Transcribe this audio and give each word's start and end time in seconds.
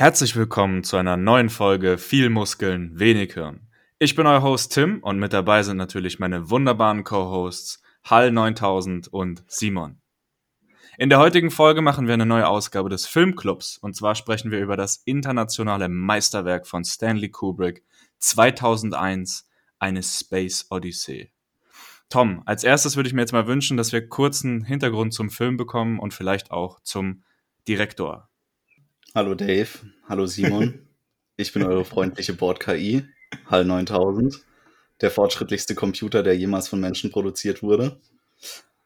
Herzlich 0.00 0.36
willkommen 0.36 0.84
zu 0.84 0.96
einer 0.96 1.16
neuen 1.16 1.50
Folge 1.50 1.98
Viel 1.98 2.30
Muskeln, 2.30 3.00
wenig 3.00 3.34
Hirn. 3.34 3.66
Ich 3.98 4.14
bin 4.14 4.28
euer 4.28 4.44
Host 4.44 4.72
Tim 4.72 5.00
und 5.02 5.18
mit 5.18 5.32
dabei 5.32 5.64
sind 5.64 5.76
natürlich 5.76 6.20
meine 6.20 6.50
wunderbaren 6.50 7.02
Co-Hosts 7.02 7.82
Hall 8.04 8.30
9000 8.30 9.08
und 9.08 9.42
Simon. 9.48 10.00
In 10.98 11.08
der 11.08 11.18
heutigen 11.18 11.50
Folge 11.50 11.82
machen 11.82 12.06
wir 12.06 12.14
eine 12.14 12.26
neue 12.26 12.46
Ausgabe 12.46 12.88
des 12.88 13.08
Filmclubs 13.08 13.76
und 13.78 13.96
zwar 13.96 14.14
sprechen 14.14 14.52
wir 14.52 14.60
über 14.60 14.76
das 14.76 15.02
internationale 15.04 15.88
Meisterwerk 15.88 16.68
von 16.68 16.84
Stanley 16.84 17.32
Kubrick 17.32 17.82
2001, 18.20 19.48
eine 19.80 20.04
Space 20.04 20.66
Odyssey. 20.70 21.32
Tom, 22.08 22.44
als 22.46 22.62
erstes 22.62 22.94
würde 22.94 23.08
ich 23.08 23.14
mir 23.14 23.22
jetzt 23.22 23.32
mal 23.32 23.48
wünschen, 23.48 23.76
dass 23.76 23.90
wir 23.90 24.08
kurzen 24.08 24.62
Hintergrund 24.62 25.12
zum 25.12 25.28
Film 25.28 25.56
bekommen 25.56 25.98
und 25.98 26.14
vielleicht 26.14 26.52
auch 26.52 26.78
zum 26.84 27.24
Direktor. 27.66 28.27
Hallo 29.14 29.34
Dave, 29.34 29.68
hallo 30.08 30.26
Simon. 30.26 30.80
Ich 31.40 31.52
bin 31.52 31.62
eure 31.62 31.84
freundliche 31.84 32.32
Bord-KI, 32.32 33.04
HAL 33.48 33.64
9000, 33.64 34.40
der 35.00 35.12
fortschrittlichste 35.12 35.76
Computer, 35.76 36.24
der 36.24 36.36
jemals 36.36 36.66
von 36.66 36.80
Menschen 36.80 37.12
produziert 37.12 37.62
wurde. 37.62 38.00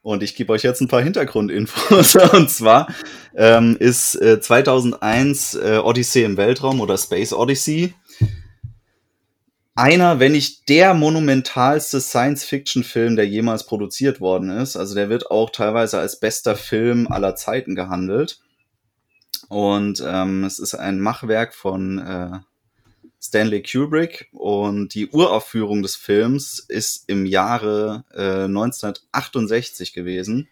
Und 0.02 0.22
ich 0.22 0.34
gebe 0.34 0.52
euch 0.52 0.62
jetzt 0.62 0.82
ein 0.82 0.88
paar 0.88 1.00
Hintergrundinfos. 1.00 2.14
Und 2.34 2.50
zwar 2.50 2.94
ähm, 3.34 3.78
ist 3.80 4.16
äh, 4.16 4.38
2001 4.38 5.54
äh, 5.54 5.80
Odyssey 5.82 6.24
im 6.24 6.36
Weltraum 6.36 6.82
oder 6.82 6.98
Space 6.98 7.32
Odyssey 7.32 7.94
einer, 9.74 10.20
wenn 10.20 10.32
nicht 10.32 10.68
der 10.68 10.92
monumentalste 10.92 12.00
Science-Fiction-Film, 12.02 13.16
der 13.16 13.26
jemals 13.26 13.64
produziert 13.64 14.20
worden 14.20 14.50
ist. 14.50 14.76
Also 14.76 14.94
der 14.94 15.08
wird 15.08 15.30
auch 15.30 15.48
teilweise 15.48 15.98
als 15.98 16.20
bester 16.20 16.56
Film 16.56 17.08
aller 17.10 17.34
Zeiten 17.34 17.74
gehandelt. 17.74 18.40
Und 19.52 20.02
ähm, 20.02 20.44
es 20.44 20.58
ist 20.58 20.74
ein 20.74 20.98
Machwerk 20.98 21.52
von 21.52 21.98
äh, 21.98 22.38
Stanley 23.20 23.62
Kubrick 23.62 24.30
und 24.32 24.94
die 24.94 25.10
Uraufführung 25.10 25.82
des 25.82 25.94
Films 25.94 26.58
ist 26.58 27.04
im 27.06 27.26
Jahre 27.26 28.06
äh, 28.14 28.44
1968 28.44 29.92
gewesen. 29.92 30.48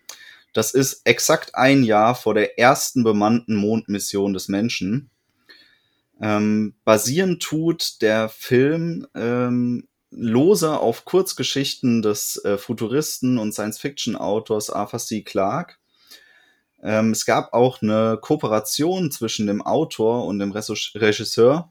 Das 0.52 0.74
ist 0.74 1.00
exakt 1.05 1.55
ein 1.55 1.83
Jahr 1.83 2.14
vor 2.14 2.34
der 2.34 2.58
ersten 2.58 3.02
bemannten 3.02 3.56
Mondmission 3.56 4.34
des 4.34 4.48
Menschen. 4.48 5.08
Ähm, 6.20 6.74
basieren 6.84 7.41
tut 7.41 8.02
der 8.02 8.28
Film 8.28 9.06
ähm, 9.14 9.89
lose 10.11 10.78
auf 10.78 11.06
Kurzgeschichten 11.06 12.02
des 12.02 12.36
äh, 12.44 12.58
Futuristen 12.58 13.39
und 13.39 13.52
Science-Fiction-Autors 13.55 14.69
Arthur 14.69 14.98
C. 14.98 15.22
Clarke 15.22 15.77
ähm, 16.83 17.11
es 17.11 17.27
gab 17.27 17.53
auch 17.53 17.83
eine 17.83 18.19
Kooperation 18.20 19.11
zwischen 19.11 19.47
dem 19.47 19.62
Autor 19.62 20.27
und 20.27 20.39
dem 20.39 20.53
Regisseur, 20.53 21.70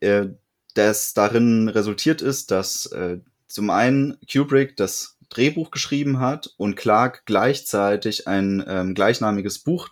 äh, 0.00 0.26
das 0.74 1.14
darin 1.14 1.68
resultiert 1.68 2.22
ist, 2.22 2.50
dass 2.50 2.86
äh, 2.86 3.18
zum 3.48 3.70
einen 3.70 4.18
Kubrick 4.30 4.76
das 4.76 5.18
Drehbuch 5.28 5.70
geschrieben 5.70 6.20
hat 6.20 6.54
und 6.56 6.76
Clark 6.76 7.24
gleichzeitig 7.26 8.26
ein 8.26 8.64
ähm, 8.66 8.94
gleichnamiges 8.94 9.60
Buch 9.60 9.88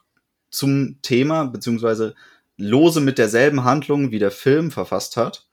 zum 0.50 0.98
Thema 1.02 1.44
beziehungsweise 1.44 2.14
lose 2.56 3.00
mit 3.00 3.18
derselben 3.18 3.64
Handlung 3.64 4.10
wie 4.10 4.18
der 4.18 4.30
Film 4.30 4.70
verfasst 4.70 5.16
hat. 5.16 5.46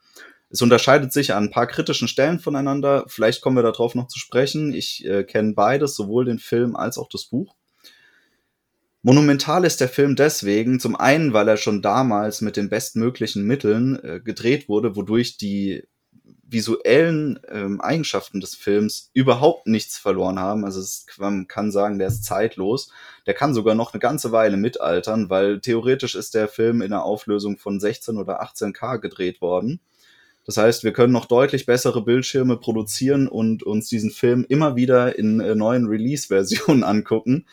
Es 0.49 0.61
unterscheidet 0.61 1.11
sich 1.11 1.33
an 1.33 1.45
ein 1.45 1.51
paar 1.51 1.67
kritischen 1.67 2.07
Stellen 2.07 2.39
voneinander. 2.39 3.05
Vielleicht 3.07 3.41
kommen 3.41 3.57
wir 3.57 3.63
darauf 3.63 3.93
noch 3.93 4.07
zu 4.07 4.19
sprechen. 4.19 4.73
Ich 4.73 5.05
äh, 5.05 5.23
kenne 5.23 5.53
beides, 5.53 5.95
sowohl 5.95 6.25
den 6.25 6.39
Film 6.39 6.75
als 6.75 6.97
auch 6.97 7.09
das 7.09 7.25
Buch. 7.25 7.55
Monumental 9.05 9.65
ist 9.65 9.81
der 9.81 9.87
Film 9.87 10.15
deswegen, 10.15 10.79
zum 10.79 10.95
einen, 10.95 11.31
weil 11.31 11.47
er 11.47 11.57
schon 11.57 11.83
damals 11.83 12.41
mit 12.41 12.57
den 12.57 12.69
bestmöglichen 12.69 13.45
Mitteln 13.45 14.03
äh, 14.03 14.19
gedreht 14.19 14.67
wurde, 14.67 14.95
wodurch 14.95 15.37
die 15.37 15.83
visuellen 16.41 17.39
ähm, 17.47 17.79
Eigenschaften 17.81 18.41
des 18.41 18.55
Films 18.55 19.11
überhaupt 19.13 19.67
nichts 19.67 19.99
verloren 19.99 20.39
haben. 20.39 20.65
Also 20.65 20.79
es, 20.79 21.05
man 21.19 21.47
kann 21.47 21.71
sagen, 21.71 21.99
der 21.99 22.07
ist 22.07 22.25
zeitlos. 22.25 22.89
Der 23.27 23.35
kann 23.35 23.53
sogar 23.53 23.75
noch 23.75 23.93
eine 23.93 23.99
ganze 23.99 24.31
Weile 24.31 24.57
mitaltern, 24.57 25.29
weil 25.29 25.59
theoretisch 25.59 26.15
ist 26.15 26.33
der 26.33 26.47
Film 26.47 26.81
in 26.81 26.91
einer 26.91 27.03
Auflösung 27.03 27.59
von 27.59 27.79
16 27.79 28.17
oder 28.17 28.41
18K 28.41 28.97
gedreht 28.97 29.39
worden. 29.39 29.81
Das 30.47 30.57
heißt, 30.57 30.83
wir 30.83 30.93
können 30.93 31.13
noch 31.13 31.27
deutlich 31.27 31.67
bessere 31.67 32.03
Bildschirme 32.03 32.57
produzieren 32.57 33.27
und 33.27 33.61
uns 33.61 33.87
diesen 33.87 34.09
Film 34.09 34.47
immer 34.49 34.75
wieder 34.75 35.19
in 35.19 35.41
äh, 35.41 35.53
neuen 35.53 35.85
Release-Versionen 35.85 36.83
angucken 36.83 37.45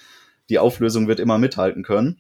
die 0.53 0.59
Auflösung 0.59 1.09
wird 1.09 1.19
immer 1.19 1.39
mithalten 1.39 1.83
können. 1.83 2.19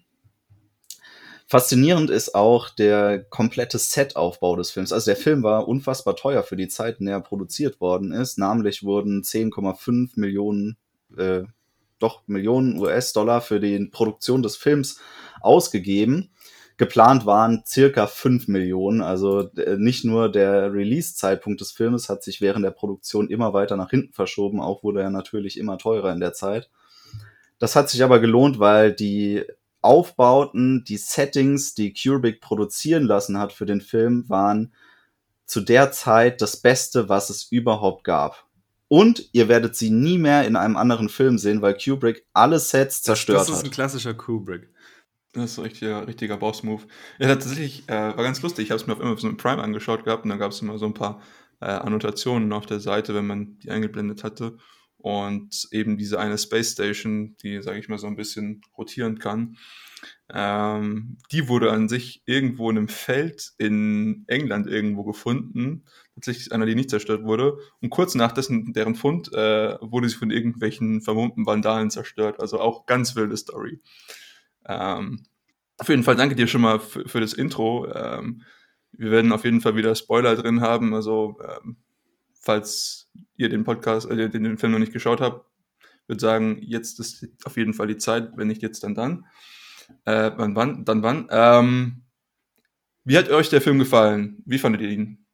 Faszinierend 1.47 2.09
ist 2.09 2.35
auch 2.35 2.71
der 2.71 3.23
komplette 3.25 3.77
Setaufbau 3.77 4.57
des 4.57 4.71
Films. 4.71 4.91
Also 4.91 5.11
der 5.11 5.17
Film 5.17 5.43
war 5.43 5.69
unfassbar 5.69 6.17
teuer 6.17 6.43
für 6.43 6.57
die 6.57 6.69
Zeit, 6.69 6.99
in 6.99 7.07
der 7.07 7.17
er 7.17 7.21
produziert 7.21 7.79
worden 7.83 8.11
ist. 8.11 8.39
Namentlich 8.39 8.85
wurden 8.85 9.23
10,5 9.23 10.13
Millionen, 10.19 10.79
äh, 11.15 11.43
doch 11.99 12.23
Millionen 12.27 12.79
US-Dollar 12.79 13.43
für 13.43 13.61
die 13.61 13.85
Produktion 13.85 14.43
des 14.43 14.57
Films 14.57 14.99
ausgegeben. 15.43 16.31
Geplant 16.79 17.27
waren 17.27 17.65
circa 17.67 18.07
5 18.07 18.49
Millionen. 18.49 19.03
Also 19.03 19.51
äh, 19.59 19.77
nicht 19.77 20.07
nur 20.07 20.33
der 20.33 20.73
Release-Zeitpunkt 20.73 21.61
des 21.61 21.71
Filmes 21.71 22.09
hat 22.09 22.23
sich 22.23 22.41
während 22.41 22.65
der 22.65 22.71
Produktion 22.71 23.29
immer 23.29 23.53
weiter 23.53 23.77
nach 23.77 23.91
hinten 23.91 24.15
verschoben, 24.15 24.59
auch 24.59 24.83
wurde 24.83 25.03
er 25.03 25.11
natürlich 25.11 25.59
immer 25.59 25.77
teurer 25.77 26.11
in 26.13 26.21
der 26.21 26.33
Zeit. 26.33 26.71
Das 27.63 27.77
hat 27.77 27.89
sich 27.89 28.03
aber 28.03 28.19
gelohnt, 28.19 28.59
weil 28.59 28.93
die 28.93 29.45
Aufbauten, 29.83 30.83
die 30.83 30.97
Settings, 30.97 31.75
die 31.75 31.95
Kubrick 31.95 32.41
produzieren 32.41 33.05
lassen 33.05 33.39
hat 33.39 33.53
für 33.53 33.67
den 33.67 33.81
Film, 33.81 34.29
waren 34.29 34.75
zu 35.47 35.61
der 35.61 35.93
Zeit 35.93 36.43
das 36.43 36.57
Beste, 36.57 37.09
was 37.09 37.31
es 37.31 37.53
überhaupt 37.53 38.03
gab. 38.03 38.49
Und 38.89 39.29
ihr 39.31 39.47
werdet 39.47 39.77
sie 39.77 39.91
nie 39.91 40.19
mehr 40.19 40.45
in 40.45 40.57
einem 40.57 40.77
anderen 40.77 41.09
Film 41.09 41.39
sehen, 41.39 41.63
weil 41.63 41.79
Kubrick 41.79 42.27
alle 42.33 42.59
Sets 42.59 43.01
zerstört 43.01 43.43
hat. 43.43 43.49
Das 43.49 43.59
ist 43.59 43.65
ein 43.65 43.71
klassischer 43.71 44.15
Kubrick. 44.15 44.69
Das 45.33 45.53
ist 45.53 45.59
ein 45.59 45.63
richtiger, 45.63 46.05
richtiger 46.09 46.39
Boss-Move. 46.39 46.83
Ja, 47.21 47.29
tatsächlich 47.29 47.85
äh, 47.87 47.93
war 47.93 48.25
ganz 48.25 48.43
lustig. 48.43 48.65
Ich 48.65 48.71
habe 48.73 48.81
es 48.81 48.89
mir 48.89 48.95
auf 48.95 49.01
Amazon 49.01 49.37
Prime 49.37 49.63
angeschaut 49.63 50.03
gehabt 50.03 50.25
und 50.25 50.31
da 50.31 50.37
gab 50.37 50.51
es 50.51 50.61
immer 50.63 50.79
so 50.79 50.87
ein 50.87 50.95
paar 50.95 51.23
äh, 51.61 51.67
Annotationen 51.67 52.53
auf 52.53 52.67
der 52.67 52.81
Seite, 52.81 53.15
wenn 53.15 53.29
man 53.29 53.61
die 53.61 53.71
eingeblendet 53.71 54.25
hatte 54.25 54.59
und 55.03 55.69
eben 55.73 55.99
diese 55.99 56.19
eine 56.19 56.39
Space 56.39 56.73
Station, 56.73 57.37
die, 57.43 57.61
sage 57.61 57.79
ich 57.79 57.89
mal, 57.89 57.99
so 57.99 58.07
ein 58.07 58.17
bisschen 58.17 58.63
rotieren 58.77 59.19
kann, 59.19 59.57
ähm, 60.33 61.19
die 61.31 61.49
wurde 61.49 61.71
an 61.73 61.89
sich 61.89 62.23
irgendwo 62.25 62.71
in 62.71 62.79
einem 62.79 62.89
Feld 62.89 63.53
in 63.59 64.25
England 64.29 64.67
irgendwo 64.67 65.05
gefunden. 65.05 65.85
Tatsächlich 66.15 66.53
einer, 66.53 66.67
die 66.67 66.75
nicht 66.75 66.91
zerstört 66.91 67.25
wurde. 67.25 67.59
Und 67.81 67.91
kurz 67.91 68.15
nach 68.15 68.33
dessen, 68.33 68.73
deren 68.73 68.95
Fund 68.95 69.33
äh, 69.33 69.77
wurde 69.81 70.09
sie 70.09 70.17
von 70.17 70.31
irgendwelchen 70.31 71.03
vermummten 71.03 71.47
Vandalen 71.47 71.91
zerstört. 71.91 72.41
Also 72.41 72.61
auch 72.61 72.87
ganz 72.87 73.15
wilde 73.17 73.37
Story. 73.37 73.81
Ähm, 74.67 75.25
auf 75.79 75.89
jeden 75.89 76.05
Fall 76.05 76.17
danke 76.17 76.37
dir 76.37 76.47
schon 76.47 76.61
mal 76.63 76.79
für, 76.81 77.21
das 77.21 77.33
Intro. 77.33 77.87
Ähm, 77.93 78.43
wir 78.93 79.11
werden 79.11 79.33
auf 79.33 79.45
jeden 79.45 79.61
Fall 79.61 79.77
wieder 79.77 79.95
Spoiler 79.95 80.37
drin 80.37 80.61
haben. 80.61 80.95
Also 80.95 81.37
ähm, 81.43 81.77
falls 82.41 83.02
ihr 83.37 83.49
den 83.49 83.65
Podcast, 83.65 84.11
äh, 84.11 84.29
den, 84.29 84.45
den 84.45 84.59
Film 84.59 84.73
noch 84.73 84.79
nicht 84.79 84.93
geschaut 84.93 85.21
habt, 85.21 85.47
würde 86.07 86.21
sagen, 86.21 86.59
jetzt 86.63 87.01
ist 87.01 87.27
auf 87.45 87.57
jeden 87.57 87.75
Fall 87.75 87.87
die 87.87 87.97
Zeit, 87.97 88.37
wenn 88.37 88.49
nicht 88.49 88.63
jetzt, 88.63 88.85
dann 88.85 88.95
dann. 88.95 89.27
Äh, 90.05 90.33
wann, 90.37 90.55
wann, 90.57 90.85
dann 90.85 91.03
wann. 91.03 91.29
Ähm, 91.31 92.03
wie 93.05 93.19
hat 93.19 93.31
euch 93.31 93.49
der 93.49 93.61
Film 93.61 93.79
gefallen? 93.79 94.43
Wie 94.47 94.59
fandet 94.59 94.81
ihr 94.81 94.91
ihn? 94.91 95.27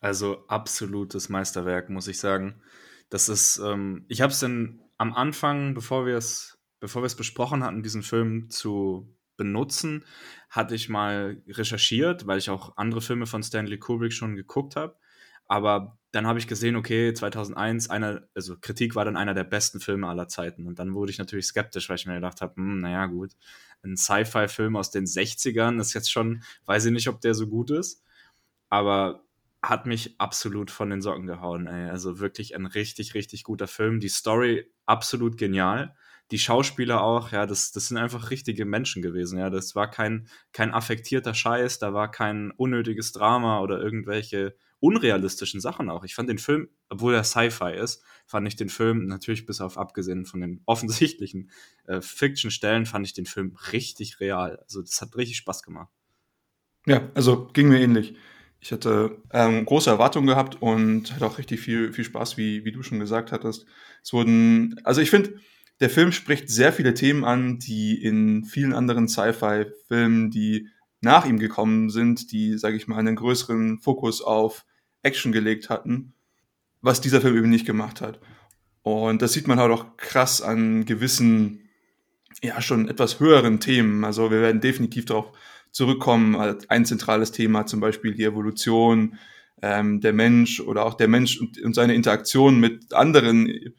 Also 0.00 0.46
absolutes 0.48 1.28
Meisterwerk, 1.28 1.90
muss 1.90 2.08
ich 2.08 2.18
sagen. 2.18 2.62
Das 3.08 3.28
ist, 3.28 3.58
ähm, 3.58 4.04
ich 4.08 4.20
habe 4.20 4.32
es 4.32 4.40
dann 4.40 4.80
am 4.98 5.12
Anfang, 5.14 5.74
bevor 5.74 6.06
wir 6.06 6.16
es, 6.16 6.58
bevor 6.80 7.02
wir 7.02 7.06
es 7.06 7.16
besprochen 7.16 7.62
hatten, 7.62 7.82
diesen 7.82 8.02
Film 8.02 8.50
zu 8.50 9.14
benutzen, 9.36 10.04
hatte 10.48 10.74
ich 10.74 10.88
mal 10.88 11.42
recherchiert, 11.46 12.26
weil 12.26 12.38
ich 12.38 12.50
auch 12.50 12.76
andere 12.76 13.00
Filme 13.00 13.26
von 13.26 13.42
Stanley 13.42 13.78
Kubrick 13.78 14.12
schon 14.12 14.36
geguckt 14.36 14.76
habe. 14.76 14.96
Aber 15.46 15.98
dann 16.16 16.26
habe 16.26 16.38
ich 16.38 16.48
gesehen, 16.48 16.76
okay, 16.76 17.12
2001, 17.12 17.90
einer, 17.90 18.22
also 18.34 18.56
Kritik 18.58 18.94
war 18.94 19.04
dann 19.04 19.16
einer 19.16 19.34
der 19.34 19.44
besten 19.44 19.80
Filme 19.80 20.08
aller 20.08 20.28
Zeiten. 20.28 20.66
Und 20.66 20.78
dann 20.78 20.94
wurde 20.94 21.12
ich 21.12 21.18
natürlich 21.18 21.46
skeptisch, 21.46 21.88
weil 21.88 21.96
ich 21.96 22.06
mir 22.06 22.14
gedacht 22.14 22.40
habe, 22.40 22.56
hm, 22.56 22.80
naja, 22.80 23.04
gut, 23.06 23.32
ein 23.84 23.96
Sci-Fi-Film 23.96 24.76
aus 24.76 24.90
den 24.90 25.04
60ern 25.04 25.78
ist 25.78 25.92
jetzt 25.92 26.10
schon, 26.10 26.42
weiß 26.64 26.86
ich 26.86 26.92
nicht, 26.92 27.08
ob 27.08 27.20
der 27.20 27.34
so 27.34 27.46
gut 27.46 27.70
ist, 27.70 28.02
aber 28.70 29.24
hat 29.62 29.84
mich 29.84 30.18
absolut 30.18 30.70
von 30.70 30.90
den 30.90 31.02
Socken 31.02 31.26
gehauen. 31.26 31.66
Ey. 31.66 31.90
Also 31.90 32.18
wirklich 32.18 32.54
ein 32.54 32.66
richtig, 32.66 33.14
richtig 33.14 33.44
guter 33.44 33.66
Film. 33.66 34.00
Die 34.00 34.08
Story 34.08 34.72
absolut 34.86 35.36
genial. 35.36 35.94
Die 36.30 36.38
Schauspieler 36.38 37.02
auch, 37.02 37.30
ja, 37.32 37.46
das, 37.46 37.72
das 37.72 37.88
sind 37.88 37.98
einfach 37.98 38.30
richtige 38.30 38.64
Menschen 38.64 39.02
gewesen. 39.02 39.38
Ja, 39.38 39.50
das 39.50 39.74
war 39.74 39.90
kein, 39.90 40.28
kein 40.52 40.72
affektierter 40.72 41.34
Scheiß, 41.34 41.78
da 41.78 41.92
war 41.94 42.10
kein 42.10 42.52
unnötiges 42.52 43.12
Drama 43.12 43.60
oder 43.60 43.80
irgendwelche 43.80 44.56
unrealistischen 44.80 45.60
Sachen 45.60 45.90
auch. 45.90 46.04
Ich 46.04 46.14
fand 46.14 46.28
den 46.28 46.38
Film, 46.38 46.68
obwohl 46.88 47.14
er 47.14 47.24
Sci-Fi 47.24 47.72
ist, 47.72 48.02
fand 48.26 48.46
ich 48.46 48.56
den 48.56 48.68
Film 48.68 49.06
natürlich 49.06 49.46
bis 49.46 49.60
auf 49.60 49.78
abgesehen 49.78 50.26
von 50.26 50.40
den 50.40 50.62
offensichtlichen 50.66 51.50
äh, 51.86 52.00
Fiction-Stellen, 52.00 52.86
fand 52.86 53.06
ich 53.06 53.14
den 53.14 53.26
Film 53.26 53.56
richtig 53.72 54.20
real. 54.20 54.58
Also 54.62 54.82
das 54.82 55.00
hat 55.00 55.16
richtig 55.16 55.38
Spaß 55.38 55.62
gemacht. 55.62 55.90
Ja, 56.86 57.10
also 57.14 57.48
ging 57.52 57.68
mir 57.68 57.80
ähnlich. 57.80 58.14
Ich 58.60 58.72
hatte 58.72 59.22
ähm, 59.32 59.64
große 59.64 59.90
Erwartungen 59.90 60.26
gehabt 60.26 60.60
und 60.60 61.12
hatte 61.14 61.26
auch 61.26 61.38
richtig 61.38 61.60
viel, 61.60 61.92
viel 61.92 62.04
Spaß, 62.04 62.36
wie, 62.36 62.64
wie 62.64 62.72
du 62.72 62.82
schon 62.82 63.00
gesagt 63.00 63.32
hattest. 63.32 63.66
Es 64.02 64.12
wurden, 64.12 64.80
also 64.84 65.00
ich 65.00 65.10
finde, 65.10 65.38
der 65.80 65.90
Film 65.90 66.10
spricht 66.10 66.48
sehr 66.48 66.72
viele 66.72 66.94
Themen 66.94 67.24
an, 67.24 67.58
die 67.58 68.02
in 68.02 68.44
vielen 68.44 68.72
anderen 68.72 69.08
Sci-Fi-Filmen, 69.08 70.30
die 70.30 70.68
nach 71.00 71.26
ihm 71.26 71.38
gekommen 71.38 71.90
sind, 71.90 72.32
die, 72.32 72.58
sage 72.58 72.76
ich 72.76 72.88
mal, 72.88 72.98
einen 72.98 73.16
größeren 73.16 73.78
Fokus 73.78 74.22
auf 74.22 74.64
Action 75.02 75.32
gelegt 75.32 75.70
hatten, 75.70 76.14
was 76.80 77.00
dieser 77.00 77.20
Film 77.20 77.36
eben 77.36 77.50
nicht 77.50 77.66
gemacht 77.66 78.00
hat. 78.00 78.20
Und 78.82 79.22
das 79.22 79.32
sieht 79.32 79.48
man 79.48 79.58
halt 79.58 79.72
auch 79.72 79.96
krass 79.96 80.42
an 80.42 80.84
gewissen, 80.84 81.68
ja, 82.42 82.60
schon 82.60 82.88
etwas 82.88 83.20
höheren 83.20 83.60
Themen. 83.60 84.04
Also 84.04 84.30
wir 84.30 84.40
werden 84.40 84.60
definitiv 84.60 85.06
darauf 85.06 85.32
zurückkommen. 85.70 86.36
Ein 86.68 86.84
zentrales 86.84 87.32
Thema 87.32 87.66
zum 87.66 87.80
Beispiel 87.80 88.14
die 88.14 88.24
Evolution, 88.24 89.18
ähm, 89.62 90.00
der 90.00 90.12
Mensch 90.12 90.60
oder 90.60 90.84
auch 90.84 90.94
der 90.94 91.08
Mensch 91.08 91.40
und, 91.40 91.60
und 91.60 91.74
seine 91.74 91.94
Interaktion 91.94 92.60
mit 92.60 92.92
anderen 92.94 93.74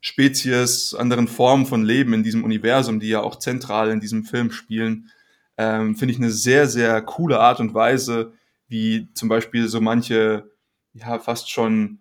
Spezies, 0.00 0.92
anderen 0.92 1.28
Formen 1.28 1.66
von 1.66 1.82
Leben 1.82 2.12
in 2.12 2.22
diesem 2.22 2.44
Universum, 2.44 3.00
die 3.00 3.08
ja 3.08 3.22
auch 3.22 3.38
zentral 3.38 3.90
in 3.90 4.00
diesem 4.00 4.24
Film 4.24 4.50
spielen, 4.50 5.10
ähm, 5.56 5.96
finde 5.96 6.12
ich 6.12 6.18
eine 6.18 6.30
sehr, 6.30 6.66
sehr 6.66 7.00
coole 7.02 7.40
Art 7.40 7.60
und 7.60 7.74
Weise, 7.74 8.32
wie 8.68 9.08
zum 9.14 9.28
Beispiel 9.28 9.68
so 9.68 9.80
manche, 9.80 10.50
ja, 10.92 11.18
fast 11.18 11.50
schon 11.50 12.00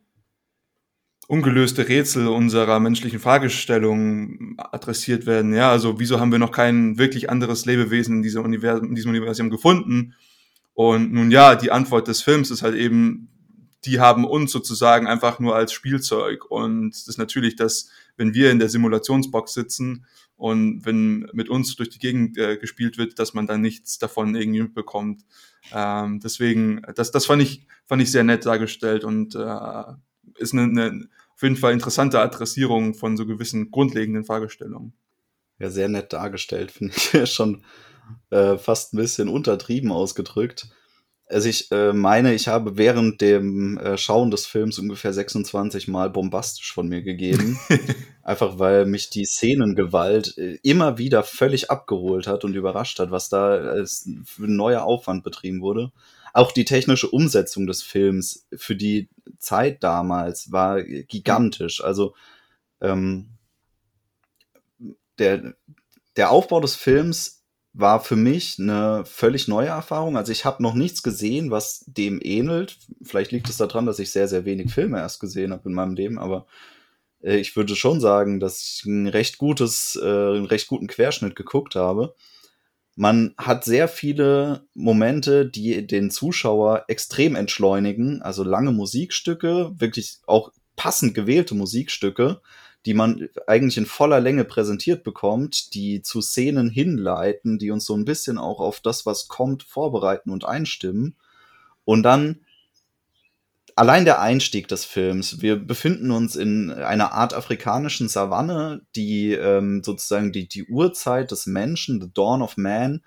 ungelöste 1.27 1.87
Rätsel 1.87 2.27
unserer 2.27 2.79
menschlichen 2.79 3.19
Fragestellungen 3.19 4.55
adressiert 4.57 5.25
werden. 5.25 5.53
Ja, 5.53 5.71
also 5.71 5.99
wieso 5.99 6.19
haben 6.19 6.31
wir 6.31 6.39
noch 6.39 6.51
kein 6.51 6.97
wirklich 6.97 7.29
anderes 7.29 7.65
Lebewesen 7.65 8.17
in 8.17 8.23
diesem 8.23 8.43
Universum, 8.43 8.89
in 8.89 8.95
diesem 8.95 9.11
Universum 9.11 9.49
gefunden? 9.49 10.15
Und 10.73 11.13
nun 11.13 11.31
ja, 11.31 11.55
die 11.55 11.71
Antwort 11.71 12.07
des 12.07 12.21
Films 12.21 12.51
ist 12.51 12.63
halt 12.63 12.75
eben, 12.75 13.29
die 13.85 13.99
haben 13.99 14.25
uns 14.25 14.51
sozusagen 14.51 15.07
einfach 15.07 15.39
nur 15.39 15.55
als 15.55 15.71
Spielzeug. 15.71 16.49
Und 16.49 16.91
das 16.91 17.07
ist 17.07 17.17
natürlich, 17.17 17.55
dass 17.55 17.89
wenn 18.17 18.33
wir 18.33 18.51
in 18.51 18.59
der 18.59 18.69
Simulationsbox 18.69 19.53
sitzen 19.53 20.05
und 20.43 20.85
wenn 20.85 21.29
mit 21.31 21.47
uns 21.47 21.73
durch 21.77 21.87
die 21.87 21.99
Gegend 21.99 22.37
äh, 22.37 22.57
gespielt 22.57 22.97
wird, 22.97 23.17
dass 23.17 23.33
man 23.33 23.47
dann 23.47 23.61
nichts 23.61 23.97
davon 23.97 24.35
irgendwie 24.35 24.63
mitbekommt. 24.63 25.23
Ähm, 25.71 26.19
deswegen, 26.19 26.81
das, 26.95 27.11
das 27.11 27.27
fand 27.27 27.41
ich, 27.41 27.65
fand 27.85 28.01
ich 28.01 28.11
sehr 28.11 28.25
nett 28.25 28.45
dargestellt 28.45 29.05
und 29.05 29.35
äh, 29.35 29.83
ist 30.35 30.51
eine, 30.51 30.63
eine 30.63 31.07
auf 31.33 31.41
jeden 31.43 31.55
Fall 31.55 31.71
interessante 31.71 32.19
Adressierung 32.19 32.93
von 32.93 33.15
so 33.15 33.25
gewissen 33.25 33.71
grundlegenden 33.71 34.25
Fragestellungen. 34.25 34.91
Ja, 35.59 35.69
sehr 35.69 35.87
nett 35.87 36.11
dargestellt, 36.11 36.71
finde 36.73 36.93
ich 36.93 37.31
schon 37.31 37.63
äh, 38.29 38.57
fast 38.57 38.93
ein 38.93 38.97
bisschen 38.97 39.29
untertrieben 39.29 39.93
ausgedrückt. 39.93 40.67
Also 41.27 41.47
ich 41.47 41.71
äh, 41.71 41.93
meine, 41.93 42.33
ich 42.33 42.49
habe 42.49 42.75
während 42.75 43.21
dem 43.21 43.77
äh, 43.77 43.97
Schauen 43.97 44.29
des 44.29 44.45
Films 44.45 44.77
ungefähr 44.77 45.13
26 45.13 45.87
Mal 45.87 46.09
bombastisch 46.09 46.73
von 46.73 46.89
mir 46.89 47.01
gegeben. 47.01 47.57
Einfach 48.23 48.57
weil 48.57 48.85
mich 48.85 49.09
die 49.09 49.25
Szenengewalt 49.25 50.37
äh, 50.37 50.57
immer 50.63 50.97
wieder 50.97 51.23
völlig 51.23 51.69
abgeholt 51.69 52.25
hat 52.25 52.45
und 52.45 52.55
überrascht 52.55 52.99
hat, 52.99 53.11
was 53.11 53.27
da 53.27 53.49
als 53.49 54.09
neuer 54.37 54.83
Aufwand 54.83 55.23
betrieben 55.23 55.61
wurde. 55.61 55.91
Auch 56.31 56.51
die 56.51 56.65
technische 56.65 57.09
Umsetzung 57.09 57.67
des 57.67 57.83
Films 57.83 58.47
für 58.55 58.75
die 58.75 59.09
Zeit 59.39 59.83
damals 59.83 60.51
war 60.51 60.81
gigantisch. 60.81 61.83
Also 61.83 62.15
ähm, 62.81 63.27
der, 65.19 65.53
der 66.15 66.31
Aufbau 66.31 66.61
des 66.61 66.75
Films 66.75 67.43
war 67.73 67.99
für 67.99 68.15
mich 68.15 68.57
eine 68.57 69.03
völlig 69.05 69.47
neue 69.47 69.67
Erfahrung. 69.67 70.15
Also 70.15 70.31
ich 70.31 70.45
habe 70.45 70.63
noch 70.63 70.75
nichts 70.75 71.03
gesehen, 71.03 71.51
was 71.51 71.83
dem 71.87 72.19
ähnelt. 72.23 72.77
Vielleicht 73.01 73.31
liegt 73.31 73.49
es 73.49 73.57
daran, 73.57 73.85
dass 73.85 73.99
ich 73.99 74.11
sehr, 74.11 74.27
sehr 74.27 74.45
wenig 74.45 74.71
Filme 74.71 74.99
erst 74.99 75.19
gesehen 75.19 75.51
habe 75.51 75.67
in 75.67 75.75
meinem 75.75 75.95
Leben, 75.95 76.19
aber 76.19 76.45
ich 77.23 77.55
würde 77.55 77.75
schon 77.75 77.99
sagen, 78.01 78.39
dass 78.39 78.61
ich 78.61 78.85
ein 78.85 79.07
recht 79.07 79.37
gutes, 79.37 79.97
äh, 80.01 80.05
einen 80.05 80.45
recht 80.45 80.67
guten 80.67 80.87
Querschnitt 80.87 81.35
geguckt 81.35 81.75
habe. 81.75 82.13
Man 82.95 83.33
hat 83.37 83.63
sehr 83.63 83.87
viele 83.87 84.67
Momente, 84.75 85.47
die 85.49 85.87
den 85.87 86.11
Zuschauer 86.11 86.85
extrem 86.89 87.35
entschleunigen, 87.35 88.21
also 88.21 88.43
lange 88.43 88.71
Musikstücke, 88.71 89.71
wirklich 89.77 90.17
auch 90.27 90.51
passend 90.75 91.15
gewählte 91.15 91.55
Musikstücke, 91.55 92.41
die 92.85 92.93
man 92.93 93.29
eigentlich 93.47 93.77
in 93.77 93.85
voller 93.85 94.19
Länge 94.19 94.43
präsentiert 94.43 95.03
bekommt, 95.03 95.73
die 95.73 96.01
zu 96.01 96.21
Szenen 96.21 96.69
hinleiten, 96.69 97.57
die 97.57 97.71
uns 97.71 97.85
so 97.85 97.95
ein 97.95 98.05
bisschen 98.05 98.37
auch 98.37 98.59
auf 98.59 98.81
das, 98.81 99.05
was 99.05 99.27
kommt, 99.27 99.63
vorbereiten 99.63 100.29
und 100.29 100.45
einstimmen. 100.45 101.15
Und 101.85 102.03
dann 102.03 102.41
allein 103.75 104.05
der 104.05 104.21
Einstieg 104.21 104.67
des 104.67 104.85
Films. 104.85 105.41
Wir 105.41 105.55
befinden 105.55 106.11
uns 106.11 106.35
in 106.35 106.71
einer 106.71 107.13
Art 107.13 107.33
afrikanischen 107.33 108.07
Savanne, 108.07 108.81
die 108.95 109.33
ähm, 109.33 109.83
sozusagen 109.83 110.31
die, 110.31 110.47
die 110.47 110.65
Urzeit 110.65 111.31
des 111.31 111.45
Menschen, 111.45 112.01
the 112.01 112.11
Dawn 112.13 112.41
of 112.41 112.57
Man, 112.57 113.03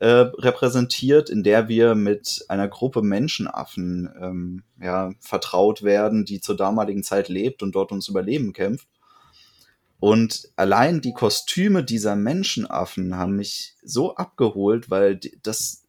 äh, 0.00 0.06
repräsentiert, 0.06 1.28
in 1.28 1.42
der 1.42 1.68
wir 1.68 1.94
mit 1.94 2.44
einer 2.48 2.68
Gruppe 2.68 3.02
Menschenaffen 3.02 4.08
ähm, 4.20 4.62
ja, 4.80 5.12
vertraut 5.20 5.82
werden, 5.82 6.24
die 6.24 6.40
zur 6.40 6.56
damaligen 6.56 7.02
Zeit 7.02 7.28
lebt 7.28 7.62
und 7.62 7.74
dort 7.74 7.92
ums 7.92 8.08
Überleben 8.08 8.52
kämpft. 8.52 8.88
Und 10.00 10.48
allein 10.56 11.02
die 11.02 11.12
Kostüme 11.12 11.84
dieser 11.84 12.16
Menschenaffen 12.16 13.16
haben 13.16 13.36
mich 13.36 13.74
so 13.82 14.14
abgeholt, 14.14 14.88
weil 14.88 15.20
das 15.42 15.84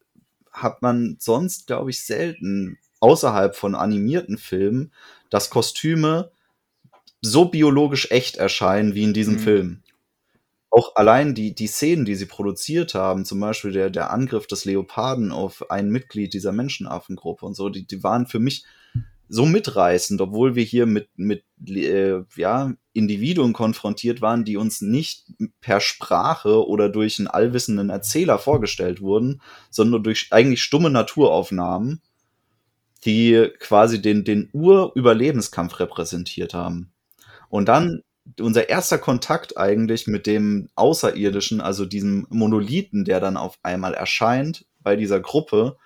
hat 0.52 0.82
man 0.82 1.16
sonst, 1.18 1.66
glaube 1.66 1.88
ich, 1.88 2.04
selten 2.04 2.78
außerhalb 3.02 3.56
von 3.56 3.74
animierten 3.74 4.38
Filmen, 4.38 4.92
dass 5.28 5.50
Kostüme 5.50 6.30
so 7.20 7.46
biologisch 7.46 8.10
echt 8.10 8.36
erscheinen 8.36 8.94
wie 8.94 9.02
in 9.02 9.12
diesem 9.12 9.34
mhm. 9.34 9.38
Film. 9.40 9.82
Auch 10.70 10.96
allein 10.96 11.34
die, 11.34 11.54
die 11.54 11.66
Szenen, 11.66 12.04
die 12.04 12.14
sie 12.14 12.26
produziert 12.26 12.94
haben, 12.94 13.24
zum 13.24 13.40
Beispiel 13.40 13.72
der, 13.72 13.90
der 13.90 14.10
Angriff 14.10 14.46
des 14.46 14.64
Leoparden 14.64 15.30
auf 15.30 15.70
ein 15.70 15.90
Mitglied 15.90 16.32
dieser 16.32 16.52
Menschenaffengruppe 16.52 17.44
und 17.44 17.54
so, 17.54 17.68
die, 17.68 17.86
die 17.86 18.02
waren 18.02 18.26
für 18.26 18.38
mich 18.38 18.64
so 19.28 19.46
mitreißend, 19.46 20.20
obwohl 20.20 20.54
wir 20.54 20.64
hier 20.64 20.86
mit, 20.86 21.08
mit 21.16 21.44
äh, 21.66 22.20
ja, 22.36 22.72
Individuen 22.92 23.52
konfrontiert 23.52 24.20
waren, 24.20 24.44
die 24.44 24.56
uns 24.56 24.80
nicht 24.80 25.24
per 25.60 25.80
Sprache 25.80 26.66
oder 26.66 26.88
durch 26.88 27.18
einen 27.18 27.28
allwissenden 27.28 27.90
Erzähler 27.90 28.38
vorgestellt 28.38 29.00
wurden, 29.00 29.40
sondern 29.70 30.02
durch 30.02 30.28
eigentlich 30.30 30.62
stumme 30.62 30.90
Naturaufnahmen, 30.90 32.02
die 33.04 33.48
quasi 33.58 34.00
den, 34.00 34.24
den 34.24 34.48
Ur-Überlebenskampf 34.52 35.80
repräsentiert 35.80 36.54
haben. 36.54 36.92
Und 37.48 37.68
dann 37.68 38.02
unser 38.40 38.68
erster 38.68 38.98
Kontakt 38.98 39.58
eigentlich 39.58 40.06
mit 40.06 40.26
dem 40.26 40.68
Außerirdischen, 40.76 41.60
also 41.60 41.84
diesem 41.84 42.26
Monolithen, 42.30 43.04
der 43.04 43.20
dann 43.20 43.36
auf 43.36 43.58
einmal 43.62 43.94
erscheint 43.94 44.64
bei 44.80 44.96
dieser 44.96 45.20
Gruppe, 45.20 45.76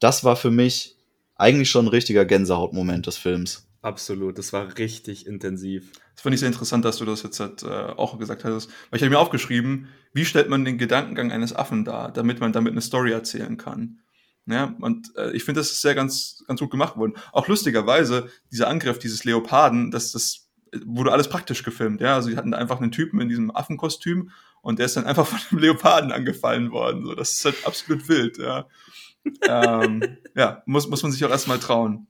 das 0.00 0.24
war 0.24 0.36
für 0.36 0.50
mich 0.50 0.96
eigentlich 1.36 1.70
schon 1.70 1.86
ein 1.86 1.90
richtiger 1.90 2.24
Gänsehautmoment 2.24 3.06
des 3.06 3.16
Films. 3.16 3.68
Absolut, 3.82 4.36
das 4.36 4.52
war 4.52 4.78
richtig 4.78 5.26
intensiv. 5.26 5.92
Das 6.14 6.22
fand 6.22 6.34
ich 6.34 6.40
sehr 6.40 6.48
interessant, 6.48 6.84
dass 6.84 6.96
du 6.96 7.04
das 7.04 7.22
jetzt 7.22 7.38
halt, 7.38 7.62
äh, 7.62 7.66
auch 7.68 8.18
gesagt 8.18 8.44
hast. 8.44 8.68
Weil 8.90 8.96
ich 8.96 9.02
habe 9.02 9.10
mir 9.10 9.18
aufgeschrieben, 9.18 9.88
wie 10.12 10.24
stellt 10.24 10.48
man 10.48 10.64
den 10.64 10.78
Gedankengang 10.78 11.30
eines 11.30 11.54
Affen 11.54 11.84
dar, 11.84 12.10
damit 12.10 12.40
man 12.40 12.52
damit 12.52 12.72
eine 12.72 12.80
Story 12.80 13.12
erzählen 13.12 13.56
kann. 13.56 14.00
Ja, 14.46 14.74
und 14.80 15.12
äh, 15.16 15.32
ich 15.32 15.44
finde, 15.44 15.60
das 15.60 15.72
ist 15.72 15.82
sehr 15.82 15.94
ganz, 15.94 16.44
ganz 16.46 16.60
gut 16.60 16.70
gemacht 16.70 16.96
worden. 16.96 17.14
Auch 17.32 17.48
lustigerweise, 17.48 18.30
dieser 18.52 18.68
Angriff 18.68 18.98
dieses 18.98 19.24
Leoparden, 19.24 19.90
das, 19.90 20.12
das 20.12 20.48
wurde 20.84 21.12
alles 21.12 21.28
praktisch 21.28 21.64
gefilmt. 21.64 22.00
Ja, 22.00 22.14
also 22.14 22.28
sie 22.28 22.36
hatten 22.36 22.54
einfach 22.54 22.80
einen 22.80 22.92
Typen 22.92 23.20
in 23.20 23.28
diesem 23.28 23.54
Affenkostüm 23.54 24.30
und 24.62 24.78
der 24.78 24.86
ist 24.86 24.96
dann 24.96 25.06
einfach 25.06 25.26
von 25.26 25.40
dem 25.50 25.58
Leoparden 25.58 26.12
angefallen 26.12 26.70
worden. 26.70 27.04
So, 27.04 27.14
das 27.14 27.32
ist 27.32 27.44
halt 27.44 27.66
absolut 27.66 28.08
wild, 28.08 28.38
ja 28.38 28.66
ähm, 29.48 30.02
ja, 30.34 30.62
muss, 30.66 30.88
muss 30.88 31.02
man 31.02 31.12
sich 31.12 31.24
auch 31.24 31.30
erstmal 31.30 31.58
trauen. 31.58 32.06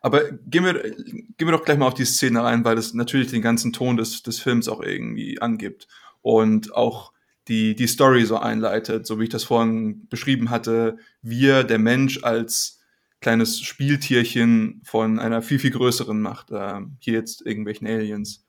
Aber 0.00 0.30
gehen 0.30 0.64
wir, 0.64 0.74
gehen 0.74 1.36
wir 1.38 1.52
doch 1.52 1.64
gleich 1.64 1.78
mal 1.78 1.86
auf 1.86 1.94
die 1.94 2.04
Szene 2.04 2.42
rein, 2.42 2.64
weil 2.64 2.76
das 2.76 2.94
natürlich 2.94 3.30
den 3.30 3.42
ganzen 3.42 3.72
Ton 3.72 3.96
des, 3.96 4.22
des 4.22 4.38
Films 4.38 4.68
auch 4.68 4.80
irgendwie 4.80 5.40
angibt 5.40 5.88
und 6.22 6.74
auch 6.74 7.12
die, 7.48 7.74
die 7.74 7.86
Story 7.86 8.24
so 8.24 8.38
einleitet, 8.38 9.06
so 9.06 9.18
wie 9.18 9.24
ich 9.24 9.30
das 9.30 9.44
vorhin 9.44 10.06
beschrieben 10.08 10.50
hatte. 10.50 10.98
Wir, 11.22 11.64
der 11.64 11.78
Mensch, 11.78 12.22
als 12.22 12.80
kleines 13.20 13.60
Spieltierchen 13.60 14.80
von 14.84 15.18
einer 15.18 15.42
viel, 15.42 15.58
viel 15.58 15.70
größeren 15.70 16.20
Macht, 16.20 16.50
äh, 16.50 16.80
hier 17.00 17.14
jetzt 17.14 17.44
irgendwelchen 17.44 17.86
Aliens. 17.86 18.46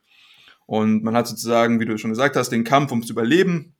Und 0.65 1.03
man 1.03 1.15
hat 1.15 1.27
sozusagen, 1.27 1.79
wie 1.79 1.85
du 1.85 1.97
schon 1.97 2.11
gesagt 2.11 2.35
hast, 2.35 2.49
den 2.49 2.63
Kampf 2.63 2.91
ums 2.91 3.09
Überleben. 3.09 3.73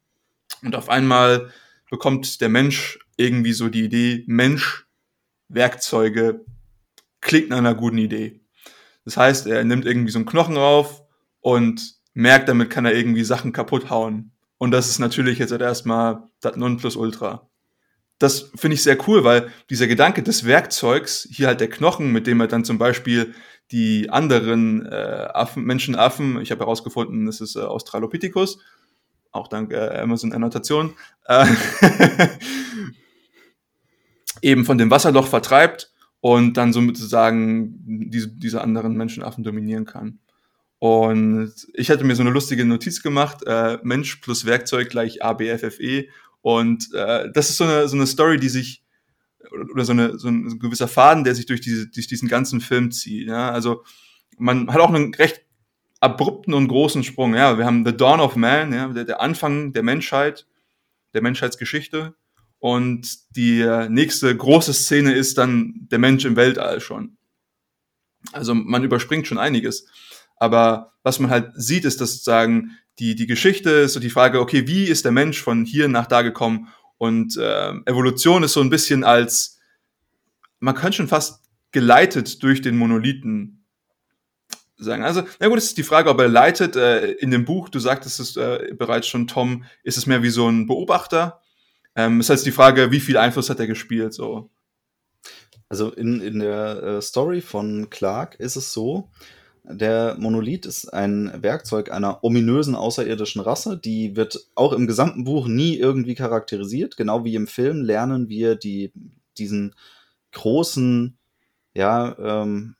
Und 0.63 0.75
auf 0.75 0.89
einmal 0.89 1.51
bekommt 1.89 2.41
der 2.41 2.49
Mensch 2.49 2.99
irgendwie 3.17 3.53
so 3.53 3.69
die 3.69 3.83
Idee, 3.83 4.23
Mensch, 4.25 4.87
Werkzeuge, 5.49 6.45
klingt 7.21 7.49
nach 7.49 7.57
einer 7.57 7.75
guten 7.75 7.97
Idee. 7.97 8.39
Das 9.05 9.17
heißt, 9.17 9.47
er 9.47 9.63
nimmt 9.63 9.85
irgendwie 9.85 10.11
so 10.11 10.19
einen 10.19 10.25
Knochen 10.25 10.57
rauf 10.57 11.03
und 11.41 11.95
merkt, 12.13 12.49
damit 12.49 12.69
kann 12.69 12.85
er 12.85 12.95
irgendwie 12.95 13.23
Sachen 13.23 13.51
kaputt 13.51 13.89
hauen. 13.89 14.31
Und 14.59 14.71
das 14.71 14.89
ist 14.89 14.99
natürlich 14.99 15.39
jetzt 15.39 15.51
erstmal 15.51 16.23
das 16.41 16.55
Nonplusultra. 16.55 17.49
das 18.19 18.51
finde 18.55 18.75
ich 18.75 18.83
sehr 18.83 18.97
cool, 19.07 19.23
weil 19.23 19.49
dieser 19.69 19.87
Gedanke 19.87 20.21
des 20.21 20.45
Werkzeugs, 20.45 21.27
hier 21.31 21.47
halt 21.47 21.61
der 21.61 21.69
Knochen, 21.69 22.11
mit 22.11 22.27
dem 22.27 22.41
er 22.41 22.47
dann 22.47 22.65
zum 22.65 22.77
Beispiel 22.77 23.33
die 23.71 24.09
anderen 24.09 24.85
äh, 24.85 25.27
Affen, 25.33 25.63
Menschenaffen, 25.63 26.41
ich 26.41 26.51
habe 26.51 26.65
herausgefunden, 26.65 27.25
das 27.25 27.39
ist 27.39 27.55
äh, 27.55 27.61
Australopithecus, 27.61 28.59
auch 29.31 29.47
dank 29.47 29.71
äh, 29.71 29.99
Amazon 29.99 30.33
Annotation, 30.33 30.93
äh, 31.27 31.45
eben 34.41 34.65
von 34.65 34.77
dem 34.77 34.91
Wasserloch 34.91 35.27
vertreibt 35.27 35.93
und 36.19 36.57
dann 36.57 36.73
somit 36.73 36.97
sozusagen 36.97 38.09
diese, 38.11 38.27
diese 38.27 38.59
anderen 38.59 38.95
Menschenaffen 38.95 39.45
dominieren 39.45 39.85
kann. 39.85 40.19
Und 40.79 41.53
ich 41.73 41.91
hatte 41.91 42.05
mir 42.05 42.15
so 42.15 42.21
eine 42.21 42.31
lustige 42.31 42.63
Notiz 42.63 43.03
gemacht, 43.03 43.43
äh, 43.45 43.77
Mensch 43.83 44.15
plus 44.17 44.45
Werkzeug 44.45 44.89
gleich 44.89 45.23
ABFFE. 45.23 46.07
Und 46.41 46.93
äh, 46.93 47.29
das 47.33 47.49
ist 47.49 47.57
so 47.57 47.65
eine, 47.65 47.89
so 47.89 47.97
eine 47.97 48.07
Story, 48.07 48.39
die 48.39 48.47
sich, 48.47 48.81
oder 49.73 49.83
so, 49.83 49.91
eine, 49.91 50.17
so 50.17 50.29
ein 50.29 50.57
gewisser 50.57 50.87
Faden, 50.87 51.25
der 51.25 51.35
sich 51.35 51.45
durch, 51.45 51.59
diese, 51.59 51.87
durch 51.87 52.07
diesen 52.07 52.29
ganzen 52.29 52.61
Film 52.61 52.91
zieht. 52.91 53.27
Ja? 53.27 53.51
Also 53.51 53.83
man 54.37 54.71
hat 54.71 54.79
auch 54.79 54.93
einen 54.93 55.13
recht 55.13 55.43
abrupten 55.99 56.53
und 56.53 56.69
großen 56.69 57.03
Sprung. 57.03 57.35
Ja? 57.35 57.57
Wir 57.57 57.65
haben 57.65 57.85
The 57.85 57.95
Dawn 57.95 58.21
of 58.21 58.37
Man, 58.37 58.71
ja? 58.71 58.87
der, 58.87 59.03
der 59.03 59.21
Anfang 59.21 59.73
der 59.73 59.83
Menschheit, 59.83 60.47
der 61.13 61.21
Menschheitsgeschichte. 61.21 62.15
Und 62.59 63.35
die 63.35 63.65
nächste 63.89 64.35
große 64.35 64.73
Szene 64.73 65.13
ist 65.13 65.37
dann 65.37 65.87
der 65.91 65.99
Mensch 65.99 66.23
im 66.23 66.37
Weltall 66.37 66.79
schon. 66.79 67.17
Also 68.33 68.53
man 68.53 68.83
überspringt 68.83 69.27
schon 69.27 69.37
einiges. 69.37 69.87
Aber 70.39 70.93
was 71.03 71.19
man 71.19 71.29
halt 71.29 71.51
sieht, 71.55 71.85
ist, 71.85 72.01
dass 72.01 72.13
sozusagen 72.13 72.77
die, 72.97 73.15
die 73.15 73.27
Geschichte 73.27 73.69
ist 73.69 73.93
so 73.93 73.99
die 73.99 74.09
Frage, 74.09 74.39
okay, 74.39 74.67
wie 74.67 74.85
ist 74.85 75.05
der 75.05 75.11
Mensch 75.11 75.41
von 75.41 75.65
hier 75.65 75.87
nach 75.87 76.07
da 76.07 76.21
gekommen? 76.21 76.69
Und 76.97 77.37
äh, 77.37 77.69
Evolution 77.85 78.43
ist 78.43 78.53
so 78.53 78.61
ein 78.61 78.69
bisschen 78.69 79.03
als, 79.03 79.59
man 80.59 80.75
könnte 80.75 80.97
schon 80.97 81.07
fast 81.07 81.43
geleitet 81.71 82.43
durch 82.43 82.61
den 82.61 82.77
Monolithen 82.77 83.65
sagen. 84.77 85.03
Also, 85.03 85.23
na 85.39 85.47
gut, 85.47 85.57
es 85.57 85.65
ist 85.65 85.77
die 85.77 85.83
Frage, 85.83 86.09
ob 86.09 86.19
er 86.19 86.27
leitet. 86.27 86.75
Äh, 86.75 87.11
in 87.13 87.31
dem 87.31 87.45
Buch, 87.45 87.69
du 87.69 87.79
sagtest 87.79 88.19
es 88.19 88.35
äh, 88.37 88.73
bereits 88.77 89.07
schon, 89.07 89.27
Tom, 89.27 89.63
ist 89.83 89.97
es 89.97 90.05
mehr 90.05 90.23
wie 90.23 90.29
so 90.29 90.49
ein 90.49 90.67
Beobachter. 90.67 91.41
Ähm, 91.95 92.19
ist 92.19 92.29
halt 92.29 92.45
die 92.45 92.51
Frage, 92.51 92.91
wie 92.91 92.99
viel 92.99 93.17
Einfluss 93.17 93.49
hat 93.49 93.59
er 93.59 93.67
gespielt, 93.67 94.13
so. 94.13 94.49
Also 95.67 95.91
in, 95.91 96.21
in 96.21 96.39
der 96.39 96.83
äh, 96.83 97.01
Story 97.01 97.41
von 97.41 97.89
Clark 97.89 98.35
ist 98.39 98.55
es 98.55 98.73
so, 98.73 99.09
der 99.69 100.15
Monolith 100.17 100.65
ist 100.65 100.93
ein 100.93 101.31
Werkzeug 101.43 101.91
einer 101.91 102.23
ominösen 102.23 102.75
außerirdischen 102.75 103.41
Rasse. 103.41 103.77
Die 103.77 104.15
wird 104.15 104.49
auch 104.55 104.73
im 104.73 104.87
gesamten 104.87 105.23
Buch 105.23 105.47
nie 105.47 105.77
irgendwie 105.77 106.15
charakterisiert. 106.15 106.97
Genau 106.97 107.23
wie 107.23 107.35
im 107.35 107.47
Film 107.47 107.83
lernen 107.83 108.29
wir 108.29 108.55
die, 108.55 108.91
diesen 109.37 109.75
großen, 110.31 111.17
ja, 111.73 112.17
ähm, 112.17 112.75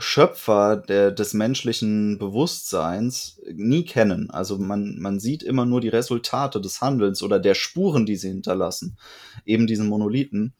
Schöpfer 0.00 0.76
der, 0.76 1.10
des 1.10 1.34
menschlichen 1.34 2.18
Bewusstseins 2.18 3.40
nie 3.52 3.84
kennen. 3.84 4.30
Also 4.30 4.56
man, 4.56 4.96
man 5.00 5.18
sieht 5.18 5.42
immer 5.42 5.66
nur 5.66 5.80
die 5.80 5.88
Resultate 5.88 6.60
des 6.60 6.80
Handelns 6.80 7.20
oder 7.20 7.40
der 7.40 7.54
Spuren, 7.54 8.06
die 8.06 8.14
sie 8.14 8.28
hinterlassen. 8.28 8.96
Eben 9.44 9.66
diesen 9.66 9.88
Monolithen. 9.88 10.54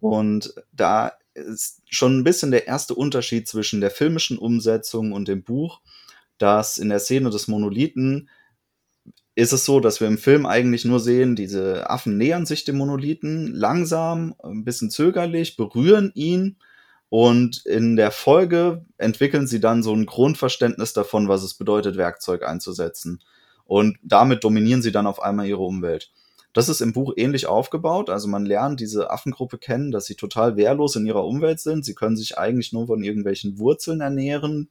Und 0.00 0.54
da 0.72 1.12
ist 1.40 1.82
schon 1.88 2.18
ein 2.18 2.24
bisschen 2.24 2.50
der 2.50 2.66
erste 2.66 2.94
Unterschied 2.94 3.48
zwischen 3.48 3.80
der 3.80 3.90
filmischen 3.90 4.38
Umsetzung 4.38 5.12
und 5.12 5.28
dem 5.28 5.42
Buch, 5.42 5.80
dass 6.38 6.78
in 6.78 6.88
der 6.88 7.00
Szene 7.00 7.30
des 7.30 7.48
Monolithen 7.48 8.28
ist 9.34 9.52
es 9.52 9.64
so, 9.64 9.80
dass 9.80 10.00
wir 10.00 10.08
im 10.08 10.18
Film 10.18 10.44
eigentlich 10.44 10.84
nur 10.84 11.00
sehen, 11.00 11.36
diese 11.36 11.88
Affen 11.88 12.18
nähern 12.18 12.46
sich 12.46 12.64
dem 12.64 12.76
Monolithen 12.76 13.54
langsam, 13.54 14.34
ein 14.42 14.64
bisschen 14.64 14.90
zögerlich, 14.90 15.56
berühren 15.56 16.12
ihn 16.14 16.56
und 17.08 17.64
in 17.66 17.96
der 17.96 18.10
Folge 18.10 18.84
entwickeln 18.98 19.46
sie 19.46 19.60
dann 19.60 19.82
so 19.82 19.94
ein 19.94 20.06
Grundverständnis 20.06 20.92
davon, 20.92 21.28
was 21.28 21.42
es 21.42 21.54
bedeutet, 21.54 21.96
Werkzeug 21.96 22.46
einzusetzen. 22.46 23.20
Und 23.64 23.98
damit 24.02 24.44
dominieren 24.44 24.82
sie 24.82 24.92
dann 24.92 25.06
auf 25.06 25.22
einmal 25.22 25.46
ihre 25.46 25.62
Umwelt. 25.62 26.12
Das 26.52 26.68
ist 26.68 26.80
im 26.80 26.92
Buch 26.92 27.12
ähnlich 27.16 27.46
aufgebaut. 27.46 28.10
Also 28.10 28.26
man 28.26 28.44
lernt 28.44 28.80
diese 28.80 29.10
Affengruppe 29.10 29.58
kennen, 29.58 29.92
dass 29.92 30.06
sie 30.06 30.16
total 30.16 30.56
wehrlos 30.56 30.96
in 30.96 31.06
ihrer 31.06 31.24
Umwelt 31.24 31.60
sind. 31.60 31.84
Sie 31.84 31.94
können 31.94 32.16
sich 32.16 32.38
eigentlich 32.38 32.72
nur 32.72 32.88
von 32.88 33.02
irgendwelchen 33.02 33.58
Wurzeln 33.58 34.00
ernähren. 34.00 34.68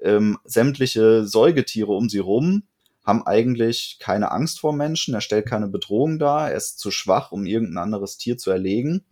Ähm, 0.00 0.38
sämtliche 0.44 1.24
Säugetiere 1.26 1.92
um 1.92 2.08
sie 2.08 2.18
rum 2.18 2.64
haben 3.08 3.26
eigentlich 3.26 3.96
keine 4.00 4.30
Angst 4.32 4.60
vor 4.60 4.74
Menschen. 4.74 5.14
Er 5.14 5.22
stellt 5.22 5.46
keine 5.46 5.66
Bedrohung 5.66 6.18
dar. 6.18 6.50
Er 6.50 6.56
ist 6.58 6.78
zu 6.78 6.90
schwach, 6.90 7.32
um 7.32 7.46
irgendein 7.46 7.78
anderes 7.78 8.18
Tier 8.18 8.36
zu 8.36 8.50
erlegen. 8.50 9.06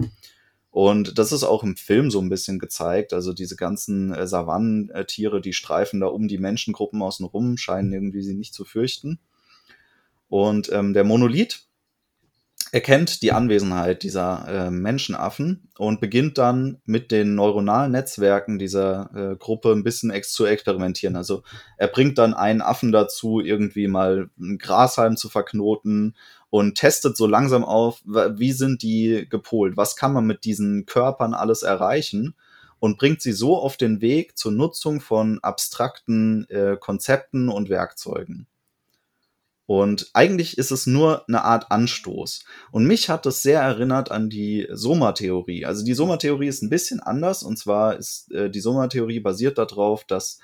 Und 0.70 1.18
das 1.18 1.32
ist 1.32 1.44
auch 1.44 1.62
im 1.64 1.76
Film 1.76 2.10
so 2.10 2.20
ein 2.20 2.28
bisschen 2.28 2.58
gezeigt. 2.58 3.14
Also 3.14 3.32
diese 3.32 3.56
ganzen 3.56 4.12
äh, 4.12 4.26
Savannentiere, 4.26 5.40
die 5.40 5.54
streifen 5.54 6.00
da 6.00 6.08
um 6.08 6.28
die 6.28 6.36
Menschengruppen 6.36 7.00
außen 7.00 7.24
rum, 7.24 7.56
scheinen 7.56 7.90
irgendwie 7.90 8.20
sie 8.20 8.34
nicht 8.34 8.52
zu 8.52 8.66
fürchten. 8.66 9.18
Und 10.28 10.70
ähm, 10.70 10.92
der 10.92 11.04
Monolith 11.04 11.66
erkennt 12.76 13.22
die 13.22 13.32
Anwesenheit 13.32 14.02
dieser 14.02 14.46
äh, 14.46 14.70
Menschenaffen 14.70 15.70
und 15.78 15.98
beginnt 15.98 16.36
dann 16.36 16.82
mit 16.84 17.10
den 17.10 17.34
neuronalen 17.34 17.90
Netzwerken 17.90 18.58
dieser 18.58 19.08
äh, 19.14 19.36
Gruppe 19.36 19.72
ein 19.72 19.82
bisschen 19.82 20.10
ex 20.10 20.30
zu 20.32 20.44
experimentieren. 20.44 21.16
Also 21.16 21.42
er 21.78 21.88
bringt 21.88 22.18
dann 22.18 22.34
einen 22.34 22.60
Affen 22.60 22.92
dazu, 22.92 23.40
irgendwie 23.40 23.88
mal 23.88 24.28
einen 24.38 24.58
Grashalm 24.58 25.16
zu 25.16 25.30
verknoten 25.30 26.16
und 26.50 26.74
testet 26.74 27.16
so 27.16 27.26
langsam 27.26 27.64
auf, 27.64 28.02
wie 28.04 28.52
sind 28.52 28.82
die 28.82 29.26
gepolt, 29.26 29.78
was 29.78 29.96
kann 29.96 30.12
man 30.12 30.26
mit 30.26 30.44
diesen 30.44 30.84
Körpern 30.84 31.32
alles 31.32 31.62
erreichen 31.62 32.34
und 32.78 32.98
bringt 32.98 33.22
sie 33.22 33.32
so 33.32 33.56
auf 33.56 33.78
den 33.78 34.02
Weg 34.02 34.36
zur 34.36 34.52
Nutzung 34.52 35.00
von 35.00 35.38
abstrakten 35.40 36.46
äh, 36.50 36.76
Konzepten 36.78 37.48
und 37.48 37.70
Werkzeugen. 37.70 38.46
Und 39.66 40.10
eigentlich 40.12 40.58
ist 40.58 40.70
es 40.70 40.86
nur 40.86 41.28
eine 41.28 41.42
Art 41.42 41.72
Anstoß. 41.72 42.44
Und 42.70 42.86
mich 42.86 43.08
hat 43.08 43.26
das 43.26 43.42
sehr 43.42 43.60
erinnert 43.60 44.12
an 44.12 44.30
die 44.30 44.68
Soma-Theorie. 44.70 45.64
Also 45.66 45.84
die 45.84 45.94
Soma-Theorie 45.94 46.46
ist 46.46 46.62
ein 46.62 46.70
bisschen 46.70 47.00
anders. 47.00 47.42
Und 47.42 47.58
zwar 47.58 47.96
ist 47.96 48.30
äh, 48.32 48.48
die 48.48 48.60
Soma-Theorie 48.60 49.20
basiert 49.20 49.58
darauf, 49.58 50.04
dass 50.04 50.38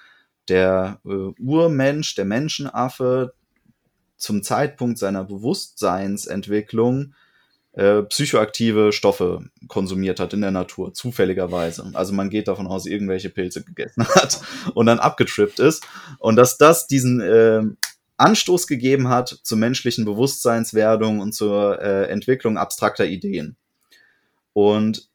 der 0.48 1.00
äh, 1.04 1.40
Urmensch, 1.40 2.16
der 2.16 2.24
Menschenaffe, 2.24 3.34
zum 4.16 4.42
Zeitpunkt 4.42 4.98
seiner 4.98 5.24
Bewusstseinsentwicklung 5.24 7.14
äh, 7.72 8.02
psychoaktive 8.02 8.92
Stoffe 8.92 9.44
konsumiert 9.66 10.20
hat 10.20 10.32
in 10.34 10.42
der 10.42 10.50
Natur, 10.50 10.94
zufälligerweise. 10.94 11.90
Also 11.94 12.12
man 12.12 12.30
geht 12.30 12.46
davon 12.46 12.66
aus, 12.66 12.86
irgendwelche 12.86 13.30
Pilze 13.30 13.64
gegessen 13.64 14.06
hat 14.14 14.40
und 14.74 14.86
dann 14.86 14.98
abgetrippt 14.98 15.58
ist. 15.58 15.84
Und 16.18 16.36
dass 16.36 16.58
das 16.58 16.86
diesen 16.86 17.20
äh, 17.20 17.62
Anstoß 18.22 18.66
gegeben 18.66 19.08
hat 19.08 19.40
zur 19.42 19.58
menschlichen 19.58 20.04
Bewusstseinswerdung 20.04 21.20
und 21.20 21.32
zur 21.32 21.80
äh, 21.80 22.04
Entwicklung 22.04 22.56
abstrakter 22.56 23.04
Ideen. 23.04 23.56
Und 24.52 25.10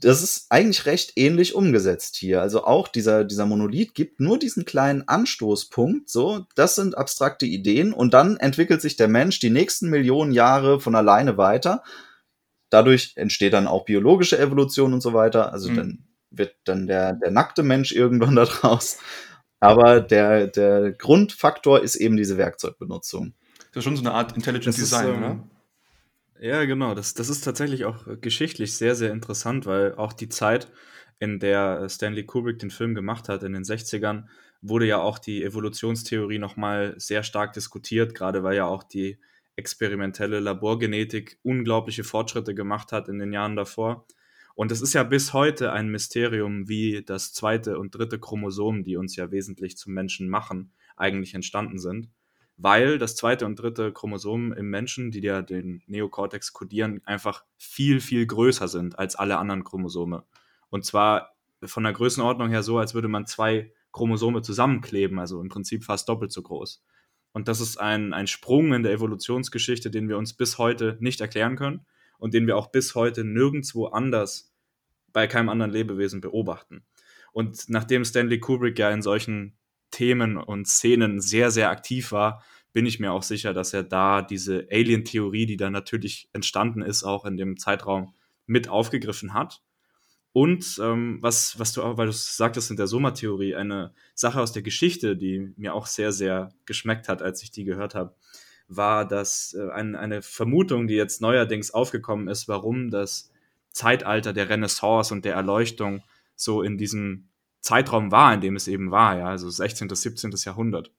das 0.00 0.22
ist 0.22 0.46
eigentlich 0.50 0.86
recht 0.86 1.12
ähnlich 1.16 1.54
umgesetzt 1.54 2.16
hier. 2.16 2.40
Also 2.40 2.64
auch 2.64 2.88
dieser, 2.88 3.24
dieser 3.24 3.46
Monolith 3.46 3.94
gibt 3.94 4.20
nur 4.20 4.38
diesen 4.38 4.64
kleinen 4.64 5.06
Anstoßpunkt, 5.08 6.08
so, 6.08 6.46
das 6.54 6.76
sind 6.76 6.96
abstrakte 6.96 7.46
Ideen 7.46 7.92
und 7.92 8.14
dann 8.14 8.36
entwickelt 8.36 8.80
sich 8.80 8.96
der 8.96 9.08
Mensch 9.08 9.40
die 9.40 9.50
nächsten 9.50 9.90
Millionen 9.90 10.32
Jahre 10.32 10.80
von 10.80 10.94
alleine 10.94 11.36
weiter. 11.36 11.82
Dadurch 12.70 13.12
entsteht 13.16 13.54
dann 13.54 13.66
auch 13.66 13.84
biologische 13.84 14.38
Evolution 14.38 14.92
und 14.92 15.00
so 15.00 15.14
weiter. 15.14 15.52
Also 15.52 15.70
mhm. 15.70 15.76
dann 15.76 16.04
wird 16.30 16.54
dann 16.64 16.86
der, 16.86 17.14
der 17.14 17.30
nackte 17.30 17.62
Mensch 17.62 17.92
irgendwann 17.92 18.36
daraus. 18.36 18.98
Aber 19.60 20.00
der, 20.00 20.46
der 20.46 20.92
Grundfaktor 20.92 21.82
ist 21.82 21.96
eben 21.96 22.16
diese 22.16 22.38
Werkzeugbenutzung. 22.38 23.34
Das 23.72 23.80
ist 23.80 23.84
schon 23.84 23.96
so 23.96 24.02
eine 24.02 24.12
Art 24.12 24.36
Intelligent 24.36 24.68
das 24.68 24.76
Design, 24.76 25.08
ist, 25.08 25.14
ähm, 25.14 25.22
oder? 25.22 25.48
Ja, 26.40 26.64
genau. 26.64 26.94
Das, 26.94 27.14
das 27.14 27.28
ist 27.28 27.42
tatsächlich 27.42 27.84
auch 27.84 28.04
geschichtlich 28.20 28.76
sehr, 28.76 28.94
sehr 28.94 29.12
interessant, 29.12 29.66
weil 29.66 29.94
auch 29.96 30.12
die 30.12 30.28
Zeit, 30.28 30.68
in 31.18 31.40
der 31.40 31.88
Stanley 31.88 32.24
Kubrick 32.24 32.60
den 32.60 32.70
Film 32.70 32.94
gemacht 32.94 33.28
hat, 33.28 33.42
in 33.42 33.52
den 33.52 33.64
60ern, 33.64 34.26
wurde 34.62 34.86
ja 34.86 34.98
auch 34.98 35.18
die 35.18 35.42
Evolutionstheorie 35.42 36.38
nochmal 36.38 36.94
sehr 36.96 37.24
stark 37.24 37.52
diskutiert, 37.52 38.14
gerade 38.14 38.44
weil 38.44 38.56
ja 38.56 38.66
auch 38.66 38.84
die 38.84 39.18
experimentelle 39.56 40.38
Laborgenetik 40.38 41.38
unglaubliche 41.42 42.04
Fortschritte 42.04 42.54
gemacht 42.54 42.92
hat 42.92 43.08
in 43.08 43.18
den 43.18 43.32
Jahren 43.32 43.56
davor. 43.56 44.06
Und 44.58 44.72
es 44.72 44.80
ist 44.80 44.92
ja 44.92 45.04
bis 45.04 45.34
heute 45.34 45.70
ein 45.72 45.88
Mysterium, 45.88 46.68
wie 46.68 47.04
das 47.04 47.32
zweite 47.32 47.78
und 47.78 47.94
dritte 47.94 48.18
Chromosom, 48.18 48.82
die 48.82 48.96
uns 48.96 49.14
ja 49.14 49.30
wesentlich 49.30 49.76
zum 49.76 49.94
Menschen 49.94 50.28
machen, 50.28 50.72
eigentlich 50.96 51.32
entstanden 51.34 51.78
sind. 51.78 52.10
Weil 52.56 52.98
das 52.98 53.14
zweite 53.14 53.46
und 53.46 53.54
dritte 53.54 53.92
Chromosom 53.92 54.52
im 54.52 54.68
Menschen, 54.68 55.12
die 55.12 55.20
ja 55.20 55.42
den 55.42 55.84
Neokortex 55.86 56.52
kodieren, 56.54 57.00
einfach 57.04 57.44
viel, 57.56 58.00
viel 58.00 58.26
größer 58.26 58.66
sind 58.66 58.98
als 58.98 59.14
alle 59.14 59.38
anderen 59.38 59.62
Chromosome. 59.62 60.24
Und 60.70 60.84
zwar 60.84 61.36
von 61.62 61.84
der 61.84 61.92
Größenordnung 61.92 62.48
her 62.48 62.64
so, 62.64 62.78
als 62.78 62.94
würde 62.94 63.06
man 63.06 63.26
zwei 63.26 63.72
Chromosome 63.92 64.42
zusammenkleben, 64.42 65.20
also 65.20 65.40
im 65.40 65.50
Prinzip 65.50 65.84
fast 65.84 66.08
doppelt 66.08 66.32
so 66.32 66.42
groß. 66.42 66.82
Und 67.30 67.46
das 67.46 67.60
ist 67.60 67.78
ein, 67.78 68.12
ein 68.12 68.26
Sprung 68.26 68.74
in 68.74 68.82
der 68.82 68.90
Evolutionsgeschichte, 68.90 69.88
den 69.92 70.08
wir 70.08 70.18
uns 70.18 70.34
bis 70.34 70.58
heute 70.58 70.96
nicht 70.98 71.20
erklären 71.20 71.54
können. 71.54 71.86
Und 72.18 72.34
den 72.34 72.46
wir 72.46 72.56
auch 72.56 72.70
bis 72.70 72.94
heute 72.94 73.24
nirgendwo 73.24 73.86
anders 73.86 74.52
bei 75.12 75.26
keinem 75.26 75.48
anderen 75.48 75.72
Lebewesen 75.72 76.20
beobachten. 76.20 76.84
Und 77.32 77.68
nachdem 77.68 78.04
Stanley 78.04 78.40
Kubrick 78.40 78.78
ja 78.78 78.90
in 78.90 79.02
solchen 79.02 79.56
Themen 79.90 80.36
und 80.36 80.66
Szenen 80.66 81.20
sehr, 81.20 81.50
sehr 81.50 81.70
aktiv 81.70 82.12
war, 82.12 82.44
bin 82.72 82.86
ich 82.86 83.00
mir 83.00 83.12
auch 83.12 83.22
sicher, 83.22 83.54
dass 83.54 83.72
er 83.72 83.82
da 83.82 84.22
diese 84.22 84.68
Alien-Theorie, 84.70 85.46
die 85.46 85.56
da 85.56 85.70
natürlich 85.70 86.28
entstanden 86.32 86.82
ist, 86.82 87.02
auch 87.02 87.24
in 87.24 87.36
dem 87.36 87.56
Zeitraum 87.56 88.14
mit 88.46 88.68
aufgegriffen 88.68 89.34
hat. 89.34 89.62
Und 90.32 90.78
ähm, 90.82 91.18
was, 91.20 91.58
was 91.58 91.72
du 91.72 91.82
auch, 91.82 91.96
weil 91.96 92.06
du 92.06 92.12
sagtest 92.12 92.70
in 92.70 92.76
der 92.76 92.86
Soma-Theorie, 92.86 93.54
eine 93.54 93.94
Sache 94.14 94.40
aus 94.40 94.52
der 94.52 94.62
Geschichte, 94.62 95.16
die 95.16 95.52
mir 95.56 95.74
auch 95.74 95.86
sehr, 95.86 96.12
sehr 96.12 96.52
geschmeckt 96.66 97.08
hat, 97.08 97.22
als 97.22 97.42
ich 97.42 97.50
die 97.50 97.64
gehört 97.64 97.94
habe, 97.94 98.14
war, 98.68 99.06
dass 99.06 99.54
äh, 99.54 99.70
ein, 99.70 99.96
eine 99.96 100.22
Vermutung, 100.22 100.86
die 100.86 100.94
jetzt 100.94 101.20
neuerdings 101.20 101.72
aufgekommen 101.72 102.28
ist, 102.28 102.48
warum 102.48 102.90
das 102.90 103.30
Zeitalter 103.70 104.32
der 104.32 104.48
Renaissance 104.48 105.12
und 105.12 105.24
der 105.24 105.34
Erleuchtung 105.34 106.02
so 106.36 106.62
in 106.62 106.78
diesem 106.78 107.28
Zeitraum 107.60 108.12
war, 108.12 108.34
in 108.34 108.40
dem 108.40 108.56
es 108.56 108.68
eben 108.68 108.90
war, 108.90 109.18
ja, 109.18 109.26
also 109.26 109.50
16. 109.50 109.88
bis 109.88 110.02
17. 110.02 110.32
Jahrhundert. 110.44 110.92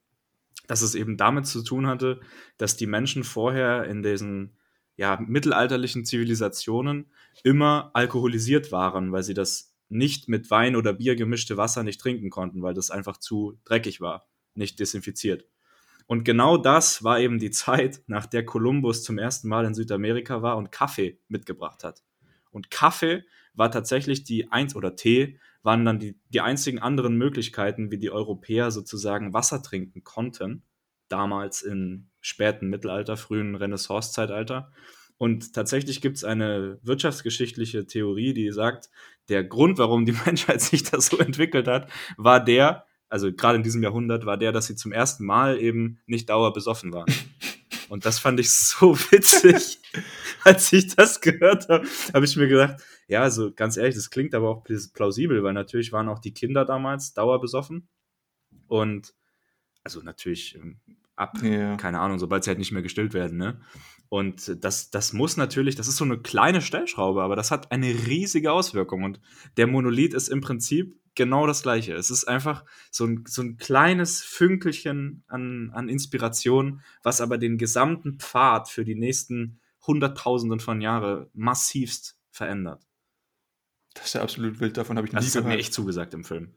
Dass 0.66 0.82
es 0.82 0.94
eben 0.94 1.16
damit 1.16 1.46
zu 1.46 1.62
tun 1.62 1.86
hatte, 1.86 2.20
dass 2.58 2.76
die 2.76 2.86
Menschen 2.86 3.24
vorher 3.24 3.84
in 3.84 4.02
diesen 4.02 4.56
ja, 4.96 5.18
mittelalterlichen 5.26 6.04
Zivilisationen 6.04 7.06
immer 7.42 7.90
alkoholisiert 7.94 8.70
waren, 8.70 9.12
weil 9.12 9.22
sie 9.22 9.34
das 9.34 9.74
nicht 9.88 10.28
mit 10.28 10.50
Wein 10.50 10.76
oder 10.76 10.92
Bier 10.92 11.16
gemischte 11.16 11.56
Wasser 11.56 11.82
nicht 11.82 12.00
trinken 12.00 12.30
konnten, 12.30 12.62
weil 12.62 12.74
das 12.74 12.90
einfach 12.90 13.16
zu 13.16 13.58
dreckig 13.64 14.00
war, 14.00 14.28
nicht 14.54 14.78
desinfiziert. 14.78 15.46
Und 16.10 16.24
genau 16.24 16.56
das 16.56 17.04
war 17.04 17.20
eben 17.20 17.38
die 17.38 17.52
Zeit, 17.52 18.02
nach 18.08 18.26
der 18.26 18.44
Kolumbus 18.44 19.04
zum 19.04 19.16
ersten 19.16 19.46
Mal 19.46 19.64
in 19.64 19.74
Südamerika 19.74 20.42
war 20.42 20.56
und 20.56 20.72
Kaffee 20.72 21.20
mitgebracht 21.28 21.84
hat. 21.84 22.02
Und 22.50 22.68
Kaffee 22.68 23.22
war 23.54 23.70
tatsächlich 23.70 24.24
die 24.24 24.50
eins 24.50 24.74
oder 24.74 24.96
Tee 24.96 25.38
waren 25.62 25.84
dann 25.84 26.00
die, 26.00 26.18
die 26.30 26.40
einzigen 26.40 26.80
anderen 26.80 27.16
Möglichkeiten, 27.16 27.92
wie 27.92 27.98
die 27.98 28.10
Europäer 28.10 28.72
sozusagen 28.72 29.34
Wasser 29.34 29.62
trinken 29.62 30.02
konnten, 30.02 30.64
damals 31.08 31.62
im 31.62 32.08
späten 32.20 32.70
Mittelalter, 32.70 33.16
frühen 33.16 33.54
Renaissance-Zeitalter. 33.54 34.72
Und 35.16 35.52
tatsächlich 35.52 36.00
gibt 36.00 36.16
es 36.16 36.24
eine 36.24 36.80
wirtschaftsgeschichtliche 36.82 37.86
Theorie, 37.86 38.34
die 38.34 38.50
sagt, 38.50 38.90
der 39.28 39.44
Grund, 39.44 39.78
warum 39.78 40.06
die 40.06 40.16
Menschheit 40.26 40.60
sich 40.60 40.82
das 40.82 41.06
so 41.06 41.18
entwickelt 41.18 41.68
hat, 41.68 41.88
war 42.16 42.44
der, 42.44 42.84
also 43.10 43.32
gerade 43.32 43.56
in 43.56 43.62
diesem 43.62 43.82
Jahrhundert, 43.82 44.24
war 44.24 44.38
der, 44.38 44.52
dass 44.52 44.66
sie 44.66 44.76
zum 44.76 44.92
ersten 44.92 45.26
Mal 45.26 45.58
eben 45.60 46.00
nicht 46.06 46.30
dauerbesoffen 46.30 46.92
waren. 46.92 47.12
Und 47.88 48.06
das 48.06 48.20
fand 48.20 48.38
ich 48.38 48.50
so 48.52 48.96
witzig. 49.10 49.80
Als 50.44 50.72
ich 50.72 50.94
das 50.94 51.20
gehört 51.20 51.68
habe, 51.68 51.86
habe 52.14 52.24
ich 52.24 52.36
mir 52.36 52.48
gedacht, 52.48 52.80
ja, 53.08 53.22
also 53.22 53.52
ganz 53.52 53.76
ehrlich, 53.76 53.96
das 53.96 54.10
klingt 54.10 54.34
aber 54.34 54.48
auch 54.48 54.64
plausibel, 54.94 55.42
weil 55.42 55.52
natürlich 55.52 55.92
waren 55.92 56.08
auch 56.08 56.20
die 56.20 56.32
Kinder 56.32 56.64
damals 56.64 57.12
dauerbesoffen. 57.12 57.88
Und 58.68 59.12
also 59.82 60.00
natürlich 60.02 60.54
ähm, 60.54 60.80
ab, 61.20 61.38
ja. 61.42 61.76
keine 61.76 62.00
Ahnung, 62.00 62.18
sobald 62.18 62.44
sie 62.44 62.50
halt 62.50 62.58
nicht 62.58 62.72
mehr 62.72 62.82
gestillt 62.82 63.14
werden, 63.14 63.38
ne? 63.38 63.60
Und 64.08 64.64
das, 64.64 64.90
das 64.90 65.12
muss 65.12 65.36
natürlich, 65.36 65.76
das 65.76 65.86
ist 65.86 65.96
so 65.96 66.04
eine 66.04 66.18
kleine 66.18 66.62
Stellschraube, 66.62 67.22
aber 67.22 67.36
das 67.36 67.52
hat 67.52 67.70
eine 67.70 67.86
riesige 67.86 68.50
Auswirkung. 68.50 69.04
Und 69.04 69.20
der 69.56 69.68
Monolith 69.68 70.14
ist 70.14 70.26
im 70.26 70.40
Prinzip 70.40 70.98
genau 71.14 71.46
das 71.46 71.62
Gleiche. 71.62 71.94
Es 71.94 72.10
ist 72.10 72.24
einfach 72.24 72.64
so 72.90 73.04
ein, 73.04 73.24
so 73.28 73.42
ein 73.42 73.56
kleines 73.56 74.20
Fünkelchen 74.20 75.22
an, 75.28 75.70
an 75.72 75.88
Inspiration, 75.88 76.80
was 77.04 77.20
aber 77.20 77.38
den 77.38 77.56
gesamten 77.56 78.18
Pfad 78.18 78.68
für 78.68 78.84
die 78.84 78.96
nächsten 78.96 79.60
Hunderttausenden 79.86 80.58
von 80.58 80.80
Jahren 80.80 81.26
massivst 81.32 82.18
verändert. 82.32 82.84
Das 83.94 84.06
ist 84.06 84.12
ja 84.14 84.22
absolut 84.22 84.58
wild, 84.58 84.76
davon 84.76 84.96
habe 84.96 85.06
ich 85.06 85.12
das 85.12 85.24
nie 85.24 85.28
gehört. 85.30 85.44
Das 85.44 85.50
hat 85.50 85.56
mir 85.56 85.60
echt 85.60 85.72
zugesagt 85.72 86.14
im 86.14 86.24
Film. 86.24 86.54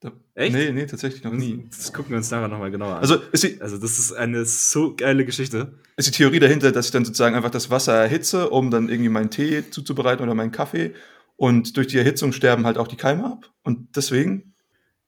Da, 0.00 0.12
Echt? 0.34 0.54
Nee, 0.54 0.72
nee, 0.72 0.86
tatsächlich 0.86 1.24
noch 1.24 1.32
nie. 1.32 1.66
Das, 1.70 1.92
gucken 1.92 2.10
wir 2.10 2.18
uns 2.18 2.30
nachher 2.30 2.48
nochmal 2.48 2.70
genauer 2.70 2.96
an. 2.96 3.00
Also, 3.00 3.16
die, 3.16 3.60
also, 3.60 3.78
das 3.78 3.98
ist 3.98 4.12
eine 4.12 4.44
so 4.44 4.94
geile 4.94 5.24
Geschichte. 5.24 5.72
Ist 5.96 6.08
die 6.08 6.12
Theorie 6.12 6.38
dahinter, 6.38 6.70
dass 6.72 6.86
ich 6.86 6.92
dann 6.92 7.04
sozusagen 7.04 7.34
einfach 7.34 7.50
das 7.50 7.70
Wasser 7.70 7.94
erhitze, 7.94 8.50
um 8.50 8.70
dann 8.70 8.88
irgendwie 8.90 9.08
meinen 9.08 9.30
Tee 9.30 9.70
zuzubereiten 9.70 10.22
oder 10.22 10.34
meinen 10.34 10.52
Kaffee 10.52 10.94
und 11.36 11.76
durch 11.76 11.86
die 11.86 11.98
Erhitzung 11.98 12.32
sterben 12.32 12.66
halt 12.66 12.78
auch 12.78 12.88
die 12.88 12.96
Keime 12.96 13.24
ab 13.24 13.52
und 13.62 13.96
deswegen? 13.96 14.54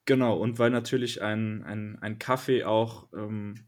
Genau, 0.06 0.38
und 0.38 0.58
weil 0.58 0.70
natürlich 0.70 1.20
ein, 1.20 1.62
ein, 1.64 1.98
ein 2.00 2.18
Kaffee 2.18 2.64
auch 2.64 3.08
ähm, 3.14 3.66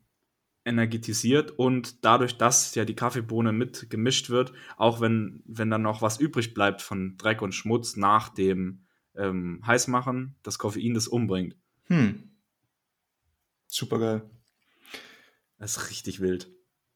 energetisiert 0.64 1.50
und 1.50 2.04
dadurch, 2.04 2.38
dass 2.38 2.74
ja 2.74 2.84
die 2.84 2.94
Kaffeebohne 2.94 3.52
mit 3.52 3.90
gemischt 3.90 4.30
wird, 4.30 4.52
auch 4.76 5.00
wenn, 5.00 5.42
wenn 5.44 5.70
dann 5.70 5.82
noch 5.82 6.00
was 6.00 6.18
übrig 6.18 6.54
bleibt 6.54 6.80
von 6.80 7.16
Dreck 7.18 7.42
und 7.42 7.54
Schmutz 7.54 7.96
nach 7.96 8.28
dem 8.28 8.84
ähm, 9.16 9.62
heiß 9.66 9.88
machen, 9.88 10.36
das 10.42 10.58
Koffein 10.58 10.94
das 10.94 11.08
umbringt. 11.08 11.56
Hm. 11.84 12.30
Super 13.66 13.98
geil. 13.98 14.30
Das 15.58 15.76
ist 15.76 15.90
richtig 15.90 16.20
wild. 16.20 16.50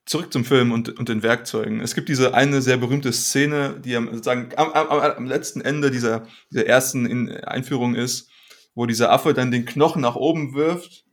Zurück 0.07 0.33
zum 0.33 0.45
Film 0.45 0.73
und, 0.73 0.99
und 0.99 1.09
den 1.09 1.23
Werkzeugen. 1.23 1.81
Es 1.81 1.95
gibt 1.95 2.09
diese 2.09 2.35
eine 2.35 2.61
sehr 2.61 2.77
berühmte 2.77 3.13
Szene, 3.13 3.81
die 3.81 3.97
am, 3.97 4.07
sozusagen 4.07 4.51
am, 4.57 4.71
am, 4.73 4.89
am 4.89 5.27
letzten 5.27 5.61
Ende 5.61 5.91
dieser, 5.91 6.27
dieser 6.51 6.67
ersten 6.67 7.07
In 7.07 7.31
Einführung 7.31 7.95
ist, 7.95 8.29
wo 8.75 8.87
dieser 8.87 9.11
Affe 9.11 9.33
dann 9.33 9.51
den 9.51 9.65
Knochen 9.65 10.03
nach 10.03 10.17
oben 10.17 10.55
wirft 10.55 11.05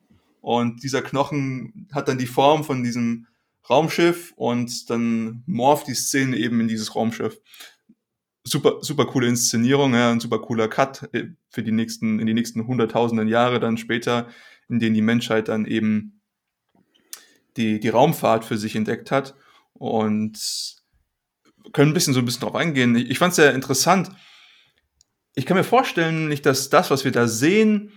und 0.41 0.83
dieser 0.83 1.01
Knochen 1.01 1.87
hat 1.93 2.07
dann 2.07 2.17
die 2.17 2.25
Form 2.25 2.63
von 2.63 2.83
diesem 2.83 3.27
Raumschiff 3.69 4.33
und 4.35 4.89
dann 4.89 5.43
morpht 5.45 5.87
die 5.87 5.93
Szene 5.93 6.35
eben 6.37 6.59
in 6.59 6.67
dieses 6.67 6.95
Raumschiff 6.95 7.39
super, 8.43 8.77
super 8.81 9.05
coole 9.05 9.27
Inszenierung, 9.27 9.93
ja, 9.93 10.11
ein 10.11 10.19
super 10.19 10.39
cooler 10.39 10.67
Cut 10.67 11.09
äh, 11.13 11.29
für 11.49 11.63
die 11.63 11.71
nächsten, 11.71 12.19
in 12.19 12.27
die 12.27 12.33
nächsten 12.33 12.65
hunderttausenden 12.65 13.27
Jahre 13.27 13.59
dann 13.59 13.77
später, 13.77 14.27
in 14.69 14.79
denen 14.79 14.95
die 14.95 15.01
Menschheit 15.01 15.47
dann 15.47 15.65
eben 15.65 16.21
die, 17.57 17.79
die 17.79 17.89
Raumfahrt 17.89 18.45
für 18.45 18.57
sich 18.57 18.75
entdeckt 18.75 19.11
hat 19.11 19.35
und 19.73 20.39
können 21.73 21.91
ein 21.91 21.93
bisschen 21.93 22.13
so 22.13 22.19
ein 22.19 22.25
bisschen 22.25 22.41
drauf 22.41 22.55
eingehen. 22.55 22.95
Ich, 22.95 23.11
ich 23.11 23.19
fand 23.19 23.31
es 23.31 23.35
sehr 23.35 23.53
interessant. 23.53 24.09
Ich 25.35 25.45
kann 25.45 25.57
mir 25.57 25.63
vorstellen, 25.63 26.27
nicht, 26.27 26.45
dass 26.45 26.69
das, 26.69 26.91
was 26.91 27.05
wir 27.05 27.11
da 27.11 27.27
sehen, 27.27 27.91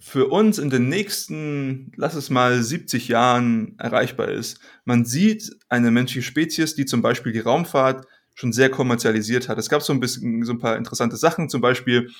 für 0.00 0.28
uns 0.28 0.58
in 0.58 0.70
den 0.70 0.88
nächsten, 0.88 1.90
lass 1.96 2.14
es 2.14 2.30
mal 2.30 2.62
70 2.62 3.08
Jahren 3.08 3.76
erreichbar 3.78 4.28
ist. 4.28 4.60
Man 4.84 5.04
sieht 5.04 5.50
eine 5.68 5.90
menschliche 5.90 6.26
Spezies, 6.26 6.76
die 6.76 6.86
zum 6.86 7.02
Beispiel 7.02 7.32
die 7.32 7.40
Raumfahrt 7.40 8.06
schon 8.38 8.52
sehr 8.52 8.70
kommerzialisiert 8.70 9.48
hat. 9.48 9.58
Es 9.58 9.68
gab 9.68 9.82
so 9.82 9.92
ein 9.92 9.98
bisschen 9.98 10.44
so 10.44 10.52
ein 10.52 10.60
paar 10.60 10.76
interessante 10.76 11.16
Sachen, 11.16 11.48
zum 11.48 11.60
Beispiel 11.60 12.12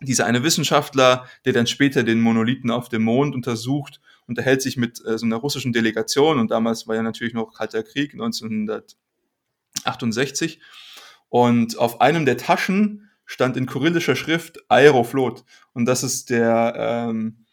dieser 0.00 0.26
eine 0.26 0.42
Wissenschaftler, 0.42 1.28
der 1.44 1.52
dann 1.52 1.68
später 1.68 2.02
den 2.02 2.20
Monolithen 2.20 2.72
auf 2.72 2.88
dem 2.88 3.04
Mond 3.04 3.36
untersucht, 3.36 4.00
unterhält 4.26 4.62
sich 4.62 4.76
mit 4.76 5.00
äh, 5.06 5.16
so 5.16 5.26
einer 5.26 5.36
russischen 5.36 5.72
Delegation 5.72 6.40
und 6.40 6.50
damals 6.50 6.88
war 6.88 6.96
ja 6.96 7.04
natürlich 7.04 7.34
noch 7.34 7.54
Kalter 7.54 7.84
Krieg 7.84 8.14
1968 8.14 10.58
und 11.28 11.78
auf 11.78 12.00
einem 12.00 12.26
der 12.26 12.36
Taschen 12.36 13.08
stand 13.24 13.56
in 13.56 13.66
kyrillischer 13.66 14.16
Schrift 14.16 14.58
Aeroflot. 14.68 15.44
Und 15.72 15.84
das 15.84 16.02
ist 16.02 16.30
der 16.30 16.74
ähm, 16.76 17.44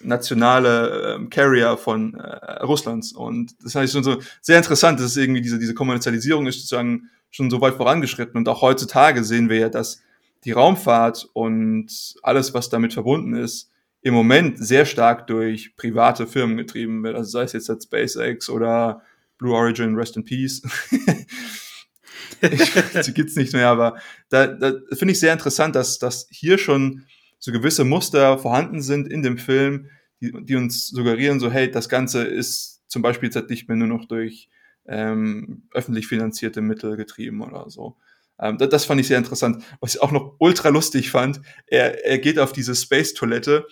nationale 0.00 1.16
ähm, 1.16 1.28
Carrier 1.30 1.76
von 1.76 2.14
äh, 2.14 2.62
Russlands. 2.62 3.12
Und 3.12 3.56
das 3.64 3.90
schon 3.90 4.04
so 4.04 4.20
sehr 4.40 4.58
interessant, 4.58 5.00
dass 5.00 5.16
irgendwie 5.16 5.40
diese 5.40 5.58
diese 5.58 5.74
Kommerzialisierung 5.74 6.46
ist 6.46 6.60
sozusagen 6.60 7.10
schon 7.36 7.50
so 7.50 7.60
weit 7.60 7.74
vorangeschritten. 7.74 8.36
Und 8.36 8.48
auch 8.48 8.62
heutzutage 8.62 9.22
sehen 9.22 9.48
wir 9.48 9.58
ja, 9.58 9.68
dass 9.68 10.02
die 10.44 10.52
Raumfahrt 10.52 11.28
und 11.32 12.14
alles, 12.22 12.54
was 12.54 12.68
damit 12.68 12.94
verbunden 12.94 13.34
ist, 13.34 13.70
im 14.02 14.14
Moment 14.14 14.58
sehr 14.58 14.86
stark 14.86 15.26
durch 15.26 15.76
private 15.76 16.26
Firmen 16.26 16.56
getrieben 16.56 17.02
wird. 17.02 17.16
Also 17.16 17.30
sei 17.30 17.42
es 17.42 17.52
jetzt 17.52 17.82
SpaceX 17.82 18.48
oder 18.48 19.02
Blue 19.38 19.54
Origin, 19.54 19.96
Rest 19.96 20.16
in 20.16 20.24
Peace. 20.24 20.62
ich, 22.40 22.72
sie 23.02 23.14
gibt's 23.14 23.36
nicht 23.36 23.52
mehr, 23.52 23.68
aber 23.68 24.00
da, 24.28 24.46
da 24.46 24.72
finde 24.92 25.12
ich 25.12 25.20
sehr 25.20 25.32
interessant, 25.32 25.74
dass, 25.74 25.98
dass 25.98 26.28
hier 26.30 26.58
schon 26.58 27.04
so 27.38 27.52
gewisse 27.52 27.84
Muster 27.84 28.38
vorhanden 28.38 28.80
sind 28.80 29.08
in 29.08 29.22
dem 29.22 29.38
Film, 29.38 29.90
die, 30.20 30.32
die 30.44 30.56
uns 30.56 30.88
suggerieren, 30.88 31.40
so 31.40 31.50
hey, 31.50 31.70
das 31.70 31.88
Ganze 31.88 32.24
ist 32.24 32.82
zum 32.88 33.02
Beispiel 33.02 33.30
jetzt 33.32 33.50
nicht 33.50 33.68
mehr 33.68 33.76
nur 33.76 33.88
noch 33.88 34.06
durch 34.06 34.48
ähm, 34.88 35.68
öffentlich 35.72 36.06
finanzierte 36.06 36.60
Mittel 36.60 36.96
getrieben 36.96 37.42
oder 37.42 37.68
so. 37.70 37.96
Ähm, 38.38 38.58
das, 38.58 38.68
das 38.68 38.84
fand 38.84 39.00
ich 39.00 39.08
sehr 39.08 39.18
interessant. 39.18 39.64
Was 39.80 39.94
ich 39.94 40.02
auch 40.02 40.12
noch 40.12 40.34
ultra 40.38 40.68
lustig 40.68 41.10
fand, 41.10 41.40
er, 41.66 42.04
er 42.04 42.18
geht 42.18 42.38
auf 42.38 42.52
diese 42.52 42.74
Space-Toilette 42.74 43.66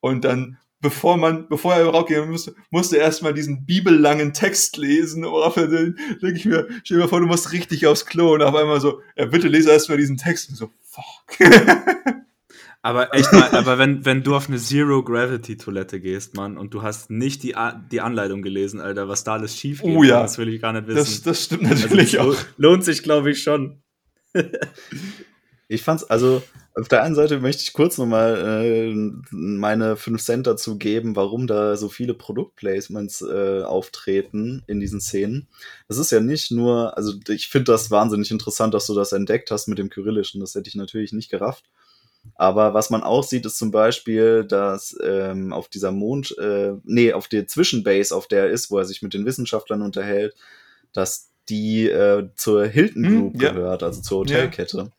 und 0.00 0.24
dann 0.24 0.58
bevor 0.80 1.16
man, 1.16 1.48
bevor 1.48 1.74
er 1.74 1.86
rausgehen 1.86 2.30
musste, 2.30 2.54
musste 2.70 2.98
er 2.98 3.04
erstmal 3.04 3.34
diesen 3.34 3.66
bibellangen 3.66 4.32
Text 4.32 4.76
lesen, 4.76 5.24
worauf 5.24 5.56
er 5.56 5.68
dann, 5.68 5.98
denke 6.22 6.36
ich 6.36 6.44
mir, 6.44 6.68
stell 6.84 6.98
dir 6.98 7.04
mal 7.04 7.08
vor, 7.08 7.20
du 7.20 7.26
musst 7.26 7.52
richtig 7.52 7.86
aufs 7.86 8.06
Klo 8.06 8.34
und 8.34 8.42
auf 8.42 8.54
einmal 8.54 8.80
so, 8.80 9.00
ja, 9.16 9.26
bitte 9.26 9.48
lese 9.48 9.70
erstmal 9.70 9.98
diesen 9.98 10.16
Text 10.16 10.50
und 10.50 10.56
so, 10.56 10.70
fuck. 10.82 11.50
Aber 12.88 13.12
echt 13.14 13.30
mal, 13.32 13.50
aber 13.52 13.76
wenn, 13.78 14.04
wenn 14.06 14.22
du 14.22 14.34
auf 14.34 14.48
eine 14.48 14.56
Zero-Gravity-Toilette 14.58 16.00
gehst, 16.00 16.34
Mann, 16.36 16.56
und 16.56 16.72
du 16.72 16.82
hast 16.82 17.10
nicht 17.10 17.42
die, 17.42 17.54
die 17.92 18.00
Anleitung 18.00 18.40
gelesen, 18.40 18.80
Alter, 18.80 19.08
was 19.08 19.24
da 19.24 19.34
alles 19.34 19.54
schief 19.56 19.82
geht, 19.82 19.94
Oh 19.96 20.02
ja. 20.02 20.22
das 20.22 20.38
will 20.38 20.48
ich 20.48 20.60
gar 20.62 20.72
nicht 20.72 20.86
wissen. 20.86 20.96
Das, 20.98 21.22
das 21.22 21.44
stimmt 21.44 21.66
Also 21.66 21.82
natürlich 21.86 22.12
das 22.12 22.20
auch. 22.20 22.26
lo- 22.26 22.36
lohnt 22.56 22.84
sich, 22.84 23.02
glaube 23.02 23.30
ich, 23.30 23.42
schon. 23.42 23.82
Ich 25.68 25.82
fand's, 25.82 26.04
also 26.04 26.42
auf 26.74 26.88
der 26.88 27.02
einen 27.02 27.14
Seite 27.14 27.40
möchte 27.40 27.62
ich 27.62 27.72
kurz 27.74 27.98
nochmal 27.98 28.62
äh, 28.64 28.94
meine 29.30 29.96
5 29.96 30.22
Cent 30.22 30.46
dazu 30.46 30.78
geben, 30.78 31.14
warum 31.16 31.46
da 31.46 31.76
so 31.76 31.88
viele 31.88 32.14
Produktplacements 32.14 33.20
äh, 33.22 33.62
auftreten 33.64 34.62
in 34.66 34.80
diesen 34.80 35.00
Szenen. 35.00 35.48
Das 35.88 35.98
ist 35.98 36.10
ja 36.12 36.20
nicht 36.20 36.52
nur, 36.52 36.96
also 36.96 37.12
ich 37.28 37.48
finde 37.48 37.72
das 37.72 37.90
wahnsinnig 37.90 38.30
interessant, 38.30 38.72
dass 38.72 38.86
du 38.86 38.94
das 38.94 39.12
entdeckt 39.12 39.50
hast 39.50 39.66
mit 39.66 39.78
dem 39.78 39.90
Kyrillischen. 39.90 40.40
Das 40.40 40.54
hätte 40.54 40.68
ich 40.68 40.74
natürlich 40.76 41.12
nicht 41.12 41.30
gerafft. 41.30 41.64
Aber 42.34 42.74
was 42.74 42.90
man 42.90 43.02
auch 43.02 43.24
sieht, 43.24 43.46
ist 43.46 43.58
zum 43.58 43.70
Beispiel, 43.70 44.44
dass 44.44 44.96
ähm, 45.02 45.52
auf 45.52 45.68
dieser 45.68 45.92
Mond, 45.92 46.36
äh, 46.38 46.74
nee, 46.84 47.12
auf 47.12 47.28
der 47.28 47.46
Zwischenbase, 47.46 48.14
auf 48.14 48.26
der 48.26 48.44
er 48.44 48.50
ist, 48.50 48.70
wo 48.70 48.78
er 48.78 48.84
sich 48.84 49.02
mit 49.02 49.14
den 49.14 49.26
Wissenschaftlern 49.26 49.82
unterhält, 49.82 50.34
dass 50.92 51.30
die 51.48 51.88
äh, 51.88 52.28
zur 52.36 52.66
Hilton 52.66 53.04
Hm, 53.04 53.18
Group 53.18 53.42
ja. 53.42 53.52
gehört, 53.52 53.82
also 53.82 54.02
zur 54.02 54.18
Hotelkette. 54.20 54.92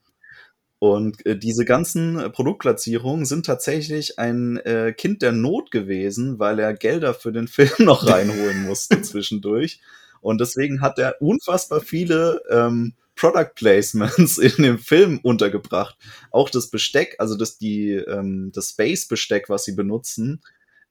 Und 0.80 1.26
äh, 1.26 1.38
diese 1.38 1.66
ganzen 1.66 2.18
äh, 2.18 2.30
Produktplatzierungen 2.30 3.26
sind 3.26 3.46
tatsächlich 3.46 4.18
ein 4.18 4.58
äh, 4.58 4.94
Kind 4.94 5.22
der 5.22 5.34
Not 5.34 5.72
gewesen, 5.72 6.40
weil 6.40 6.58
er 6.60 6.74
Gelder 6.74 7.14
für 7.14 7.34
den 7.34 7.48
Film 7.50 7.72
noch 7.80 8.08
reinholen 8.08 8.64
musste 8.64 9.02
zwischendurch. 9.04 9.82
Und 10.22 10.42
deswegen 10.42 10.82
hat 10.82 10.98
er 10.98 11.22
unfassbar 11.22 11.82
viele 11.82 12.42
ähm, 12.50 12.94
Product 13.20 13.52
Placements 13.56 14.38
in 14.58 14.64
dem 14.64 14.80
Film 14.80 15.20
untergebracht. 15.22 15.98
Auch 16.32 16.50
das 16.50 16.70
Besteck, 16.70 17.16
also 17.20 17.36
das, 17.36 17.58
die, 17.58 17.92
ähm, 17.92 18.52
das 18.54 18.70
Space-Besteck, 18.70 19.50
was 19.50 19.66
sie 19.66 19.76
benutzen, 19.76 20.42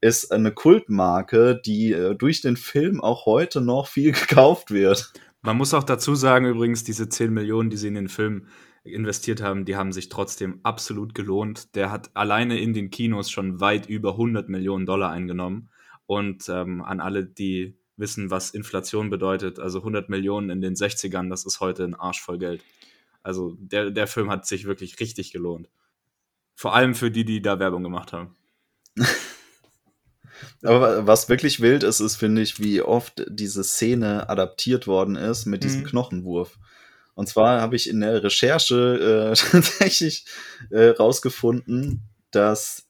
ist 0.01 0.31
eine 0.31 0.51
Kultmarke, 0.51 1.59
die 1.65 1.91
äh, 1.91 2.15
durch 2.15 2.41
den 2.41 2.55
Film 2.55 3.01
auch 3.01 3.25
heute 3.25 3.61
noch 3.61 3.87
viel 3.87 4.11
gekauft 4.27 4.71
wird. 4.71 5.11
Man 5.41 5.57
muss 5.57 5.73
auch 5.73 5.83
dazu 5.83 6.15
sagen, 6.15 6.45
übrigens, 6.45 6.83
diese 6.83 7.09
10 7.09 7.33
Millionen, 7.33 7.69
die 7.69 7.77
sie 7.77 7.87
in 7.87 7.95
den 7.95 8.09
Film 8.09 8.47
investiert 8.83 9.41
haben, 9.41 9.65
die 9.65 9.75
haben 9.75 9.91
sich 9.91 10.09
trotzdem 10.09 10.59
absolut 10.63 11.15
gelohnt. 11.15 11.75
Der 11.75 11.91
hat 11.91 12.11
alleine 12.13 12.59
in 12.59 12.73
den 12.73 12.89
Kinos 12.91 13.29
schon 13.29 13.59
weit 13.59 13.87
über 13.87 14.11
100 14.11 14.49
Millionen 14.49 14.85
Dollar 14.85 15.11
eingenommen. 15.11 15.69
Und 16.05 16.47
ähm, 16.49 16.81
an 16.81 16.99
alle, 16.99 17.25
die 17.25 17.77
wissen, 17.99 18.31
was 18.31 18.51
Inflation 18.51 19.09
bedeutet, 19.09 19.59
also 19.59 19.79
100 19.79 20.09
Millionen 20.09 20.49
in 20.49 20.61
den 20.61 20.75
60ern, 20.75 21.29
das 21.29 21.45
ist 21.45 21.59
heute 21.59 21.83
ein 21.83 21.95
Arsch 21.95 22.21
voll 22.21 22.39
Geld. 22.39 22.63
Also 23.21 23.55
der, 23.59 23.91
der 23.91 24.07
Film 24.07 24.29
hat 24.29 24.45
sich 24.45 24.65
wirklich 24.65 24.99
richtig 24.99 25.31
gelohnt. 25.31 25.69
Vor 26.55 26.73
allem 26.73 26.95
für 26.95 27.11
die, 27.11 27.25
die 27.25 27.41
da 27.41 27.59
Werbung 27.59 27.83
gemacht 27.83 28.13
haben. 28.13 28.35
Aber 30.63 31.05
was 31.05 31.29
wirklich 31.29 31.59
wild 31.61 31.83
ist, 31.83 31.99
ist, 31.99 32.15
finde 32.15 32.41
ich, 32.41 32.59
wie 32.59 32.81
oft 32.81 33.25
diese 33.29 33.63
Szene 33.63 34.29
adaptiert 34.29 34.87
worden 34.87 35.15
ist 35.15 35.45
mit 35.45 35.63
diesem 35.63 35.81
Mhm. 35.81 35.85
Knochenwurf. 35.85 36.57
Und 37.13 37.27
zwar 37.27 37.61
habe 37.61 37.75
ich 37.75 37.89
in 37.89 37.99
der 37.99 38.23
Recherche 38.23 39.33
äh, 39.33 39.35
tatsächlich 39.51 40.25
äh, 40.69 40.89
rausgefunden, 40.89 42.03
dass 42.31 42.87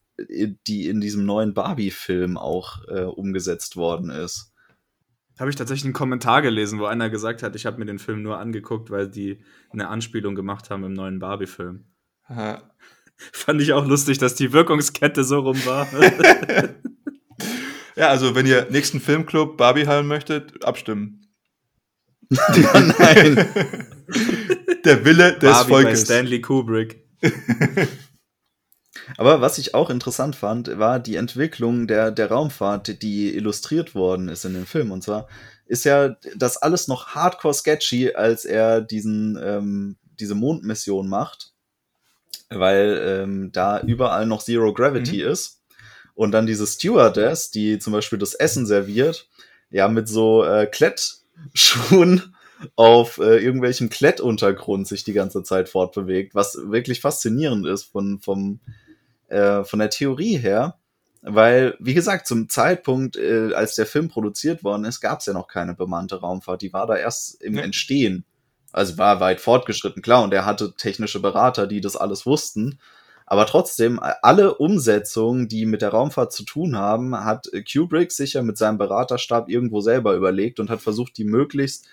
die 0.67 0.88
in 0.88 1.02
diesem 1.02 1.26
neuen 1.26 1.54
Barbie-Film 1.54 2.38
auch 2.38 2.88
äh, 2.88 3.04
umgesetzt 3.04 3.76
worden 3.76 4.10
ist. 4.10 4.48
Habe 5.39 5.49
ich 5.49 5.56
tatsächlich 5.56 5.86
einen 5.86 5.93
Kommentar 5.93 6.41
gelesen, 6.41 6.80
wo 6.80 6.86
einer 6.86 7.10
gesagt 7.10 7.43
hat, 7.43 7.56
ich 7.56 7.65
habe 7.65 7.80
mir 7.80 7.86
den 7.86 7.99
Film 7.99 8.21
nur 8.21 8.38
angeguckt, 8.39 8.91
weil 8.91 9.08
die 9.08 9.39
eine 9.71 9.88
Anspielung 9.88 10.36
gemacht 10.36 10.69
haben 10.69 10.84
im 10.84 10.93
neuen 10.93 11.19
Barbie-Film. 11.19 11.86
Fand 13.17 13.62
ich 13.62 13.73
auch 13.73 13.86
lustig, 13.86 14.17
dass 14.17 14.36
die 14.36 14.54
Wirkungskette 14.54 15.23
so 15.23 15.39
rum 15.39 15.58
war. 15.65 15.88
Ja, 17.95 18.08
also 18.08 18.34
wenn 18.34 18.45
ihr 18.45 18.67
nächsten 18.69 19.02
Filmclub 19.02 19.58
Barbie 19.58 19.86
heilen 19.86 20.08
möchtet, 20.08 20.63
abstimmen. 20.63 21.28
Nein. 22.30 23.45
Der 24.86 25.04
Wille 25.04 25.34
des 25.34 25.52
Barbie 25.52 25.71
bei 25.71 25.82
Volkes. 25.82 26.02
Stanley 26.04 26.39
Kubrick. 26.39 27.04
Aber 29.17 29.41
was 29.41 29.58
ich 29.58 29.74
auch 29.74 29.89
interessant 29.89 30.36
fand, 30.36 30.80
war 30.80 31.00
die 31.00 31.15
Entwicklung 31.15 31.88
der, 31.88 32.12
der 32.12 32.30
Raumfahrt, 32.30 33.02
die 33.02 33.36
illustriert 33.36 33.95
worden 33.95 34.30
ist 34.30 34.45
in 34.45 34.54
dem 34.54 34.65
Film. 34.65 34.91
Und 34.91 35.04
zwar 35.04 35.28
ist 35.65 35.86
ja 35.86 36.15
das 36.36 36.58
alles 36.58 36.88
noch 36.88 37.08
hardcore 37.08 37.54
sketchy, 37.54 38.13
als 38.13 38.45
er 38.45 38.82
diesen, 38.82 39.38
ähm, 39.41 39.98
diese 40.19 40.36
Mondmission 40.36 41.08
macht, 41.08 41.54
weil 42.50 43.02
ähm, 43.04 43.52
da 43.52 43.80
überall 43.82 44.26
noch 44.26 44.43
Zero 44.43 44.74
Gravity 44.74 45.22
ist. 45.22 45.62
Und 46.15 46.32
dann 46.32 46.48
diese 46.48 46.67
Stewardess, 46.67 47.50
die 47.52 47.80
zum 47.80 47.93
Beispiel 47.93 48.19
das 48.19 48.34
Essen 48.34 48.65
serviert, 48.65 49.30
ja, 49.69 49.88
mit 49.88 50.10
so 50.10 50.43
äh, 50.43 50.65
Klettschuhen 50.65 52.36
auf 52.76 53.19
äh, 53.19 53.38
irgendwelchem 53.38 53.89
Klettuntergrund 53.89 54.88
sich 54.88 55.04
die 55.04 55.13
ganze 55.13 55.43
Zeit 55.43 55.69
fortbewegt, 55.69 56.36
was 56.36 56.58
wirklich 56.65 57.00
faszinierend 57.00 57.65
ist 57.67 57.84
von, 57.84 58.19
vom, 58.19 58.60
äh, 59.29 59.63
von 59.63 59.79
der 59.79 59.89
Theorie 59.89 60.37
her. 60.37 60.75
Weil, 61.21 61.75
wie 61.79 61.93
gesagt, 61.93 62.27
zum 62.27 62.47
Zeitpunkt, 62.47 63.17
äh, 63.17 63.53
als 63.53 63.75
der 63.75 63.85
Film 63.85 64.07
produziert 64.07 64.63
worden 64.63 64.85
ist, 64.85 65.01
gab 65.01 65.19
es 65.19 65.25
ja 65.25 65.33
noch 65.33 65.47
keine 65.47 65.75
bemannte 65.75 66.21
Raumfahrt. 66.21 66.61
Die 66.61 66.71
war 66.71 66.87
da 66.87 66.95
erst 66.95 67.41
im 67.41 67.55
Ja. 67.55 67.63
Entstehen. 67.63 68.25
Also 68.71 68.97
war 68.97 69.19
weit 69.19 69.41
fortgeschritten, 69.41 70.01
klar. 70.01 70.23
Und 70.23 70.33
er 70.33 70.45
hatte 70.45 70.73
technische 70.75 71.19
Berater, 71.19 71.67
die 71.67 71.81
das 71.81 71.97
alles 71.97 72.25
wussten. 72.25 72.79
Aber 73.25 73.45
trotzdem, 73.45 73.99
alle 74.01 74.55
Umsetzungen, 74.55 75.47
die 75.47 75.65
mit 75.67 75.81
der 75.83 75.89
Raumfahrt 75.89 76.33
zu 76.33 76.43
tun 76.43 76.75
haben, 76.77 77.15
hat 77.15 77.51
äh, 77.53 77.63
Kubrick 77.63 78.11
sicher 78.11 78.41
mit 78.41 78.57
seinem 78.57 78.77
Beraterstab 78.77 79.49
irgendwo 79.49 79.81
selber 79.81 80.15
überlegt 80.15 80.59
und 80.59 80.69
hat 80.69 80.81
versucht, 80.81 81.17
die 81.17 81.25
möglichst 81.25 81.87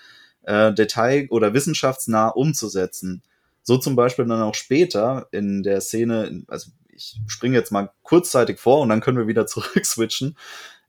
äh, 0.45 0.73
detail- 0.73 1.29
oder 1.31 1.53
wissenschaftsnah 1.53 2.29
umzusetzen. 2.29 3.23
So 3.63 3.77
zum 3.77 3.97
Beispiel 3.97 4.25
dann 4.27 4.41
auch 4.41 4.55
später 4.55 5.27
in 5.33 5.63
der 5.63 5.81
Szene, 5.81 6.45
also 6.47 6.71
ich 6.97 7.21
springe 7.27 7.57
jetzt 7.57 7.73
mal 7.73 7.91
kurzzeitig 8.03 8.59
vor 8.59 8.81
und 8.81 8.89
dann 8.89 9.01
können 9.01 9.19
wir 9.19 9.29
wieder 9.29 9.47
zurück-switchen, 9.47 10.37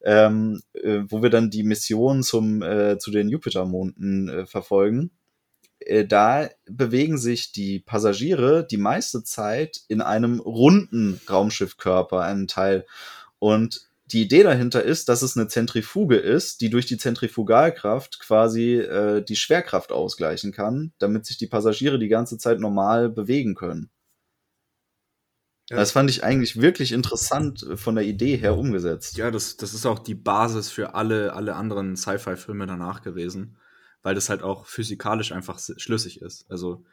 ähm, 0.04 0.62
äh, 0.74 1.02
wo 1.10 1.22
wir 1.22 1.30
dann 1.30 1.50
die 1.50 1.64
Mission 1.64 2.24
zum, 2.24 2.62
äh, 2.62 2.98
zu 2.98 3.12
den 3.12 3.30
Jupitermonden 3.30 4.30
äh, 4.30 4.46
verfolgen. 4.46 5.12
Äh, 5.80 6.06
da 6.06 6.50
bewegen 6.66 7.18
sich 7.18 7.52
die 7.52 7.80
Passagiere 7.80 8.66
die 8.66 8.78
meiste 8.78 9.24
Zeit 9.24 9.82
in 9.88 10.02
einem 10.02 10.40
runden 10.40 11.20
Raumschiffkörper, 11.30 12.22
einen 12.22 12.48
Teil. 12.48 12.86
Und 13.40 13.88
die 14.12 14.22
Idee 14.22 14.44
dahinter 14.44 14.84
ist, 14.84 15.10
dass 15.10 15.22
es 15.22 15.36
eine 15.38 15.50
Zentrifuge 15.50 16.16
ist, 16.16 16.62
die 16.62 16.70
durch 16.70 16.86
die 16.86 16.98
Zentrifugalkraft 16.98 18.20
quasi 18.20 18.76
äh, 18.76 19.22
die 19.22 19.36
Schwerkraft 19.36 19.92
ausgleichen 19.92 20.54
kann, 20.54 20.94
damit 20.98 21.26
sich 21.26 21.38
die 21.38 21.48
Passagiere 21.48 22.00
die 22.00 22.08
ganze 22.08 22.38
Zeit 22.38 22.60
normal 22.60 23.10
bewegen 23.10 23.54
können. 23.54 23.90
Ja. 25.70 25.76
Das 25.78 25.92
fand 25.92 26.10
ich 26.10 26.24
eigentlich 26.24 26.62
wirklich 26.62 26.94
interessant 26.94 27.64
äh, 27.64 27.78
von 27.78 27.96
der 27.96 28.06
Idee 28.06 28.38
her 28.38 28.58
umgesetzt. 28.58 29.18
Ja, 29.18 29.32
das, 29.32 29.58
das 29.58 29.74
ist 29.74 29.86
auch 29.86 30.00
die 30.00 30.16
Basis 30.16 30.70
für 30.70 30.96
alle, 30.96 31.34
alle 31.34 31.56
anderen 31.56 31.98
Sci-Fi-Filme 31.98 32.68
danach 32.68 33.02
gewesen, 33.02 33.58
weil 34.02 34.16
das 34.16 34.30
halt 34.30 34.44
auch 34.44 34.66
physikalisch 34.66 35.32
einfach 35.32 35.60
schlüssig 35.60 36.22
ist. 36.22 36.50
Also 36.50 36.86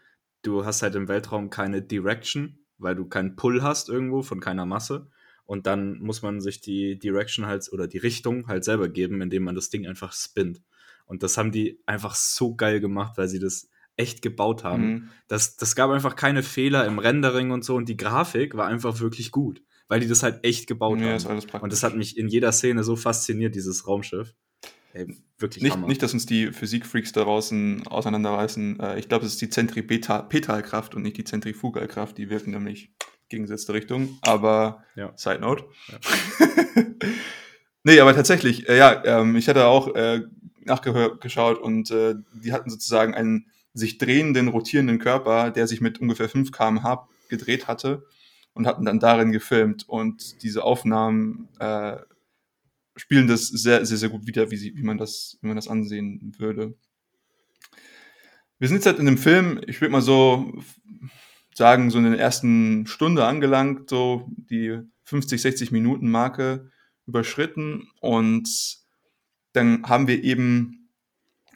du 0.42 0.64
hast 0.64 0.82
halt 0.82 0.96
im 0.96 1.08
Weltraum 1.08 1.50
keine 1.50 1.82
Direction, 1.82 2.58
weil 2.78 2.96
du 2.96 3.06
keinen 3.06 3.37
Pull 3.37 3.62
hast 3.62 3.88
irgendwo 3.88 4.22
von 4.22 4.40
keiner 4.40 4.66
Masse. 4.66 5.08
Und 5.46 5.66
dann 5.66 5.98
muss 5.98 6.22
man 6.22 6.40
sich 6.40 6.60
die 6.60 6.98
Direction 6.98 7.46
halt 7.46 7.70
oder 7.70 7.87
die 7.87 7.98
Richtung 7.98 8.48
halt 8.48 8.64
selber 8.64 8.88
geben, 8.88 9.20
indem 9.20 9.44
man 9.44 9.54
das 9.54 9.68
Ding 9.68 9.87
einfach 9.87 10.12
spinnt. 10.12 10.62
Und 11.06 11.22
das 11.22 11.37
haben 11.37 11.52
die 11.52 11.80
einfach 11.87 12.14
so 12.14 12.54
geil 12.56 12.80
gemacht, 12.80 13.18
weil 13.18 13.28
sie 13.28 13.38
das 13.38 13.68
echt 13.96 14.22
gebaut 14.22 14.64
haben. 14.64 14.87
Mhm. 14.87 15.09
Das, 15.28 15.57
das 15.57 15.76
gab 15.76 15.90
einfach 15.90 16.16
keine 16.16 16.42
Fehler 16.42 16.85
im 16.87 16.98
Rendering 16.98 17.50
und 17.50 17.64
so 17.64 17.74
und 17.76 17.88
die 17.88 17.96
Grafik 17.96 18.57
war 18.57 18.66
einfach 18.66 19.00
wirklich 19.00 19.30
gut, 19.30 19.62
weil 19.88 20.00
die 20.00 20.09
das 20.09 20.22
halt 20.22 20.44
echt 20.44 20.66
gebaut 20.66 20.98
Ja, 21.00 21.07
haben. 21.09 21.16
ist 21.16 21.26
alles 21.26 21.46
praktisch. 21.46 21.62
Und 21.64 21.72
das 21.72 21.83
hat 21.83 21.96
mich 21.96 22.16
in 22.18 22.28
jeder 22.28 22.52
Szene 22.52 22.83
so 22.85 22.96
fasziniert, 22.96 23.54
dieses 23.54 23.87
Raumschiff. 23.87 24.35
Ey, 24.92 25.07
wirklich 25.38 25.62
Nicht, 25.62 25.72
Hammer. 25.74 25.88
nicht, 25.88 26.02
dass 26.02 26.12
uns 26.14 26.24
die 26.26 26.52
Physikfreaks 26.52 27.11
da 27.12 27.22
draußen 27.24 27.87
auseinanderreißen. 27.88 28.78
Äh, 28.78 28.98
ich 29.00 29.09
glaube, 29.09 29.26
es 29.26 29.33
ist 29.33 29.40
die 29.42 29.50
Zentripetalkraft 29.50 30.94
und 30.94 31.02
nicht 31.02 31.16
die 31.16 31.24
Zentrifugalkraft. 31.24 32.16
Die 32.16 32.30
wirken 32.30 32.52
nämlich 32.52 32.92
gegengesetzte 33.28 33.72
Richtung. 33.74 34.18
Aber 34.22 34.85
Ja. 34.94 35.12
Side 35.16 35.40
Note. 35.40 35.64
nee, 37.85 37.98
aber 38.00 38.14
tatsächlich, 38.14 38.68
äh, 38.68 38.78
ja, 38.78 39.02
ähm, 39.04 39.37
ich 39.37 39.48
hatte 39.48 39.66
auch 39.66 39.94
äh, 39.94 40.22
nachgeschaut 40.64 41.59
und 41.59 41.90
die 41.90 42.52
hatten 42.52 42.70
sozusagen 42.70 43.14
einen 43.14 43.50
sich 43.74 43.98
drehenden, 43.98 44.48
rotierenden 44.48 44.98
Körper, 44.98 45.50
der 45.50 45.66
sich 45.66 45.80
mit 45.80 46.00
ungefähr 46.00 46.28
5 46.28 46.52
km/h 46.52 47.08
gedreht 47.28 47.66
hatte 47.66 48.06
und 48.54 48.66
hatten 48.66 48.84
dann 48.84 49.00
darin 49.00 49.32
gefilmt. 49.32 49.88
Und 49.88 50.42
diese 50.42 50.62
Aufnahmen 50.62 51.48
äh, 51.58 51.96
spielen 52.96 53.26
das 53.26 53.48
sehr, 53.48 53.84
sehr, 53.84 53.98
sehr 53.98 54.08
gut 54.08 54.26
wider, 54.26 54.50
wie, 54.50 54.56
sie, 54.56 54.76
wie, 54.76 54.84
man 54.84 54.96
das, 54.96 55.38
wie 55.42 55.48
man 55.48 55.56
das 55.56 55.68
ansehen 55.68 56.32
würde. 56.38 56.74
Wir 58.58 58.68
sind 58.68 58.76
jetzt 58.76 58.87
halt 58.87 59.00
in 59.00 59.06
dem 59.06 59.18
Film, 59.18 59.60
ich 59.66 59.80
würde 59.80 59.92
mal 59.92 60.00
so 60.00 60.62
sagen, 61.52 61.90
so 61.90 61.98
in 61.98 62.04
der 62.04 62.18
ersten 62.18 62.87
Stunde 62.87 63.26
angelangt, 63.26 63.90
so 63.90 64.28
die 64.50 64.78
50, 65.04 65.42
60 65.42 65.72
Minuten 65.72 66.10
Marke 66.10 66.70
überschritten 67.06 67.88
und 68.00 68.48
dann 69.52 69.84
haben 69.84 70.08
wir 70.08 70.22
eben 70.24 70.84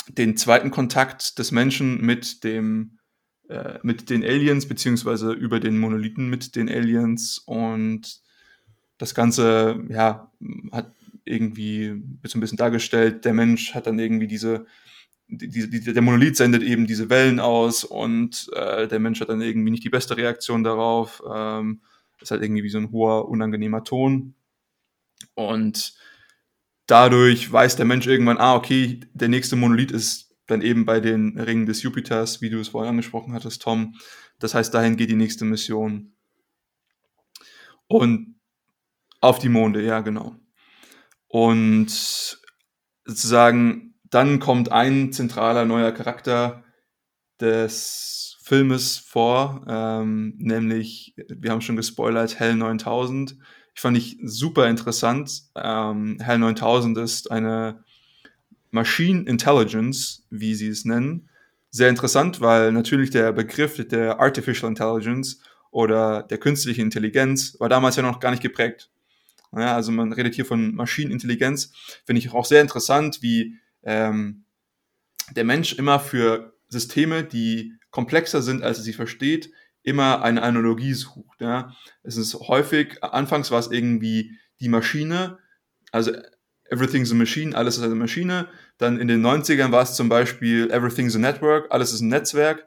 den 0.09 0.37
zweiten 0.37 0.71
Kontakt 0.71 1.39
des 1.39 1.53
Menschen 1.53 2.01
mit 2.01 2.45
dem 2.45 2.99
äh, 3.49 3.79
mit 3.83 4.11
den 4.11 4.25
Aliens 4.25 4.67
beziehungsweise 4.67 5.33
über 5.33 5.61
den 5.61 5.79
Monolithen 5.79 6.29
mit 6.29 6.57
den 6.57 6.69
Aliens 6.69 7.39
und 7.47 8.21
das 8.99 9.15
Ganze 9.15 9.85
ja 9.89 10.33
hat 10.73 10.93
irgendwie 11.25 12.03
so 12.25 12.39
ein 12.39 12.41
bisschen 12.41 12.59
dargestellt. 12.59 13.25
Der 13.25 13.35
Mensch 13.35 13.75
hat 13.75 13.87
dann 13.87 13.99
irgendwie 13.99 14.27
diese 14.27 14.67
die, 15.29 15.69
die, 15.69 15.93
der 15.93 16.03
Monolith 16.03 16.37
sendet 16.37 16.63
eben 16.63 16.87
diese 16.87 17.11
Wellen 17.11 17.39
aus 17.39 17.85
und 17.85 18.49
äh, 18.55 18.89
der 18.89 18.99
Mensch 18.99 19.21
hat 19.21 19.29
dann 19.29 19.43
irgendwie 19.43 19.71
nicht 19.71 19.85
die 19.85 19.91
beste 19.91 20.17
Reaktion 20.17 20.65
darauf. 20.65 21.23
Ähm, 21.31 21.83
ist 22.21 22.31
halt 22.31 22.43
irgendwie 22.43 22.65
wie 22.65 22.71
so 22.71 22.79
ein 22.79 22.91
hoher, 22.91 23.29
unangenehmer 23.29 23.85
Ton. 23.85 24.35
Und 25.35 25.95
dadurch 26.89 27.53
weiß 27.53 27.77
der 27.77 27.85
Mensch 27.85 28.09
irgendwann, 28.09 28.39
ah, 28.39 28.57
okay, 28.57 29.01
der 29.13 29.29
nächste 29.29 29.55
Monolith 29.55 29.93
ist 29.93 30.35
dann 30.49 30.63
eben 30.63 30.85
bei 30.85 30.99
den 30.99 31.39
Ringen 31.39 31.67
des 31.67 31.83
Jupiters, 31.83 32.41
wie 32.41 32.51
du 32.51 32.59
es 32.59 32.69
vorher 32.69 32.91
angesprochen 32.91 33.35
hattest, 33.35 33.63
Tom. 33.63 33.95
Das 34.41 34.55
heißt, 34.55 34.75
dahin 34.75 34.97
geht 34.97 35.11
die 35.11 35.17
nächste 35.17 35.45
Mission. 35.45 36.15
Und 37.87 38.41
auf 39.21 39.39
die 39.39 39.49
Monde, 39.49 39.83
ja, 39.83 40.01
genau. 40.01 40.37
Und 41.29 41.91
sozusagen 43.05 43.95
dann 44.05 44.41
kommt 44.41 44.73
ein 44.73 45.13
zentraler 45.13 45.67
neuer 45.67 45.93
Charakter 45.93 46.65
des 47.41 48.39
Filmes 48.43 48.97
vor, 48.97 49.67
ähm, 49.69 50.35
nämlich, 50.39 51.15
wir 51.29 51.51
haben 51.51 51.61
schon 51.61 51.77
gespoilert, 51.77 52.39
Hell 52.39 52.55
9000. 52.55 53.37
Fand 53.81 53.97
ich 53.97 54.19
super 54.25 54.69
interessant. 54.69 55.45
Ähm, 55.55 56.19
Hell 56.21 56.39
9000 56.39 56.99
ist 56.99 57.31
eine 57.31 57.85
Machine 58.71 59.25
Intelligence, 59.29 60.27
wie 60.31 60.55
sie 60.55 60.69
es 60.69 60.85
nennen. 60.85 61.29
Sehr 61.71 61.89
interessant, 61.89 62.41
weil 62.41 62.73
natürlich 62.73 63.11
der 63.11 63.33
Begriff 63.33 63.77
der 63.89 64.21
Artificial 64.21 64.71
Intelligence 64.71 65.41
oder 65.71 66.23
der 66.23 66.39
künstlichen 66.39 66.83
Intelligenz 66.83 67.57
war 67.61 67.69
damals 67.69 67.97
ja 67.97 68.03
noch 68.03 68.21
gar 68.21 68.31
nicht 68.31 68.43
geprägt. 68.43 68.91
Ja, 69.53 69.77
also 69.77 69.93
man 69.93 70.13
redet 70.13 70.35
hier 70.35 70.45
von 70.45 70.75
Maschinenintelligenz. 70.75 71.73
Finde 72.05 72.19
ich 72.19 72.33
auch 72.33 72.45
sehr 72.45 72.63
interessant, 72.63 73.23
wie 73.23 73.59
ähm, 73.83 74.45
der 75.37 75.45
Mensch 75.45 75.75
immer 75.75 76.01
für 76.01 76.55
Systeme, 76.69 77.23
die 77.23 77.75
komplexer 77.91 78.43
sind, 78.43 78.63
als 78.63 78.79
er 78.79 78.85
sie 78.85 78.93
versteht, 78.93 79.51
immer 79.89 80.23
eine 80.23 80.43
Analogie 80.43 80.95
sucht. 80.95 81.41
Ja. 81.41 81.75
Es 82.03 82.17
ist 82.17 82.35
häufig, 82.35 83.03
anfangs 83.03 83.51
war 83.51 83.59
es 83.59 83.71
irgendwie 83.71 84.39
die 84.61 84.69
Maschine, 84.69 85.39
also 85.93 86.13
Everything's 86.71 87.11
a 87.11 87.15
Machine, 87.15 87.57
alles 87.57 87.79
ist 87.79 87.85
eine 87.85 87.95
Maschine. 87.95 88.49
Dann 88.77 88.99
in 88.99 89.09
den 89.09 89.25
90ern 89.25 89.73
war 89.73 89.83
es 89.83 89.95
zum 89.95 90.09
Beispiel 90.09 90.71
Everything's 90.71 91.17
a 91.17 91.19
Network, 91.19 91.67
alles 91.71 91.93
ist 91.93 92.01
ein 92.01 92.09
Netzwerk. 92.09 92.67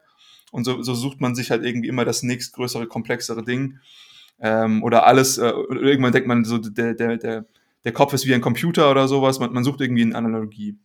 Und 0.51 0.65
so, 0.65 0.81
so 0.81 0.93
sucht 0.95 1.21
man 1.21 1.35
sich 1.35 1.51
halt 1.51 1.63
irgendwie 1.63 1.87
immer 1.87 2.03
das 2.03 2.23
nächstgrößere, 2.23 2.87
komplexere 2.87 3.43
Ding. 3.43 3.79
Ähm, 4.39 4.83
oder 4.83 5.05
alles, 5.05 5.37
äh, 5.37 5.47
irgendwann 5.47 6.11
denkt 6.11 6.27
man 6.27 6.43
so, 6.43 6.57
der, 6.57 6.93
der, 6.93 7.17
der, 7.17 7.45
der 7.83 7.91
Kopf 7.93 8.13
ist 8.13 8.25
wie 8.25 8.33
ein 8.33 8.41
Computer 8.41 8.89
oder 8.91 9.07
sowas. 9.07 9.39
Man, 9.39 9.53
man 9.53 9.63
sucht 9.63 9.81
irgendwie 9.81 10.01
eine 10.01 10.15
Analogie. 10.15 10.77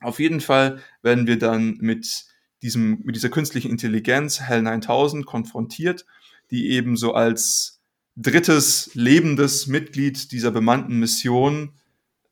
Auf 0.00 0.18
jeden 0.18 0.40
Fall 0.40 0.80
werden 1.02 1.26
wir 1.26 1.38
dann 1.38 1.76
mit 1.80 2.24
diesem, 2.62 3.00
mit 3.02 3.16
dieser 3.16 3.28
künstlichen 3.28 3.70
Intelligenz 3.70 4.40
Hell 4.40 4.62
9000 4.62 5.26
konfrontiert, 5.26 6.06
die 6.50 6.70
eben 6.70 6.96
so 6.96 7.14
als 7.14 7.80
drittes 8.16 8.90
lebendes 8.94 9.66
Mitglied 9.66 10.32
dieser 10.32 10.50
bemannten 10.50 10.98
Mission 10.98 11.74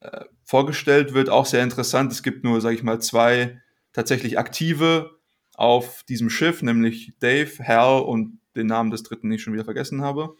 äh, 0.01 0.25
vorgestellt 0.45 1.15
wird. 1.15 1.31
Auch 1.31 1.47
sehr 1.47 1.63
interessant. 1.63 2.13
Es 2.13 2.23
gibt 2.23 2.45
nur, 2.45 2.61
sage 2.61 2.75
ich 2.75 2.83
mal, 2.83 3.01
zwei 3.01 3.61
tatsächlich 3.93 4.39
aktive 4.39 5.19
auf 5.55 6.05
diesem 6.05 6.31
Schiff, 6.31 6.63
nämlich 6.63 7.15
Dave, 7.21 7.51
Hal 7.67 8.03
und 8.03 8.39
den 8.55 8.67
Namen 8.67 8.91
des 8.91 9.03
dritten, 9.03 9.29
den 9.29 9.37
ich 9.37 9.43
schon 9.43 9.55
wieder 9.55 9.65
vergessen 9.65 10.03
habe. 10.03 10.37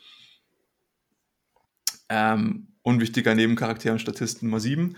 Ähm, 2.09 2.69
unwichtiger 2.83 3.35
Nebencharakter 3.35 3.93
und 3.93 4.01
Statisten 4.01 4.49
Nummer 4.49 4.61
7. 4.61 4.97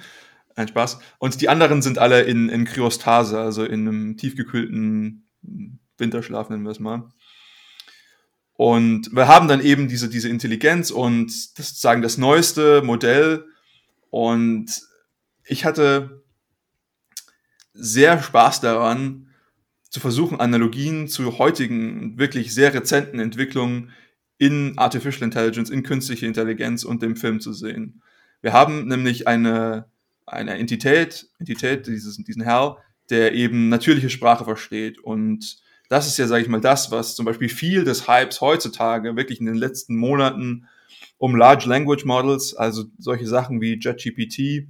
Ein 0.56 0.68
Spaß. 0.68 0.98
Und 1.18 1.40
die 1.40 1.48
anderen 1.48 1.82
sind 1.82 1.98
alle 1.98 2.22
in, 2.22 2.48
in 2.48 2.64
Kryostase, 2.64 3.38
also 3.38 3.64
in 3.64 3.86
einem 3.86 4.16
tiefgekühlten 4.16 5.28
Winterschlaf, 5.96 6.50
nennen 6.50 6.64
wir 6.64 6.70
es 6.70 6.80
mal. 6.80 7.08
Und 8.54 9.14
wir 9.14 9.26
haben 9.26 9.48
dann 9.48 9.62
eben 9.62 9.88
diese, 9.88 10.10
diese 10.10 10.28
Intelligenz 10.28 10.90
und 10.90 11.28
das 11.58 11.68
sozusagen 11.68 12.02
das 12.02 12.18
neueste 12.18 12.82
Modell. 12.82 13.46
Und 14.10 14.82
ich 15.44 15.64
hatte 15.64 16.22
sehr 17.72 18.22
Spaß 18.22 18.60
daran, 18.60 19.28
zu 19.88 19.98
versuchen, 19.98 20.40
Analogien 20.40 21.08
zu 21.08 21.38
heutigen, 21.38 22.18
wirklich 22.18 22.54
sehr 22.54 22.72
rezenten 22.72 23.18
Entwicklungen 23.18 23.90
in 24.38 24.78
Artificial 24.78 25.24
Intelligence, 25.24 25.68
in 25.68 25.82
künstliche 25.82 26.26
Intelligenz 26.26 26.84
und 26.84 27.02
dem 27.02 27.16
Film 27.16 27.40
zu 27.40 27.52
sehen. 27.52 28.02
Wir 28.40 28.52
haben 28.52 28.86
nämlich 28.86 29.26
eine 29.26 29.86
eine 30.32 30.58
Entität, 30.58 31.28
Entität, 31.38 31.86
dieses, 31.86 32.16
diesen 32.16 32.42
Herr, 32.42 32.78
der 33.10 33.34
eben 33.34 33.68
natürliche 33.68 34.10
Sprache 34.10 34.44
versteht. 34.44 34.98
Und 34.98 35.62
das 35.88 36.06
ist 36.06 36.18
ja, 36.18 36.26
sage 36.26 36.42
ich 36.42 36.48
mal, 36.48 36.60
das, 36.60 36.90
was 36.90 37.16
zum 37.16 37.26
Beispiel 37.26 37.48
viel 37.48 37.84
des 37.84 38.08
Hypes 38.08 38.40
heutzutage 38.40 39.16
wirklich 39.16 39.40
in 39.40 39.46
den 39.46 39.56
letzten 39.56 39.96
Monaten 39.96 40.68
um 41.18 41.36
Large 41.36 41.68
Language 41.68 42.04
Models, 42.04 42.54
also 42.54 42.84
solche 42.98 43.26
Sachen 43.26 43.60
wie 43.60 43.78
JetGPT, 43.78 44.68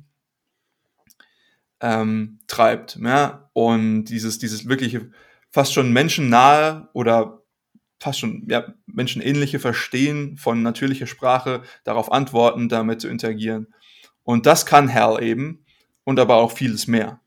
ähm, 1.81 2.39
treibt. 2.47 2.97
Ja? 2.97 3.51
Und 3.53 4.05
dieses, 4.05 4.39
dieses 4.39 4.69
wirkliche, 4.69 5.11
fast 5.51 5.73
schon 5.73 5.93
menschennahe 5.93 6.89
oder 6.93 7.43
fast 8.01 8.19
schon 8.19 8.47
ja, 8.49 8.73
menschenähnliche 8.87 9.59
Verstehen 9.59 10.37
von 10.37 10.63
natürlicher 10.63 11.07
Sprache, 11.07 11.63
darauf 11.85 12.11
antworten, 12.11 12.69
damit 12.69 13.01
zu 13.03 13.09
interagieren. 13.09 13.69
Und 14.31 14.47
das 14.47 14.65
kann 14.65 14.95
Hal 14.95 15.21
eben 15.25 15.65
und 16.05 16.21
aber 16.21 16.37
auch 16.37 16.53
vieles 16.53 16.87
mehr. 16.87 17.21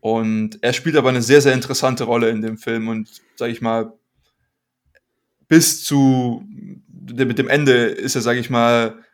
Und 0.00 0.58
er 0.62 0.72
spielt 0.72 0.96
aber 0.96 1.10
eine 1.10 1.20
sehr, 1.20 1.42
sehr 1.42 1.52
interessante 1.52 2.04
Rolle 2.04 2.30
in 2.30 2.40
dem 2.40 2.56
Film 2.56 2.88
und, 2.88 3.20
sag 3.34 3.50
ich 3.50 3.60
mal, 3.60 3.92
bis 5.46 5.84
zu 5.84 6.42
mit 6.88 7.38
dem 7.38 7.48
Ende 7.48 7.72
ist 7.72 8.14
er, 8.14 8.22
sag 8.22 8.38
ich 8.38 8.48
mal, 8.48 9.04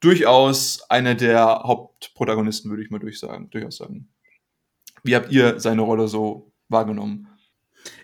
durchaus 0.00 0.80
einer 0.88 1.14
der 1.14 1.44
Hauptprotagonisten, 1.64 2.70
würde 2.70 2.82
ich 2.82 2.90
mal 2.90 3.00
durchsagen, 3.00 3.50
durchaus 3.50 3.76
sagen. 3.76 4.08
Wie 5.04 5.14
habt 5.14 5.30
ihr 5.30 5.60
seine 5.60 5.82
Rolle 5.82 6.08
so 6.08 6.52
wahrgenommen? 6.70 7.28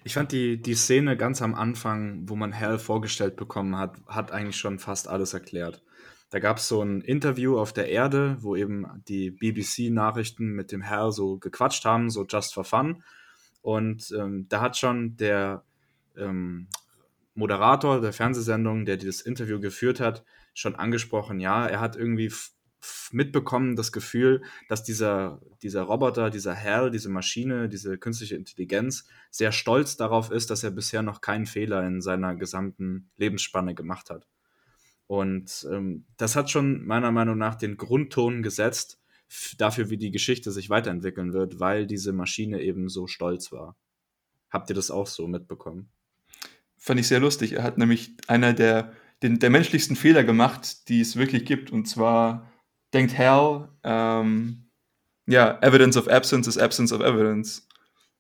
Ich 0.05 0.12
fand 0.12 0.31
die, 0.31 0.61
die 0.61 0.75
Szene 0.75 1.17
ganz 1.17 1.40
am 1.40 1.55
Anfang, 1.55 2.29
wo 2.29 2.37
man 2.37 2.55
Hal 2.55 2.79
vorgestellt 2.79 3.37
bekommen 3.37 3.79
hat, 3.79 3.97
hat 4.07 4.31
eigentlich 4.31 4.59
schon 4.59 4.79
fast 4.79 5.09
alles 5.09 5.33
erklärt. 5.33 5.83
Da 6.35 6.40
gab 6.40 6.57
es 6.57 6.66
so 6.66 6.83
ein 6.83 7.01
Interview 7.01 7.61
auf 7.61 7.73
der 7.73 7.88
Erde, 7.90 8.38
wo 8.40 8.57
eben 8.57 8.88
die 9.07 9.31
BBC-Nachrichten 9.31 10.47
mit 10.49 10.73
dem 10.73 10.83
Herr 10.83 11.12
so 11.12 11.38
gequatscht 11.38 11.85
haben, 11.85 12.11
so 12.11 12.25
just 12.25 12.55
for 12.55 12.64
fun. 12.64 13.05
Und 13.62 14.12
ähm, 14.18 14.49
da 14.49 14.61
hat 14.61 14.77
schon 14.77 15.16
der 15.16 15.62
ähm, 16.16 16.66
Moderator 17.37 18.01
der 18.01 18.12
Fernsehsendung, 18.12 18.85
der 18.85 18.97
dieses 18.97 19.20
Interview 19.20 19.61
geführt 19.61 20.01
hat, 20.01 20.25
schon 20.55 20.75
angesprochen, 20.75 21.38
ja, 21.38 21.68
er 21.68 21.79
hat 21.79 21.94
irgendwie 21.94 22.33
mitbekommen 23.12 23.77
das 23.77 23.92
Gefühl, 23.92 24.42
dass 24.68 24.83
dieser, 24.83 25.40
dieser 25.62 25.83
Roboter, 25.83 26.31
dieser 26.31 26.55
Herr, 26.55 26.90
diese 26.90 27.11
Maschine, 27.11 27.68
diese 27.68 27.97
künstliche 27.97 28.35
Intelligenz 28.35 29.07
sehr 29.31 29.53
stolz 29.53 29.97
darauf 29.97 30.33
ist, 30.33 30.51
dass 30.51 30.64
er 30.64 30.73
bisher 30.73 31.03
noch 31.03 31.20
keinen 31.20 31.47
Fehler 31.47 31.87
in 31.87 32.01
seiner 32.01 32.35
gesamten 32.35 33.09
Lebensspanne 33.18 33.77
gemacht 33.77 34.11
hat. 34.11 34.27
Und 35.07 35.67
ähm, 35.71 36.07
das 36.17 36.37
hat 36.37 36.51
schon 36.51 36.85
meiner 36.85 37.12
Meinung 37.12 37.38
nach 37.38 37.55
den 37.55 37.77
Grundton 37.77 38.43
gesetzt 38.43 39.01
dafür, 39.59 39.90
wie 39.90 39.97
die 39.97 40.11
Geschichte 40.11 40.51
sich 40.51 40.71
weiterentwickeln 40.71 41.33
wird, 41.33 41.61
weil 41.61 41.87
diese 41.87 42.12
Maschine 42.12 42.61
eben 42.62 42.88
so 42.88 43.07
stolz 43.07 43.53
war. 43.53 43.77
Habt 44.51 44.71
ihr 44.71 44.77
das 44.77 44.90
auch 44.90 45.07
so 45.07 45.27
mitbekommen? 45.27 45.90
Fand 46.79 47.01
ich 47.01 47.09
sehr 47.09 47.21
lustig. 47.21 47.55
Er 47.55 47.62
hat 47.62 47.79
nämlich 47.79 48.17
einer 48.29 48.53
der, 48.53 48.93
den, 49.23 49.38
der 49.38 49.51
menschlichsten 49.51 49.97
Fehler 49.97 50.25
gemacht, 50.25 50.88
die 50.88 51.01
es 51.01 51.17
wirklich 51.17 51.45
gibt. 51.45 51.73
Und 51.73 51.87
zwar 51.87 52.51
denkt 52.93 53.19
Hal, 53.19 53.71
ähm, 53.83 54.71
ja, 55.27 55.59
Evidence 55.62 55.97
of 55.97 56.09
Absence 56.09 56.47
is 56.47 56.59
Absence 56.59 56.93
of 56.93 57.01
Evidence. 57.01 57.67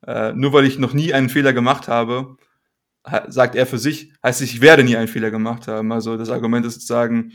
Äh, 0.06 0.32
nur 0.32 0.52
weil 0.52 0.64
ich 0.64 0.78
noch 0.78 0.92
nie 0.92 1.14
einen 1.14 1.28
Fehler 1.28 1.52
gemacht 1.52 1.88
habe, 1.88 2.36
sagt 3.28 3.54
er 3.54 3.66
für 3.66 3.78
sich, 3.78 4.12
heißt 4.22 4.40
ich 4.40 4.60
werde 4.60 4.84
nie 4.84 4.96
einen 4.96 5.08
Fehler 5.08 5.30
gemacht 5.30 5.68
haben. 5.68 5.92
Also 5.92 6.16
das 6.16 6.30
Argument 6.30 6.64
ist 6.64 6.74
sozusagen, 6.74 7.32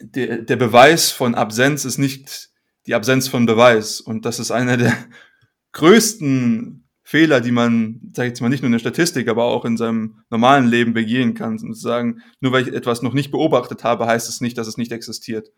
der, 0.00 0.38
der 0.38 0.56
Beweis 0.56 1.10
von 1.10 1.34
Absenz 1.34 1.84
ist 1.84 1.98
nicht 1.98 2.50
die 2.86 2.94
Absenz 2.94 3.28
von 3.28 3.46
Beweis. 3.46 4.00
Und 4.00 4.24
das 4.24 4.38
ist 4.38 4.50
einer 4.50 4.76
der 4.76 4.96
größten 5.72 6.88
Fehler, 7.02 7.40
die 7.40 7.52
man, 7.52 8.00
sag 8.12 8.24
ich 8.24 8.30
jetzt 8.30 8.40
mal, 8.40 8.48
nicht 8.48 8.62
nur 8.62 8.68
in 8.68 8.72
der 8.72 8.78
Statistik, 8.78 9.28
aber 9.28 9.44
auch 9.44 9.64
in 9.64 9.76
seinem 9.76 10.22
normalen 10.30 10.66
Leben 10.66 10.92
begehen 10.92 11.34
kann. 11.34 11.52
Und 11.52 11.74
zu 11.74 11.80
sagen, 11.80 12.22
nur 12.40 12.52
weil 12.52 12.68
ich 12.68 12.74
etwas 12.74 13.02
noch 13.02 13.14
nicht 13.14 13.30
beobachtet 13.30 13.82
habe, 13.82 14.06
heißt 14.06 14.28
es 14.28 14.40
nicht, 14.40 14.58
dass 14.58 14.66
es 14.66 14.76
nicht 14.76 14.92
existiert. 14.92 15.50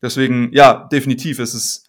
Deswegen, 0.00 0.50
ja, 0.52 0.88
definitiv, 0.92 1.40
es 1.40 1.54
ist, 1.54 1.88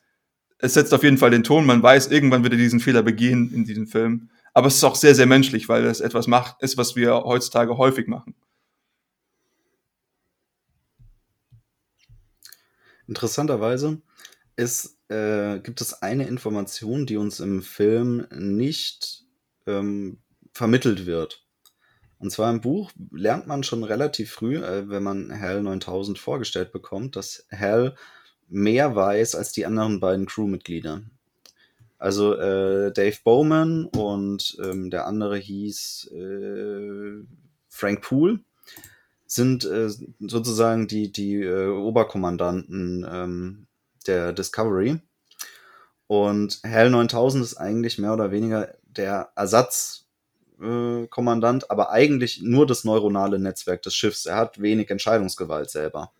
es 0.58 0.74
setzt 0.74 0.94
auf 0.94 1.04
jeden 1.04 1.20
Fall 1.20 1.30
den 1.30 1.44
Ton. 1.44 1.66
Man 1.66 1.84
weiß, 1.84 2.08
irgendwann 2.08 2.44
wird 2.44 2.54
er 2.54 2.58
diesen 2.58 2.80
Fehler 2.80 3.04
begehen 3.04 3.54
in 3.54 3.64
diesem 3.64 3.88
Film. 3.88 4.30
Aber 4.54 4.68
es 4.68 4.76
ist 4.76 4.84
auch 4.84 4.96
sehr, 4.96 5.16
sehr 5.16 5.26
menschlich, 5.26 5.70
weil 5.70 5.86
es 5.86 6.02
etwas 6.02 6.28
macht, 6.28 6.62
ist, 6.62 6.78
was 6.78 6.96
wir 6.96 7.24
heutzutage 7.24 7.78
häufig 7.78 8.08
machen. 8.08 8.36
Interessanterweise 13.08 14.02
ist 14.56 15.00
äh, 15.10 15.60
gibt 15.60 15.82
es 15.82 16.02
eine 16.02 16.28
Information, 16.28 17.06
die 17.06 17.18
uns 17.18 17.40
im 17.40 17.62
Film 17.62 18.28
nicht 18.32 19.24
ähm, 19.66 20.20
vermittelt 20.54 21.06
wird. 21.06 21.46
Und 22.20 22.32
zwar 22.32 22.52
im 22.52 22.62
Buch 22.62 22.92
lernt 23.12 23.48
man 23.48 23.64
schon 23.64 23.84
relativ 23.84 24.32
früh, 24.32 24.58
äh, 24.58 24.90
wenn 24.90 25.04
man 25.04 25.40
Hal 25.40 25.64
9000 25.64 26.20
vorgestellt 26.20 26.72
bekommt, 26.72 27.16
dass 27.16 27.48
Hal 27.52 27.96
mehr 28.48 28.96
weiß 28.96 29.36
als 29.36 29.52
die 29.52 29.66
anderen 29.66 30.00
beiden 30.00 30.26
Crewmitglieder. 30.26 31.04
Also 32.00 32.34
äh, 32.36 32.92
Dave 32.94 33.18
Bowman 33.24 33.86
und 33.86 34.58
ähm, 34.64 34.90
der 34.90 35.06
andere 35.06 35.38
hieß 35.38 36.10
äh, 36.14 37.24
Frank 37.68 38.02
Poole 38.02 38.40
sind 39.26 39.66
äh, 39.66 39.90
sozusagen 40.20 40.88
die, 40.88 41.12
die 41.12 41.44
äh, 41.44 41.68
Oberkommandanten 41.68 43.06
ähm, 43.10 43.68
der 44.08 44.34
Discovery. 44.34 45.00
Und 46.08 46.60
Hell 46.64 46.90
9000 46.90 47.44
ist 47.44 47.58
eigentlich 47.58 48.00
mehr 48.00 48.14
oder 48.14 48.32
weniger 48.32 48.74
der 48.88 49.30
Ersatzkommandant, 49.36 51.64
äh, 51.64 51.68
aber 51.70 51.92
eigentlich 51.92 52.42
nur 52.42 52.66
das 52.66 52.86
neuronale 52.86 53.38
Netzwerk 53.38 53.84
des 53.84 53.94
Schiffs. 53.94 54.26
Er 54.26 54.38
hat 54.38 54.60
wenig 54.60 54.90
Entscheidungsgewalt 54.90 55.70
selber. 55.70 56.12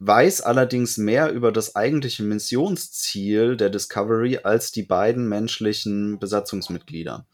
Weiß 0.00 0.40
allerdings 0.42 0.96
mehr 0.96 1.32
über 1.32 1.50
das 1.50 1.74
eigentliche 1.74 2.22
Missionsziel 2.22 3.56
der 3.56 3.68
Discovery 3.68 4.38
als 4.44 4.70
die 4.70 4.84
beiden 4.84 5.28
menschlichen 5.28 6.18
Besatzungsmitglieder. 6.20 7.26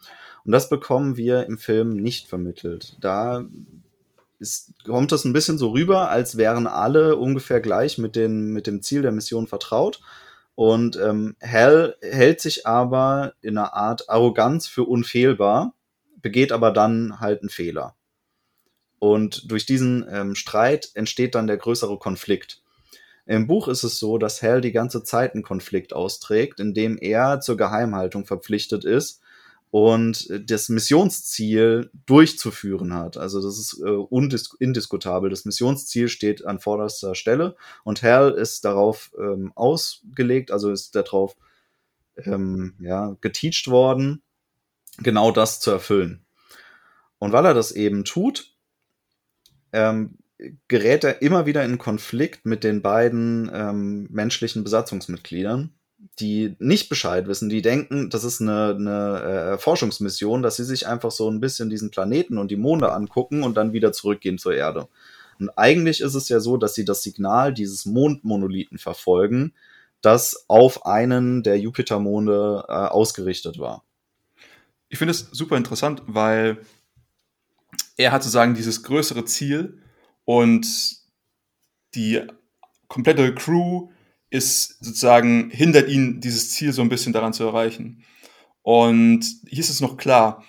Und 0.44 0.52
das 0.52 0.68
bekommen 0.68 1.16
wir 1.16 1.46
im 1.46 1.58
Film 1.58 1.96
nicht 1.96 2.26
vermittelt. 2.26 2.96
Da 3.00 3.44
ist, 4.38 4.72
kommt 4.84 5.12
das 5.12 5.24
ein 5.24 5.32
bisschen 5.32 5.58
so 5.58 5.70
rüber, 5.70 6.10
als 6.10 6.36
wären 6.36 6.66
alle 6.66 7.16
ungefähr 7.16 7.60
gleich 7.60 7.98
mit, 7.98 8.16
den, 8.16 8.52
mit 8.52 8.66
dem 8.66 8.82
Ziel 8.82 9.02
der 9.02 9.12
Mission 9.12 9.46
vertraut. 9.46 10.00
Und 10.54 10.96
ähm, 10.96 11.36
Hell 11.40 11.96
hält 12.00 12.40
sich 12.40 12.66
aber 12.66 13.34
in 13.42 13.58
einer 13.58 13.74
Art 13.74 14.08
Arroganz 14.08 14.66
für 14.66 14.84
unfehlbar, 14.84 15.74
begeht 16.22 16.52
aber 16.52 16.70
dann 16.70 17.20
halt 17.20 17.40
einen 17.40 17.50
Fehler. 17.50 17.94
Und 19.04 19.50
durch 19.50 19.66
diesen 19.66 20.06
ähm, 20.10 20.34
Streit 20.34 20.88
entsteht 20.94 21.34
dann 21.34 21.46
der 21.46 21.58
größere 21.58 21.98
Konflikt. 21.98 22.62
Im 23.26 23.46
Buch 23.46 23.68
ist 23.68 23.82
es 23.82 23.98
so, 23.98 24.16
dass 24.16 24.40
Hell 24.40 24.62
die 24.62 24.72
ganze 24.72 25.02
Zeit 25.02 25.34
einen 25.34 25.42
Konflikt 25.42 25.92
austrägt, 25.92 26.58
indem 26.58 26.96
er 26.96 27.40
zur 27.40 27.58
Geheimhaltung 27.58 28.24
verpflichtet 28.24 28.86
ist 28.86 29.20
und 29.70 30.32
das 30.50 30.70
Missionsziel 30.70 31.90
durchzuführen 32.06 32.94
hat. 32.94 33.18
Also 33.18 33.42
das 33.42 33.58
ist 33.58 33.78
äh, 33.84 34.54
indiskutabel. 34.58 35.28
Das 35.28 35.44
Missionsziel 35.44 36.08
steht 36.08 36.46
an 36.46 36.58
vorderster 36.58 37.14
Stelle 37.14 37.56
und 37.84 38.02
Hal 38.02 38.30
ist 38.30 38.64
darauf 38.64 39.12
ähm, 39.18 39.52
ausgelegt, 39.54 40.50
also 40.50 40.70
ist 40.70 40.94
darauf 40.96 41.36
ähm, 42.16 42.72
ja, 42.80 43.18
geteacht 43.20 43.68
worden, 43.68 44.22
genau 44.96 45.30
das 45.30 45.60
zu 45.60 45.72
erfüllen. 45.72 46.24
Und 47.18 47.32
weil 47.32 47.44
er 47.44 47.52
das 47.52 47.70
eben 47.70 48.06
tut, 48.06 48.53
ähm, 49.74 50.16
gerät 50.68 51.04
er 51.04 51.22
immer 51.22 51.46
wieder 51.46 51.64
in 51.64 51.78
Konflikt 51.78 52.46
mit 52.46 52.64
den 52.64 52.82
beiden 52.82 53.50
ähm, 53.52 54.06
menschlichen 54.10 54.64
Besatzungsmitgliedern 54.64 55.74
die 56.18 56.54
nicht 56.58 56.88
Bescheid 56.88 57.26
wissen, 57.26 57.48
die 57.48 57.62
denken, 57.62 58.10
das 58.10 58.24
ist 58.24 58.40
eine, 58.40 58.74
eine 58.78 59.22
äh, 59.54 59.58
Forschungsmission, 59.58 60.42
dass 60.42 60.56
sie 60.56 60.64
sich 60.64 60.86
einfach 60.86 61.10
so 61.10 61.28
ein 61.30 61.40
bisschen 61.40 61.70
diesen 61.70 61.90
Planeten 61.90 62.38
und 62.38 62.50
die 62.50 62.56
Monde 62.56 62.92
angucken 62.92 63.42
und 63.42 63.56
dann 63.56 63.72
wieder 63.72 63.92
zurückgehen 63.92 64.38
zur 64.38 64.54
Erde. 64.54 64.88
Und 65.40 65.50
eigentlich 65.50 66.00
ist 66.00 66.14
es 66.14 66.28
ja 66.28 66.40
so, 66.40 66.56
dass 66.56 66.74
sie 66.74 66.84
das 66.84 67.02
Signal 67.02 67.52
dieses 67.52 67.86
Mondmonolithen 67.86 68.78
verfolgen, 68.78 69.54
das 70.00 70.44
auf 70.48 70.86
einen 70.86 71.42
der 71.42 71.58
Jupitermonde 71.58 72.64
äh, 72.68 72.72
ausgerichtet 72.72 73.58
war. 73.58 73.82
Ich 74.88 74.98
finde 74.98 75.12
es 75.12 75.28
super 75.32 75.56
interessant, 75.56 76.02
weil 76.06 76.58
er 77.96 78.12
hat 78.12 78.22
sozusagen 78.22 78.54
dieses 78.54 78.82
größere 78.82 79.24
Ziel 79.24 79.82
und 80.24 80.66
die 81.94 82.22
komplette 82.88 83.34
Crew 83.34 83.90
ist 84.30 84.84
sozusagen, 84.84 85.50
hindert 85.50 85.88
ihn, 85.88 86.20
dieses 86.20 86.50
Ziel 86.50 86.72
so 86.72 86.82
ein 86.82 86.88
bisschen 86.88 87.12
daran 87.12 87.32
zu 87.32 87.44
erreichen. 87.44 88.04
Und 88.62 89.24
hier 89.46 89.60
ist 89.60 89.70
es 89.70 89.80
noch 89.80 89.96
klar. 89.96 90.44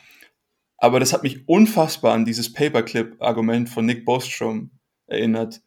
Aber 0.78 1.00
das 1.00 1.14
hat 1.14 1.24
mich 1.24 1.48
unfassbar 1.48 2.14
an 2.14 2.26
dieses 2.26 2.52
Paperclip-Argument 2.52 3.70
von 3.70 3.86
Nick 3.86 4.06
Bostrom 4.06 4.72
erinnert, 5.08 5.62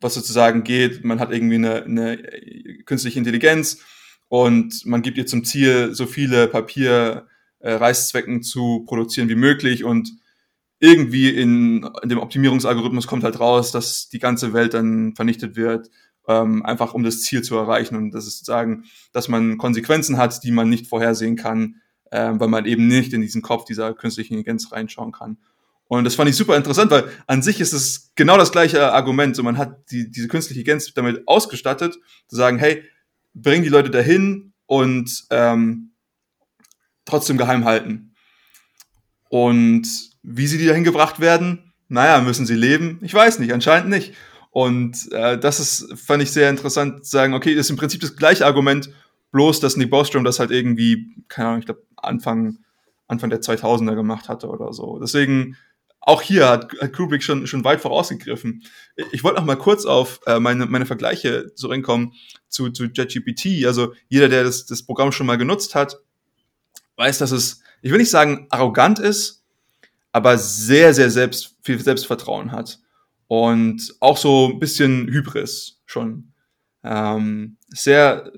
was 0.00 0.14
sozusagen 0.14 0.64
geht, 0.64 1.04
man 1.04 1.20
hat 1.20 1.32
irgendwie 1.32 1.54
eine, 1.54 1.84
eine 1.84 2.18
künstliche 2.84 3.18
Intelligenz 3.18 3.78
und 4.28 4.84
man 4.84 5.02
gibt 5.02 5.16
ihr 5.16 5.26
zum 5.26 5.44
Ziel, 5.44 5.94
so 5.94 6.06
viele 6.06 6.48
Papierreißzwecken 6.48 8.38
äh, 8.38 8.40
zu 8.40 8.84
produzieren 8.86 9.28
wie 9.28 9.36
möglich 9.36 9.84
und 9.84 10.10
irgendwie 10.78 11.30
in, 11.30 11.88
in 12.02 12.08
dem 12.08 12.18
Optimierungsalgorithmus 12.18 13.06
kommt 13.06 13.24
halt 13.24 13.40
raus, 13.40 13.72
dass 13.72 14.08
die 14.08 14.18
ganze 14.18 14.52
Welt 14.52 14.74
dann 14.74 15.14
vernichtet 15.14 15.56
wird 15.56 15.90
ähm, 16.28 16.64
einfach 16.64 16.94
um 16.94 17.02
das 17.02 17.22
Ziel 17.22 17.42
zu 17.42 17.56
erreichen. 17.56 17.96
Und 17.96 18.10
das 18.12 18.26
ist 18.26 18.38
sozusagen, 18.38 18.84
dass 19.12 19.28
man 19.28 19.58
Konsequenzen 19.58 20.16
hat, 20.16 20.42
die 20.42 20.50
man 20.50 20.68
nicht 20.68 20.86
vorhersehen 20.86 21.36
kann, 21.36 21.76
äh, 22.10 22.32
weil 22.34 22.48
man 22.48 22.66
eben 22.66 22.86
nicht 22.86 23.12
in 23.12 23.20
diesen 23.20 23.42
Kopf 23.42 23.64
dieser 23.64 23.94
künstlichen 23.94 24.34
Intelligenz 24.34 24.72
reinschauen 24.72 25.12
kann. 25.12 25.38
Und 25.88 26.04
das 26.04 26.16
fand 26.16 26.28
ich 26.28 26.36
super 26.36 26.56
interessant, 26.56 26.90
weil 26.90 27.08
an 27.28 27.42
sich 27.42 27.60
ist 27.60 27.72
es 27.72 28.12
genau 28.16 28.36
das 28.36 28.50
gleiche 28.50 28.92
Argument. 28.92 29.36
So, 29.36 29.44
man 29.44 29.56
hat 29.56 29.90
die, 29.92 30.10
diese 30.10 30.26
künstliche 30.26 30.60
Intelligenz 30.60 30.92
damit 30.94 31.28
ausgestattet, 31.28 31.96
zu 32.26 32.36
sagen, 32.36 32.58
hey, 32.58 32.82
bring 33.34 33.62
die 33.62 33.68
Leute 33.68 33.90
dahin 33.90 34.52
und 34.66 35.26
ähm, 35.30 35.92
trotzdem 37.04 37.36
geheim 37.36 37.64
halten. 37.64 38.14
Und 39.28 40.15
wie 40.26 40.46
sie 40.46 40.58
die 40.58 40.66
dahin 40.66 40.84
gebracht 40.84 41.20
werden, 41.20 41.72
naja, 41.88 42.20
müssen 42.20 42.46
sie 42.46 42.56
leben? 42.56 42.98
Ich 43.02 43.14
weiß 43.14 43.38
nicht, 43.38 43.52
anscheinend 43.52 43.88
nicht. 43.88 44.12
Und 44.50 45.10
äh, 45.12 45.38
das 45.38 45.60
ist, 45.60 45.98
fand 45.98 46.22
ich 46.22 46.32
sehr 46.32 46.50
interessant, 46.50 47.04
zu 47.04 47.10
sagen, 47.10 47.34
okay, 47.34 47.54
das 47.54 47.66
ist 47.66 47.70
im 47.70 47.76
Prinzip 47.76 48.00
das 48.00 48.16
gleiche 48.16 48.44
Argument, 48.44 48.90
bloß 49.30 49.60
dass 49.60 49.76
Nick 49.76 49.90
Bostrom 49.90 50.24
das 50.24 50.40
halt 50.40 50.50
irgendwie, 50.50 51.14
keine 51.28 51.48
Ahnung, 51.48 51.60
ich 51.60 51.66
glaube, 51.66 51.82
Anfang, 51.96 52.58
Anfang 53.06 53.30
der 53.30 53.40
2000er 53.40 53.94
gemacht 53.94 54.28
hatte 54.28 54.48
oder 54.48 54.72
so. 54.72 54.98
Deswegen, 54.98 55.56
auch 56.00 56.22
hier 56.22 56.48
hat, 56.48 56.72
hat 56.80 56.92
Kubrick 56.92 57.22
schon, 57.22 57.46
schon 57.46 57.64
weit 57.64 57.80
vorausgegriffen. 57.80 58.64
Ich 59.12 59.22
wollte 59.22 59.38
noch 59.38 59.46
mal 59.46 59.56
kurz 59.56 59.86
auf 59.86 60.20
äh, 60.26 60.40
meine, 60.40 60.66
meine 60.66 60.86
Vergleiche 60.86 61.52
zurückkommen 61.54 62.14
zu, 62.48 62.70
zu 62.70 62.84
JetGPT. 62.84 63.66
Also 63.66 63.92
jeder, 64.08 64.28
der 64.28 64.44
das, 64.44 64.66
das 64.66 64.82
Programm 64.82 65.12
schon 65.12 65.26
mal 65.26 65.38
genutzt 65.38 65.74
hat, 65.74 66.00
weiß, 66.96 67.18
dass 67.18 67.30
es, 67.30 67.60
ich 67.82 67.90
will 67.90 67.98
nicht 67.98 68.10
sagen 68.10 68.46
arrogant 68.50 68.98
ist, 68.98 69.44
aber 70.16 70.38
sehr, 70.38 70.94
sehr 70.94 71.10
selbst, 71.10 71.58
viel 71.62 71.78
Selbstvertrauen 71.78 72.50
hat 72.50 72.80
und 73.26 73.94
auch 74.00 74.16
so 74.16 74.48
ein 74.50 74.58
bisschen 74.58 75.08
Hybris 75.08 75.82
schon. 75.84 76.32
Ähm, 76.82 77.58
sehr, 77.68 78.32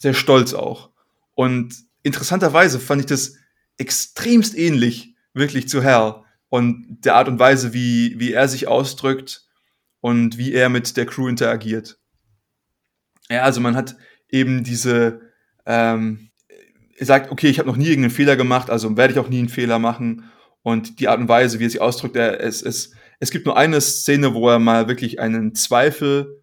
sehr 0.00 0.14
stolz 0.14 0.54
auch. 0.54 0.92
Und 1.34 1.74
interessanterweise 2.02 2.80
fand 2.80 3.02
ich 3.02 3.06
das 3.06 3.34
extremst 3.76 4.56
ähnlich 4.56 5.14
wirklich 5.34 5.68
zu 5.68 5.84
Hal 5.84 6.24
und 6.48 6.86
der 7.04 7.16
Art 7.16 7.28
und 7.28 7.38
Weise, 7.38 7.74
wie, 7.74 8.18
wie 8.18 8.32
er 8.32 8.48
sich 8.48 8.66
ausdrückt 8.66 9.44
und 10.00 10.38
wie 10.38 10.54
er 10.54 10.70
mit 10.70 10.96
der 10.96 11.04
Crew 11.04 11.28
interagiert. 11.28 11.98
Ja, 13.28 13.42
also 13.42 13.60
man 13.60 13.76
hat 13.76 13.94
eben 14.30 14.64
diese, 14.64 15.20
ähm, 15.66 16.30
er 16.96 17.04
sagt, 17.04 17.30
okay, 17.30 17.48
ich 17.48 17.58
habe 17.58 17.68
noch 17.68 17.76
nie 17.76 17.88
irgendeinen 17.88 18.10
Fehler 18.10 18.36
gemacht, 18.36 18.70
also 18.70 18.96
werde 18.96 19.12
ich 19.12 19.18
auch 19.18 19.28
nie 19.28 19.40
einen 19.40 19.50
Fehler 19.50 19.78
machen. 19.78 20.30
Und 20.64 20.98
die 20.98 21.08
Art 21.08 21.20
und 21.20 21.28
Weise, 21.28 21.60
wie 21.60 21.66
er 21.66 21.70
sich 21.70 21.80
ausdrückt, 21.80 22.16
er, 22.16 22.40
es, 22.40 22.62
es, 22.62 22.92
es 23.20 23.30
gibt 23.30 23.44
nur 23.44 23.56
eine 23.56 23.80
Szene, 23.80 24.32
wo 24.32 24.48
er 24.48 24.58
mal 24.58 24.88
wirklich 24.88 25.20
einen 25.20 25.54
Zweifel 25.54 26.42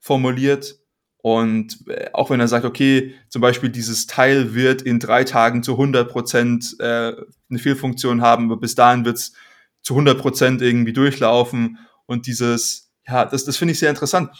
formuliert. 0.00 0.80
Und 1.18 1.88
äh, 1.88 2.10
auch 2.12 2.30
wenn 2.30 2.40
er 2.40 2.48
sagt, 2.48 2.64
okay, 2.64 3.14
zum 3.28 3.40
Beispiel 3.40 3.70
dieses 3.70 4.08
Teil 4.08 4.54
wird 4.54 4.82
in 4.82 4.98
drei 4.98 5.22
Tagen 5.22 5.62
zu 5.62 5.72
100 5.72 6.10
Prozent 6.10 6.76
äh, 6.80 7.12
eine 7.48 7.58
Fehlfunktion 7.58 8.22
haben, 8.22 8.50
aber 8.50 8.60
bis 8.60 8.74
dahin 8.74 9.04
wird 9.04 9.18
es 9.18 9.34
zu 9.82 9.94
100 9.94 10.18
Prozent 10.18 10.62
irgendwie 10.62 10.92
durchlaufen. 10.92 11.78
Und 12.06 12.26
dieses, 12.26 12.90
ja, 13.06 13.24
das, 13.24 13.44
das 13.44 13.56
finde 13.56 13.72
ich 13.72 13.78
sehr 13.78 13.90
interessant. 13.90 14.30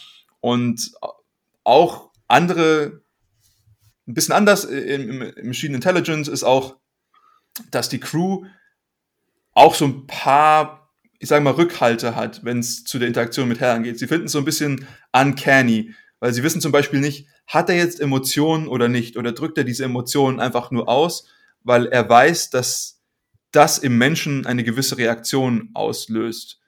Und 0.41 0.91
auch 1.63 2.11
andere, 2.27 3.03
ein 4.09 4.15
bisschen 4.15 4.35
anders 4.35 4.65
im, 4.65 5.23
im 5.23 5.47
Machine 5.47 5.77
Intelligence 5.77 6.27
ist 6.27 6.43
auch 6.43 6.81
dass 7.71 7.89
die 7.89 8.01
Crew 8.01 8.45
auch 9.53 9.75
so 9.75 9.87
ein 9.87 10.07
paar, 10.07 10.91
ich 11.19 11.29
sage 11.29 11.45
mal, 11.45 11.53
Rückhalte 11.53 12.15
hat, 12.17 12.45
wenn 12.45 12.59
es 12.59 12.85
zu 12.85 12.99
der 12.99 13.09
Interaktion 13.09 13.49
mit 13.49 13.61
Hell 13.61 13.71
angeht. 13.71 13.99
Sie 13.99 14.07
finden 14.07 14.27
es 14.27 14.33
so 14.33 14.39
ein 14.39 14.45
bisschen 14.45 14.87
uncanny, 15.13 15.95
weil 16.21 16.33
sie 16.33 16.43
wissen 16.43 16.61
zum 16.61 16.73
Beispiel 16.73 17.01
nicht, 17.01 17.27
hat 17.47 17.69
er 17.69 17.77
jetzt 17.77 18.01
Emotionen 18.01 18.69
oder 18.69 18.89
nicht? 18.89 19.17
Oder 19.17 19.33
drückt 19.33 19.59
er 19.59 19.65
diese 19.65 19.85
Emotionen 19.85 20.39
einfach 20.39 20.71
nur 20.71 20.89
aus, 20.89 21.27
weil 21.63 21.87
er 21.87 22.09
weiß, 22.09 22.51
dass 22.51 23.03
das 23.51 23.79
im 23.79 23.99
Menschen 23.99 24.47
eine 24.47 24.63
gewisse 24.63 24.99
Reaktion 24.99 25.71
auslöst? 25.75 26.61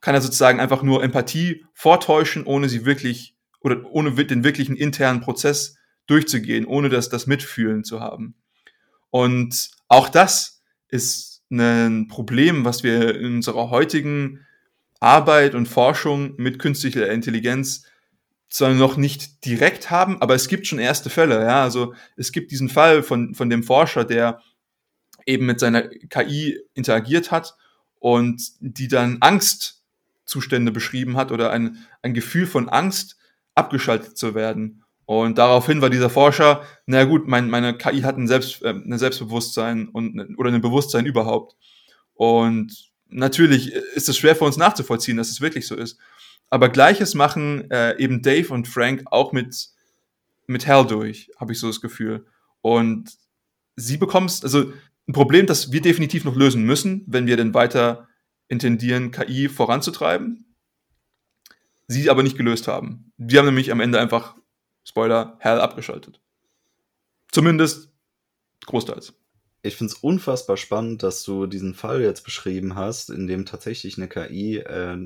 Kann 0.00 0.14
er 0.14 0.20
sozusagen 0.20 0.60
einfach 0.60 0.82
nur 0.82 1.02
Empathie 1.02 1.64
vortäuschen, 1.72 2.44
ohne 2.44 2.68
sie 2.68 2.84
wirklich 2.84 3.36
oder 3.60 3.84
ohne 3.90 4.12
den 4.12 4.44
wirklichen 4.44 4.76
internen 4.76 5.20
Prozess 5.20 5.76
durchzugehen, 6.06 6.66
ohne 6.66 6.88
das, 6.88 7.08
das 7.08 7.26
Mitfühlen 7.26 7.82
zu 7.82 8.00
haben? 8.00 8.34
Und 9.10 9.70
auch 9.88 10.08
das 10.08 10.62
ist 10.88 11.35
ein 11.50 12.08
Problem, 12.08 12.64
was 12.64 12.82
wir 12.82 13.16
in 13.16 13.36
unserer 13.36 13.70
heutigen 13.70 14.46
Arbeit 15.00 15.54
und 15.54 15.66
Forschung 15.66 16.34
mit 16.36 16.58
künstlicher 16.58 17.10
Intelligenz 17.10 17.84
zwar 18.48 18.72
noch 18.74 18.96
nicht 18.96 19.44
direkt 19.44 19.90
haben, 19.90 20.20
aber 20.22 20.34
es 20.34 20.48
gibt 20.48 20.66
schon 20.66 20.78
erste 20.78 21.10
Fälle. 21.10 21.42
Ja, 21.42 21.62
also 21.62 21.94
es 22.16 22.32
gibt 22.32 22.50
diesen 22.50 22.68
Fall 22.68 23.02
von, 23.02 23.34
von 23.34 23.50
dem 23.50 23.62
Forscher, 23.62 24.04
der 24.04 24.40
eben 25.26 25.46
mit 25.46 25.60
seiner 25.60 25.82
KI 25.82 26.60
interagiert 26.74 27.30
hat 27.30 27.54
und 27.98 28.40
die 28.60 28.88
dann 28.88 29.18
Angstzustände 29.20 30.70
beschrieben 30.70 31.16
hat 31.16 31.32
oder 31.32 31.50
ein, 31.50 31.84
ein 32.02 32.14
Gefühl 32.14 32.46
von 32.46 32.68
Angst 32.68 33.16
abgeschaltet 33.54 34.16
zu 34.16 34.34
werden. 34.34 34.84
Und 35.06 35.38
daraufhin 35.38 35.80
war 35.80 35.88
dieser 35.88 36.10
Forscher, 36.10 36.62
na 36.84 37.04
gut, 37.04 37.28
mein, 37.28 37.48
meine 37.48 37.78
KI 37.78 38.02
hat 38.02 38.18
ein, 38.18 38.26
Selbst, 38.26 38.62
äh, 38.62 38.70
ein 38.70 38.98
Selbstbewusstsein 38.98 39.88
und, 39.88 40.36
oder 40.36 40.52
ein 40.52 40.60
Bewusstsein 40.60 41.06
überhaupt. 41.06 41.56
Und 42.14 42.90
natürlich 43.08 43.72
ist 43.72 44.08
es 44.08 44.18
schwer 44.18 44.34
für 44.34 44.44
uns 44.44 44.56
nachzuvollziehen, 44.56 45.16
dass 45.16 45.30
es 45.30 45.40
wirklich 45.40 45.66
so 45.66 45.76
ist. 45.76 45.98
Aber 46.50 46.68
gleiches 46.68 47.14
machen 47.14 47.70
äh, 47.70 47.96
eben 47.98 48.20
Dave 48.20 48.52
und 48.52 48.66
Frank 48.66 49.04
auch 49.06 49.32
mit, 49.32 49.68
mit 50.48 50.66
Hell 50.66 50.86
durch, 50.86 51.30
habe 51.38 51.52
ich 51.52 51.60
so 51.60 51.68
das 51.68 51.80
Gefühl. 51.80 52.26
Und 52.60 53.12
sie 53.76 53.96
bekommst, 53.96 54.42
also 54.42 54.72
ein 55.08 55.12
Problem, 55.12 55.46
das 55.46 55.70
wir 55.70 55.82
definitiv 55.82 56.24
noch 56.24 56.34
lösen 56.34 56.64
müssen, 56.64 57.04
wenn 57.06 57.28
wir 57.28 57.36
denn 57.36 57.54
weiter 57.54 58.08
intendieren, 58.48 59.12
KI 59.12 59.48
voranzutreiben. 59.48 60.54
Sie 61.86 62.10
aber 62.10 62.24
nicht 62.24 62.36
gelöst 62.36 62.66
haben. 62.66 63.12
Die 63.16 63.38
haben 63.38 63.46
nämlich 63.46 63.70
am 63.70 63.80
Ende 63.80 64.00
einfach 64.00 64.34
Spoiler, 64.86 65.36
Hell 65.40 65.60
abgeschaltet. 65.60 66.20
Zumindest 67.32 67.90
großteils. 68.64 69.14
Ich 69.62 69.76
finde 69.76 69.92
es 69.92 69.98
unfassbar 69.98 70.56
spannend, 70.56 71.02
dass 71.02 71.24
du 71.24 71.46
diesen 71.46 71.74
Fall 71.74 72.00
jetzt 72.00 72.22
beschrieben 72.22 72.76
hast, 72.76 73.10
in 73.10 73.26
dem 73.26 73.46
tatsächlich 73.46 73.98
eine 73.98 74.08
KI 74.08 74.58
äh, 74.58 74.96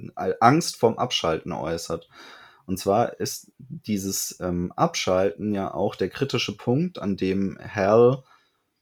Angst 0.40 0.76
vorm 0.76 0.98
Abschalten 0.98 1.52
äußert. 1.52 2.10
Und 2.66 2.78
zwar 2.78 3.18
ist 3.20 3.52
dieses 3.58 4.38
ähm, 4.40 4.70
Abschalten 4.76 5.54
ja 5.54 5.72
auch 5.72 5.96
der 5.96 6.10
kritische 6.10 6.56
Punkt, 6.56 6.98
an 6.98 7.16
dem 7.16 7.58
Hell 7.58 8.18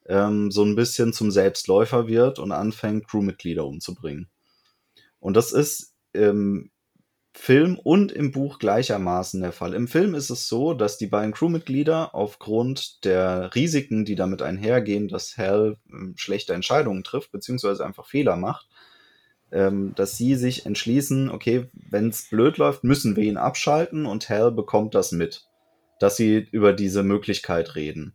ähm, 0.07 0.51
so 0.51 0.64
ein 0.64 0.74
bisschen 0.74 1.12
zum 1.12 1.30
Selbstläufer 1.30 2.09
wird 2.09 2.40
und 2.40 2.51
anfängt, 2.51 3.07
Crewmitglieder 3.07 3.64
umzubringen. 3.64 4.28
Und 5.20 5.36
das 5.36 5.53
ist 5.53 5.94
ähm, 6.12 6.72
Film 7.41 7.78
und 7.78 8.11
im 8.11 8.32
Buch 8.32 8.59
gleichermaßen 8.59 9.41
der 9.41 9.53
Fall. 9.53 9.72
Im 9.72 9.86
Film 9.86 10.14
ist 10.14 10.28
es 10.28 10.49
so, 10.49 10.74
dass 10.74 10.99
die 10.99 11.07
beiden 11.07 11.32
Crewmitglieder 11.32 12.14
aufgrund 12.14 13.05
der 13.05 13.55
Risiken, 13.55 14.05
die 14.05 14.16
damit 14.16 14.43
einhergehen, 14.43 15.07
dass 15.07 15.39
Hal 15.39 15.76
ähm, 15.89 16.14
schlechte 16.16 16.53
Entscheidungen 16.53 17.05
trifft, 17.05 17.30
beziehungsweise 17.30 17.86
einfach 17.86 18.07
Fehler 18.07 18.36
macht, 18.36 18.68
ähm, 19.53 19.95
dass 19.95 20.16
sie 20.16 20.34
sich 20.34 20.66
entschließen, 20.66 21.30
okay, 21.30 21.68
wenn 21.72 22.09
es 22.09 22.28
blöd 22.28 22.59
läuft, 22.59 22.82
müssen 22.82 23.14
wir 23.14 23.22
ihn 23.22 23.36
abschalten 23.36 24.05
und 24.05 24.28
Hal 24.28 24.51
bekommt 24.51 24.97
das 24.97 25.12
mit, 25.12 25.47
dass 26.01 26.16
sie 26.16 26.49
über 26.51 26.72
diese 26.72 27.05
Möglichkeit 27.05 27.76
reden. 27.76 28.14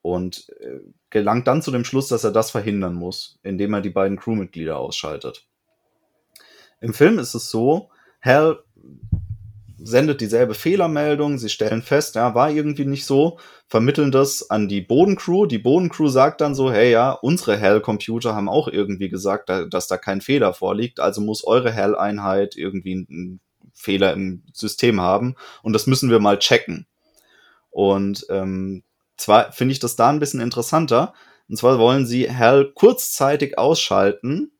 Und 0.00 0.48
äh, 0.60 0.80
gelangt 1.10 1.46
dann 1.46 1.62
zu 1.62 1.70
dem 1.70 1.84
Schluss, 1.84 2.08
dass 2.08 2.24
er 2.24 2.32
das 2.32 2.50
verhindern 2.50 2.94
muss, 2.94 3.38
indem 3.42 3.74
er 3.74 3.82
die 3.82 3.90
beiden 3.90 4.18
Crewmitglieder 4.18 4.78
ausschaltet. 4.78 5.46
Im 6.80 6.94
Film 6.94 7.18
ist 7.18 7.34
es 7.34 7.50
so, 7.50 7.90
Hell 8.24 8.58
sendet 9.76 10.22
dieselbe 10.22 10.54
Fehlermeldung, 10.54 11.36
sie 11.36 11.50
stellen 11.50 11.82
fest, 11.82 12.14
ja, 12.14 12.34
war 12.34 12.50
irgendwie 12.50 12.86
nicht 12.86 13.04
so, 13.04 13.38
vermitteln 13.68 14.10
das 14.12 14.48
an 14.48 14.66
die 14.66 14.80
Bodencrew. 14.80 15.44
Die 15.44 15.58
Bodencrew 15.58 16.08
sagt 16.08 16.40
dann 16.40 16.54
so, 16.54 16.72
hey 16.72 16.90
ja, 16.90 17.10
unsere 17.10 17.58
Hell-Computer 17.58 18.34
haben 18.34 18.48
auch 18.48 18.68
irgendwie 18.68 19.10
gesagt, 19.10 19.50
dass 19.50 19.88
da 19.88 19.98
kein 19.98 20.22
Fehler 20.22 20.54
vorliegt, 20.54 21.00
also 21.00 21.20
muss 21.20 21.44
eure 21.44 21.70
Hell-Einheit 21.70 22.56
irgendwie 22.56 23.06
einen 23.10 23.40
Fehler 23.74 24.14
im 24.14 24.42
System 24.54 25.02
haben 25.02 25.34
und 25.62 25.74
das 25.74 25.86
müssen 25.86 26.08
wir 26.08 26.18
mal 26.18 26.38
checken. 26.38 26.86
Und 27.68 28.24
ähm, 28.30 28.84
zwar 29.18 29.52
finde 29.52 29.72
ich 29.72 29.80
das 29.80 29.96
da 29.96 30.08
ein 30.08 30.18
bisschen 30.18 30.40
interessanter, 30.40 31.12
und 31.46 31.58
zwar 31.58 31.78
wollen 31.78 32.06
sie 32.06 32.30
Hell 32.30 32.72
kurzzeitig 32.74 33.58
ausschalten, 33.58 34.53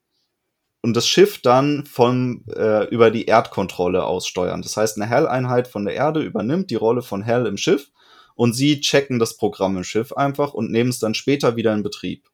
und 0.85 0.93
das 0.93 1.09
Schiff 1.09 1.41
dann 1.41 1.87
von 1.87 2.45
äh, 2.55 2.87
über 2.91 3.11
die 3.11 3.25
Erdkontrolle 3.25 4.05
aussteuern. 4.05 4.61
Das 4.61 4.77
heißt, 4.77 4.99
eine 5.01 5.09
Hell-Einheit 5.09 5.67
von 5.67 5.87
der 5.87 5.95
Erde 5.95 6.21
übernimmt 6.21 6.69
die 6.69 6.75
Rolle 6.75 7.01
von 7.01 7.23
Hell 7.23 7.47
im 7.47 7.57
Schiff 7.57 7.91
und 8.35 8.53
sie 8.53 8.83
checken 8.83 9.19
das 9.19 9.39
Programm 9.39 9.79
im 9.79 9.85
Schiff 9.85 10.13
einfach 10.13 10.53
und 10.53 10.71
nehmen 10.71 10.91
es 10.91 10.99
dann 10.99 11.15
später 11.15 11.57
wieder 11.57 11.73
in 11.73 11.83
Betrieb. 11.83 12.29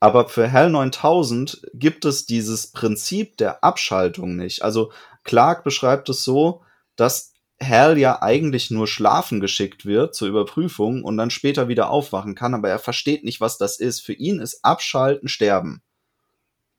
Aber 0.00 0.30
für 0.30 0.48
Hell 0.48 0.70
9000 0.70 1.60
gibt 1.74 2.06
es 2.06 2.24
dieses 2.24 2.72
Prinzip 2.72 3.36
der 3.36 3.62
Abschaltung 3.62 4.34
nicht. 4.34 4.62
Also 4.62 4.90
Clark 5.22 5.62
beschreibt 5.62 6.08
es 6.08 6.24
so, 6.24 6.62
dass 6.96 7.34
Hell 7.58 7.98
ja 7.98 8.22
eigentlich 8.22 8.70
nur 8.70 8.86
schlafen 8.86 9.40
geschickt 9.40 9.84
wird 9.84 10.14
zur 10.14 10.28
Überprüfung 10.28 11.04
und 11.04 11.18
dann 11.18 11.28
später 11.28 11.68
wieder 11.68 11.90
aufwachen 11.90 12.34
kann, 12.34 12.54
aber 12.54 12.70
er 12.70 12.78
versteht 12.78 13.24
nicht, 13.24 13.42
was 13.42 13.58
das 13.58 13.78
ist. 13.78 14.00
Für 14.00 14.14
ihn 14.14 14.40
ist 14.40 14.64
Abschalten 14.64 15.28
Sterben. 15.28 15.82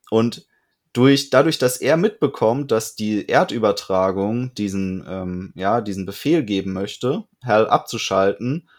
Und 0.09 0.47
durch, 0.93 1.31
dadurch, 1.31 1.57
dass 1.57 1.77
er 1.77 1.97
mitbekommt, 1.97 2.71
dass 2.71 2.95
die 2.95 3.27
Erdübertragung 3.27 4.53
diesen, 4.53 5.03
ähm, 5.07 5.51
ja, 5.55 5.81
diesen 5.81 6.05
Befehl 6.05 6.43
geben 6.43 6.71
möchte, 6.73 7.23
Hell 7.41 7.67
abzuschalten, 7.67 8.69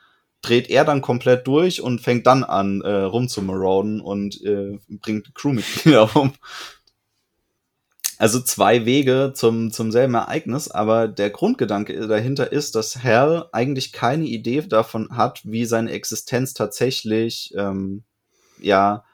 dreht 0.40 0.70
er 0.70 0.84
dann 0.84 1.02
komplett 1.02 1.46
durch 1.46 1.80
und 1.80 2.00
fängt 2.00 2.26
dann 2.26 2.44
an, 2.44 2.82
äh, 2.82 2.90
rumzumarauden 2.90 4.00
und 4.00 4.40
äh, 4.42 4.78
bringt 4.88 5.34
Crewmitglieder 5.34 6.14
um. 6.16 6.32
Also 8.16 8.40
zwei 8.40 8.86
Wege 8.86 9.32
zum, 9.34 9.72
zum 9.72 9.90
selben 9.90 10.14
Ereignis, 10.14 10.70
aber 10.70 11.08
der 11.08 11.30
Grundgedanke 11.30 12.06
dahinter 12.06 12.52
ist, 12.52 12.76
dass 12.76 13.02
Hell 13.02 13.46
eigentlich 13.50 13.92
keine 13.92 14.24
Idee 14.26 14.60
davon 14.62 15.16
hat, 15.16 15.40
wie 15.44 15.64
seine 15.64 15.90
Existenz 15.90 16.54
tatsächlich, 16.54 17.52
ähm, 17.56 18.04
ja, 18.60 19.04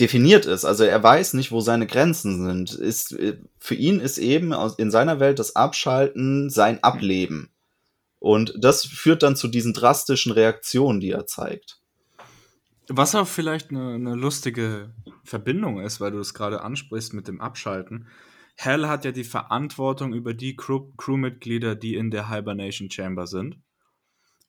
definiert 0.00 0.46
ist. 0.46 0.64
Also 0.64 0.84
er 0.84 1.02
weiß 1.02 1.34
nicht, 1.34 1.52
wo 1.52 1.60
seine 1.60 1.86
Grenzen 1.86 2.44
sind. 2.44 2.72
Ist, 2.72 3.12
äh, 3.12 3.38
für 3.58 3.74
ihn 3.74 4.00
ist 4.00 4.18
eben 4.18 4.52
in 4.78 4.90
seiner 4.90 5.20
Welt 5.20 5.38
das 5.38 5.56
Abschalten 5.56 6.50
sein 6.50 6.82
Ableben. 6.82 7.50
Und 8.18 8.54
das 8.58 8.84
führt 8.84 9.22
dann 9.22 9.36
zu 9.36 9.48
diesen 9.48 9.74
drastischen 9.74 10.32
Reaktionen, 10.32 11.00
die 11.00 11.10
er 11.10 11.26
zeigt. 11.26 11.80
Was 12.88 13.14
auch 13.14 13.28
vielleicht 13.28 13.70
eine, 13.70 13.94
eine 13.94 14.14
lustige 14.14 14.94
Verbindung 15.24 15.80
ist, 15.80 16.00
weil 16.00 16.10
du 16.10 16.18
es 16.18 16.34
gerade 16.34 16.62
ansprichst 16.62 17.14
mit 17.14 17.28
dem 17.28 17.40
Abschalten. 17.40 18.08
Hell 18.56 18.86
hat 18.86 19.04
ja 19.04 19.12
die 19.12 19.24
Verantwortung 19.24 20.12
über 20.12 20.34
die 20.34 20.56
Crew 20.56 20.92
Crewmitglieder, 20.96 21.74
die 21.74 21.94
in 21.96 22.10
der 22.10 22.30
Hibernation 22.30 22.90
Chamber 22.90 23.26
sind. 23.26 23.58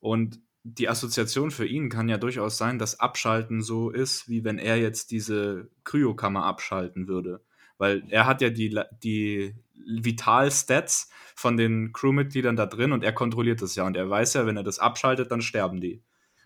Und 0.00 0.40
die 0.68 0.88
Assoziation 0.88 1.52
für 1.52 1.64
ihn 1.64 1.88
kann 1.88 2.08
ja 2.08 2.18
durchaus 2.18 2.58
sein, 2.58 2.78
dass 2.78 2.98
Abschalten 2.98 3.62
so 3.62 3.90
ist, 3.90 4.28
wie 4.28 4.42
wenn 4.42 4.58
er 4.58 4.76
jetzt 4.76 5.12
diese 5.12 5.70
Kryokammer 5.84 6.44
abschalten 6.44 7.06
würde. 7.06 7.40
Weil 7.78 8.02
er 8.08 8.26
hat 8.26 8.40
ja 8.40 8.50
die, 8.50 8.76
die 9.04 9.54
Vital-Stats 9.86 11.10
von 11.36 11.56
den 11.56 11.92
Crewmitgliedern 11.92 12.56
da 12.56 12.66
drin 12.66 12.90
und 12.90 13.04
er 13.04 13.12
kontrolliert 13.12 13.62
das 13.62 13.76
ja. 13.76 13.86
Und 13.86 13.96
er 13.96 14.10
weiß 14.10 14.34
ja, 14.34 14.46
wenn 14.46 14.56
er 14.56 14.64
das 14.64 14.80
abschaltet, 14.80 15.30
dann 15.30 15.40
sterben 15.40 15.80
die. 15.80 16.02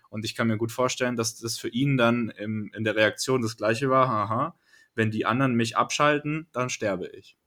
Und 0.09 0.23
ich 0.23 0.35
kann 0.35 0.47
mir 0.47 0.57
gut 0.57 0.71
vorstellen, 0.71 1.15
dass 1.15 1.39
das 1.39 1.57
für 1.57 1.69
ihn 1.69 1.97
dann 1.97 2.29
im, 2.29 2.69
in 2.75 2.83
der 2.83 2.95
Reaktion 2.95 3.41
das 3.41 3.57
gleiche 3.57 3.89
war. 3.89 4.07
Aha, 4.07 4.55
wenn 4.93 5.09
die 5.09 5.25
anderen 5.25 5.55
mich 5.55 5.77
abschalten, 5.77 6.47
dann 6.51 6.69
sterbe 6.69 7.07
ich. 7.07 7.37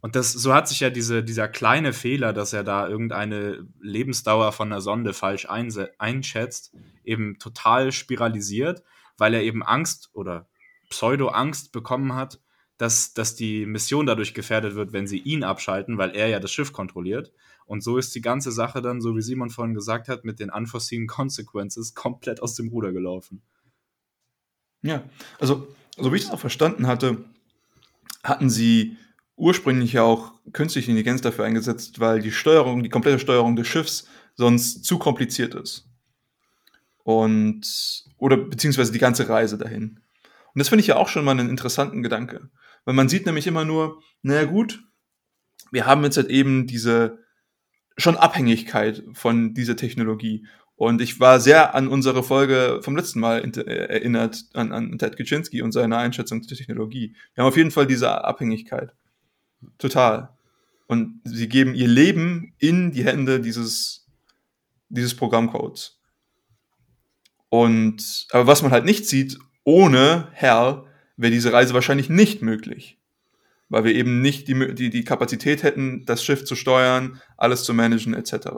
Und 0.00 0.14
das, 0.14 0.32
so 0.32 0.54
hat 0.54 0.68
sich 0.68 0.80
ja 0.80 0.90
diese, 0.90 1.24
dieser 1.24 1.48
kleine 1.48 1.92
Fehler, 1.92 2.32
dass 2.32 2.52
er 2.52 2.62
da 2.62 2.88
irgendeine 2.88 3.66
Lebensdauer 3.80 4.52
von 4.52 4.70
einer 4.70 4.80
Sonde 4.80 5.12
falsch 5.12 5.46
einschätzt, 5.48 6.72
eben 7.04 7.38
total 7.38 7.90
spiralisiert, 7.90 8.82
weil 9.16 9.34
er 9.34 9.42
eben 9.42 9.62
Angst 9.62 10.10
oder 10.12 10.48
Pseudo-Angst 10.88 11.72
bekommen 11.72 12.14
hat, 12.14 12.40
dass, 12.76 13.12
dass 13.12 13.34
die 13.34 13.66
Mission 13.66 14.06
dadurch 14.06 14.34
gefährdet 14.34 14.76
wird, 14.76 14.92
wenn 14.92 15.08
sie 15.08 15.18
ihn 15.18 15.42
abschalten, 15.42 15.98
weil 15.98 16.14
er 16.14 16.28
ja 16.28 16.38
das 16.38 16.52
Schiff 16.52 16.72
kontrolliert. 16.72 17.32
Und 17.66 17.82
so 17.82 17.98
ist 17.98 18.14
die 18.14 18.20
ganze 18.20 18.52
Sache 18.52 18.80
dann, 18.80 19.00
so 19.00 19.16
wie 19.16 19.20
Simon 19.20 19.50
vorhin 19.50 19.74
gesagt 19.74 20.08
hat, 20.08 20.24
mit 20.24 20.38
den 20.38 20.50
unforeseen 20.50 21.08
consequences 21.08 21.94
komplett 21.94 22.40
aus 22.40 22.54
dem 22.54 22.68
Ruder 22.68 22.92
gelaufen. 22.92 23.42
Ja, 24.80 25.02
also, 25.40 25.66
so 25.96 26.12
wie 26.12 26.16
ich 26.16 26.22
das 26.22 26.32
auch 26.32 26.40
verstanden 26.40 26.86
hatte, 26.86 27.24
hatten 28.22 28.48
sie 28.48 28.96
ursprünglich 29.38 29.92
ja 29.94 30.02
auch 30.02 30.32
künstliche 30.52 30.90
Intelligenz 30.90 31.20
dafür 31.20 31.44
eingesetzt, 31.44 32.00
weil 32.00 32.20
die 32.20 32.32
Steuerung, 32.32 32.82
die 32.82 32.90
komplette 32.90 33.18
Steuerung 33.18 33.56
des 33.56 33.68
Schiffs 33.68 34.08
sonst 34.34 34.84
zu 34.84 34.98
kompliziert 34.98 35.54
ist. 35.54 35.88
Und, 37.04 38.04
oder 38.18 38.36
beziehungsweise 38.36 38.92
die 38.92 38.98
ganze 38.98 39.28
Reise 39.28 39.56
dahin. 39.56 40.00
Und 40.54 40.58
das 40.58 40.68
finde 40.68 40.80
ich 40.80 40.88
ja 40.88 40.96
auch 40.96 41.08
schon 41.08 41.24
mal 41.24 41.32
einen 41.32 41.48
interessanten 41.48 42.02
Gedanke. 42.02 42.50
Weil 42.84 42.94
man 42.94 43.08
sieht 43.08 43.26
nämlich 43.26 43.46
immer 43.46 43.64
nur, 43.64 44.02
naja 44.22 44.44
gut, 44.44 44.82
wir 45.70 45.86
haben 45.86 46.04
jetzt 46.04 46.16
halt 46.16 46.28
eben 46.28 46.66
diese 46.66 47.18
schon 47.96 48.16
Abhängigkeit 48.16 49.04
von 49.12 49.54
dieser 49.54 49.76
Technologie. 49.76 50.46
Und 50.76 51.00
ich 51.00 51.18
war 51.18 51.40
sehr 51.40 51.74
an 51.74 51.88
unsere 51.88 52.22
Folge 52.22 52.80
vom 52.82 52.96
letzten 52.96 53.20
Mal 53.20 53.40
äh, 53.40 53.60
erinnert, 53.60 54.44
an, 54.54 54.72
an 54.72 54.98
Ted 54.98 55.16
Kaczynski 55.16 55.62
und 55.62 55.72
seine 55.72 55.96
Einschätzung 55.96 56.42
zur 56.42 56.56
Technologie. 56.56 57.16
Wir 57.34 57.42
haben 57.42 57.48
auf 57.48 57.56
jeden 57.56 57.72
Fall 57.72 57.86
diese 57.86 58.24
Abhängigkeit. 58.24 58.94
Total. 59.78 60.30
Und 60.86 61.20
sie 61.24 61.48
geben 61.48 61.74
ihr 61.74 61.88
Leben 61.88 62.54
in 62.58 62.92
die 62.92 63.04
Hände 63.04 63.40
dieses, 63.40 64.06
dieses 64.88 65.14
Programmcodes. 65.14 66.00
Und, 67.50 68.26
aber 68.30 68.46
was 68.46 68.62
man 68.62 68.72
halt 68.72 68.84
nicht 68.84 69.06
sieht, 69.06 69.38
ohne 69.64 70.28
Herr 70.32 70.86
wäre 71.16 71.32
diese 71.32 71.52
Reise 71.52 71.74
wahrscheinlich 71.74 72.08
nicht 72.08 72.42
möglich. 72.42 72.98
Weil 73.68 73.84
wir 73.84 73.94
eben 73.94 74.22
nicht 74.22 74.48
die, 74.48 74.74
die, 74.74 74.88
die 74.88 75.04
Kapazität 75.04 75.62
hätten, 75.62 76.06
das 76.06 76.24
Schiff 76.24 76.44
zu 76.44 76.56
steuern, 76.56 77.20
alles 77.36 77.64
zu 77.64 77.74
managen, 77.74 78.14
etc. 78.14 78.48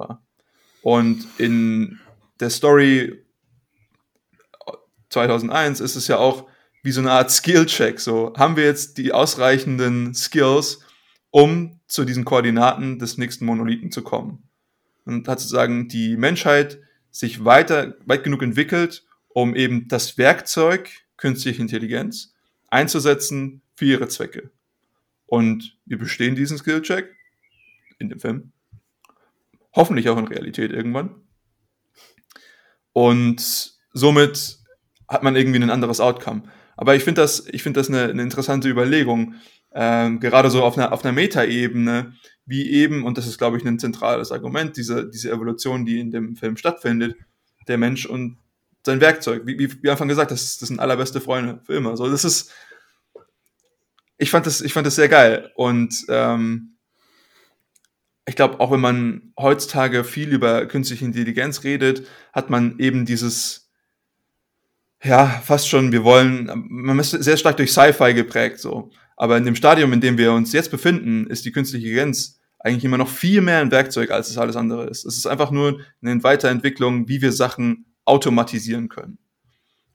Und 0.82 1.26
in 1.38 1.98
der 2.38 2.50
Story 2.50 3.24
2001 5.10 5.80
ist 5.80 5.96
es 5.96 6.06
ja 6.06 6.18
auch 6.18 6.48
wie 6.82 6.92
so 6.92 7.00
eine 7.00 7.12
Art 7.12 7.30
Skill-Check. 7.30 8.00
So, 8.00 8.32
haben 8.36 8.56
wir 8.56 8.64
jetzt 8.64 8.98
die 8.98 9.12
ausreichenden 9.12 10.14
Skills, 10.14 10.80
um 11.30 11.80
zu 11.86 12.04
diesen 12.04 12.24
Koordinaten 12.24 12.98
des 12.98 13.18
nächsten 13.18 13.44
Monolithen 13.44 13.90
zu 13.90 14.02
kommen. 14.02 14.44
Und 15.04 15.28
hat 15.28 15.40
sozusagen 15.40 15.88
die 15.88 16.16
Menschheit 16.16 16.80
sich 17.10 17.44
weiter, 17.44 17.96
weit 18.04 18.24
genug 18.24 18.42
entwickelt, 18.42 19.04
um 19.28 19.54
eben 19.54 19.88
das 19.88 20.18
Werkzeug 20.18 20.90
künstliche 21.16 21.62
Intelligenz 21.62 22.34
einzusetzen 22.68 23.62
für 23.74 23.86
ihre 23.86 24.08
Zwecke. 24.08 24.50
Und 25.26 25.76
wir 25.86 25.98
bestehen 25.98 26.34
diesen 26.34 26.58
Skill-Check 26.58 27.14
in 27.98 28.08
dem 28.08 28.20
Film. 28.20 28.52
Hoffentlich 29.74 30.08
auch 30.08 30.18
in 30.18 30.26
Realität 30.26 30.72
irgendwann. 30.72 31.14
Und 32.92 33.78
somit 33.92 34.58
hat 35.08 35.22
man 35.22 35.36
irgendwie 35.36 35.60
ein 35.60 35.70
anderes 35.70 36.00
Outcome. 36.00 36.42
Aber 36.76 36.96
ich 36.96 37.04
finde 37.04 37.20
das, 37.20 37.46
ich 37.46 37.62
finde 37.62 37.80
das 37.80 37.88
eine, 37.88 38.04
eine 38.04 38.22
interessante 38.22 38.68
Überlegung, 38.68 39.34
ähm, 39.72 40.20
gerade 40.20 40.50
so 40.50 40.62
auf 40.62 40.76
einer, 40.76 40.92
auf 40.92 41.04
einer 41.04 41.12
Metaebene, 41.12 42.14
wie 42.46 42.70
eben, 42.70 43.04
und 43.04 43.18
das 43.18 43.26
ist, 43.26 43.38
glaube 43.38 43.56
ich, 43.56 43.64
ein 43.64 43.78
zentrales 43.78 44.32
Argument, 44.32 44.76
diese, 44.76 45.08
diese 45.08 45.30
Evolution, 45.30 45.84
die 45.86 46.00
in 46.00 46.10
dem 46.10 46.36
Film 46.36 46.56
stattfindet, 46.56 47.16
der 47.68 47.78
Mensch 47.78 48.06
und 48.06 48.38
sein 48.84 49.00
Werkzeug. 49.00 49.42
Wie, 49.46 49.58
wie, 49.58 49.82
wie 49.82 49.90
Anfang 49.90 50.08
gesagt, 50.08 50.30
das, 50.30 50.58
das 50.58 50.68
sind 50.68 50.80
allerbeste 50.80 51.20
Freunde 51.20 51.60
für 51.64 51.74
immer. 51.74 51.96
So, 51.96 52.10
das 52.10 52.24
ist, 52.24 52.52
ich 54.18 54.30
fand 54.30 54.46
das, 54.46 54.60
ich 54.60 54.72
fand 54.72 54.86
das 54.86 54.96
sehr 54.96 55.08
geil. 55.08 55.50
Und 55.54 55.94
ähm, 56.08 56.76
ich 58.26 58.36
glaube, 58.36 58.60
auch 58.60 58.70
wenn 58.70 58.80
man 58.80 59.32
heutzutage 59.38 60.04
viel 60.04 60.32
über 60.32 60.66
künstliche 60.66 61.04
Intelligenz 61.04 61.64
redet, 61.64 62.06
hat 62.32 62.50
man 62.50 62.78
eben 62.78 63.04
dieses, 63.04 63.70
ja, 65.02 65.26
fast 65.26 65.68
schon, 65.68 65.92
wir 65.92 66.04
wollen, 66.04 66.50
man 66.68 66.98
ist 66.98 67.10
sehr 67.10 67.36
stark 67.36 67.56
durch 67.56 67.72
Sci-Fi 67.72 68.14
geprägt, 68.14 68.58
so. 68.58 68.90
Aber 69.20 69.36
in 69.36 69.44
dem 69.44 69.54
Stadium, 69.54 69.92
in 69.92 70.00
dem 70.00 70.16
wir 70.16 70.32
uns 70.32 70.54
jetzt 70.54 70.70
befinden, 70.70 71.26
ist 71.26 71.44
die 71.44 71.52
künstliche 71.52 71.86
Intelligenz 71.86 72.40
eigentlich 72.58 72.86
immer 72.86 72.96
noch 72.96 73.10
viel 73.10 73.42
mehr 73.42 73.58
ein 73.58 73.70
Werkzeug, 73.70 74.12
als 74.12 74.30
es 74.30 74.38
alles 74.38 74.56
andere 74.56 74.86
ist. 74.88 75.04
Es 75.04 75.18
ist 75.18 75.26
einfach 75.26 75.50
nur 75.50 75.80
eine 76.00 76.22
Weiterentwicklung, 76.22 77.06
wie 77.06 77.20
wir 77.20 77.30
Sachen 77.30 77.84
automatisieren 78.06 78.88
können. 78.88 79.18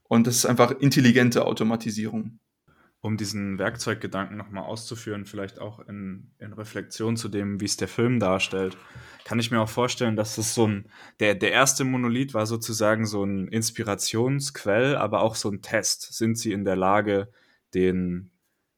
Und 0.04 0.28
das 0.28 0.36
ist 0.36 0.46
einfach 0.46 0.70
intelligente 0.78 1.44
Automatisierung. 1.44 2.38
Um 3.00 3.16
diesen 3.16 3.58
Werkzeuggedanken 3.58 4.36
nochmal 4.36 4.62
auszuführen, 4.62 5.26
vielleicht 5.26 5.58
auch 5.58 5.80
in, 5.80 6.30
in 6.38 6.52
Reflexion 6.52 7.16
zu 7.16 7.28
dem, 7.28 7.60
wie 7.60 7.64
es 7.64 7.76
der 7.76 7.88
Film 7.88 8.20
darstellt, 8.20 8.76
kann 9.24 9.40
ich 9.40 9.50
mir 9.50 9.60
auch 9.60 9.68
vorstellen, 9.68 10.14
dass 10.14 10.38
es 10.38 10.54
so 10.54 10.68
ein, 10.68 10.88
der, 11.18 11.34
der 11.34 11.50
erste 11.50 11.82
Monolith 11.82 12.32
war 12.32 12.46
sozusagen 12.46 13.06
so 13.06 13.24
ein 13.24 13.48
Inspirationsquell, 13.48 14.94
aber 14.94 15.22
auch 15.22 15.34
so 15.34 15.50
ein 15.50 15.62
Test. 15.62 16.14
Sind 16.14 16.38
sie 16.38 16.52
in 16.52 16.64
der 16.64 16.76
Lage, 16.76 17.28
den, 17.74 18.30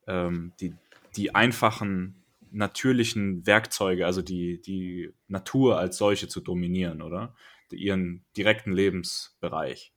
ähm, 0.08 0.52
die, 0.60 0.74
die 1.16 1.34
einfachen 1.34 2.24
natürlichen 2.50 3.46
Werkzeuge, 3.46 4.06
also 4.06 4.22
die, 4.22 4.60
die 4.60 5.12
Natur 5.28 5.78
als 5.78 5.98
solche 5.98 6.28
zu 6.28 6.40
dominieren, 6.40 7.02
oder? 7.02 7.34
Ihren 7.70 8.24
direkten 8.36 8.72
Lebensbereich. 8.72 9.92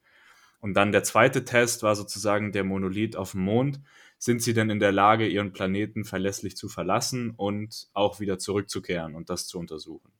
Und 0.60 0.76
dann 0.76 0.92
der 0.92 1.04
zweite 1.04 1.46
Test 1.46 1.84
war 1.84 1.96
sozusagen 1.96 2.52
der 2.52 2.66
Monolith 2.66 3.16
auf 3.16 3.32
dem 3.32 3.42
Mond. 3.42 3.80
Sind 4.18 4.44
sie 4.44 4.54
denn 4.54 4.70
in 4.70 4.80
der 4.80 4.92
Lage, 4.92 5.28
ihren 5.28 5.54
Planeten 5.54 6.04
verlässlich 6.04 6.56
zu 6.56 6.70
verlassen 6.70 7.32
und 7.32 7.90
auch 7.94 8.20
wieder 8.20 8.38
zurückzukehren 8.38 9.16
und 9.16 9.30
das 9.30 9.48
zu 9.48 9.58
untersuchen? 9.58 10.12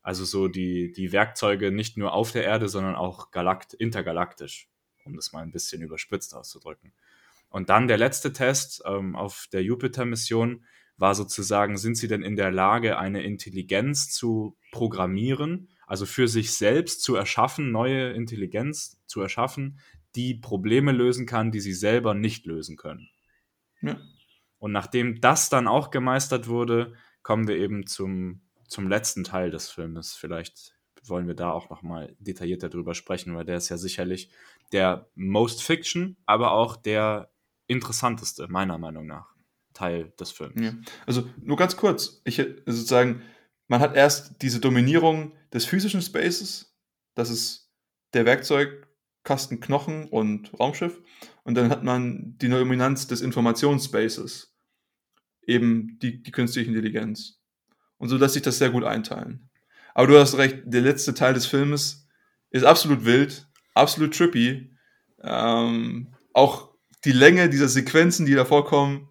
Also 0.00 0.24
so 0.24 0.48
die, 0.48 0.92
die 0.92 1.12
Werkzeuge 1.12 1.70
nicht 1.70 1.98
nur 1.98 2.14
auf 2.14 2.32
der 2.32 2.44
Erde, 2.44 2.68
sondern 2.68 2.94
auch 2.94 3.30
galakt 3.30 3.74
intergalaktisch, 3.74 4.70
um 5.04 5.16
das 5.16 5.32
mal 5.32 5.42
ein 5.42 5.52
bisschen 5.52 5.82
überspitzt 5.82 6.34
auszudrücken. 6.34 6.92
Und 7.50 7.70
dann 7.70 7.88
der 7.88 7.98
letzte 7.98 8.32
Test 8.32 8.82
ähm, 8.86 9.16
auf 9.16 9.46
der 9.52 9.62
Jupiter-Mission 9.62 10.64
war 10.96 11.14
sozusagen, 11.14 11.76
sind 11.78 11.96
sie 11.96 12.08
denn 12.08 12.22
in 12.22 12.36
der 12.36 12.50
Lage, 12.50 12.98
eine 12.98 13.22
Intelligenz 13.22 14.10
zu 14.10 14.56
programmieren, 14.72 15.68
also 15.86 16.04
für 16.04 16.28
sich 16.28 16.52
selbst 16.52 17.02
zu 17.02 17.14
erschaffen, 17.14 17.70
neue 17.70 18.10
Intelligenz 18.10 19.00
zu 19.06 19.20
erschaffen, 19.20 19.78
die 20.16 20.34
Probleme 20.34 20.92
lösen 20.92 21.24
kann, 21.24 21.52
die 21.52 21.60
sie 21.60 21.72
selber 21.72 22.14
nicht 22.14 22.46
lösen 22.46 22.76
können. 22.76 23.08
Ja. 23.80 23.98
Und 24.58 24.72
nachdem 24.72 25.20
das 25.20 25.48
dann 25.48 25.68
auch 25.68 25.90
gemeistert 25.90 26.48
wurde, 26.48 26.94
kommen 27.22 27.46
wir 27.46 27.56
eben 27.56 27.86
zum, 27.86 28.42
zum 28.66 28.88
letzten 28.88 29.22
Teil 29.22 29.50
des 29.50 29.70
Filmes. 29.70 30.14
Vielleicht 30.14 30.74
wollen 31.04 31.28
wir 31.28 31.34
da 31.34 31.52
auch 31.52 31.70
noch 31.70 31.82
mal 31.82 32.14
detaillierter 32.18 32.68
drüber 32.68 32.94
sprechen, 32.94 33.36
weil 33.36 33.44
der 33.44 33.56
ist 33.56 33.68
ja 33.68 33.76
sicherlich 33.76 34.30
der 34.72 35.08
Most 35.14 35.62
Fiction, 35.62 36.16
aber 36.26 36.50
auch 36.52 36.76
der 36.76 37.30
interessanteste, 37.68 38.48
meiner 38.48 38.78
Meinung 38.78 39.06
nach, 39.06 39.34
Teil 39.74 40.12
des 40.18 40.32
Films. 40.32 40.60
Ja. 40.60 40.72
Also 41.06 41.28
nur 41.40 41.56
ganz 41.56 41.76
kurz, 41.76 42.20
ich 42.24 42.36
sozusagen, 42.66 43.22
man 43.68 43.80
hat 43.80 43.94
erst 43.94 44.42
diese 44.42 44.58
Dominierung 44.58 45.32
des 45.52 45.64
physischen 45.64 46.02
Spaces, 46.02 46.76
das 47.14 47.30
ist 47.30 47.70
der 48.14 48.24
Werkzeugkasten 48.24 49.60
Knochen 49.60 50.08
und 50.08 50.58
Raumschiff, 50.58 51.00
und 51.44 51.54
dann 51.54 51.70
hat 51.70 51.84
man 51.84 52.36
die 52.38 52.48
Dominanz 52.48 53.06
des 53.06 53.20
Informationsspaces, 53.20 54.54
eben 55.46 55.98
die, 56.00 56.22
die 56.22 56.32
künstliche 56.32 56.68
Intelligenz. 56.68 57.40
Und 57.98 58.08
so 58.08 58.16
lässt 58.16 58.34
sich 58.34 58.42
das 58.42 58.58
sehr 58.58 58.70
gut 58.70 58.84
einteilen. 58.84 59.48
Aber 59.94 60.06
du 60.06 60.18
hast 60.18 60.36
recht, 60.36 60.62
der 60.64 60.82
letzte 60.82 61.14
Teil 61.14 61.34
des 61.34 61.46
Filmes 61.46 62.06
ist 62.50 62.64
absolut 62.64 63.04
wild, 63.04 63.48
absolut 63.74 64.16
trippy. 64.16 64.70
Ähm, 65.22 66.14
auch 66.32 66.67
die 67.04 67.12
Länge 67.12 67.48
dieser 67.48 67.68
Sequenzen, 67.68 68.26
die 68.26 68.34
da 68.34 68.44
vorkommen, 68.44 69.08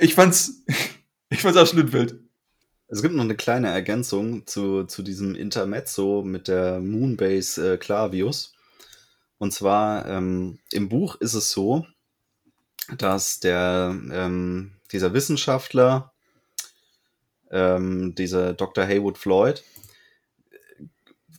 ich 0.00 0.14
fand's, 0.14 0.64
ich 1.30 1.42
fand's 1.42 1.58
absolut 1.58 1.92
wild. 1.92 2.18
Es 2.90 3.02
gibt 3.02 3.14
noch 3.14 3.24
eine 3.24 3.36
kleine 3.36 3.68
Ergänzung 3.68 4.46
zu, 4.46 4.84
zu 4.84 5.02
diesem 5.02 5.34
Intermezzo 5.34 6.22
mit 6.24 6.48
der 6.48 6.80
Moonbase 6.80 7.74
äh, 7.74 7.76
Clavius. 7.76 8.54
Und 9.36 9.52
zwar 9.52 10.06
ähm, 10.06 10.58
im 10.72 10.88
Buch 10.88 11.16
ist 11.16 11.34
es 11.34 11.50
so, 11.50 11.86
dass 12.96 13.40
der 13.40 13.94
ähm, 14.10 14.72
dieser 14.90 15.12
Wissenschaftler, 15.12 16.12
ähm, 17.50 18.14
dieser 18.14 18.54
Dr. 18.54 18.84
Haywood 18.84 19.18
Floyd, 19.18 19.62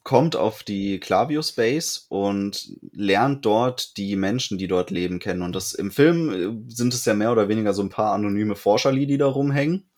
kommt 0.03 0.35
auf 0.35 0.63
die 0.63 0.99
Clavius 0.99 1.51
Base 1.51 2.01
und 2.09 2.71
lernt 2.91 3.45
dort 3.45 3.97
die 3.97 4.15
Menschen, 4.15 4.57
die 4.57 4.67
dort 4.67 4.91
leben, 4.91 5.19
kennen. 5.19 5.41
Und 5.41 5.55
das 5.55 5.73
im 5.73 5.91
Film 5.91 6.29
äh, 6.29 6.73
sind 6.73 6.93
es 6.93 7.05
ja 7.05 7.13
mehr 7.13 7.31
oder 7.31 7.47
weniger 7.49 7.73
so 7.73 7.81
ein 7.81 7.89
paar 7.89 8.13
anonyme 8.13 8.55
Forscherli, 8.55 9.05
die 9.05 9.17
da 9.17 9.27
rumhängen. 9.27 9.89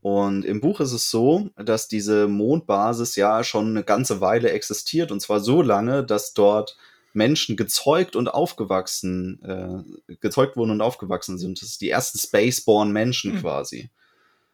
Und 0.00 0.44
im 0.44 0.60
Buch 0.60 0.80
ist 0.80 0.92
es 0.92 1.10
so, 1.10 1.50
dass 1.56 1.88
diese 1.88 2.28
Mondbasis 2.28 3.16
ja 3.16 3.42
schon 3.42 3.68
eine 3.68 3.84
ganze 3.84 4.20
Weile 4.20 4.50
existiert. 4.52 5.10
Und 5.10 5.20
zwar 5.20 5.40
so 5.40 5.60
lange, 5.60 6.04
dass 6.04 6.34
dort 6.34 6.76
Menschen 7.12 7.56
gezeugt 7.56 8.16
und 8.16 8.28
aufgewachsen, 8.28 9.42
äh, 9.42 10.14
gezeugt 10.20 10.56
wurden 10.56 10.70
und 10.70 10.80
aufgewachsen 10.80 11.38
sind. 11.38 11.60
Das 11.60 11.70
ist 11.70 11.80
die 11.80 11.90
ersten 11.90 12.18
Spaceborn 12.18 12.92
Menschen 12.92 13.34
mhm. 13.34 13.40
quasi. 13.40 13.90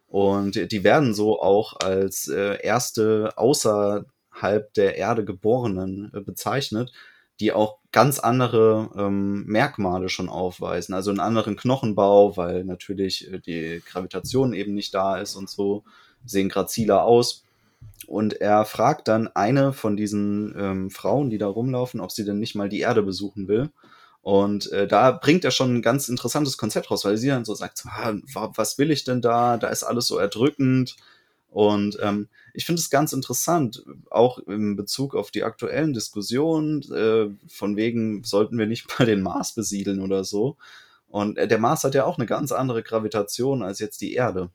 Und 0.09 0.71
die 0.73 0.85
werden 0.85 1.13
so 1.13 1.41
auch 1.43 1.81
als 1.81 2.29
äh, 2.29 2.61
erste 2.63 3.33
außer 3.37 4.07
außerhalb 4.35 4.73
der 4.75 4.97
Erde 4.97 5.25
Geborenen 5.25 6.11
äh, 6.15 6.21
bezeichnet, 6.21 6.93
die 7.41 7.53
auch 7.53 7.79
ganz 7.91 8.19
andere 8.19 8.91
ähm, 8.97 9.45
Merkmale 9.47 10.09
schon 10.09 10.29
aufweisen. 10.29 10.95
Also 10.95 11.11
einen 11.11 11.21
anderen 11.21 11.57
Knochenbau, 11.57 12.37
weil 12.37 12.65
natürlich 12.65 13.33
äh, 13.33 13.41
die 13.41 13.83
Gravitation 13.91 14.53
eben 14.53 14.75
nicht 14.75 14.95
da 14.95 15.17
ist 15.17 15.35
und 15.35 15.51
so, 15.51 15.85
sehen 16.25 16.49
graziler 16.49 17.05
aus. 17.05 17.45
Und 18.07 18.35
er 18.41 18.65
fragt 18.65 19.09
dann 19.09 19.29
eine 19.29 19.73
von 19.73 19.97
diesen 19.97 20.55
ähm, 20.57 20.91
Frauen, 20.91 21.31
die 21.31 21.39
da 21.39 21.47
rumlaufen, 21.47 22.01
ob 22.01 22.13
sie 22.13 22.25
denn 22.25 22.39
nicht 22.39 22.55
mal 22.55 22.69
die 22.69 22.81
Erde 22.81 23.03
besuchen 23.03 23.49
will. 23.49 23.71
Und 24.23 24.73
äh, 24.73 24.87
da 24.87 25.11
bringt 25.11 25.45
er 25.45 25.51
schon 25.51 25.75
ein 25.75 25.83
ganz 25.83 26.09
interessantes 26.09 26.57
Konzept 26.57 26.91
raus, 26.91 27.05
weil 27.05 27.19
sie 27.19 27.29
dann 27.29 27.45
so 27.45 27.55
sagt, 27.55 27.85
ah, 27.87 28.15
was 28.35 28.79
will 28.79 28.91
ich 28.91 29.05
denn 29.05 29.21
da? 29.21 29.59
Da 29.59 29.69
ist 29.69 29.83
alles 29.83 30.07
so 30.07 30.19
erdrückend. 30.19 30.97
Und 31.55 31.99
ähm, 32.03 32.29
ich 32.53 32.67
finde 32.67 32.81
es 32.81 32.91
ganz 32.91 33.13
interessant, 33.13 33.85
auch 34.11 34.41
in 34.41 34.75
Bezug 34.75 35.15
auf 35.15 35.31
die 35.31 35.45
aktuellen 35.45 35.93
Diskussionen, 35.93 36.83
äh, 36.91 37.29
von 37.49 37.77
wegen, 37.77 38.25
sollten 38.25 38.59
wir 38.59 38.67
nicht 38.67 38.89
mal 38.99 39.07
den 39.07 39.23
Mars 39.23 39.55
besiedeln 39.55 40.01
oder 40.01 40.25
so. 40.25 40.57
Und 41.07 41.39
äh, 41.39 41.47
der 41.47 41.59
Mars 41.59 41.85
hat 41.85 41.95
ja 41.95 42.07
auch 42.07 42.19
eine 42.19 42.27
ganz 42.27 42.51
andere 42.51 42.83
Gravitation 42.83 43.63
als 43.63 43.79
jetzt 43.79 44.01
die 44.01 44.15
Erde. 44.15 44.51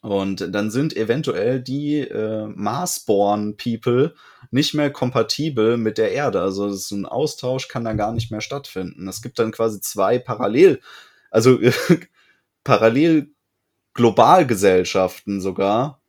Und 0.00 0.54
dann 0.54 0.70
sind 0.70 0.96
eventuell 0.96 1.60
die 1.60 1.98
äh, 1.98 2.46
Marsborn 2.46 3.58
People 3.58 4.14
nicht 4.50 4.72
mehr 4.72 4.90
kompatibel 4.90 5.76
mit 5.76 5.98
der 5.98 6.12
Erde. 6.12 6.40
Also 6.40 6.72
so 6.72 6.96
ein 6.96 7.04
Austausch 7.04 7.68
kann 7.68 7.84
da 7.84 7.92
gar 7.92 8.14
nicht 8.14 8.30
mehr 8.30 8.40
stattfinden. 8.40 9.06
Es 9.06 9.20
gibt 9.20 9.38
dann 9.38 9.52
quasi 9.52 9.82
zwei 9.82 10.18
parallel, 10.18 10.80
also 11.30 11.58
parallel 12.64 13.34
Globalgesellschaften 13.94 15.40
sogar, 15.40 16.00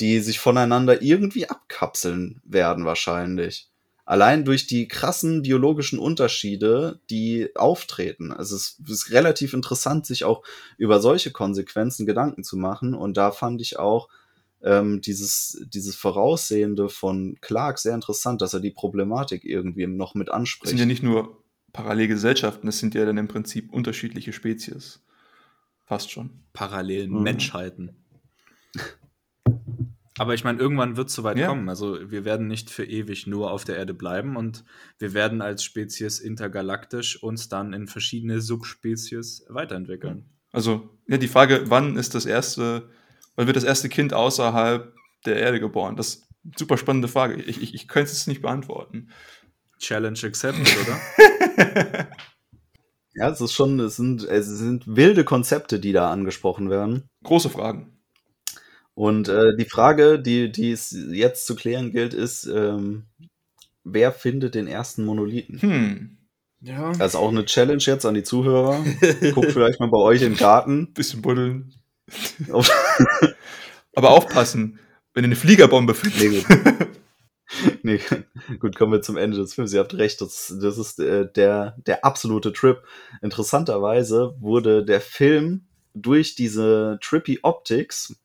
die 0.00 0.20
sich 0.20 0.38
voneinander 0.38 1.02
irgendwie 1.02 1.48
abkapseln 1.48 2.40
werden 2.44 2.84
wahrscheinlich. 2.84 3.68
Allein 4.10 4.44
durch 4.44 4.66
die 4.66 4.88
krassen 4.88 5.42
biologischen 5.42 6.00
Unterschiede, 6.00 7.00
die 7.10 7.48
auftreten. 7.54 8.32
Also 8.32 8.56
es 8.56 8.80
ist 8.88 9.12
relativ 9.12 9.52
interessant, 9.52 10.04
sich 10.04 10.24
auch 10.24 10.42
über 10.78 11.00
solche 11.00 11.30
Konsequenzen 11.30 12.06
Gedanken 12.06 12.42
zu 12.42 12.56
machen. 12.56 12.94
Und 12.94 13.16
da 13.16 13.30
fand 13.30 13.60
ich 13.60 13.78
auch 13.78 14.08
ähm, 14.62 15.00
dieses, 15.00 15.64
dieses 15.72 15.94
Voraussehende 15.94 16.88
von 16.88 17.36
Clark 17.40 17.78
sehr 17.78 17.94
interessant, 17.94 18.42
dass 18.42 18.52
er 18.52 18.60
die 18.60 18.72
Problematik 18.72 19.44
irgendwie 19.44 19.86
noch 19.86 20.14
mit 20.14 20.30
anspricht. 20.30 20.64
Es 20.64 20.70
sind 20.70 20.80
ja 20.80 20.86
nicht 20.86 21.04
nur 21.04 21.44
Parallelgesellschaften, 21.72 22.68
es 22.68 22.78
sind 22.78 22.94
ja 22.94 23.04
dann 23.04 23.16
im 23.16 23.28
Prinzip 23.28 23.72
unterschiedliche 23.72 24.32
Spezies. 24.32 25.00
Fast 25.90 26.12
schon. 26.12 26.30
Parallelen 26.52 27.10
mhm. 27.10 27.22
Menschheiten. 27.24 27.96
Aber 30.16 30.34
ich 30.34 30.44
meine, 30.44 30.60
irgendwann 30.60 30.96
wird 30.96 31.08
es 31.08 31.16
soweit 31.16 31.36
ja. 31.36 31.48
kommen. 31.48 31.68
Also 31.68 32.12
wir 32.12 32.24
werden 32.24 32.46
nicht 32.46 32.70
für 32.70 32.84
ewig 32.84 33.26
nur 33.26 33.50
auf 33.50 33.64
der 33.64 33.76
Erde 33.76 33.92
bleiben 33.92 34.36
und 34.36 34.62
wir 35.00 35.14
werden 35.14 35.42
als 35.42 35.64
Spezies 35.64 36.20
intergalaktisch 36.20 37.20
uns 37.20 37.48
dann 37.48 37.72
in 37.72 37.88
verschiedene 37.88 38.40
Subspezies 38.40 39.44
weiterentwickeln. 39.48 40.30
Also 40.52 40.96
ja, 41.08 41.16
die 41.16 41.26
Frage, 41.26 41.64
wann 41.66 41.96
ist 41.96 42.14
das 42.14 42.24
erste, 42.24 42.88
wann 43.34 43.48
wird 43.48 43.56
das 43.56 43.64
erste 43.64 43.88
Kind 43.88 44.14
außerhalb 44.14 44.94
der 45.26 45.40
Erde 45.40 45.58
geboren? 45.58 45.96
Das 45.96 46.14
ist 46.14 46.28
eine 46.44 46.52
super 46.56 46.78
spannende 46.78 47.08
Frage. 47.08 47.42
Ich, 47.42 47.60
ich, 47.60 47.74
ich 47.74 47.88
könnte 47.88 48.12
es 48.12 48.28
nicht 48.28 48.42
beantworten. 48.42 49.08
Challenge 49.80 50.20
accepted, 50.22 50.68
oder? 50.86 52.08
Ja, 53.14 53.28
es 53.28 53.40
ist 53.40 53.52
schon, 53.52 53.80
es 53.80 53.96
sind, 53.96 54.24
es 54.24 54.46
sind 54.46 54.84
wilde 54.86 55.24
Konzepte, 55.24 55.80
die 55.80 55.92
da 55.92 56.10
angesprochen 56.10 56.70
werden. 56.70 57.08
Große 57.24 57.50
Fragen. 57.50 57.98
Und 58.94 59.28
äh, 59.28 59.56
die 59.56 59.64
Frage, 59.64 60.20
die, 60.20 60.52
die 60.52 60.70
es 60.72 60.94
jetzt 61.10 61.46
zu 61.46 61.54
klären 61.54 61.90
gilt, 61.90 62.14
ist, 62.14 62.46
ähm, 62.46 63.06
wer 63.84 64.12
findet 64.12 64.54
den 64.54 64.66
ersten 64.66 65.04
Monolithen? 65.04 65.60
Hm. 65.60 66.16
Ja. 66.60 66.92
Das 66.92 67.14
ist 67.14 67.16
auch 67.16 67.30
eine 67.30 67.46
Challenge 67.46 67.82
jetzt 67.82 68.04
an 68.04 68.14
die 68.14 68.22
Zuhörer. 68.22 68.84
Guckt 69.32 69.52
vielleicht 69.52 69.80
mal 69.80 69.88
bei 69.88 69.98
euch 69.98 70.22
im 70.22 70.36
Garten. 70.36 70.92
Bisschen 70.92 71.22
buddeln. 71.22 71.72
Aber 73.94 74.10
aufpassen, 74.10 74.78
wenn 75.14 75.24
ihr 75.24 75.28
eine 75.28 75.36
Fliegerbombe 75.36 75.94
findet. 75.94 76.48
Nee, 76.48 76.86
nee, 77.82 78.00
gut, 78.58 78.76
kommen 78.76 78.92
wir 78.92 79.02
zum 79.02 79.16
Ende 79.16 79.36
des 79.36 79.54
Films. 79.54 79.72
Ihr 79.72 79.80
habt 79.80 79.94
recht, 79.94 80.20
das, 80.20 80.54
das 80.60 80.78
ist 80.78 81.00
äh, 81.00 81.30
der, 81.30 81.76
der 81.86 82.04
absolute 82.04 82.52
Trip. 82.52 82.82
Interessanterweise 83.22 84.34
wurde 84.38 84.84
der 84.84 85.00
Film 85.00 85.66
durch 85.94 86.34
diese 86.34 86.98
trippy 87.02 87.40
Optics, 87.42 88.16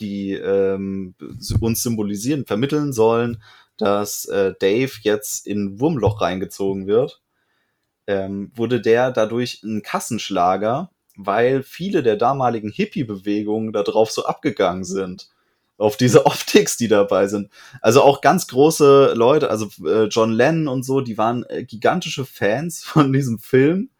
die 0.00 0.32
ähm, 0.32 1.14
uns 1.60 1.82
symbolisieren, 1.82 2.44
vermitteln 2.44 2.92
sollen, 2.92 3.42
dass 3.78 4.26
äh, 4.26 4.54
Dave 4.58 4.92
jetzt 5.02 5.46
in 5.46 5.80
Wurmloch 5.80 6.20
reingezogen 6.20 6.86
wird, 6.86 7.22
ähm, 8.06 8.52
wurde 8.54 8.80
der 8.80 9.10
dadurch 9.10 9.62
ein 9.62 9.82
Kassenschlager, 9.82 10.90
weil 11.16 11.62
viele 11.62 12.02
der 12.02 12.16
damaligen 12.16 12.70
Hippie-Bewegungen 12.70 13.72
darauf 13.72 14.10
so 14.10 14.26
abgegangen 14.26 14.84
sind 14.84 15.30
auf 15.78 15.96
diese 15.96 16.26
Optics, 16.26 16.76
die 16.76 16.88
dabei 16.88 17.26
sind. 17.26 17.48
Also 17.80 18.02
auch 18.02 18.20
ganz 18.20 18.46
große 18.46 19.14
Leute, 19.14 19.50
also 19.50 19.68
äh, 19.86 20.04
John 20.04 20.32
Lennon 20.32 20.68
und 20.68 20.84
so, 20.84 21.00
die 21.00 21.18
waren 21.18 21.44
äh, 21.48 21.64
gigantische 21.64 22.24
Fans 22.24 22.84
von 22.84 23.12
diesem 23.12 23.38
Film. 23.38 23.90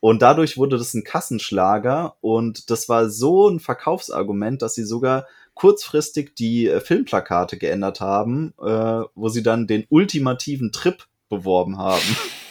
Und 0.00 0.20
dadurch 0.20 0.58
wurde 0.58 0.76
das 0.76 0.92
ein 0.92 1.02
Kassenschlager 1.02 2.16
und 2.20 2.68
das 2.68 2.90
war 2.90 3.08
so 3.08 3.48
ein 3.48 3.58
Verkaufsargument, 3.58 4.60
dass 4.60 4.74
sie 4.74 4.84
sogar 4.84 5.26
kurzfristig 5.54 6.34
die 6.34 6.66
äh, 6.68 6.80
Filmplakate 6.80 7.56
geändert 7.56 8.00
haben, 8.00 8.52
wo 8.58 9.28
sie 9.28 9.42
dann 9.42 9.66
den 9.66 9.86
ultimativen 9.88 10.72
Trip 10.72 11.06
beworben 11.30 11.78
haben. 11.78 12.02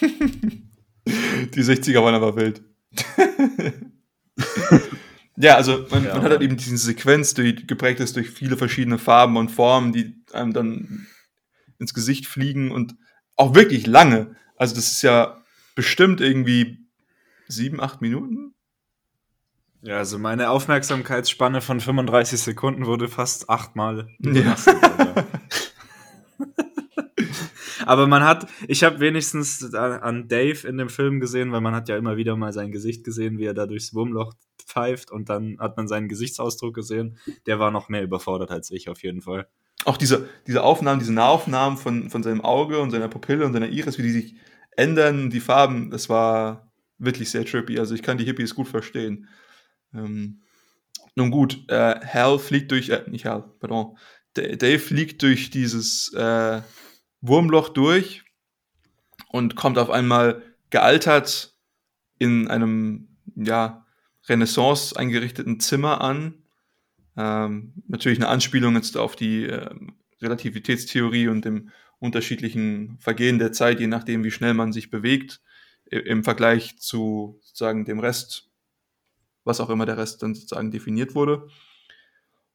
die 1.06 1.62
60er 1.62 2.02
waren 2.02 2.14
aber 2.14 2.34
wild. 2.34 2.62
Ja, 5.36 5.56
also 5.56 5.86
man, 5.90 6.04
ja, 6.04 6.14
man 6.14 6.22
hat 6.22 6.30
halt 6.30 6.42
eben 6.42 6.56
diese 6.56 6.76
Sequenz, 6.76 7.34
die 7.34 7.66
geprägt 7.66 8.00
ist 8.00 8.16
durch 8.16 8.30
viele 8.30 8.56
verschiedene 8.56 8.98
Farben 8.98 9.36
und 9.36 9.50
Formen, 9.50 9.92
die 9.92 10.14
einem 10.32 10.52
dann 10.52 11.06
ins 11.78 11.92
Gesicht 11.92 12.26
fliegen 12.26 12.70
und 12.70 12.94
auch 13.36 13.54
wirklich 13.54 13.86
lange. 13.86 14.36
Also 14.56 14.76
das 14.76 14.92
ist 14.92 15.02
ja 15.02 15.42
bestimmt 15.74 16.20
irgendwie 16.20 16.86
sieben, 17.48 17.80
acht 17.80 18.00
Minuten. 18.00 18.54
Ja, 19.82 19.98
also 19.98 20.18
meine 20.18 20.50
Aufmerksamkeitsspanne 20.50 21.60
von 21.60 21.80
35 21.80 22.40
Sekunden 22.40 22.86
wurde 22.86 23.08
fast 23.08 23.50
achtmal 23.50 24.08
ja. 24.20 24.56
Aber 27.86 28.06
man 28.06 28.24
hat, 28.24 28.46
ich 28.66 28.82
habe 28.82 29.00
wenigstens 29.00 29.74
an 29.74 30.26
Dave 30.26 30.66
in 30.66 30.78
dem 30.78 30.88
Film 30.88 31.20
gesehen, 31.20 31.52
weil 31.52 31.60
man 31.60 31.74
hat 31.74 31.90
ja 31.90 31.98
immer 31.98 32.16
wieder 32.16 32.34
mal 32.34 32.54
sein 32.54 32.72
Gesicht 32.72 33.04
gesehen, 33.04 33.36
wie 33.36 33.44
er 33.44 33.52
da 33.52 33.66
durchs 33.66 33.92
Wurmloch 33.92 34.32
pfeift 34.74 35.10
und 35.10 35.28
dann 35.28 35.58
hat 35.60 35.76
man 35.76 35.88
seinen 35.88 36.08
Gesichtsausdruck 36.08 36.74
gesehen. 36.74 37.16
Der 37.46 37.58
war 37.58 37.70
noch 37.70 37.88
mehr 37.88 38.02
überfordert 38.02 38.50
als 38.50 38.70
ich 38.70 38.88
auf 38.88 39.02
jeden 39.02 39.22
Fall. 39.22 39.46
Auch 39.84 39.96
diese, 39.96 40.28
diese 40.46 40.62
Aufnahmen, 40.62 40.98
diese 40.98 41.12
Nahaufnahmen 41.12 41.78
von, 41.78 42.10
von 42.10 42.22
seinem 42.22 42.40
Auge 42.40 42.80
und 42.80 42.90
seiner 42.90 43.08
Pupille 43.08 43.44
und 43.44 43.52
seiner 43.52 43.68
Iris, 43.68 43.98
wie 43.98 44.02
die 44.02 44.10
sich 44.10 44.34
ändern, 44.76 45.30
die 45.30 45.40
Farben, 45.40 45.90
das 45.90 46.08
war 46.08 46.72
wirklich 46.98 47.30
sehr 47.30 47.44
trippy. 47.44 47.78
Also 47.78 47.94
ich 47.94 48.02
kann 48.02 48.18
die 48.18 48.24
Hippies 48.24 48.54
gut 48.54 48.68
verstehen. 48.68 49.28
Ähm, 49.92 50.42
nun 51.14 51.30
gut, 51.30 51.64
äh, 51.68 52.00
Hal 52.00 52.38
fliegt 52.38 52.70
durch, 52.70 52.88
äh, 52.88 53.04
nicht 53.08 53.26
Hal, 53.26 53.44
pardon, 53.60 53.96
Dave 54.34 54.80
fliegt 54.80 55.22
durch 55.22 55.50
dieses 55.50 56.12
äh, 56.12 56.60
Wurmloch 57.20 57.68
durch 57.68 58.24
und 59.28 59.54
kommt 59.54 59.78
auf 59.78 59.90
einmal 59.90 60.42
gealtert 60.70 61.54
in 62.18 62.48
einem, 62.48 63.16
ja, 63.36 63.83
Renaissance 64.28 64.96
eingerichteten 64.96 65.60
Zimmer 65.60 66.00
an. 66.00 66.42
Ähm, 67.16 67.74
natürlich 67.86 68.18
eine 68.18 68.28
Anspielung 68.28 68.74
jetzt 68.74 68.96
auf 68.96 69.16
die 69.16 69.44
äh, 69.44 69.68
Relativitätstheorie 70.20 71.28
und 71.28 71.44
dem 71.44 71.70
unterschiedlichen 71.98 72.98
Vergehen 72.98 73.38
der 73.38 73.52
Zeit, 73.52 73.80
je 73.80 73.86
nachdem, 73.86 74.24
wie 74.24 74.30
schnell 74.30 74.54
man 74.54 74.72
sich 74.72 74.90
bewegt, 74.90 75.40
im 75.86 76.24
Vergleich 76.24 76.78
zu 76.78 77.38
sozusagen 77.42 77.84
dem 77.84 78.00
Rest, 78.00 78.50
was 79.44 79.60
auch 79.60 79.70
immer 79.70 79.86
der 79.86 79.98
Rest 79.98 80.22
dann 80.22 80.34
sozusagen 80.34 80.70
definiert 80.70 81.14
wurde. 81.14 81.48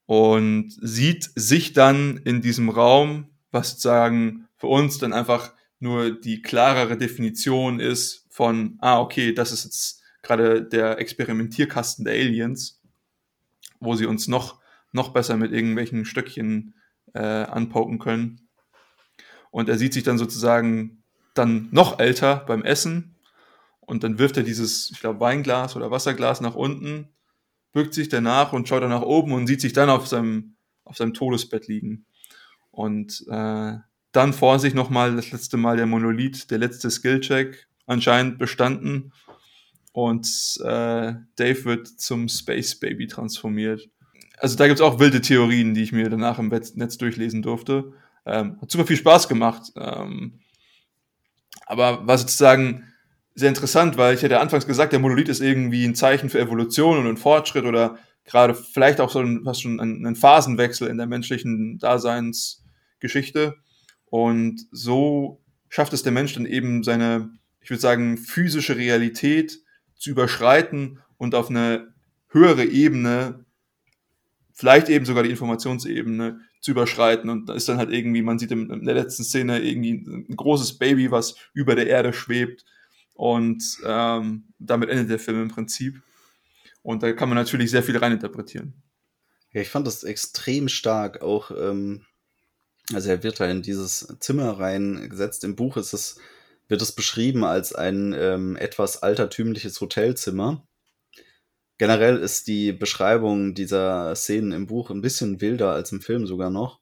Und 0.05 0.71
sieht 0.81 1.29
sich 1.35 1.73
dann 1.73 2.17
in 2.17 2.41
diesem 2.41 2.69
Raum, 2.69 3.29
was 3.51 3.71
sozusagen 3.71 4.47
für 4.57 4.67
uns 4.67 4.97
dann 4.97 5.13
einfach 5.13 5.53
nur 5.79 6.19
die 6.19 6.41
klarere 6.41 6.97
Definition 6.97 7.79
ist 7.79 8.25
von, 8.29 8.77
ah, 8.81 8.99
okay, 8.99 9.33
das 9.33 9.51
ist 9.51 9.65
jetzt 9.65 9.98
gerade 10.29 10.63
der 10.63 10.99
Experimentierkasten 10.99 12.05
der 12.05 12.13
Aliens, 12.13 12.81
wo 13.79 13.95
sie 13.95 14.05
uns 14.05 14.27
noch, 14.27 14.61
noch 14.91 15.09
besser 15.09 15.37
mit 15.37 15.51
irgendwelchen 15.51 16.05
Stöckchen 16.05 16.75
äh, 17.13 17.19
anpoken 17.19 17.99
können. 17.99 18.47
Und 19.51 19.69
er 19.69 19.77
sieht 19.77 19.93
sich 19.93 20.03
dann 20.03 20.19
sozusagen 20.19 21.03
dann 21.33 21.69
noch 21.71 21.99
älter 21.99 22.37
beim 22.47 22.63
Essen 22.63 23.15
und 23.81 24.03
dann 24.03 24.19
wirft 24.19 24.37
er 24.37 24.43
dieses, 24.43 24.91
ich 24.91 24.99
glaube, 24.99 25.19
Weinglas 25.19 25.75
oder 25.75 25.89
Wasserglas 25.89 26.41
nach 26.41 26.55
unten, 26.55 27.09
bückt 27.71 27.95
sich 27.95 28.09
danach 28.09 28.53
und 28.53 28.67
schaut 28.67 28.83
dann 28.83 28.91
nach 28.91 29.01
oben 29.01 29.31
und 29.31 29.47
sieht 29.47 29.61
sich 29.61 29.73
dann 29.73 29.89
auf 29.89 30.07
seinem, 30.07 30.55
auf 30.83 30.97
seinem 30.97 31.15
Todesbett 31.15 31.67
liegen. 31.67 32.05
Und 32.69 33.25
äh, 33.29 33.77
dann 34.11 34.33
vor 34.33 34.59
sich 34.59 34.75
nochmal 34.75 35.15
das 35.15 35.31
letzte 35.31 35.57
Mal 35.57 35.77
der 35.77 35.87
Monolith, 35.87 36.51
der 36.51 36.59
letzte 36.59 36.91
Skillcheck 36.91 37.67
anscheinend 37.87 38.37
bestanden. 38.37 39.11
Und 39.91 40.27
äh, 40.63 41.13
Dave 41.35 41.65
wird 41.65 41.87
zum 41.87 42.29
Space 42.29 42.79
Baby 42.79 43.07
transformiert. 43.07 43.89
Also 44.37 44.55
da 44.55 44.67
gibt 44.67 44.79
es 44.79 44.85
auch 44.85 44.99
wilde 44.99 45.21
Theorien, 45.21 45.73
die 45.73 45.83
ich 45.83 45.91
mir 45.91 46.09
danach 46.09 46.39
im 46.39 46.47
Netz 46.47 46.97
durchlesen 46.97 47.41
durfte. 47.41 47.93
Ähm, 48.25 48.57
hat 48.61 48.71
super 48.71 48.85
viel 48.85 48.97
Spaß 48.97 49.27
gemacht. 49.27 49.71
Ähm, 49.75 50.39
aber 51.65 52.07
war 52.07 52.17
sozusagen 52.17 52.83
sehr 53.35 53.49
interessant, 53.49 53.97
weil 53.97 54.15
ich 54.15 54.23
hatte 54.23 54.39
anfangs 54.39 54.67
gesagt, 54.67 54.93
der 54.93 54.99
Monolith 54.99 55.29
ist 55.29 55.41
irgendwie 55.41 55.85
ein 55.85 55.95
Zeichen 55.95 56.29
für 56.29 56.39
Evolution 56.39 56.97
und 56.97 57.07
ein 57.07 57.17
Fortschritt 57.17 57.65
oder 57.65 57.97
gerade 58.25 58.53
vielleicht 58.53 59.01
auch 59.01 59.09
so 59.09 59.19
ein, 59.19 59.43
fast 59.43 59.61
schon 59.61 59.79
ein 59.79 60.15
Phasenwechsel 60.15 60.87
in 60.87 60.97
der 60.97 61.07
menschlichen 61.07 61.79
Daseinsgeschichte. 61.79 63.55
Und 64.05 64.65
so 64.71 65.41
schafft 65.69 65.93
es 65.93 66.03
der 66.03 66.11
Mensch 66.11 66.33
dann 66.33 66.45
eben 66.45 66.83
seine, 66.83 67.29
ich 67.61 67.69
würde 67.69 67.81
sagen, 67.81 68.17
physische 68.17 68.75
Realität 68.75 69.59
zu 69.99 70.09
überschreiten 70.09 70.99
und 71.17 71.35
auf 71.35 71.49
eine 71.49 71.93
höhere 72.29 72.65
Ebene, 72.65 73.45
vielleicht 74.53 74.89
eben 74.89 75.05
sogar 75.05 75.23
die 75.23 75.29
Informationsebene, 75.29 76.39
zu 76.61 76.71
überschreiten. 76.71 77.29
Und 77.29 77.47
da 77.47 77.53
ist 77.53 77.69
dann 77.69 77.77
halt 77.77 77.91
irgendwie, 77.91 78.21
man 78.21 78.39
sieht 78.39 78.51
in, 78.51 78.85
der 78.85 78.95
letzten 78.95 79.23
Szene 79.23 79.59
irgendwie 79.59 79.93
ein 79.93 80.35
großes 80.35 80.77
Baby, 80.77 81.11
was 81.11 81.35
über 81.53 81.75
der 81.75 81.87
Erde 81.87 82.11
schwebt. 82.11 82.65
Und 83.13 83.63
ähm, 83.85 84.45
damit 84.59 84.89
endet 84.89 85.09
der 85.09 85.19
Film 85.19 85.43
im 85.43 85.47
Prinzip. 85.49 86.01
Und 86.81 87.03
da 87.03 87.11
kann 87.13 87.29
man 87.29 87.37
natürlich 87.37 87.71
sehr 87.71 87.83
viel 87.83 87.97
reininterpretieren. 87.97 88.73
Ja, 89.51 89.61
ich 89.61 89.69
fand 89.69 89.87
das 89.87 90.03
extrem 90.03 90.67
stark, 90.67 91.21
auch 91.21 91.51
ähm, 91.51 92.05
also 92.93 93.09
er 93.09 93.23
wird 93.23 93.39
da 93.39 93.45
in 93.49 93.61
dieses 93.61 94.07
Zimmer 94.19 94.59
reingesetzt. 94.59 95.43
Im 95.43 95.55
Buch 95.55 95.77
ist 95.77 95.93
es, 95.93 96.19
wird 96.69 96.81
es 96.81 96.93
beschrieben 96.93 97.43
als 97.43 97.73
ein 97.73 98.13
ähm, 98.17 98.55
etwas 98.55 99.03
altertümliches 99.03 99.81
Hotelzimmer. 99.81 100.65
Generell 101.79 102.17
ist 102.17 102.47
die 102.47 102.71
Beschreibung 102.71 103.53
dieser 103.55 104.15
Szenen 104.15 104.51
im 104.51 104.67
Buch 104.67 104.91
ein 104.91 105.01
bisschen 105.01 105.41
wilder 105.41 105.71
als 105.71 105.91
im 105.91 106.01
Film 106.01 106.27
sogar 106.27 106.49
noch, 106.49 106.79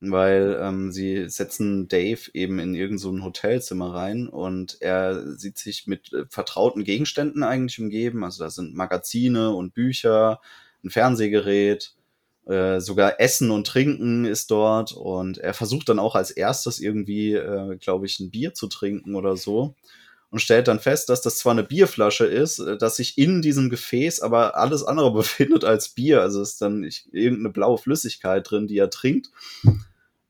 weil 0.00 0.58
ähm, 0.60 0.90
sie 0.92 1.28
setzen 1.28 1.88
Dave 1.88 2.30
eben 2.32 2.58
in 2.58 2.74
irgendein 2.74 2.98
so 2.98 3.24
Hotelzimmer 3.24 3.92
rein 3.92 4.28
und 4.28 4.80
er 4.80 5.36
sieht 5.36 5.58
sich 5.58 5.86
mit 5.86 6.12
äh, 6.12 6.24
vertrauten 6.28 6.84
Gegenständen 6.84 7.42
eigentlich 7.42 7.80
umgeben. 7.80 8.24
Also 8.24 8.44
da 8.44 8.50
sind 8.50 8.74
Magazine 8.74 9.50
und 9.50 9.74
Bücher, 9.74 10.40
ein 10.82 10.90
Fernsehgerät, 10.90 11.94
äh, 12.46 12.80
sogar 12.80 13.20
Essen 13.20 13.50
und 13.50 13.66
Trinken 13.66 14.24
ist 14.24 14.50
dort 14.50 14.92
und 14.92 15.38
er 15.38 15.54
versucht 15.54 15.88
dann 15.88 15.98
auch 15.98 16.14
als 16.14 16.30
erstes 16.30 16.80
irgendwie, 16.80 17.34
äh, 17.34 17.76
glaube 17.76 18.06
ich, 18.06 18.20
ein 18.20 18.30
Bier 18.30 18.54
zu 18.54 18.66
trinken 18.66 19.14
oder 19.14 19.36
so 19.36 19.74
und 20.30 20.38
stellt 20.40 20.68
dann 20.68 20.80
fest, 20.80 21.08
dass 21.08 21.22
das 21.22 21.38
zwar 21.38 21.52
eine 21.52 21.64
Bierflasche 21.64 22.24
ist, 22.24 22.60
äh, 22.60 22.78
dass 22.78 22.96
sich 22.96 23.18
in 23.18 23.42
diesem 23.42 23.68
Gefäß 23.68 24.20
aber 24.20 24.56
alles 24.56 24.84
andere 24.84 25.12
befindet 25.14 25.64
als 25.64 25.90
Bier. 25.90 26.22
Also 26.22 26.40
ist 26.40 26.62
dann 26.62 26.88
irgendeine 27.12 27.50
blaue 27.50 27.78
Flüssigkeit 27.78 28.48
drin, 28.48 28.66
die 28.66 28.78
er 28.78 28.90
trinkt. 28.90 29.30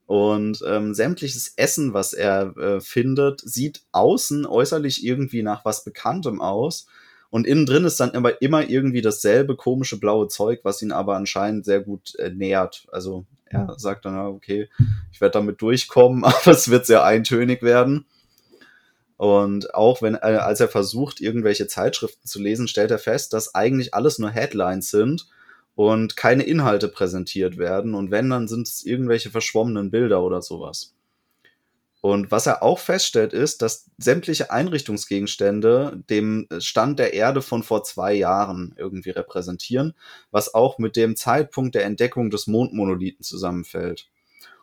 Und 0.07 0.61
ähm, 0.67 0.93
sämtliches 0.93 1.53
Essen, 1.55 1.93
was 1.93 2.11
er 2.11 2.57
äh, 2.57 2.81
findet, 2.81 3.39
sieht 3.41 3.83
außen 3.93 4.45
äußerlich 4.45 5.05
irgendwie 5.05 5.41
nach 5.41 5.63
was 5.63 5.85
Bekanntem 5.85 6.41
aus. 6.41 6.87
Und 7.31 7.47
innen 7.47 7.65
drin 7.65 7.85
ist 7.85 7.99
dann 7.99 8.11
immer, 8.11 8.41
immer 8.41 8.69
irgendwie 8.69 9.01
dasselbe 9.01 9.55
komische 9.55 9.97
blaue 9.97 10.27
Zeug, 10.27 10.59
was 10.63 10.81
ihn 10.81 10.91
aber 10.91 11.15
anscheinend 11.15 11.65
sehr 11.65 11.79
gut 11.79 12.13
äh, 12.19 12.29
nährt. 12.29 12.87
Also 12.91 13.25
er 13.45 13.73
sagt 13.77 14.05
dann, 14.05 14.17
okay, 14.17 14.69
ich 15.11 15.21
werde 15.21 15.39
damit 15.39 15.61
durchkommen, 15.61 16.23
aber 16.25 16.51
es 16.51 16.69
wird 16.69 16.85
sehr 16.85 17.03
eintönig 17.03 17.63
werden. 17.63 18.05
Und 19.15 19.73
auch 19.73 20.01
wenn, 20.01 20.15
äh, 20.15 20.39
als 20.41 20.59
er 20.59 20.67
versucht, 20.67 21.21
irgendwelche 21.21 21.67
Zeitschriften 21.67 22.27
zu 22.27 22.41
lesen, 22.41 22.67
stellt 22.67 22.91
er 22.91 22.99
fest, 22.99 23.33
dass 23.33 23.55
eigentlich 23.55 23.93
alles 23.93 24.19
nur 24.19 24.31
Headlines 24.31 24.89
sind 24.89 25.27
und 25.75 26.17
keine 26.17 26.43
Inhalte 26.43 26.89
präsentiert 26.89 27.57
werden. 27.57 27.93
Und 27.93 28.11
wenn, 28.11 28.29
dann 28.29 28.49
sind 28.49 28.67
es 28.67 28.83
irgendwelche 28.85 29.29
verschwommenen 29.29 29.89
Bilder 29.89 30.21
oder 30.21 30.41
sowas. 30.41 30.95
Und 32.01 32.31
was 32.31 32.47
er 32.47 32.63
auch 32.63 32.79
feststellt, 32.79 33.31
ist, 33.31 33.61
dass 33.61 33.91
sämtliche 33.99 34.51
Einrichtungsgegenstände 34.51 36.03
dem 36.09 36.47
Stand 36.57 36.97
der 36.97 37.13
Erde 37.13 37.43
von 37.43 37.61
vor 37.61 37.83
zwei 37.83 38.13
Jahren 38.13 38.73
irgendwie 38.75 39.11
repräsentieren, 39.11 39.93
was 40.31 40.55
auch 40.55 40.79
mit 40.79 40.95
dem 40.95 41.15
Zeitpunkt 41.15 41.75
der 41.75 41.85
Entdeckung 41.85 42.31
des 42.31 42.47
Mondmonolithen 42.47 43.23
zusammenfällt. 43.23 44.09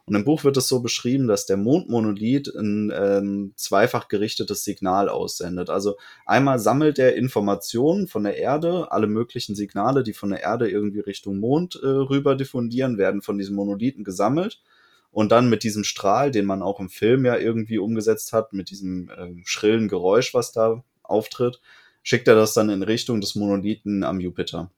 Und 0.04 0.14
im 0.14 0.24
Buch 0.24 0.42
wird 0.42 0.56
es 0.56 0.68
so 0.68 0.80
beschrieben, 0.80 1.28
dass 1.28 1.44
der 1.46 1.58
Mondmonolith 1.58 2.48
ein 2.56 2.90
ähm, 2.96 3.52
zweifach 3.56 4.08
gerichtetes 4.08 4.64
Signal 4.64 5.08
aussendet. 5.08 5.68
Also 5.70 5.96
einmal 6.24 6.58
sammelt 6.58 6.98
er 6.98 7.14
Informationen 7.14 8.08
von 8.08 8.24
der 8.24 8.38
Erde, 8.38 8.90
alle 8.90 9.06
möglichen 9.06 9.54
Signale, 9.54 10.02
die 10.02 10.14
von 10.14 10.30
der 10.30 10.42
Erde 10.42 10.68
irgendwie 10.68 11.00
Richtung 11.00 11.38
Mond 11.38 11.78
äh, 11.80 11.86
rüber 11.86 12.36
diffundieren, 12.36 12.96
werden 12.96 13.20
von 13.20 13.38
diesem 13.38 13.54
Monolithen 13.54 14.02
gesammelt 14.02 14.62
und 15.10 15.32
dann 15.32 15.48
mit 15.48 15.62
diesem 15.62 15.84
Strahl, 15.84 16.30
den 16.30 16.44
man 16.44 16.62
auch 16.62 16.80
im 16.80 16.90
Film 16.90 17.24
ja 17.24 17.36
irgendwie 17.36 17.78
umgesetzt 17.78 18.32
hat, 18.32 18.52
mit 18.52 18.70
diesem 18.70 19.10
äh, 19.10 19.34
schrillen 19.44 19.88
Geräusch, 19.88 20.34
was 20.34 20.52
da 20.52 20.84
auftritt, 21.02 21.60
schickt 22.02 22.28
er 22.28 22.34
das 22.34 22.54
dann 22.54 22.70
in 22.70 22.82
Richtung 22.82 23.20
des 23.20 23.34
Monolithen 23.34 24.04
am 24.04 24.20
Jupiter. 24.20 24.70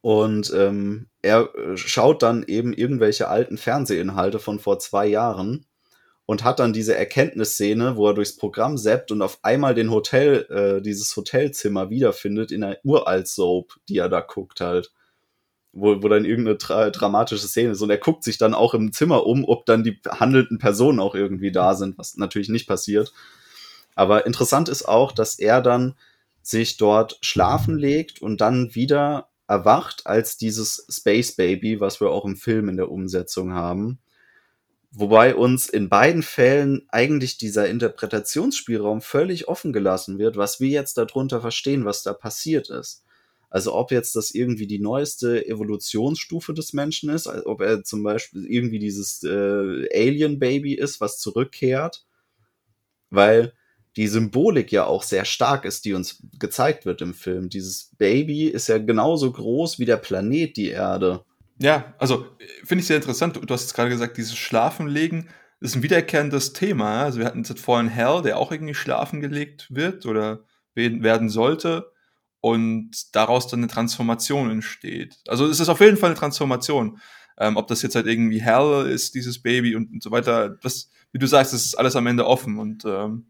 Und 0.00 0.52
ähm, 0.54 1.08
er 1.22 1.54
äh, 1.54 1.76
schaut 1.76 2.22
dann 2.22 2.44
eben 2.46 2.74
irgendwelche 2.74 3.28
alten 3.28 3.56
Fernsehinhalte 3.56 4.38
von 4.38 4.58
vor 4.58 4.78
zwei 4.78 5.06
Jahren 5.06 5.64
und 6.26 6.44
hat 6.44 6.58
dann 6.58 6.72
diese 6.72 6.94
Erkenntnisszene, 6.94 7.96
wo 7.96 8.08
er 8.08 8.14
durchs 8.14 8.36
Programm 8.36 8.76
zappt 8.76 9.12
und 9.12 9.22
auf 9.22 9.38
einmal 9.42 9.74
den 9.74 9.90
Hotel, 9.90 10.46
äh, 10.50 10.82
dieses 10.82 11.16
Hotelzimmer 11.16 11.90
wiederfindet 11.90 12.52
in 12.52 12.64
einer 12.64 12.78
uralt 12.84 13.28
Soap, 13.28 13.76
die 13.88 13.98
er 13.98 14.08
da 14.08 14.20
guckt 14.20 14.60
halt 14.60 14.92
wo, 15.74 16.02
wo 16.02 16.08
dann 16.08 16.24
irgendeine 16.24 16.56
tra 16.56 16.90
dramatische 16.90 17.46
Szene 17.46 17.72
ist. 17.72 17.82
Und 17.82 17.90
er 17.90 17.98
guckt 17.98 18.24
sich 18.24 18.38
dann 18.38 18.54
auch 18.54 18.74
im 18.74 18.92
Zimmer 18.92 19.26
um, 19.26 19.44
ob 19.44 19.66
dann 19.66 19.82
die 19.84 20.00
handelnden 20.08 20.58
Personen 20.58 21.00
auch 21.00 21.14
irgendwie 21.14 21.52
da 21.52 21.74
sind, 21.74 21.98
was 21.98 22.16
natürlich 22.16 22.48
nicht 22.48 22.66
passiert. 22.66 23.12
Aber 23.94 24.26
interessant 24.26 24.68
ist 24.68 24.88
auch, 24.88 25.12
dass 25.12 25.38
er 25.38 25.60
dann 25.60 25.94
sich 26.42 26.76
dort 26.76 27.18
schlafen 27.22 27.78
legt 27.78 28.22
und 28.22 28.40
dann 28.40 28.74
wieder 28.74 29.28
erwacht 29.46 30.06
als 30.06 30.36
dieses 30.36 30.86
Space 30.88 31.36
Baby, 31.36 31.80
was 31.80 32.00
wir 32.00 32.10
auch 32.10 32.24
im 32.24 32.36
Film 32.36 32.68
in 32.68 32.76
der 32.76 32.90
Umsetzung 32.90 33.52
haben. 33.52 33.98
Wobei 34.90 35.34
uns 35.34 35.68
in 35.68 35.88
beiden 35.88 36.22
Fällen 36.22 36.86
eigentlich 36.88 37.36
dieser 37.36 37.68
Interpretationsspielraum 37.68 39.00
völlig 39.00 39.48
offen 39.48 39.72
gelassen 39.72 40.18
wird, 40.18 40.36
was 40.36 40.60
wir 40.60 40.68
jetzt 40.68 40.96
darunter 40.98 41.40
verstehen, 41.40 41.84
was 41.84 42.04
da 42.04 42.12
passiert 42.12 42.70
ist. 42.70 43.04
Also 43.54 43.72
ob 43.72 43.92
jetzt 43.92 44.16
das 44.16 44.32
irgendwie 44.32 44.66
die 44.66 44.80
neueste 44.80 45.46
Evolutionsstufe 45.46 46.54
des 46.54 46.72
Menschen 46.72 47.08
ist, 47.08 47.28
ob 47.28 47.60
er 47.60 47.84
zum 47.84 48.02
Beispiel 48.02 48.46
irgendwie 48.46 48.80
dieses 48.80 49.22
äh, 49.22 49.28
Alien-Baby 49.94 50.74
ist, 50.74 51.00
was 51.00 51.20
zurückkehrt, 51.20 52.04
weil 53.10 53.52
die 53.94 54.08
Symbolik 54.08 54.72
ja 54.72 54.86
auch 54.86 55.04
sehr 55.04 55.24
stark 55.24 55.66
ist, 55.66 55.84
die 55.84 55.94
uns 55.94 56.20
gezeigt 56.40 56.84
wird 56.84 57.00
im 57.00 57.14
Film. 57.14 57.48
Dieses 57.48 57.92
Baby 57.96 58.46
ist 58.46 58.66
ja 58.66 58.78
genauso 58.78 59.30
groß 59.30 59.78
wie 59.78 59.84
der 59.84 59.98
Planet, 59.98 60.56
die 60.56 60.70
Erde. 60.70 61.24
Ja, 61.60 61.94
also 61.98 62.26
finde 62.64 62.82
ich 62.82 62.88
sehr 62.88 62.96
interessant. 62.96 63.36
Du 63.36 63.54
hast 63.54 63.62
jetzt 63.62 63.74
gerade 63.74 63.90
gesagt, 63.90 64.16
dieses 64.16 64.34
Schlafenlegen 64.34 65.28
ist 65.60 65.76
ein 65.76 65.84
wiederkehrendes 65.84 66.54
Thema. 66.54 67.04
Also 67.04 67.20
wir 67.20 67.26
hatten 67.26 67.44
jetzt 67.44 67.60
vorhin 67.60 67.88
Hell, 67.88 68.20
der 68.20 68.36
auch 68.36 68.50
irgendwie 68.50 68.74
schlafen 68.74 69.20
gelegt 69.20 69.68
wird 69.70 70.06
oder 70.06 70.40
werden 70.74 71.28
sollte 71.28 71.93
und 72.44 73.16
daraus 73.16 73.46
dann 73.48 73.60
eine 73.60 73.68
Transformation 73.68 74.50
entsteht. 74.50 75.16
Also 75.26 75.46
es 75.46 75.60
ist 75.60 75.70
auf 75.70 75.80
jeden 75.80 75.96
Fall 75.96 76.10
eine 76.10 76.18
Transformation. 76.18 77.00
Ähm, 77.38 77.56
ob 77.56 77.68
das 77.68 77.80
jetzt 77.80 77.94
halt 77.94 78.06
irgendwie 78.06 78.42
Hell 78.42 78.86
ist, 78.86 79.14
dieses 79.14 79.40
Baby 79.40 79.74
und, 79.74 79.90
und 79.90 80.02
so 80.02 80.10
weiter, 80.10 80.50
das, 80.50 80.90
wie 81.10 81.18
du 81.18 81.26
sagst, 81.26 81.54
das 81.54 81.64
ist 81.64 81.74
alles 81.74 81.96
am 81.96 82.06
Ende 82.06 82.26
offen. 82.26 82.58
Und 82.58 82.84
ähm, 82.84 83.28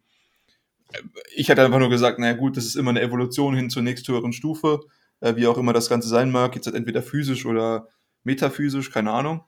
ich 1.32 1.48
hätte 1.48 1.64
einfach 1.64 1.78
nur 1.78 1.90
gesagt, 1.90 2.18
naja 2.18 2.32
gut, 2.32 2.56
das 2.56 2.64
ist 2.64 2.74
immer 2.74 2.90
eine 2.90 3.02
Evolution 3.02 3.54
hin 3.54 3.70
zur 3.70 3.82
nächsthöheren 3.82 4.32
Stufe, 4.32 4.80
äh, 5.20 5.36
wie 5.36 5.46
auch 5.46 5.58
immer 5.58 5.72
das 5.72 5.88
Ganze 5.88 6.08
sein 6.08 6.32
mag, 6.32 6.56
jetzt 6.56 6.66
halt 6.66 6.74
entweder 6.74 7.00
physisch 7.00 7.46
oder 7.46 7.86
metaphysisch, 8.24 8.90
keine 8.90 9.12
Ahnung. 9.12 9.44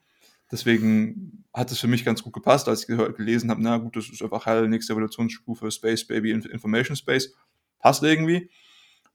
Deswegen 0.49 1.45
hat 1.53 1.73
es 1.73 1.81
für 1.81 1.89
mich 1.89 2.05
ganz 2.05 2.23
gut 2.23 2.35
gepasst, 2.35 2.69
als 2.69 2.89
ich 2.89 3.17
gelesen 3.17 3.51
habe, 3.51 3.61
na 3.61 3.79
gut, 3.79 3.97
das 3.97 4.11
ist 4.11 4.23
einfach 4.23 4.47
Hell, 4.47 4.69
nächste 4.69 4.93
Evolutionsstufe, 4.93 5.73
Space 5.73 6.07
Baby, 6.07 6.31
Information 6.31 6.95
Space. 6.95 7.35
Passt 7.81 8.05
irgendwie. 8.05 8.49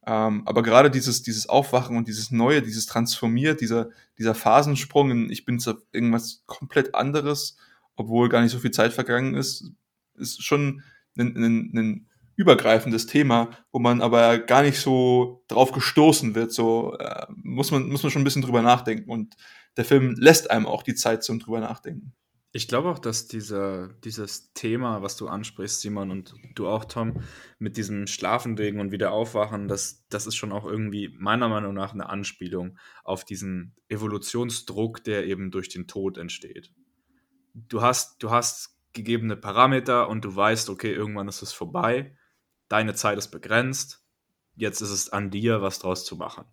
Ähm, 0.06 0.42
aber 0.46 0.64
gerade 0.64 0.90
dieses, 0.90 1.22
dieses 1.22 1.48
Aufwachen 1.48 1.96
und 1.96 2.08
dieses 2.08 2.32
Neue, 2.32 2.62
dieses 2.62 2.88
Transformiert, 2.88 3.62
dieser, 3.62 3.90
dieser 4.18 4.34
Phasensprung 4.34 5.12
in, 5.12 5.30
ich 5.30 5.46
bin 5.46 5.62
irgendwas 5.92 6.44
komplett 6.48 6.96
anderes, 6.96 7.58
obwohl 7.96 8.30
gar 8.30 8.42
nicht 8.42 8.52
so 8.52 8.60
viel 8.60 8.72
Zeit 8.72 8.94
vergangen 8.94 9.36
ist, 9.36 9.72
ist 10.16 10.44
schon 10.44 10.82
ein, 11.18 11.36
ein, 11.36 11.72
ein 11.78 12.08
übergreifendes 12.36 13.06
Thema, 13.06 13.50
wo 13.72 13.80
man 13.80 14.02
aber 14.02 14.40
gar 14.40 14.64
nicht 14.64 14.80
so 14.80 15.44
drauf 15.48 15.72
gestoßen 15.72 16.34
wird. 16.34 16.52
So 16.52 16.98
äh, 16.98 17.28
muss 17.36 17.70
man 17.70 17.88
muss 17.90 18.02
man 18.02 18.12
schon 18.12 18.22
ein 18.22 18.26
bisschen 18.26 18.42
drüber 18.42 18.64
nachdenken 18.64 19.12
und 19.12 19.36
der 19.78 19.86
Film 19.86 20.16
lässt 20.18 20.50
einem 20.50 20.66
auch 20.66 20.82
die 20.82 20.96
Zeit 20.96 21.24
zum 21.24 21.40
drüber 21.40 21.60
nachdenken. 21.60 22.14
Ich 22.54 22.68
glaube 22.68 22.90
auch, 22.90 23.00
dass 23.00 23.28
dieser, 23.28 23.88
dieses 24.04 24.52
Thema, 24.54 25.02
was 25.02 25.16
du 25.16 25.30
ansprichst, 25.30 25.80
Simon, 25.80 26.12
und 26.12 26.34
du 26.54 26.68
auch, 26.68 26.84
Tom, 26.84 27.22
mit 27.60 27.78
diesem 27.78 28.08
Schlafenlegen 28.08 28.82
und 28.82 28.92
wieder 28.92 29.14
aufwachen, 29.14 29.70
das, 29.70 30.06
das 30.10 30.28
ist 30.28 30.36
schon 30.36 30.52
auch 30.52 30.66
irgendwie 30.66 31.16
meiner 31.18 31.48
Meinung 31.48 31.74
nach 31.74 31.94
eine 31.94 32.10
Anspielung 32.10 32.78
auf 33.06 33.24
diesen 33.24 33.74
Evolutionsdruck, 33.88 35.02
der 35.06 35.26
eben 35.28 35.50
durch 35.50 35.70
den 35.70 35.88
Tod 35.88 36.18
entsteht. 36.18 36.74
Du 37.54 37.82
hast, 37.82 38.22
du 38.22 38.32
hast 38.32 38.78
gegebene 38.92 39.38
Parameter 39.38 40.10
und 40.10 40.26
du 40.26 40.36
weißt, 40.36 40.70
okay, 40.70 40.94
irgendwann 40.94 41.30
ist 41.30 41.42
es 41.42 41.54
vorbei, 41.54 42.18
deine 42.68 42.96
Zeit 42.96 43.18
ist 43.18 43.30
begrenzt, 43.30 44.04
jetzt 44.56 44.82
ist 44.82 44.92
es 44.92 45.10
an 45.10 45.30
dir, 45.30 45.62
was 45.62 45.80
draus 45.80 46.04
zu 46.04 46.18
machen. 46.18 46.44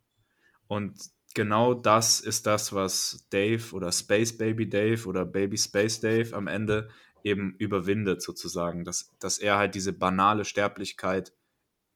Und 0.69 0.95
genau 1.35 1.75
das 1.75 2.21
ist 2.21 2.47
das, 2.47 2.73
was 2.73 3.27
Dave 3.31 3.73
oder 3.73 3.93
Space 3.93 4.37
Baby 4.37 4.69
Dave 4.69 5.07
oder 5.07 5.25
Baby 5.25 5.57
Space 5.57 6.01
Dave 6.01 6.35
am 6.35 6.47
Ende 6.47 6.89
eben 7.25 7.55
überwindet, 7.59 8.23
sozusagen, 8.23 8.85
dass, 8.85 9.15
dass 9.19 9.39
er 9.39 9.59
halt 9.59 9.75
diese 9.75 9.93
banale 9.93 10.45
Sterblichkeit 10.45 11.33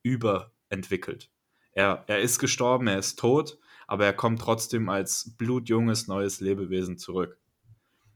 überentwickelt. 0.02 1.30
Er, 1.72 2.04
er 2.06 2.20
ist 2.20 2.38
gestorben, 2.38 2.86
er 2.86 2.98
ist 2.98 3.18
tot, 3.18 3.58
aber 3.86 4.04
er 4.04 4.12
kommt 4.12 4.40
trotzdem 4.40 4.88
als 4.88 5.34
blutjunges 5.38 6.06
neues 6.08 6.40
Lebewesen 6.40 6.98
zurück. 6.98 7.38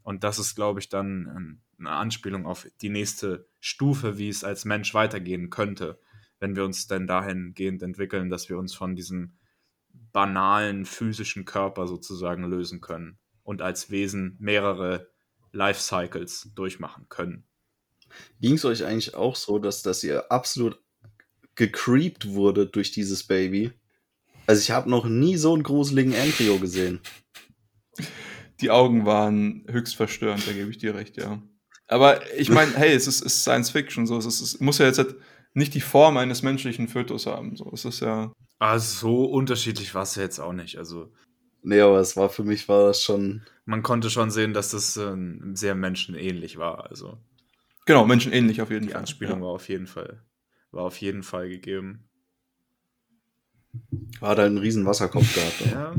Und 0.02 0.24
das 0.24 0.38
ist, 0.38 0.54
glaube 0.54 0.80
ich, 0.80 0.88
dann 0.88 1.60
eine 1.78 1.90
Anspielung 1.90 2.46
auf 2.46 2.66
die 2.80 2.88
nächste 2.88 3.46
Stufe, 3.60 4.18
wie 4.18 4.28
es 4.28 4.44
als 4.44 4.64
Mensch 4.64 4.94
weitergehen 4.94 5.50
könnte, 5.50 5.98
wenn 6.38 6.54
wir 6.54 6.64
uns 6.64 6.86
denn 6.86 7.06
dahingehend 7.06 7.82
entwickeln, 7.82 8.30
dass 8.30 8.48
wir 8.48 8.58
uns 8.58 8.74
von 8.74 8.94
diesem 8.94 9.32
banalen 10.16 10.86
physischen 10.86 11.44
Körper 11.44 11.86
sozusagen 11.86 12.44
lösen 12.44 12.80
können 12.80 13.18
und 13.42 13.60
als 13.60 13.90
Wesen 13.90 14.34
mehrere 14.40 15.10
Life 15.52 15.78
Cycles 15.78 16.52
durchmachen 16.54 17.04
können. 17.10 17.44
Ging 18.40 18.54
es 18.54 18.64
euch 18.64 18.86
eigentlich 18.86 19.14
auch 19.14 19.36
so, 19.36 19.58
dass, 19.58 19.82
dass 19.82 20.02
ihr 20.02 20.32
absolut 20.32 20.82
gecreept 21.54 22.30
wurde 22.30 22.66
durch 22.66 22.92
dieses 22.92 23.24
Baby? 23.26 23.72
Also 24.46 24.62
ich 24.62 24.70
habe 24.70 24.88
noch 24.88 25.04
nie 25.04 25.36
so 25.36 25.52
einen 25.52 25.62
gruseligen 25.62 26.14
Embryo 26.14 26.58
gesehen. 26.58 27.00
Die 28.62 28.70
Augen 28.70 29.04
waren 29.04 29.66
höchst 29.68 29.96
verstörend, 29.96 30.48
da 30.48 30.54
gebe 30.54 30.70
ich 30.70 30.78
dir 30.78 30.94
recht, 30.94 31.18
ja. 31.18 31.42
Aber 31.88 32.22
ich 32.38 32.48
meine, 32.48 32.74
hey, 32.74 32.94
es 32.94 33.06
ist, 33.06 33.20
ist, 33.20 33.42
Science 33.42 33.68
Fiction, 33.68 34.06
so 34.06 34.16
es, 34.16 34.24
ist, 34.24 34.40
es 34.40 34.60
muss 34.60 34.78
ja 34.78 34.86
jetzt 34.86 34.96
halt 34.96 35.16
nicht 35.52 35.74
die 35.74 35.82
Form 35.82 36.16
eines 36.16 36.40
menschlichen 36.40 36.88
Fötus 36.88 37.26
haben. 37.26 37.54
So, 37.54 37.70
es 37.74 37.84
ist 37.84 38.00
ja. 38.00 38.32
Ah, 38.58 38.78
so 38.78 39.24
unterschiedlich 39.24 39.94
war 39.94 40.02
es 40.02 40.14
ja 40.14 40.22
jetzt 40.22 40.38
auch 40.38 40.52
nicht. 40.52 40.78
Also. 40.78 41.12
Nee, 41.62 41.80
aber 41.80 41.98
es 41.98 42.16
war 42.16 42.28
für 42.28 42.44
mich 42.44 42.68
war 42.68 42.86
das 42.86 43.02
schon. 43.02 43.42
Man 43.64 43.82
konnte 43.82 44.10
schon 44.10 44.30
sehen, 44.30 44.54
dass 44.54 44.70
das 44.70 44.96
äh, 44.96 45.16
sehr 45.54 45.74
menschenähnlich 45.74 46.56
war. 46.56 46.88
Also. 46.88 47.18
Genau, 47.84 48.06
menschenähnlich 48.06 48.62
auf 48.62 48.70
jeden 48.70 48.86
die 48.86 48.92
Fall. 48.92 49.00
Die 49.00 49.00
Anspielung 49.00 49.40
ja. 49.40 49.44
war 49.46 49.52
auf 49.52 49.68
jeden 49.68 49.86
Fall, 49.86 50.22
war 50.70 50.84
auf 50.84 50.96
jeden 50.98 51.22
Fall 51.22 51.48
gegeben. 51.48 52.08
Hat 54.20 54.38
halt 54.38 54.40
einen 54.40 54.58
riesen 54.58 54.86
Wasserkopf 54.86 55.34
gehabt. 55.34 55.60
ja, 55.70 55.94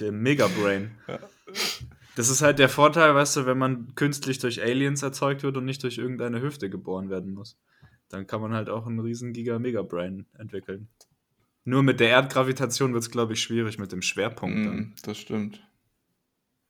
der 0.00 0.12
Megabrain. 0.12 0.92
Ja. 1.08 1.18
Das 2.14 2.28
ist 2.30 2.40
halt 2.40 2.58
der 2.58 2.68
Vorteil, 2.68 3.14
weißt 3.14 3.36
du, 3.36 3.46
wenn 3.46 3.58
man 3.58 3.94
künstlich 3.94 4.38
durch 4.38 4.62
Aliens 4.62 5.02
erzeugt 5.02 5.42
wird 5.42 5.56
und 5.56 5.64
nicht 5.64 5.82
durch 5.82 5.98
irgendeine 5.98 6.40
Hüfte 6.40 6.70
geboren 6.70 7.10
werden 7.10 7.34
muss 7.34 7.58
dann 8.08 8.26
kann 8.26 8.40
man 8.40 8.52
halt 8.52 8.68
auch 8.68 8.86
einen 8.86 9.00
riesen 9.00 9.32
Giga-Mega-Brain 9.32 10.26
entwickeln. 10.38 10.88
Nur 11.68 11.82
mit 11.82 11.98
der 11.98 12.10
Erdgravitation 12.10 12.92
wird 12.94 13.02
es, 13.02 13.10
glaube 13.10 13.32
ich, 13.32 13.42
schwierig 13.42 13.76
mit 13.76 13.90
dem 13.90 14.00
Schwerpunkt. 14.00 14.56
Mm, 14.56 14.94
das 15.02 15.18
stimmt. 15.18 15.66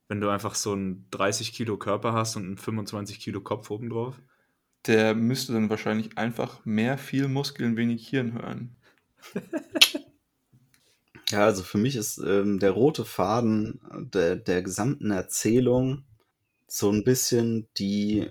Wenn 0.09 0.23
du 0.23 0.31
einfach 0.31 0.55
so 0.55 0.73
einen 0.73 1.07
30 1.11 1.53
Kilo 1.53 1.77
Körper 1.77 2.15
hast 2.15 2.35
und 2.37 2.47
einen 2.47 2.57
25 2.57 3.21
Kilo 3.21 3.43
Kopf 3.43 3.71
obendrauf. 3.71 4.19
Der 4.87 5.15
müsste 5.15 5.53
dann 5.53 5.69
wahrscheinlich 5.69 6.17
einfach 6.17 6.65
mehr 6.65 6.97
viel 6.97 7.29
Muskeln, 7.29 7.77
wenig 7.77 8.09
Hirn 8.09 8.33
hören. 8.33 8.77
ja, 11.31 11.45
also 11.45 11.63
für 11.63 11.79
mich 11.79 11.97
ist 11.97 12.17
ähm, 12.17 12.59
der 12.59 12.71
rote 12.71 13.05
Faden 13.05 13.81
der, 14.15 14.37
der 14.37 14.63
gesamten 14.63 15.11
Erzählung 15.11 16.05
so 16.69 16.91
ein 16.91 17.05
bisschen 17.05 17.69
die 17.77 18.31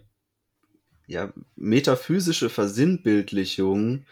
ja, 1.06 1.32
metaphysische 1.56 2.50
Versinnbildlichung 2.50 4.08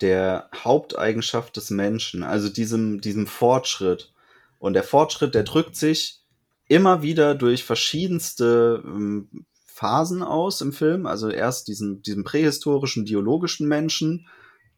der 0.00 0.50
Haupteigenschaft 0.54 1.56
des 1.56 1.70
Menschen, 1.70 2.22
also 2.22 2.48
diesem, 2.48 3.00
diesem 3.00 3.26
Fortschritt. 3.26 4.12
Und 4.58 4.74
der 4.74 4.82
Fortschritt, 4.82 5.34
der 5.34 5.44
drückt 5.44 5.76
sich 5.76 6.20
immer 6.68 7.02
wieder 7.02 7.34
durch 7.34 7.64
verschiedenste 7.64 8.82
ähm, 8.84 9.46
Phasen 9.66 10.22
aus 10.22 10.60
im 10.60 10.72
Film. 10.72 11.06
Also 11.06 11.28
erst 11.28 11.68
diesen, 11.68 12.02
diesen 12.02 12.24
prähistorischen, 12.24 13.04
biologischen 13.04 13.68
Menschen, 13.68 14.26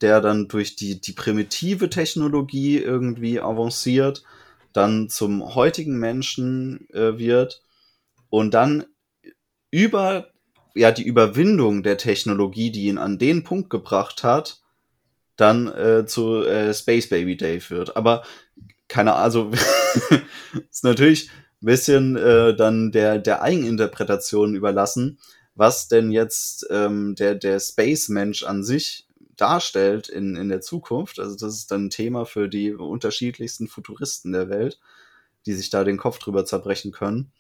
der 0.01 0.21
dann 0.21 0.49
durch 0.49 0.77
die, 0.77 1.01
die 1.01 1.13
primitive 1.13 1.91
Technologie 1.91 2.79
irgendwie 2.79 3.41
avanciert, 3.41 4.25
dann 4.73 5.09
zum 5.09 5.55
heutigen 5.55 5.99
Menschen 5.99 6.89
äh, 6.91 7.19
wird 7.19 7.63
und 8.31 8.55
dann 8.55 8.85
über 9.71 10.29
ja 10.75 10.93
die 10.93 11.05
Überwindung 11.05 11.83
der 11.83 11.99
Technologie, 11.99 12.71
die 12.71 12.87
ihn 12.87 12.99
an 12.99 13.19
den 13.19 13.43
Punkt 13.43 13.71
gebracht 13.71 14.23
hat, 14.23 14.61
dann 15.39 15.69
äh, 15.69 16.05
zu 16.05 16.45
äh, 16.45 16.75
Space 16.75 17.09
Baby 17.09 17.37
Dave 17.37 17.71
wird. 17.71 17.97
Aber 17.97 18.25
keine 18.89 19.15
Ahnung, 19.15 19.25
also 19.25 19.51
ist 20.71 20.85
natürlich 20.85 21.31
ein 21.63 21.67
bisschen 21.67 22.17
äh, 22.17 22.55
dann 22.55 22.93
der, 22.93 23.19
der 23.19 23.41
Eigeninterpretation 23.43 24.55
überlassen, 24.55 25.19
was 25.55 25.89
denn 25.89 26.11
jetzt 26.11 26.67
ähm, 26.71 27.15
der, 27.15 27.35
der 27.35 27.59
Space-Mensch 27.61 28.43
an 28.43 28.63
sich 28.63 29.07
darstellt 29.37 30.09
in, 30.09 30.37
in 30.37 30.49
der 30.49 30.61
Zukunft. 30.61 31.21
Also 31.21 31.37
das 31.37 31.55
ist 31.55 31.71
dann 31.71 31.87
ein 31.87 31.91
Thema 31.91 32.27
für 32.27 32.49
die 32.49 32.73
unterschiedlichsten 32.73 33.69
Futuristen 33.69 34.33
der 34.33 34.49
Welt, 34.49 34.81
die 35.47 35.55
sich 35.55 35.71
da 35.71 35.85
den 35.85 35.99
Kopf 35.99 36.19
drüber 36.19 36.45
zerbrechen 36.45 36.91
können. 36.91 37.33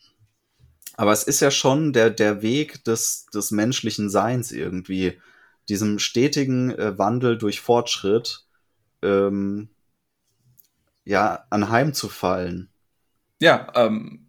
Aber 0.96 1.12
es 1.12 1.24
ist 1.24 1.40
ja 1.40 1.50
schon 1.50 1.92
der, 1.92 2.10
der 2.10 2.42
Weg 2.42 2.84
des, 2.84 3.26
des 3.34 3.50
menschlichen 3.50 4.10
Seins 4.10 4.52
irgendwie, 4.52 5.20
diesem 5.68 5.98
stetigen 5.98 6.70
äh, 6.70 6.98
Wandel 6.98 7.38
durch 7.38 7.60
Fortschritt, 7.60 8.44
ähm, 9.02 9.68
ja, 11.04 11.44
anheimzufallen. 11.50 12.68
Ja, 13.40 13.72
ähm, 13.74 14.26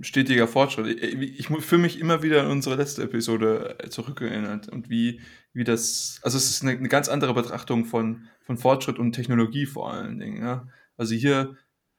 stetiger 0.00 0.48
Fortschritt. 0.48 1.02
Ich, 1.02 1.40
ich 1.40 1.64
fühle 1.64 1.82
mich 1.82 1.98
immer 2.00 2.22
wieder 2.22 2.42
an 2.42 2.50
unsere 2.50 2.76
letzte 2.76 3.02
Episode 3.02 3.76
äh, 3.78 3.88
zurückerinnert 3.88 4.68
und 4.68 4.90
wie, 4.90 5.20
wie 5.52 5.64
das, 5.64 6.20
also 6.22 6.36
es 6.36 6.50
ist 6.50 6.62
eine, 6.62 6.72
eine 6.72 6.88
ganz 6.88 7.08
andere 7.08 7.34
Betrachtung 7.34 7.84
von, 7.84 8.28
von 8.42 8.58
Fortschritt 8.58 8.98
und 8.98 9.12
Technologie 9.12 9.66
vor 9.66 9.92
allen 9.92 10.18
Dingen. 10.18 10.42
Ja? 10.42 10.68
Also 10.96 11.14
hier, 11.14 11.56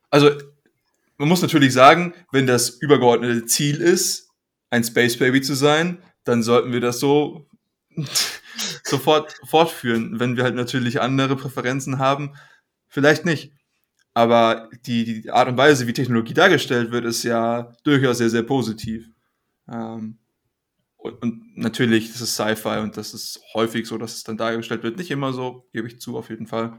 also 0.09 0.31
man 1.17 1.27
muss 1.27 1.41
natürlich 1.41 1.73
sagen, 1.73 2.13
wenn 2.31 2.47
das 2.47 2.69
übergeordnete 2.69 3.45
Ziel 3.45 3.81
ist, 3.81 4.29
ein 4.69 4.83
Space 4.83 5.17
Baby 5.17 5.41
zu 5.41 5.53
sein, 5.53 5.97
dann 6.23 6.43
sollten 6.43 6.71
wir 6.71 6.81
das 6.81 6.99
so 6.99 7.47
sofort 8.89 9.39
fortführen. 9.45 10.19
Wenn 10.19 10.37
wir 10.37 10.43
halt 10.43 10.55
natürlich 10.55 11.01
andere 11.01 11.35
Präferenzen 11.35 11.99
haben, 11.99 12.35
vielleicht 12.87 13.25
nicht. 13.25 13.53
Aber 14.13 14.69
die, 14.85 15.21
die 15.21 15.31
Art 15.31 15.47
und 15.47 15.57
Weise, 15.57 15.87
wie 15.87 15.93
Technologie 15.93 16.33
dargestellt 16.33 16.91
wird, 16.91 17.05
ist 17.05 17.23
ja 17.23 17.71
durchaus 17.83 18.17
sehr, 18.17 18.29
sehr 18.29 18.43
positiv. 18.43 19.09
Ähm, 19.69 20.17
und, 20.97 21.21
und, 21.21 21.57
natürlich, 21.57 22.11
das 22.11 22.21
ist 22.21 22.35
Sci-Fi 22.35 22.79
und 22.79 22.97
das 22.97 23.13
ist 23.13 23.41
häufig 23.53 23.87
so, 23.87 23.97
dass 23.97 24.15
es 24.15 24.23
dann 24.23 24.37
dargestellt 24.37 24.83
wird. 24.83 24.97
Nicht 24.97 25.11
immer 25.11 25.31
so, 25.31 25.67
gebe 25.71 25.87
ich 25.87 26.01
zu, 26.01 26.17
auf 26.17 26.29
jeden 26.29 26.47
Fall. 26.47 26.77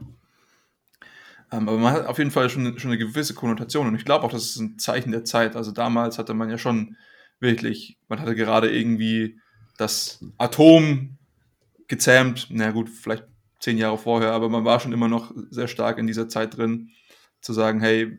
Ähm, 1.51 1.67
aber 1.67 1.77
man 1.77 1.93
hat 1.93 2.05
auf 2.05 2.17
jeden 2.17 2.31
Fall 2.31 2.49
schon, 2.49 2.77
schon 2.77 2.91
eine 2.91 2.97
gewisse 2.97 3.33
Konnotation 3.33 3.87
und 3.87 3.95
ich 3.95 4.05
glaube 4.05 4.25
auch, 4.25 4.31
das 4.31 4.43
ist 4.43 4.57
ein 4.57 4.79
Zeichen 4.79 5.11
der 5.11 5.25
Zeit. 5.25 5.55
Also 5.55 5.71
damals 5.71 6.17
hatte 6.17 6.33
man 6.33 6.49
ja 6.49 6.57
schon 6.57 6.95
wirklich, 7.39 7.97
man 8.07 8.21
hatte 8.21 8.35
gerade 8.35 8.69
irgendwie 8.71 9.39
das 9.77 10.23
Atom 10.37 11.17
gezähmt, 11.91 12.47
na 12.49 12.71
gut, 12.71 12.89
vielleicht 12.89 13.25
zehn 13.59 13.77
Jahre 13.77 13.97
vorher, 13.97 14.31
aber 14.31 14.47
man 14.49 14.63
war 14.63 14.79
schon 14.79 14.93
immer 14.93 15.09
noch 15.09 15.33
sehr 15.49 15.67
stark 15.67 15.97
in 15.97 16.07
dieser 16.07 16.29
Zeit 16.29 16.55
drin, 16.57 16.89
zu 17.41 17.51
sagen, 17.51 17.81
hey, 17.81 18.17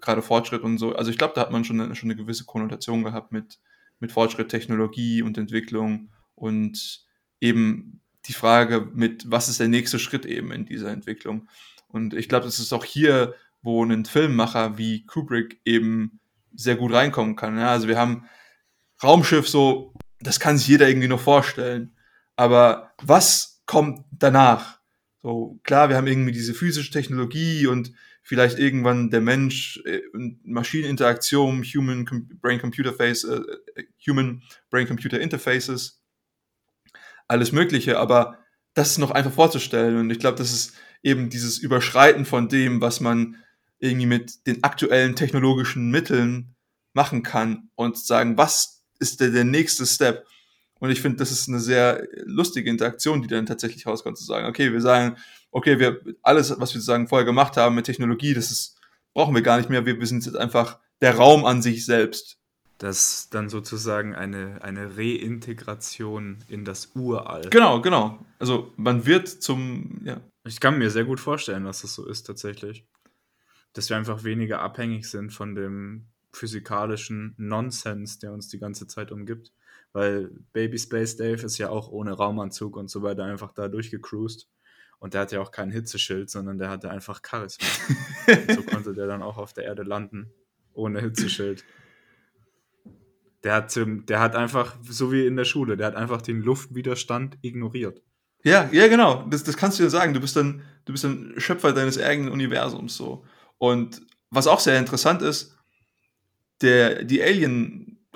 gerade 0.00 0.22
Fortschritt 0.22 0.62
und 0.62 0.78
so. 0.78 0.94
Also 0.94 1.10
ich 1.12 1.16
glaube, 1.16 1.32
da 1.34 1.42
hat 1.42 1.52
man 1.52 1.64
schon 1.64 1.80
eine, 1.80 1.94
schon 1.94 2.10
eine 2.10 2.16
gewisse 2.16 2.44
Konnotation 2.44 3.04
gehabt 3.04 3.30
mit, 3.30 3.60
mit 4.00 4.10
Fortschritt, 4.10 4.48
Technologie 4.48 5.22
und 5.22 5.38
Entwicklung 5.38 6.10
und 6.34 7.06
eben 7.40 8.02
die 8.26 8.32
Frage 8.32 8.90
mit, 8.92 9.30
was 9.30 9.48
ist 9.48 9.60
der 9.60 9.68
nächste 9.68 10.00
Schritt 10.00 10.26
eben 10.26 10.50
in 10.50 10.66
dieser 10.66 10.90
Entwicklung. 10.90 11.48
Und 11.86 12.12
ich 12.12 12.28
glaube, 12.28 12.44
das 12.44 12.58
ist 12.58 12.72
auch 12.72 12.84
hier, 12.84 13.34
wo 13.62 13.84
ein 13.84 14.04
Filmmacher 14.04 14.78
wie 14.78 15.06
Kubrick 15.06 15.60
eben 15.64 16.18
sehr 16.54 16.74
gut 16.74 16.92
reinkommen 16.92 17.36
kann. 17.36 17.56
Ja, 17.56 17.70
also 17.70 17.86
wir 17.86 17.98
haben 17.98 18.26
Raumschiff 19.00 19.48
so, 19.48 19.94
das 20.18 20.40
kann 20.40 20.58
sich 20.58 20.66
jeder 20.66 20.88
irgendwie 20.88 21.08
noch 21.08 21.20
vorstellen. 21.20 21.95
Aber 22.36 22.92
was 23.02 23.62
kommt 23.66 24.04
danach? 24.12 24.80
So, 25.22 25.58
klar, 25.64 25.88
wir 25.88 25.96
haben 25.96 26.06
irgendwie 26.06 26.32
diese 26.32 26.54
physische 26.54 26.92
Technologie 26.92 27.66
und 27.66 27.92
vielleicht 28.22 28.58
irgendwann 28.58 29.10
der 29.10 29.20
Mensch 29.20 29.80
äh, 29.84 30.00
Maschineninteraktion, 30.44 31.62
Human 31.62 32.04
Brain 32.40 32.60
Computer 32.60 32.92
Face, 32.92 33.24
äh, 33.24 33.40
Human 34.06 34.42
Brain 34.70 34.86
Computer 34.86 35.20
Interfaces, 35.20 36.02
alles 37.28 37.52
Mögliche, 37.52 37.98
aber 37.98 38.38
das 38.74 38.90
ist 38.90 38.98
noch 38.98 39.10
einfach 39.10 39.32
vorzustellen 39.32 39.96
und 39.96 40.10
ich 40.10 40.18
glaube, 40.18 40.38
das 40.38 40.52
ist 40.52 40.74
eben 41.02 41.30
dieses 41.30 41.58
Überschreiten 41.58 42.24
von 42.24 42.48
dem, 42.48 42.80
was 42.80 43.00
man 43.00 43.36
irgendwie 43.78 44.06
mit 44.06 44.46
den 44.46 44.64
aktuellen 44.64 45.16
technologischen 45.16 45.90
Mitteln 45.90 46.54
machen 46.92 47.22
kann 47.22 47.70
und 47.74 47.96
sagen, 47.98 48.36
was 48.36 48.84
ist 48.98 49.20
der, 49.20 49.30
der 49.30 49.44
nächste 49.44 49.86
Step? 49.86 50.26
Und 50.78 50.90
ich 50.90 51.00
finde, 51.00 51.18
das 51.18 51.30
ist 51.30 51.48
eine 51.48 51.60
sehr 51.60 52.06
lustige 52.24 52.68
Interaktion, 52.70 53.22
die 53.22 53.28
dann 53.28 53.46
tatsächlich 53.46 53.86
rauskommt, 53.86 54.18
zu 54.18 54.24
sagen, 54.24 54.46
okay, 54.46 54.72
wir 54.72 54.80
sagen, 54.80 55.16
okay, 55.50 55.78
wir, 55.78 56.00
alles, 56.22 56.50
was 56.50 56.74
wir 56.74 56.80
sozusagen 56.80 57.08
vorher 57.08 57.24
gemacht 57.24 57.56
haben 57.56 57.74
mit 57.74 57.86
Technologie, 57.86 58.34
das 58.34 58.50
ist, 58.50 58.78
brauchen 59.14 59.34
wir 59.34 59.42
gar 59.42 59.56
nicht 59.56 59.70
mehr, 59.70 59.86
wir, 59.86 59.98
wir 59.98 60.06
sind 60.06 60.24
jetzt 60.26 60.36
einfach 60.36 60.78
der 61.00 61.16
Raum 61.16 61.44
an 61.44 61.62
sich 61.62 61.86
selbst. 61.86 62.38
Das 62.78 63.20
ist 63.20 63.34
dann 63.34 63.48
sozusagen 63.48 64.14
eine, 64.14 64.62
eine 64.62 64.98
Reintegration 64.98 66.44
in 66.48 66.66
das 66.66 66.90
Urall. 66.94 67.48
Genau, 67.48 67.80
genau. 67.80 68.18
Also 68.38 68.72
man 68.76 69.06
wird 69.06 69.28
zum, 69.28 70.02
ja. 70.04 70.20
Ich 70.44 70.60
kann 70.60 70.78
mir 70.78 70.90
sehr 70.90 71.04
gut 71.04 71.18
vorstellen, 71.18 71.64
dass 71.64 71.82
das 71.82 71.94
so 71.94 72.06
ist 72.06 72.24
tatsächlich. 72.24 72.84
Dass 73.72 73.88
wir 73.88 73.96
einfach 73.96 74.24
weniger 74.24 74.60
abhängig 74.60 75.08
sind 75.08 75.32
von 75.32 75.54
dem 75.54 76.06
physikalischen 76.32 77.34
Nonsens, 77.38 78.18
der 78.18 78.32
uns 78.32 78.48
die 78.48 78.58
ganze 78.58 78.86
Zeit 78.86 79.10
umgibt. 79.10 79.52
Weil 79.96 80.28
Baby 80.52 80.78
Space 80.78 81.16
Dave 81.16 81.42
ist 81.46 81.56
ja 81.56 81.70
auch 81.70 81.88
ohne 81.88 82.12
Raumanzug 82.12 82.76
und 82.76 82.90
so 82.90 83.02
weiter 83.02 83.24
einfach 83.24 83.54
da 83.54 83.66
durchgecruised. 83.66 84.46
Und 84.98 85.14
der 85.14 85.22
hatte 85.22 85.36
ja 85.36 85.40
auch 85.40 85.50
kein 85.50 85.70
Hitzeschild, 85.70 86.28
sondern 86.28 86.58
der 86.58 86.68
hatte 86.68 86.90
einfach 86.90 87.22
Charisma. 87.26 87.66
so 88.54 88.62
konnte 88.62 88.92
der 88.92 89.06
dann 89.06 89.22
auch 89.22 89.38
auf 89.38 89.54
der 89.54 89.64
Erde 89.64 89.84
landen, 89.84 90.30
ohne 90.74 91.00
Hitzeschild. 91.00 91.64
Der 93.42 93.54
hat, 93.54 93.74
der 93.74 94.20
hat 94.20 94.36
einfach, 94.36 94.76
so 94.82 95.12
wie 95.12 95.26
in 95.26 95.34
der 95.34 95.46
Schule, 95.46 95.78
der 95.78 95.86
hat 95.86 95.96
einfach 95.96 96.20
den 96.20 96.42
Luftwiderstand 96.42 97.38
ignoriert. 97.40 98.02
Ja, 98.44 98.68
ja, 98.72 98.88
genau. 98.88 99.26
Das, 99.30 99.44
das 99.44 99.56
kannst 99.56 99.78
du 99.78 99.82
dir 99.82 99.88
sagen. 99.88 100.12
Du 100.12 100.20
bist 100.20 100.36
dann, 100.36 100.60
du 100.84 100.92
bist 100.92 101.04
dann 101.04 101.32
Schöpfer 101.38 101.72
deines 101.72 101.98
eigenen 101.98 102.30
Universums 102.32 102.98
so. 102.98 103.24
Und 103.56 104.02
was 104.28 104.46
auch 104.46 104.60
sehr 104.60 104.78
interessant 104.78 105.22
ist, 105.22 105.56
der, 106.60 107.02
die 107.02 107.22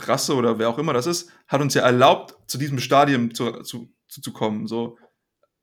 Alien-Rasse 0.01 0.35
oder 0.35 0.59
wer 0.59 0.69
auch 0.69 0.79
immer 0.79 0.93
das 0.93 1.07
ist, 1.07 1.31
hat 1.47 1.61
uns 1.61 1.75
ja 1.75 1.83
erlaubt, 1.83 2.37
zu 2.47 2.59
diesem 2.59 2.79
Stadium 2.79 3.35
zu, 3.35 3.63
zu, 3.63 3.93
zu, 4.09 4.21
zu 4.21 4.33
kommen. 4.33 4.67
So, 4.67 4.99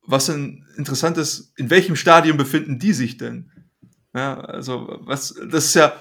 was 0.06 0.28
denn 0.28 0.66
interessant 0.78 1.18
ist, 1.18 1.54
in 1.58 1.70
welchem 1.70 1.96
Stadium 1.96 2.38
befinden 2.38 2.80
die 2.80 2.94
sich 2.94 3.18
denn? 3.18 3.52
Ja, 4.14 4.40
also, 4.40 5.00
was, 5.02 5.36
das 5.50 5.66
ist 5.66 5.76
ja, 5.76 6.00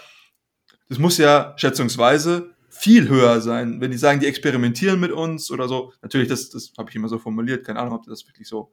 das 0.88 0.98
muss 0.98 1.18
ja 1.18 1.54
schätzungsweise 1.56 2.54
viel 2.70 3.08
höher 3.08 3.40
sein, 3.40 3.80
wenn 3.80 3.90
die 3.90 3.98
sagen, 3.98 4.20
die 4.20 4.26
experimentieren 4.26 5.00
mit 5.00 5.10
uns 5.10 5.50
oder 5.50 5.68
so. 5.68 5.92
Natürlich, 6.02 6.28
das, 6.28 6.50
das 6.50 6.72
habe 6.78 6.90
ich 6.90 6.96
immer 6.96 7.08
so 7.08 7.18
formuliert, 7.18 7.66
keine 7.66 7.80
Ahnung, 7.80 7.94
ob 7.94 8.04
das 8.06 8.26
wirklich 8.26 8.48
so 8.48 8.72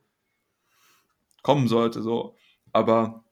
kommen 1.41 1.67
sollte, 1.67 2.01
so. 2.01 2.35
Aber 2.71 3.23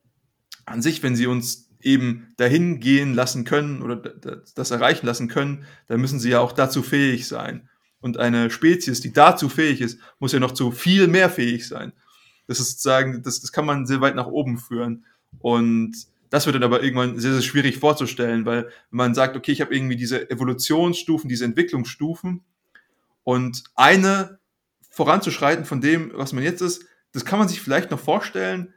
an 0.65 0.81
sich, 0.81 1.01
wenn 1.03 1.15
sie 1.15 1.27
uns 1.27 1.70
eben 1.83 2.33
dahin 2.37 2.79
gehen 2.79 3.13
lassen 3.13 3.43
können 3.43 3.81
oder 3.81 3.95
das 3.95 4.71
erreichen 4.71 5.05
lassen 5.05 5.27
können, 5.27 5.65
dann 5.87 6.01
müssen 6.01 6.19
sie 6.19 6.29
ja 6.29 6.39
auch 6.39 6.51
dazu 6.51 6.83
fähig 6.83 7.27
sein. 7.27 7.69
Und 7.99 8.17
eine 8.17 8.49
Spezies, 8.49 9.01
die 9.01 9.13
dazu 9.13 9.47
fähig 9.47 9.81
ist, 9.81 9.99
muss 10.19 10.31
ja 10.31 10.39
noch 10.39 10.53
zu 10.53 10.71
viel 10.71 11.07
mehr 11.07 11.29
fähig 11.29 11.67
sein. 11.67 11.93
Das 12.47 12.59
ist 12.59 12.71
sozusagen, 12.71 13.21
das, 13.23 13.41
das 13.41 13.51
kann 13.51 13.65
man 13.65 13.85
sehr 13.85 14.01
weit 14.01 14.15
nach 14.15 14.27
oben 14.27 14.57
führen. 14.57 15.05
Und 15.39 15.93
das 16.29 16.45
wird 16.45 16.55
dann 16.55 16.63
aber 16.63 16.81
irgendwann 16.81 17.19
sehr, 17.19 17.33
sehr 17.33 17.41
schwierig 17.41 17.77
vorzustellen, 17.77 18.45
weil 18.45 18.69
man 18.89 19.13
sagt, 19.13 19.35
okay, 19.35 19.51
ich 19.51 19.61
habe 19.61 19.75
irgendwie 19.75 19.97
diese 19.97 20.29
Evolutionsstufen, 20.29 21.29
diese 21.29 21.45
Entwicklungsstufen 21.45 22.43
und 23.23 23.63
eine 23.75 24.39
voranzuschreiten 24.89 25.65
von 25.65 25.81
dem, 25.81 26.11
was 26.15 26.33
man 26.33 26.43
jetzt 26.43 26.61
ist, 26.61 26.85
das 27.13 27.25
kann 27.25 27.39
man 27.39 27.47
sich 27.47 27.61
vielleicht 27.61 27.91
noch 27.91 27.99
vorstellen, 27.99 28.73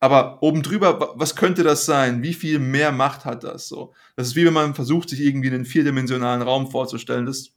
aber 0.00 0.42
oben 0.42 0.62
drüber, 0.62 1.14
was 1.16 1.34
könnte 1.34 1.64
das 1.64 1.84
sein? 1.84 2.22
Wie 2.22 2.34
viel 2.34 2.58
mehr 2.60 2.92
Macht 2.92 3.24
hat 3.24 3.42
das 3.42 3.66
so? 3.66 3.94
Das 4.16 4.28
ist 4.28 4.36
wie 4.36 4.46
wenn 4.46 4.52
man 4.52 4.74
versucht, 4.74 5.08
sich 5.08 5.20
irgendwie 5.20 5.48
einen 5.48 5.64
vierdimensionalen 5.64 6.42
Raum 6.42 6.70
vorzustellen. 6.70 7.26
Das 7.26 7.52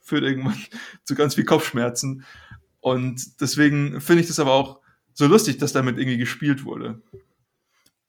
führt 0.00 0.22
irgendwann 0.22 0.56
zu 1.04 1.14
ganz 1.14 1.34
viel 1.34 1.44
Kopfschmerzen. 1.44 2.24
Und 2.80 3.40
deswegen 3.40 4.00
finde 4.00 4.22
ich 4.22 4.28
das 4.28 4.38
aber 4.38 4.52
auch 4.52 4.80
so 5.12 5.26
lustig, 5.26 5.58
dass 5.58 5.72
damit 5.72 5.98
irgendwie 5.98 6.18
gespielt 6.18 6.64
wurde. 6.64 7.02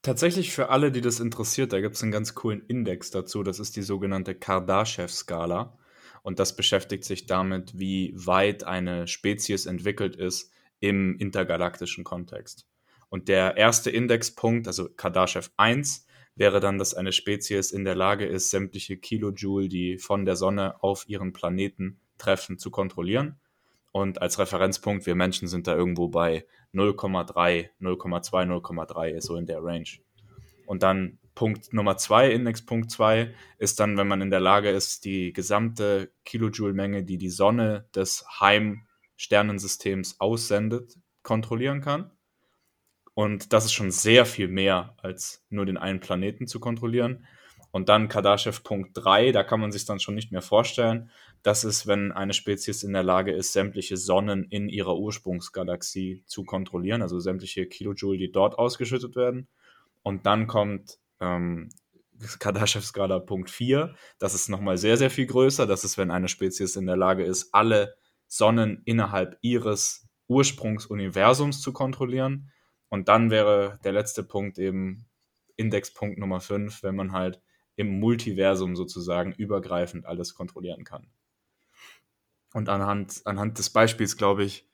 Tatsächlich 0.03 0.51
für 0.51 0.69
alle, 0.69 0.91
die 0.91 1.01
das 1.01 1.19
interessiert, 1.19 1.73
da 1.73 1.79
gibt 1.79 1.95
es 1.95 2.03
einen 2.03 2.11
ganz 2.11 2.35
coolen 2.35 2.61
Index 2.67 3.09
dazu. 3.09 3.41
Das 3.41 3.59
ist 3.59 3.75
die 3.75 3.81
sogenannte 3.81 4.35
Kardashev-Skala. 4.35 5.77
Und 6.21 6.39
das 6.39 6.55
beschäftigt 6.55 7.05
sich 7.05 7.25
damit, 7.25 7.77
wie 7.77 8.13
weit 8.15 8.63
eine 8.63 9.07
Spezies 9.07 9.65
entwickelt 9.65 10.15
ist 10.15 10.51
im 10.79 11.17
intergalaktischen 11.17 12.03
Kontext. 12.03 12.65
Und 13.13 13.27
der 13.27 13.57
erste 13.57 13.91
Indexpunkt, 13.91 14.65
also 14.65 14.89
Kardashev 14.89 15.51
1, 15.55 16.07
wäre 16.33 16.59
dann, 16.59 16.79
dass 16.79 16.95
eine 16.95 17.11
Spezies 17.11 17.69
in 17.69 17.85
der 17.85 17.93
Lage 17.93 18.25
ist, 18.25 18.49
sämtliche 18.49 18.97
Kilojoule, 18.97 19.69
die 19.69 19.99
von 19.99 20.25
der 20.25 20.35
Sonne 20.35 20.81
auf 20.81 21.07
ihren 21.07 21.31
Planeten 21.31 21.99
treffen, 22.17 22.57
zu 22.57 22.71
kontrollieren. 22.71 23.39
Und 23.91 24.19
als 24.19 24.39
Referenzpunkt, 24.39 25.05
wir 25.05 25.13
Menschen 25.13 25.47
sind 25.47 25.67
da 25.67 25.75
irgendwo 25.75 26.07
bei 26.07 26.47
0,3, 26.73 27.69
0,2, 27.79 28.47
0,3, 28.47 29.21
so 29.21 29.35
in 29.35 29.45
der 29.45 29.63
Range. 29.63 29.99
Und 30.65 30.81
dann 30.81 31.19
Punkt 31.35 31.71
Nummer 31.71 31.97
2, 31.97 32.31
Indexpunkt 32.31 32.89
2, 32.89 33.31
ist 33.59 33.79
dann, 33.79 33.95
wenn 33.95 34.07
man 34.07 34.21
in 34.21 34.31
der 34.31 34.39
Lage 34.39 34.71
ist, 34.71 35.05
die 35.05 35.33
gesamte 35.33 36.11
Kilojoule-Menge, 36.25 37.03
die 37.03 37.19
die 37.19 37.29
Sonne 37.29 37.85
des 37.93 38.25
Heim-Sternensystems 38.39 40.19
aussendet, 40.19 40.97
kontrollieren 41.21 41.81
kann. 41.81 42.09
Und 43.13 43.53
das 43.53 43.65
ist 43.65 43.73
schon 43.73 43.91
sehr 43.91 44.25
viel 44.25 44.47
mehr, 44.47 44.95
als 45.01 45.45
nur 45.49 45.65
den 45.65 45.77
einen 45.77 45.99
Planeten 45.99 46.47
zu 46.47 46.59
kontrollieren. 46.59 47.25
Und 47.71 47.89
dann 47.89 48.07
Kardashev 48.07 48.63
Punkt 48.63 48.91
3, 48.93 49.31
da 49.31 49.43
kann 49.43 49.59
man 49.59 49.71
sich 49.71 49.85
dann 49.85 49.99
schon 49.99 50.13
nicht 50.13 50.31
mehr 50.31 50.43
vorstellen. 50.43 51.09
Das 51.41 51.63
ist, 51.63 51.87
wenn 51.87 52.11
eine 52.11 52.33
Spezies 52.33 52.83
in 52.83 52.93
der 52.93 53.03
Lage 53.03 53.31
ist, 53.31 53.51
sämtliche 53.51 53.97
Sonnen 53.97 54.43
in 54.43 54.69
ihrer 54.69 54.95
Ursprungsgalaxie 54.95 56.23
zu 56.27 56.43
kontrollieren, 56.43 57.01
also 57.01 57.19
sämtliche 57.19 57.65
Kilojoule, 57.65 58.17
die 58.17 58.31
dort 58.31 58.59
ausgeschüttet 58.59 59.15
werden. 59.15 59.47
Und 60.03 60.25
dann 60.25 60.45
kommt 60.47 60.99
ähm, 61.19 61.69
Kardashev-Skala 62.39 63.19
Punkt 63.19 63.49
4. 63.49 63.95
Das 64.19 64.35
ist 64.35 64.49
nochmal 64.49 64.77
sehr, 64.77 64.97
sehr 64.97 65.09
viel 65.09 65.25
größer. 65.25 65.65
Das 65.65 65.83
ist, 65.83 65.97
wenn 65.97 66.11
eine 66.11 66.27
Spezies 66.27 66.75
in 66.75 66.85
der 66.85 66.97
Lage 66.97 67.23
ist, 67.23 67.53
alle 67.53 67.95
Sonnen 68.27 68.81
innerhalb 68.85 69.37
ihres 69.41 70.07
Ursprungsuniversums 70.27 71.61
zu 71.61 71.73
kontrollieren. 71.73 72.51
Und 72.93 73.07
dann 73.07 73.31
wäre 73.31 73.79
der 73.83 73.91
letzte 73.91 74.21
Punkt 74.21 74.59
eben 74.59 75.07
Indexpunkt 75.55 76.19
Nummer 76.19 76.39
5, 76.39 76.83
wenn 76.83 76.95
man 76.95 77.11
halt 77.11 77.41
im 77.75 77.99
Multiversum 77.99 78.75
sozusagen 78.75 79.33
übergreifend 79.33 80.05
alles 80.05 80.35
kontrollieren 80.35 80.83
kann. 80.83 81.07
Und 82.53 82.69
anhand, 82.69 83.23
anhand 83.25 83.57
des 83.57 83.71
Beispiels, 83.71 84.15
glaube 84.15 84.43
ich, 84.43 84.69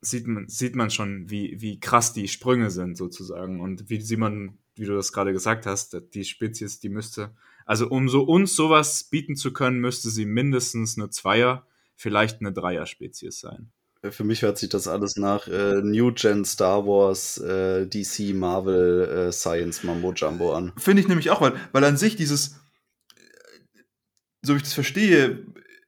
sieht 0.00 0.26
man, 0.26 0.48
sieht 0.48 0.74
man 0.74 0.90
schon, 0.90 1.30
wie, 1.30 1.60
wie 1.60 1.78
krass 1.78 2.14
die 2.14 2.26
Sprünge 2.26 2.68
sind 2.72 2.96
sozusagen. 2.96 3.60
Und 3.60 3.88
wie 3.88 4.16
man, 4.16 4.58
wie 4.74 4.84
du 4.84 4.96
das 4.96 5.12
gerade 5.12 5.30
gesagt 5.30 5.66
hast, 5.66 5.96
die 6.14 6.24
Spezies, 6.24 6.80
die 6.80 6.88
müsste, 6.88 7.32
also 7.64 7.88
um 7.88 8.08
so 8.08 8.24
uns 8.24 8.56
sowas 8.56 9.04
bieten 9.04 9.36
zu 9.36 9.52
können, 9.52 9.78
müsste 9.78 10.10
sie 10.10 10.26
mindestens 10.26 10.98
eine 10.98 11.10
Zweier, 11.10 11.64
vielleicht 11.94 12.40
eine 12.40 12.52
Dreier-Spezies 12.52 13.38
sein. 13.38 13.70
Für 14.02 14.24
mich 14.24 14.42
hört 14.42 14.58
sich 14.58 14.68
das 14.68 14.86
alles 14.86 15.16
nach 15.16 15.48
äh, 15.48 15.80
New 15.82 16.12
Gen 16.12 16.44
Star 16.44 16.86
Wars, 16.86 17.38
äh, 17.38 17.86
DC, 17.86 18.34
Marvel, 18.34 19.28
äh, 19.28 19.32
Science 19.32 19.82
Mambo 19.82 20.12
Jumbo 20.12 20.54
an. 20.54 20.72
Finde 20.76 21.02
ich 21.02 21.08
nämlich 21.08 21.30
auch, 21.30 21.40
weil, 21.40 21.54
weil 21.72 21.82
an 21.82 21.96
sich 21.96 22.14
dieses, 22.14 22.60
so 24.42 24.54
wie 24.54 24.58
ich 24.58 24.62
das 24.62 24.74
verstehe, 24.74 25.44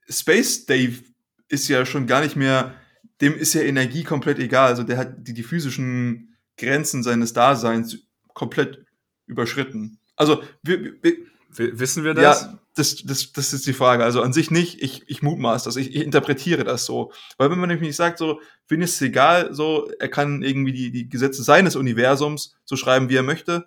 Space 0.08 0.66
Dave 0.66 1.04
ist 1.48 1.68
ja 1.68 1.86
schon 1.86 2.08
gar 2.08 2.20
nicht 2.20 2.34
mehr, 2.34 2.74
dem 3.20 3.36
ist 3.36 3.54
ja 3.54 3.62
Energie 3.62 4.02
komplett 4.02 4.40
egal. 4.40 4.68
Also 4.68 4.82
der 4.82 4.96
hat 4.98 5.28
die, 5.28 5.34
die 5.34 5.44
physischen 5.44 6.36
Grenzen 6.56 7.04
seines 7.04 7.32
Daseins 7.32 7.98
komplett 8.34 8.84
überschritten. 9.26 9.98
Also 10.16 10.42
wir, 10.62 11.02
wir, 11.02 11.16
Wissen 11.56 12.04
wir 12.04 12.14
das? 12.14 12.42
Ja, 12.42 12.58
das, 12.74 13.02
das, 13.04 13.32
das 13.32 13.52
ist 13.52 13.66
die 13.66 13.72
Frage. 13.72 14.04
Also 14.04 14.22
an 14.22 14.32
sich 14.32 14.50
nicht, 14.50 14.82
ich, 14.82 15.02
ich 15.08 15.22
mutmaß 15.22 15.64
das, 15.64 15.76
ich, 15.76 15.94
ich 15.94 16.02
interpretiere 16.02 16.64
das 16.64 16.84
so. 16.84 17.12
Weil 17.36 17.50
wenn 17.50 17.58
man 17.58 17.68
nämlich 17.68 17.96
sagt, 17.96 18.18
so, 18.18 18.40
Finn 18.66 18.82
ist 18.82 18.94
es 18.94 19.02
egal, 19.02 19.52
so, 19.52 19.90
er 19.98 20.08
kann 20.08 20.42
irgendwie 20.42 20.72
die, 20.72 20.90
die 20.90 21.08
Gesetze 21.08 21.42
seines 21.42 21.76
Universums 21.76 22.56
so 22.64 22.76
schreiben, 22.76 23.08
wie 23.08 23.16
er 23.16 23.22
möchte, 23.22 23.66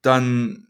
dann 0.00 0.68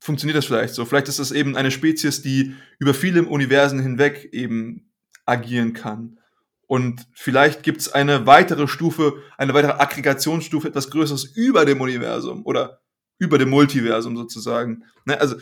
funktioniert 0.00 0.36
das 0.36 0.46
vielleicht 0.46 0.74
so. 0.74 0.84
Vielleicht 0.84 1.08
ist 1.08 1.18
das 1.18 1.30
eben 1.30 1.56
eine 1.56 1.70
Spezies, 1.70 2.22
die 2.22 2.54
über 2.78 2.94
viele 2.94 3.22
Universen 3.22 3.80
hinweg 3.80 4.28
eben 4.32 4.90
agieren 5.26 5.72
kann. 5.72 6.18
Und 6.66 7.06
vielleicht 7.14 7.62
gibt 7.62 7.80
es 7.80 7.92
eine 7.92 8.26
weitere 8.26 8.68
Stufe, 8.68 9.22
eine 9.36 9.54
weitere 9.54 9.72
Aggregationsstufe, 9.72 10.68
etwas 10.68 10.90
Größeres 10.90 11.24
über 11.24 11.64
dem 11.64 11.80
Universum 11.80 12.46
oder 12.46 12.79
über 13.20 13.38
dem 13.38 13.50
Multiversum 13.50 14.16
sozusagen. 14.16 14.84
Ne? 15.04 15.20
Also 15.20 15.36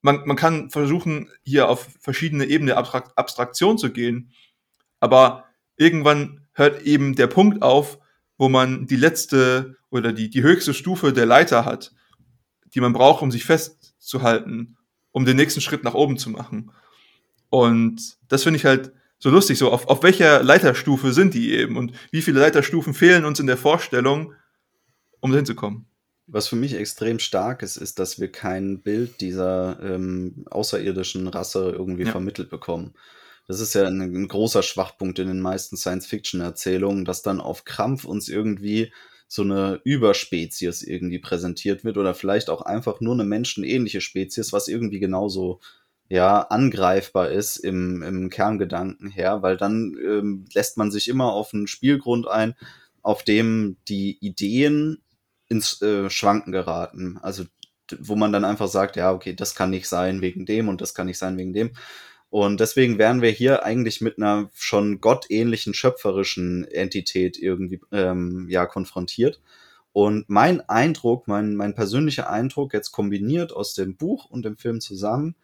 man, 0.00 0.22
man 0.24 0.36
kann 0.36 0.70
versuchen, 0.70 1.28
hier 1.44 1.68
auf 1.68 1.88
verschiedene 2.00 2.46
Ebenen 2.46 2.76
Abstrakt, 2.76 3.18
Abstraktion 3.18 3.76
zu 3.76 3.92
gehen, 3.92 4.32
aber 5.00 5.44
irgendwann 5.76 6.46
hört 6.52 6.82
eben 6.82 7.16
der 7.16 7.26
Punkt 7.26 7.62
auf, 7.62 7.98
wo 8.38 8.48
man 8.48 8.86
die 8.86 8.96
letzte 8.96 9.76
oder 9.90 10.12
die, 10.12 10.30
die 10.30 10.42
höchste 10.42 10.72
Stufe 10.72 11.12
der 11.12 11.26
Leiter 11.26 11.64
hat, 11.64 11.92
die 12.74 12.80
man 12.80 12.92
braucht, 12.92 13.22
um 13.22 13.30
sich 13.30 13.44
festzuhalten, 13.44 14.76
um 15.10 15.24
den 15.24 15.36
nächsten 15.36 15.60
Schritt 15.60 15.84
nach 15.84 15.94
oben 15.94 16.18
zu 16.18 16.30
machen. 16.30 16.70
Und 17.50 18.16
das 18.28 18.44
finde 18.44 18.58
ich 18.58 18.64
halt 18.64 18.92
so 19.18 19.30
lustig, 19.30 19.58
so 19.58 19.72
auf, 19.72 19.88
auf 19.88 20.02
welcher 20.02 20.42
Leiterstufe 20.42 21.12
sind 21.12 21.34
die 21.34 21.52
eben 21.52 21.76
und 21.76 21.92
wie 22.12 22.22
viele 22.22 22.40
Leiterstufen 22.40 22.94
fehlen 22.94 23.24
uns 23.24 23.40
in 23.40 23.46
der 23.46 23.56
Vorstellung, 23.56 24.34
um 25.20 25.32
dahin 25.32 25.46
zu 25.46 25.54
kommen. 25.54 25.86
Was 26.26 26.48
für 26.48 26.56
mich 26.56 26.74
extrem 26.74 27.18
stark 27.18 27.62
ist, 27.62 27.76
ist, 27.76 27.98
dass 27.98 28.20
wir 28.20 28.30
kein 28.32 28.80
Bild 28.80 29.20
dieser 29.20 29.78
ähm, 29.80 30.44
außerirdischen 30.50 31.28
Rasse 31.28 31.70
irgendwie 31.70 32.04
ja. 32.04 32.10
vermittelt 32.10 32.50
bekommen. 32.50 32.94
Das 33.46 33.60
ist 33.60 33.74
ja 33.74 33.86
ein, 33.86 34.00
ein 34.00 34.28
großer 34.28 34.62
Schwachpunkt 34.62 35.20
in 35.20 35.28
den 35.28 35.40
meisten 35.40 35.76
Science-Fiction-Erzählungen, 35.76 37.04
dass 37.04 37.22
dann 37.22 37.40
auf 37.40 37.64
Krampf 37.64 38.04
uns 38.04 38.28
irgendwie 38.28 38.92
so 39.28 39.42
eine 39.42 39.80
Überspezies 39.84 40.82
irgendwie 40.82 41.18
präsentiert 41.18 41.84
wird 41.84 41.96
oder 41.96 42.14
vielleicht 42.14 42.50
auch 42.50 42.62
einfach 42.62 43.00
nur 43.00 43.14
eine 43.14 43.24
menschenähnliche 43.24 44.00
Spezies, 44.00 44.52
was 44.52 44.68
irgendwie 44.68 45.00
genauso 45.00 45.60
ja 46.08 46.42
angreifbar 46.42 47.30
ist 47.30 47.56
im, 47.56 48.02
im 48.02 48.30
Kerngedanken 48.30 49.10
her, 49.10 49.42
weil 49.42 49.56
dann 49.56 49.96
ähm, 50.04 50.44
lässt 50.54 50.76
man 50.76 50.90
sich 50.90 51.08
immer 51.08 51.32
auf 51.32 51.52
einen 51.52 51.66
Spielgrund 51.66 52.28
ein, 52.28 52.54
auf 53.02 53.24
dem 53.24 53.76
die 53.88 54.18
Ideen 54.20 55.02
ins 55.48 55.80
äh, 55.82 56.10
Schwanken 56.10 56.52
geraten. 56.52 57.18
Also 57.22 57.44
wo 58.00 58.16
man 58.16 58.32
dann 58.32 58.44
einfach 58.44 58.66
sagt, 58.68 58.96
ja, 58.96 59.12
okay, 59.12 59.34
das 59.34 59.54
kann 59.54 59.70
nicht 59.70 59.88
sein 59.88 60.20
wegen 60.20 60.44
dem 60.46 60.68
und 60.68 60.80
das 60.80 60.94
kann 60.94 61.06
nicht 61.06 61.18
sein 61.18 61.38
wegen 61.38 61.52
dem. 61.52 61.70
Und 62.30 62.58
deswegen 62.60 62.98
wären 62.98 63.22
wir 63.22 63.30
hier 63.30 63.64
eigentlich 63.64 64.00
mit 64.00 64.18
einer 64.18 64.50
schon 64.54 65.00
gottähnlichen 65.00 65.74
schöpferischen 65.74 66.64
Entität 66.64 67.38
irgendwie 67.38 67.80
ähm, 67.92 68.48
ja 68.50 68.66
konfrontiert. 68.66 69.40
Und 69.92 70.28
mein 70.28 70.60
Eindruck, 70.68 71.28
mein, 71.28 71.54
mein 71.56 71.74
persönlicher 71.74 72.28
Eindruck, 72.28 72.74
jetzt 72.74 72.90
kombiniert 72.90 73.52
aus 73.52 73.74
dem 73.74 73.96
Buch 73.96 74.26
und 74.26 74.44
dem 74.44 74.56
Film 74.58 74.80
zusammen, 74.80 75.36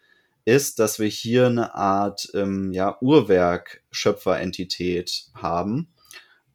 ist, 0.45 0.79
dass 0.79 0.99
wir 0.99 1.07
hier 1.07 1.47
eine 1.47 1.73
Art 1.73 2.29
ähm, 2.33 2.73
ja, 2.73 2.97
Uhrwerk-Schöpferentität 3.01 5.27
haben, 5.33 5.87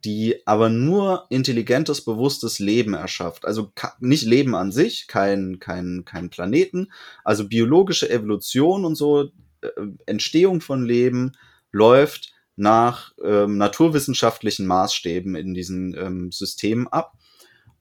die 0.05 0.47
aber 0.47 0.69
nur 0.69 1.27
intelligentes, 1.29 2.05
bewusstes 2.05 2.59
Leben 2.59 2.95
erschafft. 2.95 3.45
Also 3.45 3.73
nicht 4.01 4.25
Leben 4.25 4.55
an 4.55 4.71
sich, 4.71 5.09
kein, 5.09 5.59
kein, 5.59 6.05
kein 6.05 6.31
Planeten, 6.31 6.93
also 7.25 7.49
biologische 7.49 8.09
Evolution 8.09 8.85
und 8.85 8.95
so, 8.95 9.31
äh, 9.61 9.71
Entstehung 10.07 10.61
von 10.61 10.85
Leben 10.85 11.33
läuft 11.73 12.33
nach 12.57 13.13
ähm, 13.25 13.57
naturwissenschaftlichen 13.57 14.67
Maßstäben 14.67 15.35
in 15.35 15.55
diesen 15.55 15.95
ähm, 15.97 16.33
Systemen 16.33 16.89
ab. 16.89 17.15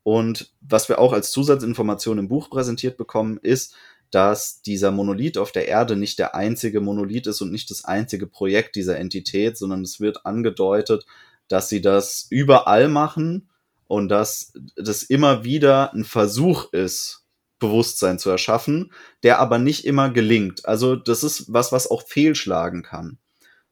Und 0.03 0.53
was 0.61 0.87
wir 0.87 0.99
auch 0.99 1.13
als 1.13 1.31
Zusatzinformation 1.31 2.17
im 2.17 2.27
Buch 2.27 2.49
präsentiert 2.49 2.97
bekommen, 2.97 3.37
ist, 3.41 3.75
dass 4.11 4.61
dieser 4.61 4.91
Monolith 4.91 5.37
auf 5.37 5.51
der 5.51 5.67
Erde 5.67 5.95
nicht 5.95 6.17
der 6.17 6.33
einzige 6.33 6.79
Monolith 6.79 7.27
ist 7.27 7.41
und 7.41 7.51
nicht 7.51 7.69
das 7.71 7.83
einzige 7.83 8.25
Projekt 8.25 8.75
dieser 8.75 8.97
Entität, 8.97 9.57
sondern 9.57 9.81
es 9.81 9.99
wird 9.99 10.25
angedeutet, 10.25 11.05
dass 11.47 11.69
sie 11.69 11.81
das 11.81 12.27
überall 12.29 12.87
machen 12.87 13.49
und 13.87 14.09
dass 14.09 14.53
das 14.75 15.03
immer 15.03 15.43
wieder 15.43 15.93
ein 15.93 16.03
Versuch 16.03 16.71
ist, 16.73 17.23
Bewusstsein 17.59 18.19
zu 18.19 18.29
erschaffen, 18.29 18.91
der 19.23 19.39
aber 19.39 19.57
nicht 19.57 19.85
immer 19.85 20.09
gelingt. 20.09 20.65
Also 20.65 20.95
das 20.95 21.23
ist 21.23 21.51
was, 21.51 21.71
was 21.71 21.89
auch 21.89 22.03
fehlschlagen 22.07 22.83
kann. 22.83 23.17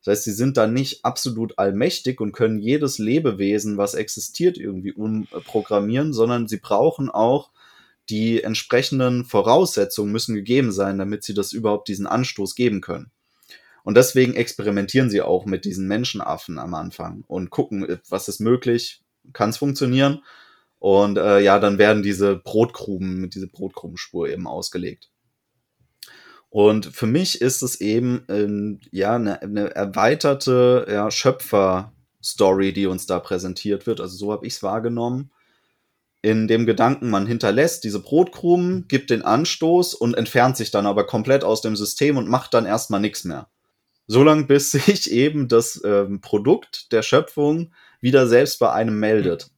Das 0.03 0.11
heißt, 0.11 0.23
sie 0.26 0.34
sind 0.34 0.57
da 0.57 0.67
nicht 0.67 1.03
absolut 1.03 1.57
allmächtig 1.57 2.21
und 2.21 2.32
können 2.32 2.59
jedes 2.59 2.99
Lebewesen, 2.99 3.78
was 3.78 3.95
existiert, 3.95 4.57
irgendwie 4.57 4.93
umprogrammieren, 4.93 6.13
sondern 6.13 6.47
sie 6.47 6.57
brauchen 6.57 7.09
auch 7.09 7.51
die 8.09 8.43
entsprechenden 8.43 9.26
Voraussetzungen 9.26 10.11
müssen 10.11 10.36
gegeben 10.36 10.71
sein, 10.71 10.99
damit 10.99 11.23
sie 11.23 11.34
das 11.34 11.53
überhaupt 11.53 11.88
diesen 11.88 12.05
Anstoß 12.05 12.53
geben 12.53 12.82
können. 12.82 13.11
Und 13.86 13.95
deswegen 13.95 14.33
experimentieren 14.33 15.11
sie 15.11 15.21
auch 15.21 15.45
mit 15.45 15.63
diesen 15.63 15.88
Menschenaffen 15.88 16.57
am 16.57 16.73
Anfang 16.73 17.23
und 17.27 17.51
gucken, 17.51 17.99
was 18.09 18.27
ist 18.27 18.39
möglich, 18.39 19.03
kann 19.31 19.51
es 19.51 19.57
funktionieren. 19.57 20.23
Und 20.79 21.19
äh, 21.19 21.39
ja, 21.39 21.59
dann 21.59 21.77
werden 21.77 22.01
diese 22.01 22.36
Brotkrumen 22.36 23.21
mit 23.21 23.36
dieser 23.36 23.45
Brotkrumenspur 23.45 24.27
eben 24.27 24.47
ausgelegt. 24.47 25.11
Und 26.49 26.88
für 26.88 27.05
mich 27.05 27.41
ist 27.41 27.61
es 27.61 27.79
eben 27.79 28.25
ähm, 28.27 28.79
ja 28.89 29.17
eine, 29.17 29.43
eine 29.43 29.75
erweiterte 29.75 30.88
ja, 30.89 31.11
Schöpfer-Story, 31.11 32.73
die 32.73 32.88
uns 32.88 33.05
da 33.05 33.19
präsentiert 33.19 33.86
wird. 33.86 34.01
Also 34.01 34.17
so 34.17 34.31
habe 34.31 34.47
ich 34.47 34.53
es 34.53 34.63
wahrgenommen. 34.63 35.29
In 36.23 36.47
dem 36.47 36.65
Gedanken, 36.65 37.11
man 37.11 37.27
hinterlässt 37.27 37.83
diese 37.83 37.99
Brotkrumen, 37.99 38.88
gibt 38.88 39.11
den 39.11 39.21
Anstoß 39.21 39.93
und 39.93 40.15
entfernt 40.15 40.57
sich 40.57 40.71
dann 40.71 40.88
aber 40.88 41.05
komplett 41.05 41.43
aus 41.43 41.61
dem 41.61 41.75
System 41.75 42.17
und 42.17 42.27
macht 42.27 42.55
dann 42.55 42.65
erstmal 42.65 42.99
nichts 42.99 43.25
mehr 43.25 43.47
solange 44.08 44.45
bis 44.45 44.72
sich 44.72 45.12
eben 45.12 45.47
das 45.47 45.82
ähm, 45.86 46.22
Produkt 46.22 46.91
der 46.91 47.01
Schöpfung 47.01 47.74
wieder 48.01 48.28
selbst 48.28 48.60
bei 48.60 48.72
einem 48.72 48.99
meldet. 48.99 49.51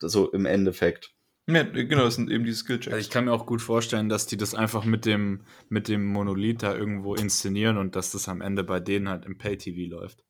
So 0.00 0.30
im 0.32 0.46
Endeffekt. 0.46 1.12
Ja, 1.48 1.64
genau, 1.64 2.04
das 2.04 2.14
sind 2.14 2.30
eben 2.30 2.44
die 2.44 2.52
Skillchecks. 2.52 2.92
Also 2.92 3.04
ich 3.04 3.10
kann 3.10 3.24
mir 3.24 3.32
auch 3.32 3.46
gut 3.46 3.62
vorstellen, 3.62 4.08
dass 4.08 4.26
die 4.26 4.36
das 4.36 4.54
einfach 4.54 4.84
mit 4.84 5.04
dem, 5.04 5.42
mit 5.68 5.88
dem 5.88 6.06
Monolith 6.06 6.62
da 6.62 6.74
irgendwo 6.74 7.14
inszenieren 7.14 7.78
und 7.78 7.96
dass 7.96 8.12
das 8.12 8.28
am 8.28 8.40
Ende 8.40 8.62
bei 8.62 8.78
denen 8.78 9.08
halt 9.08 9.24
im 9.24 9.38
Pay-TV 9.38 9.90
läuft. 9.90 10.22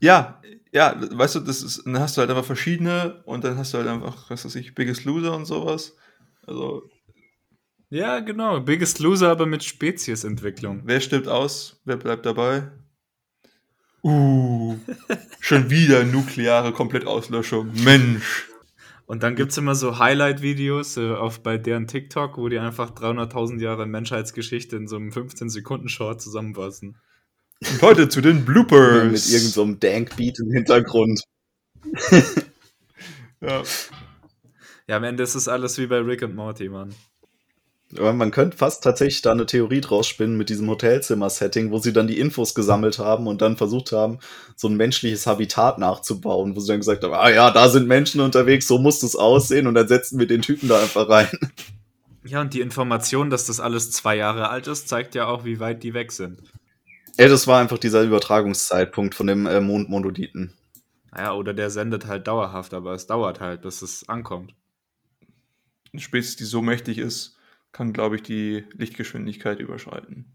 Ja, 0.00 0.40
ja, 0.72 0.94
weißt 0.98 1.36
du, 1.36 1.40
das 1.40 1.62
ist, 1.62 1.84
dann 1.84 2.00
hast 2.00 2.16
du 2.16 2.20
halt 2.20 2.30
einfach 2.30 2.44
verschiedene 2.44 3.22
und 3.24 3.44
dann 3.44 3.56
hast 3.56 3.72
du 3.72 3.78
halt 3.78 3.88
einfach, 3.88 4.30
was 4.30 4.44
weiß 4.44 4.54
ich, 4.56 4.74
Biggest 4.74 5.04
Loser 5.04 5.34
und 5.34 5.46
sowas. 5.46 5.96
Also 6.46 6.90
ja, 7.90 8.20
genau. 8.20 8.60
Biggest 8.60 8.98
Loser, 9.00 9.30
aber 9.30 9.46
mit 9.46 9.62
Speziesentwicklung. 9.62 10.82
Wer 10.84 11.00
stirbt 11.00 11.28
aus? 11.28 11.80
Wer 11.84 11.96
bleibt 11.96 12.24
dabei? 12.24 12.70
Uh, 14.02 14.78
schon 15.40 15.68
wieder 15.70 16.04
nukleare 16.04 16.72
Komplettauslöschung. 16.72 17.72
Mensch. 17.84 18.46
Und 19.06 19.24
dann 19.24 19.34
gibt 19.34 19.50
es 19.50 19.58
immer 19.58 19.74
so 19.74 19.98
Highlight-Videos 19.98 20.96
äh, 20.96 21.10
auf 21.10 21.42
bei 21.42 21.58
deren 21.58 21.88
TikTok, 21.88 22.38
wo 22.38 22.48
die 22.48 22.60
einfach 22.60 22.92
300.000 22.92 23.60
Jahre 23.60 23.84
Menschheitsgeschichte 23.84 24.76
in 24.76 24.86
so 24.86 24.94
einem 24.96 25.10
15-Sekunden-Short 25.10 26.22
zusammenfassen. 26.22 26.96
Und 27.60 27.82
heute 27.82 28.08
zu 28.08 28.20
den 28.20 28.44
Bloopers. 28.44 29.10
Mit 29.10 29.28
irgendeinem 29.28 29.72
so 29.72 29.78
Dank-Beat 29.80 30.38
im 30.38 30.52
Hintergrund. 30.52 31.24
ja. 33.40 33.62
Ja, 34.86 34.96
am 34.96 35.04
Ende 35.04 35.24
ist 35.24 35.34
es 35.34 35.48
alles 35.48 35.76
wie 35.78 35.88
bei 35.88 35.98
Rick 35.98 36.22
und 36.22 36.36
Morty, 36.36 36.68
Mann. 36.68 36.94
Aber 37.98 38.12
man 38.12 38.30
könnte 38.30 38.56
fast 38.56 38.84
tatsächlich 38.84 39.22
da 39.22 39.32
eine 39.32 39.46
Theorie 39.46 39.80
draus 39.80 40.06
spinnen 40.06 40.36
mit 40.36 40.48
diesem 40.48 40.70
Hotelzimmer-Setting, 40.70 41.72
wo 41.72 41.78
sie 41.78 41.92
dann 41.92 42.06
die 42.06 42.20
Infos 42.20 42.54
gesammelt 42.54 43.00
haben 43.00 43.26
und 43.26 43.42
dann 43.42 43.56
versucht 43.56 43.90
haben, 43.90 44.18
so 44.54 44.68
ein 44.68 44.76
menschliches 44.76 45.26
Habitat 45.26 45.78
nachzubauen, 45.78 46.54
wo 46.54 46.60
sie 46.60 46.68
dann 46.68 46.80
gesagt 46.80 47.02
haben, 47.02 47.14
ah 47.14 47.30
ja, 47.30 47.50
da 47.50 47.68
sind 47.68 47.88
Menschen 47.88 48.20
unterwegs, 48.20 48.68
so 48.68 48.78
muss 48.78 49.00
das 49.00 49.16
aussehen 49.16 49.66
und 49.66 49.74
dann 49.74 49.88
setzen 49.88 50.20
wir 50.20 50.28
den 50.28 50.42
Typen 50.42 50.68
da 50.68 50.80
einfach 50.80 51.08
rein. 51.08 51.28
Ja, 52.22 52.42
und 52.42 52.54
die 52.54 52.60
Information, 52.60 53.30
dass 53.30 53.46
das 53.46 53.60
alles 53.60 53.90
zwei 53.90 54.14
Jahre 54.14 54.50
alt 54.50 54.66
ist, 54.66 54.88
zeigt 54.88 55.14
ja 55.14 55.26
auch, 55.26 55.44
wie 55.44 55.58
weit 55.58 55.82
die 55.82 55.94
weg 55.94 56.12
sind. 56.12 56.38
Ja, 57.18 57.28
das 57.28 57.46
war 57.46 57.60
einfach 57.60 57.78
dieser 57.78 58.02
Übertragungszeitpunkt 58.02 59.14
von 59.14 59.26
dem 59.26 59.46
äh, 59.46 59.60
Mondmonolithen. 59.60 60.52
Naja, 61.12 61.32
oder 61.32 61.54
der 61.54 61.70
sendet 61.70 62.06
halt 62.06 62.28
dauerhaft, 62.28 62.72
aber 62.72 62.94
es 62.94 63.06
dauert 63.06 63.40
halt, 63.40 63.62
bis 63.62 63.82
es 63.82 64.08
ankommt. 64.08 64.54
Eine 65.92 66.00
Spezies, 66.00 66.36
die 66.36 66.44
so 66.44 66.62
mächtig 66.62 66.98
ist, 66.98 67.36
kann, 67.72 67.92
glaube 67.92 68.16
ich, 68.16 68.22
die 68.22 68.64
Lichtgeschwindigkeit 68.76 69.60
überschreiten. 69.60 70.34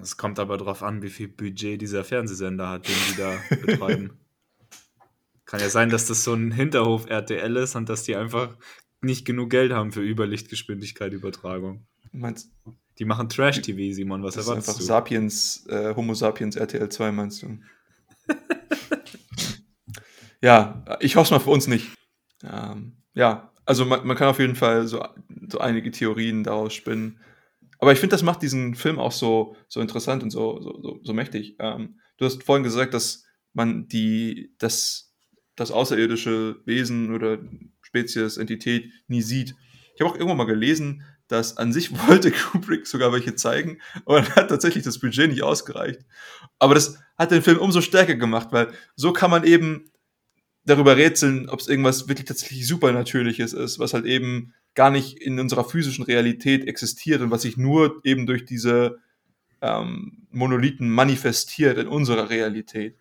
Es 0.00 0.16
kommt 0.16 0.38
aber 0.38 0.58
darauf 0.58 0.82
an, 0.82 1.02
wie 1.02 1.10
viel 1.10 1.28
Budget 1.28 1.80
dieser 1.80 2.04
Fernsehsender 2.04 2.68
hat, 2.68 2.88
den 2.88 2.94
die 3.10 3.16
da 3.16 3.38
betreiben. 3.56 4.18
Kann 5.46 5.60
ja 5.60 5.68
sein, 5.68 5.90
dass 5.90 6.06
das 6.06 6.24
so 6.24 6.34
ein 6.34 6.50
Hinterhof 6.50 7.06
RTL 7.08 7.56
ist 7.56 7.76
und 7.76 7.88
dass 7.88 8.02
die 8.02 8.16
einfach 8.16 8.56
nicht 9.00 9.24
genug 9.24 9.50
Geld 9.50 9.72
haben 9.72 9.92
für 9.92 10.02
Überlichtgeschwindigkeit-Übertragung. 10.02 11.86
Meinst 12.12 12.50
Die 12.98 13.04
machen 13.04 13.28
Trash-TV, 13.28 13.94
Simon, 13.94 14.22
was 14.22 14.34
das 14.34 14.46
erwartest 14.46 14.68
ist 14.68 14.74
einfach 14.74 14.80
du? 14.80 14.86
Sapiens, 14.86 15.66
äh, 15.68 15.94
Homo 15.94 16.14
Sapiens 16.14 16.56
RTL 16.56 16.88
2, 16.88 17.12
meinst 17.12 17.42
du? 17.42 17.58
ja, 20.42 20.84
ich 21.00 21.14
hoffe 21.14 21.26
es 21.26 21.30
mal 21.30 21.38
für 21.38 21.50
uns 21.50 21.68
nicht. 21.68 21.90
Ähm, 22.42 22.96
ja, 23.14 23.52
also 23.64 23.84
man, 23.84 24.06
man 24.06 24.16
kann 24.16 24.28
auf 24.28 24.40
jeden 24.40 24.56
Fall 24.56 24.86
so, 24.86 25.04
so 25.50 25.58
einige 25.58 25.90
Theorien 25.90 26.44
daraus 26.44 26.74
spinnen. 26.74 27.20
Aber 27.78 27.92
ich 27.92 27.98
finde, 27.98 28.14
das 28.14 28.22
macht 28.22 28.42
diesen 28.42 28.74
Film 28.74 28.98
auch 28.98 29.12
so, 29.12 29.56
so 29.68 29.80
interessant 29.80 30.22
und 30.22 30.30
so, 30.30 30.60
so, 30.62 30.80
so, 30.82 31.00
so 31.02 31.12
mächtig. 31.12 31.56
Ähm, 31.58 32.00
du 32.16 32.24
hast 32.24 32.42
vorhin 32.42 32.64
gesagt, 32.64 32.94
dass 32.94 33.24
man 33.52 33.88
die, 33.88 34.54
das, 34.58 35.14
das 35.56 35.70
außerirdische 35.70 36.60
Wesen 36.64 37.14
oder 37.14 37.38
Spezies, 37.82 38.36
Entität 38.36 38.90
nie 39.08 39.22
sieht. 39.22 39.54
Ich 39.94 40.00
habe 40.00 40.10
auch 40.10 40.14
irgendwann 40.14 40.38
mal 40.38 40.44
gelesen, 40.44 41.02
dass 41.28 41.56
an 41.56 41.72
sich 41.72 41.90
wollte 42.08 42.30
Kubrick 42.30 42.86
sogar 42.86 43.12
welche 43.12 43.34
zeigen, 43.34 43.80
aber 44.04 44.22
dann 44.22 44.34
hat 44.34 44.48
tatsächlich 44.48 44.84
das 44.84 44.98
Budget 44.98 45.30
nicht 45.30 45.42
ausgereicht. 45.42 46.00
Aber 46.58 46.74
das 46.74 46.98
hat 47.18 47.30
den 47.30 47.42
Film 47.42 47.58
umso 47.58 47.80
stärker 47.80 48.14
gemacht, 48.14 48.48
weil 48.52 48.68
so 48.94 49.12
kann 49.12 49.30
man 49.30 49.44
eben 49.44 49.90
darüber 50.64 50.96
rätseln, 50.96 51.48
ob 51.48 51.60
es 51.60 51.68
irgendwas 51.68 52.08
wirklich 52.08 52.26
tatsächlich 52.26 52.66
Supernatürliches 52.66 53.52
ist, 53.52 53.78
was 53.78 53.94
halt 53.94 54.04
eben 54.04 54.54
gar 54.76 54.90
nicht 54.90 55.18
in 55.18 55.40
unserer 55.40 55.64
physischen 55.64 56.04
Realität 56.04 56.68
existiert 56.68 57.22
und 57.22 57.32
was 57.32 57.42
sich 57.42 57.56
nur 57.56 58.00
eben 58.04 58.26
durch 58.26 58.44
diese 58.44 59.00
ähm, 59.62 60.28
Monolithen 60.30 60.88
manifestiert 60.88 61.78
in 61.78 61.88
unserer 61.88 62.30
Realität. 62.30 62.96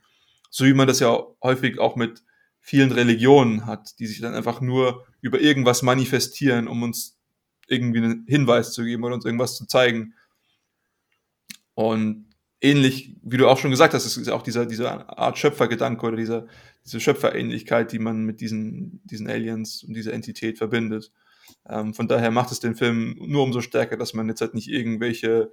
So 0.49 0.65
wie 0.65 0.73
man 0.73 0.87
das 0.87 1.01
ja 1.01 1.19
häufig 1.43 1.77
auch 1.77 1.95
mit 1.97 2.23
vielen 2.61 2.91
Religionen 2.91 3.65
hat, 3.65 3.99
die 3.99 4.07
sich 4.07 4.21
dann 4.21 4.33
einfach 4.33 4.61
nur 4.61 5.05
über 5.21 5.39
irgendwas 5.39 5.83
manifestieren, 5.83 6.67
um 6.67 6.81
uns 6.81 7.19
irgendwie 7.67 7.99
einen 7.99 8.25
Hinweis 8.25 8.71
zu 8.71 8.83
geben 8.83 9.03
oder 9.03 9.15
uns 9.15 9.25
irgendwas 9.25 9.57
zu 9.57 9.67
zeigen. 9.67 10.13
Und 11.73 12.25
ähnlich, 12.61 13.17
wie 13.21 13.37
du 13.37 13.49
auch 13.49 13.57
schon 13.57 13.71
gesagt 13.71 13.93
hast, 13.93 14.05
es 14.05 14.15
ist 14.15 14.29
auch 14.29 14.43
dieser, 14.43 14.65
dieser 14.65 15.19
Art 15.19 15.37
Schöpfergedanke 15.37 16.05
oder 16.05 16.15
dieser, 16.15 16.47
diese 16.85 17.01
Schöpferähnlichkeit, 17.01 17.91
die 17.91 17.99
man 17.99 18.23
mit 18.23 18.39
diesen, 18.39 19.01
diesen 19.03 19.29
Aliens 19.29 19.83
und 19.83 19.93
dieser 19.93 20.13
Entität 20.13 20.57
verbindet. 20.57 21.11
Ähm, 21.67 21.93
von 21.93 22.07
daher 22.07 22.31
macht 22.31 22.51
es 22.51 22.59
den 22.59 22.75
Film 22.75 23.15
nur 23.19 23.43
umso 23.43 23.61
stärker, 23.61 23.97
dass 23.97 24.13
man 24.13 24.27
jetzt 24.27 24.41
halt 24.41 24.53
nicht 24.53 24.69
irgendwelche 24.69 25.51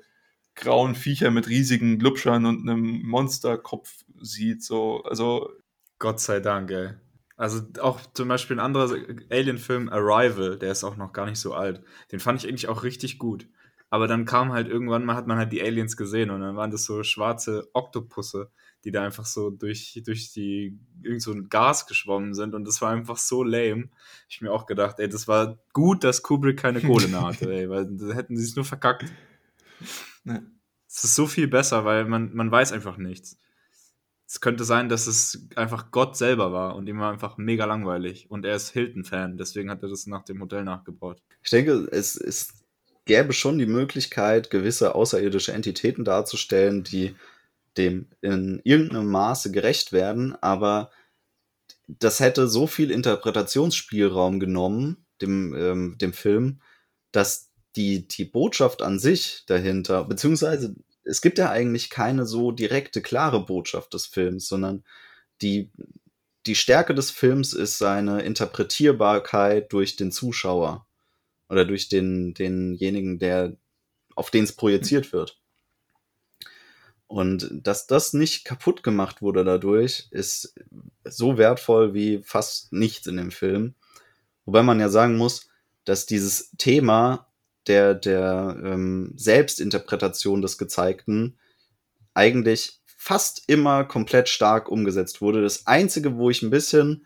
grauen 0.54 0.94
Viecher 0.94 1.30
mit 1.30 1.48
riesigen 1.48 1.98
Glubschern 1.98 2.46
und 2.46 2.68
einem 2.68 3.02
Monsterkopf 3.06 4.04
sieht. 4.20 4.62
So, 4.62 5.02
also. 5.04 5.50
Gott 5.98 6.20
sei 6.20 6.40
Dank, 6.40 6.70
ey. 6.70 6.90
Also 7.36 7.62
auch 7.80 8.00
zum 8.12 8.28
Beispiel 8.28 8.56
ein 8.56 8.64
anderer 8.64 8.94
Alien-Film, 9.30 9.88
Arrival, 9.88 10.58
der 10.58 10.72
ist 10.72 10.84
auch 10.84 10.96
noch 10.96 11.12
gar 11.12 11.26
nicht 11.26 11.40
so 11.40 11.54
alt. 11.54 11.82
Den 12.12 12.20
fand 12.20 12.42
ich 12.42 12.48
eigentlich 12.48 12.68
auch 12.68 12.82
richtig 12.82 13.18
gut. 13.18 13.48
Aber 13.90 14.06
dann 14.06 14.24
kam 14.24 14.52
halt 14.52 14.68
irgendwann 14.68 15.04
mal, 15.04 15.16
hat 15.16 15.26
man 15.26 15.38
halt 15.38 15.52
die 15.52 15.62
Aliens 15.62 15.96
gesehen 15.96 16.30
und 16.30 16.40
dann 16.40 16.56
waren 16.56 16.70
das 16.70 16.84
so 16.84 17.02
schwarze 17.02 17.68
Oktopusse, 17.72 18.50
die 18.84 18.90
da 18.90 19.04
einfach 19.04 19.26
so 19.26 19.50
durch, 19.50 20.00
durch 20.04 20.32
die, 20.32 20.78
irgend 21.02 21.22
so 21.22 21.32
ein 21.32 21.48
Gas 21.48 21.86
geschwommen 21.86 22.34
sind 22.34 22.54
und 22.54 22.66
das 22.66 22.80
war 22.82 22.90
einfach 22.90 23.16
so 23.16 23.42
lame. 23.42 23.88
Ich 24.28 24.40
mir 24.40 24.52
auch 24.52 24.66
gedacht, 24.66 24.98
ey, 24.98 25.08
das 25.08 25.28
war 25.28 25.58
gut, 25.72 26.04
dass 26.04 26.22
Kubrick 26.22 26.58
keine 26.58 26.80
Kohle 26.80 27.08
mehr 27.08 27.22
hatte, 27.22 27.52
ey, 27.52 27.68
weil 27.68 27.86
da 27.86 28.14
hätten 28.14 28.36
sie 28.36 28.44
es 28.44 28.56
nur 28.56 28.64
verkackt. 28.64 29.04
Es 30.94 31.04
ist 31.04 31.14
so 31.14 31.26
viel 31.26 31.48
besser, 31.48 31.86
weil 31.86 32.04
man, 32.04 32.34
man 32.34 32.50
weiß 32.50 32.72
einfach 32.72 32.98
nichts. 32.98 33.38
Es 34.26 34.42
könnte 34.42 34.64
sein, 34.64 34.90
dass 34.90 35.06
es 35.06 35.48
einfach 35.56 35.90
Gott 35.90 36.18
selber 36.18 36.52
war 36.52 36.76
und 36.76 36.86
ihm 36.86 37.00
war 37.00 37.10
einfach 37.10 37.38
mega 37.38 37.64
langweilig. 37.64 38.30
Und 38.30 38.44
er 38.44 38.56
ist 38.56 38.68
Hilton-Fan, 38.70 39.38
deswegen 39.38 39.70
hat 39.70 39.82
er 39.82 39.88
das 39.88 40.06
nach 40.06 40.22
dem 40.22 40.42
Hotel 40.42 40.64
nachgebaut. 40.64 41.22
Ich 41.42 41.48
denke, 41.48 41.88
es 41.90 42.16
ist 42.16 42.62
gäbe 43.04 43.32
schon 43.32 43.58
die 43.58 43.66
Möglichkeit, 43.66 44.50
gewisse 44.50 44.94
außerirdische 44.94 45.52
Entitäten 45.52 46.04
darzustellen, 46.04 46.84
die 46.84 47.14
dem 47.76 48.10
in 48.20 48.60
irgendeinem 48.64 49.06
Maße 49.10 49.50
gerecht 49.50 49.92
werden, 49.92 50.36
aber 50.42 50.90
das 51.88 52.20
hätte 52.20 52.48
so 52.48 52.66
viel 52.66 52.90
Interpretationsspielraum 52.90 54.40
genommen, 54.40 55.06
dem, 55.20 55.54
ähm, 55.54 55.98
dem 55.98 56.12
Film, 56.12 56.60
dass 57.12 57.50
die, 57.76 58.06
die 58.06 58.24
Botschaft 58.24 58.82
an 58.82 58.98
sich 58.98 59.44
dahinter, 59.46 60.04
beziehungsweise 60.04 60.74
es 61.04 61.20
gibt 61.20 61.38
ja 61.38 61.50
eigentlich 61.50 61.90
keine 61.90 62.26
so 62.26 62.52
direkte, 62.52 63.02
klare 63.02 63.44
Botschaft 63.44 63.94
des 63.94 64.06
Films, 64.06 64.46
sondern 64.46 64.84
die, 65.40 65.70
die 66.46 66.54
Stärke 66.54 66.94
des 66.94 67.10
Films 67.10 67.52
ist 67.52 67.78
seine 67.78 68.22
Interpretierbarkeit 68.22 69.72
durch 69.72 69.96
den 69.96 70.12
Zuschauer 70.12 70.86
oder 71.48 71.64
durch 71.64 71.88
den, 71.88 72.34
denjenigen, 72.34 73.18
der, 73.18 73.56
auf 74.14 74.30
den 74.30 74.44
es 74.44 74.52
projiziert 74.52 75.12
wird. 75.12 75.41
Und 77.12 77.50
dass 77.52 77.86
das 77.86 78.14
nicht 78.14 78.46
kaputt 78.46 78.82
gemacht 78.82 79.20
wurde 79.20 79.44
dadurch, 79.44 80.08
ist 80.12 80.54
so 81.04 81.36
wertvoll 81.36 81.92
wie 81.92 82.22
fast 82.24 82.72
nichts 82.72 83.06
in 83.06 83.18
dem 83.18 83.30
Film. 83.30 83.74
Wobei 84.46 84.62
man 84.62 84.80
ja 84.80 84.88
sagen 84.88 85.18
muss, 85.18 85.50
dass 85.84 86.06
dieses 86.06 86.52
Thema 86.56 87.26
der, 87.66 87.94
der 87.94 88.56
ähm, 88.64 89.12
Selbstinterpretation 89.14 90.40
des 90.40 90.56
Gezeigten 90.56 91.36
eigentlich 92.14 92.80
fast 92.86 93.42
immer 93.46 93.84
komplett 93.84 94.30
stark 94.30 94.70
umgesetzt 94.70 95.20
wurde. 95.20 95.42
Das 95.42 95.66
Einzige, 95.66 96.16
wo 96.16 96.30
ich 96.30 96.40
ein 96.40 96.48
bisschen 96.48 97.04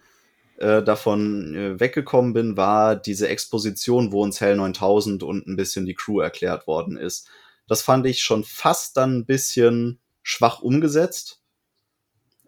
äh, 0.58 0.84
davon 0.84 1.52
äh, 1.56 1.80
weggekommen 1.80 2.32
bin, 2.32 2.56
war 2.56 2.94
diese 2.94 3.28
Exposition, 3.28 4.12
wo 4.12 4.22
uns 4.22 4.40
Hell 4.40 4.54
9000 4.54 5.24
und 5.24 5.48
ein 5.48 5.56
bisschen 5.56 5.84
die 5.84 5.94
Crew 5.94 6.20
erklärt 6.20 6.68
worden 6.68 6.96
ist. 6.96 7.28
Das 7.68 7.82
fand 7.82 8.06
ich 8.06 8.22
schon 8.22 8.44
fast 8.44 8.97
dann 8.97 9.18
ein 9.18 9.26
bisschen 9.26 10.01
schwach 10.22 10.60
umgesetzt, 10.60 11.43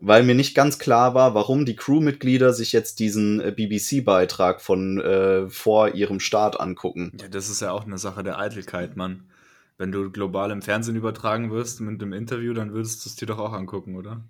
weil 0.01 0.23
mir 0.23 0.35
nicht 0.35 0.55
ganz 0.55 0.79
klar 0.79 1.15
war, 1.15 1.35
warum 1.35 1.65
die 1.65 1.77
Crewmitglieder 1.77 2.53
sich 2.53 2.73
jetzt 2.73 3.01
diesen 3.01 3.41
äh, 3.41 3.53
BBC-Beitrag 3.53 4.61
von 4.61 5.01
äh, 5.01 5.49
vor 5.49 5.95
ihrem 5.95 6.21
Start 6.21 6.61
angucken. 6.61 7.17
Ja, 7.21 7.29
das 7.29 7.49
ist 7.49 7.61
ja 7.61 7.73
auch 7.73 7.85
eine 7.85 7.99
Sache 7.99 8.23
der 8.23 8.39
Eitelkeit, 8.39 8.97
Mann. 8.97 9.31
Wenn 9.77 9.93
du 9.93 10.11
global 10.11 10.51
im 10.51 10.63
Fernsehen 10.63 10.97
übertragen 10.97 11.51
wirst 11.51 11.81
mit 11.81 12.01
einem 12.03 12.13
Interview, 12.13 12.53
dann 12.53 12.73
würdest 12.73 13.05
du 13.05 13.11
es 13.11 13.17
dir 13.17 13.27
doch 13.27 13.39
auch 13.39 13.53
angucken, 13.53 13.97
oder? 13.97 14.25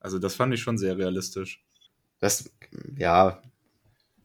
Also 0.00 0.18
das 0.18 0.34
fand 0.34 0.54
ich 0.54 0.60
schon 0.60 0.78
sehr 0.78 0.96
realistisch. 0.96 1.64
Das, 2.18 2.50
ja, 2.96 3.42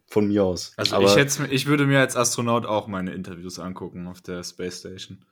von 0.07 0.27
mir 0.27 0.43
aus. 0.43 0.73
Also 0.77 0.95
Aber 0.95 1.17
ich, 1.17 1.39
ich 1.51 1.67
würde 1.67 1.85
mir 1.85 1.99
als 1.99 2.15
Astronaut 2.15 2.65
auch 2.65 2.87
meine 2.87 3.13
Interviews 3.13 3.59
angucken 3.59 4.07
auf 4.07 4.21
der 4.21 4.43
Space 4.43 4.79
Station. 4.79 5.25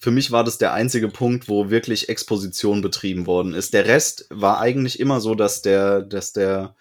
Für 0.00 0.10
mich 0.10 0.30
war 0.30 0.44
das 0.44 0.56
der 0.56 0.72
einzige 0.72 1.08
Punkt, 1.08 1.46
wo 1.46 1.68
wirklich 1.68 2.08
Exposition 2.08 2.80
betrieben 2.80 3.26
worden 3.26 3.52
ist. 3.52 3.74
Der 3.74 3.84
Rest 3.84 4.26
war 4.30 4.58
eigentlich 4.58 4.98
immer 4.98 5.20
so, 5.20 5.34
dass 5.34 5.60
der, 5.60 6.00
dass 6.00 6.32
der 6.32 6.74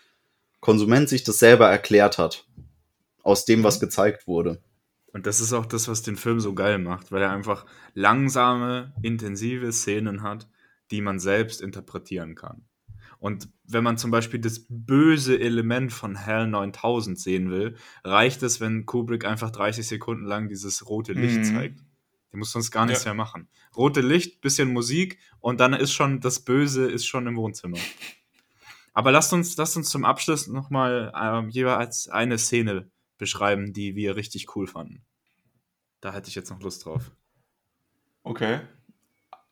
Konsument 0.61 1.09
sich 1.09 1.25
das 1.25 1.37
selber 1.37 1.69
erklärt 1.69 2.17
hat. 2.17 2.47
Aus 3.21 3.43
dem, 3.43 3.63
was 3.63 3.75
mhm. 3.77 3.81
gezeigt 3.81 4.25
wurde. 4.25 4.63
Und 5.11 5.25
das 5.25 5.41
ist 5.41 5.51
auch 5.51 5.65
das, 5.65 5.89
was 5.89 6.01
den 6.01 6.15
Film 6.15 6.39
so 6.39 6.53
geil 6.53 6.77
macht, 6.77 7.11
weil 7.11 7.21
er 7.21 7.31
einfach 7.31 7.65
langsame, 7.93 8.93
intensive 9.01 9.73
Szenen 9.73 10.23
hat, 10.23 10.47
die 10.89 11.01
man 11.01 11.19
selbst 11.19 11.61
interpretieren 11.61 12.35
kann. 12.35 12.63
Und 13.19 13.49
wenn 13.65 13.83
man 13.83 13.97
zum 13.97 14.11
Beispiel 14.11 14.39
das 14.39 14.65
böse 14.69 15.37
Element 15.37 15.91
von 15.91 16.15
Hell 16.15 16.47
9000 16.47 17.19
sehen 17.19 17.51
will, 17.51 17.75
reicht 18.05 18.43
es, 18.43 18.61
wenn 18.61 18.85
Kubrick 18.85 19.25
einfach 19.25 19.51
30 19.51 19.85
Sekunden 19.85 20.25
lang 20.25 20.47
dieses 20.47 20.87
rote 20.87 21.11
Licht 21.11 21.39
mhm. 21.39 21.43
zeigt. 21.43 21.83
Die 22.31 22.37
muss 22.37 22.51
sonst 22.51 22.71
gar 22.71 22.85
nichts 22.85 23.03
ja. 23.03 23.09
mehr 23.09 23.23
machen. 23.23 23.49
Rote 23.75 24.01
Licht, 24.01 24.41
bisschen 24.41 24.71
Musik 24.71 25.19
und 25.39 25.59
dann 25.59 25.73
ist 25.73 25.93
schon 25.93 26.19
das 26.19 26.39
Böse 26.41 26.89
ist 26.89 27.05
schon 27.05 27.27
im 27.27 27.35
Wohnzimmer. 27.35 27.77
Aber 28.93 29.11
lasst 29.11 29.33
uns, 29.33 29.55
lasst 29.57 29.77
uns 29.77 29.89
zum 29.89 30.05
Abschluss 30.05 30.47
nochmal 30.47 31.11
ähm, 31.15 31.49
jeweils 31.49 32.09
eine 32.09 32.37
Szene 32.37 32.89
beschreiben, 33.17 33.73
die 33.73 33.95
wir 33.95 34.15
richtig 34.15 34.55
cool 34.55 34.67
fanden. 34.67 35.03
Da 36.01 36.13
hätte 36.13 36.29
ich 36.29 36.35
jetzt 36.35 36.49
noch 36.49 36.61
Lust 36.61 36.85
drauf. 36.85 37.11
Okay. 38.23 38.61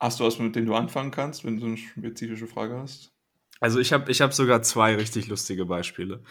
Hast 0.00 0.20
du 0.20 0.24
was, 0.24 0.38
mit 0.38 0.54
dem 0.54 0.66
du 0.66 0.74
anfangen 0.74 1.10
kannst, 1.10 1.44
wenn 1.44 1.58
du 1.58 1.66
eine 1.66 1.76
spezifische 1.76 2.46
Frage 2.46 2.78
hast? 2.78 3.12
Also 3.60 3.80
ich 3.80 3.92
habe 3.92 4.10
ich 4.10 4.20
hab 4.20 4.32
sogar 4.32 4.62
zwei 4.62 4.94
richtig 4.94 5.26
lustige 5.26 5.66
Beispiele. 5.66 6.22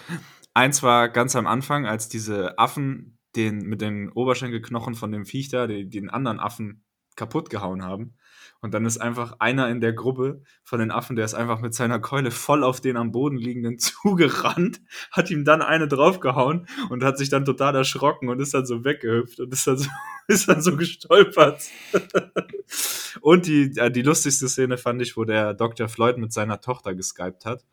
Eins 0.54 0.82
war 0.82 1.10
ganz 1.10 1.36
am 1.36 1.46
Anfang, 1.46 1.86
als 1.86 2.08
diese 2.08 2.58
Affen 2.58 3.17
den, 3.38 3.60
mit 3.60 3.82
den 3.82 4.12
Oberschenkelknochen 4.12 4.96
von 4.96 5.12
dem 5.12 5.26
Viech 5.26 5.50
da, 5.50 5.68
die, 5.68 5.90
den 5.90 6.10
anderen 6.10 6.40
Affen 6.40 6.84
kaputt 7.16 7.50
gehauen 7.50 7.84
haben. 7.84 8.16
Und 8.62 8.74
dann 8.74 8.86
ist 8.86 8.98
einfach 8.98 9.36
einer 9.40 9.70
in 9.70 9.82
der 9.82 9.94
Gruppe 9.94 10.42
von 10.64 10.80
den 10.80 10.92
Affen, 10.92 11.16
der 11.16 11.26
ist 11.26 11.34
einfach 11.34 11.60
mit 11.60 11.74
seiner 11.74 12.00
Keule 12.00 12.32
voll 12.32 12.64
auf 12.64 12.80
den 12.80 12.96
am 12.96 13.12
Boden 13.12 13.38
liegenden 13.38 13.78
zugerannt, 13.80 14.82
hat 15.12 15.30
ihm 15.30 15.44
dann 15.44 15.62
eine 15.62 15.88
draufgehauen 15.88 16.68
und 16.90 17.04
hat 17.04 17.18
sich 17.18 17.30
dann 17.30 17.46
total 17.46 17.76
erschrocken 17.76 18.30
und 18.30 18.40
ist 18.40 18.54
dann 18.54 18.66
so 18.66 18.84
weggehüpft 18.84 19.40
und 19.40 19.52
ist 19.52 19.68
dann 19.68 19.78
so, 19.78 19.90
ist 20.28 20.48
dann 20.48 20.62
so 20.62 20.76
gestolpert. 20.76 21.64
und 23.22 23.48
die, 23.48 23.72
die 23.72 24.02
lustigste 24.02 24.48
Szene 24.48 24.78
fand 24.78 25.02
ich, 25.02 25.18
wo 25.18 25.26
der 25.26 25.54
Dr. 25.54 25.90
Floyd 25.90 26.18
mit 26.18 26.32
seiner 26.32 26.62
Tochter 26.62 26.96
geskypt 26.96 27.46
hat 27.46 27.66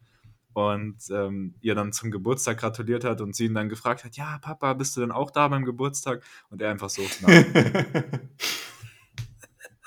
und 0.54 0.96
ähm, 1.10 1.54
ihr 1.60 1.74
dann 1.74 1.92
zum 1.92 2.10
Geburtstag 2.10 2.58
gratuliert 2.58 3.04
hat 3.04 3.20
und 3.20 3.36
sie 3.36 3.46
ihn 3.46 3.54
dann 3.54 3.68
gefragt 3.68 4.04
hat, 4.04 4.16
ja, 4.16 4.38
Papa, 4.38 4.72
bist 4.74 4.96
du 4.96 5.00
denn 5.00 5.12
auch 5.12 5.30
da 5.30 5.48
beim 5.48 5.64
Geburtstag? 5.64 6.22
Und 6.48 6.62
er 6.62 6.70
einfach 6.70 6.90
so, 6.90 7.02
nein. 7.20 8.30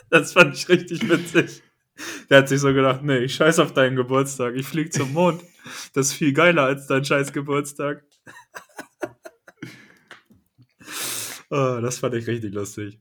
Das 0.09 0.33
fand 0.33 0.55
ich 0.55 0.69
richtig 0.69 1.07
witzig. 1.09 1.61
Der 2.29 2.39
hat 2.39 2.49
sich 2.49 2.61
so 2.61 2.73
gedacht, 2.73 3.03
nee, 3.03 3.17
ich 3.19 3.35
scheiß 3.35 3.59
auf 3.59 3.73
deinen 3.73 3.95
Geburtstag, 3.95 4.55
ich 4.55 4.65
flieg 4.65 4.93
zum 4.93 5.13
Mond. 5.13 5.41
Das 5.93 6.07
ist 6.07 6.13
viel 6.13 6.33
geiler 6.33 6.63
als 6.63 6.87
dein 6.87 7.03
scheiß 7.03 7.33
Geburtstag. 7.33 8.03
oh, 11.49 11.79
das 11.81 11.99
fand 11.99 12.13
ich 12.15 12.27
richtig 12.27 12.53
lustig. 12.53 12.99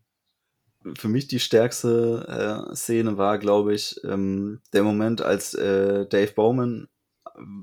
für 0.96 1.08
mich 1.08 1.28
die 1.28 1.40
stärkste 1.40 2.68
äh, 2.72 2.74
Szene 2.74 3.18
war, 3.18 3.38
glaube 3.38 3.74
ich, 3.74 4.00
ähm, 4.04 4.60
der 4.72 4.82
Moment, 4.82 5.20
als 5.20 5.54
äh, 5.54 6.06
Dave 6.06 6.32
Bowman 6.32 6.88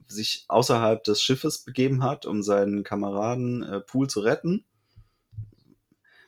sich 0.07 0.45
außerhalb 0.47 1.03
des 1.03 1.21
Schiffes 1.21 1.59
begeben 1.59 2.03
hat, 2.03 2.25
um 2.25 2.43
seinen 2.43 2.83
Kameraden 2.83 3.63
äh, 3.63 3.79
Pool 3.81 4.09
zu 4.09 4.21
retten. 4.21 4.65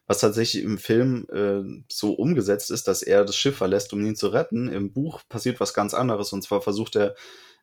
Was 0.07 0.19
tatsächlich 0.19 0.63
im 0.63 0.77
Film 0.77 1.25
äh, 1.31 1.83
so 1.91 2.13
umgesetzt 2.13 2.69
ist, 2.69 2.87
dass 2.87 3.01
er 3.01 3.25
das 3.25 3.35
Schiff 3.35 3.57
verlässt, 3.57 3.91
um 3.93 4.05
ihn 4.05 4.15
zu 4.15 4.27
retten. 4.27 4.69
Im 4.69 4.93
Buch 4.93 5.21
passiert 5.27 5.59
was 5.59 5.73
ganz 5.73 5.93
anderes. 5.93 6.31
Und 6.31 6.43
zwar 6.43 6.61
versucht 6.61 6.95
er, 6.95 7.15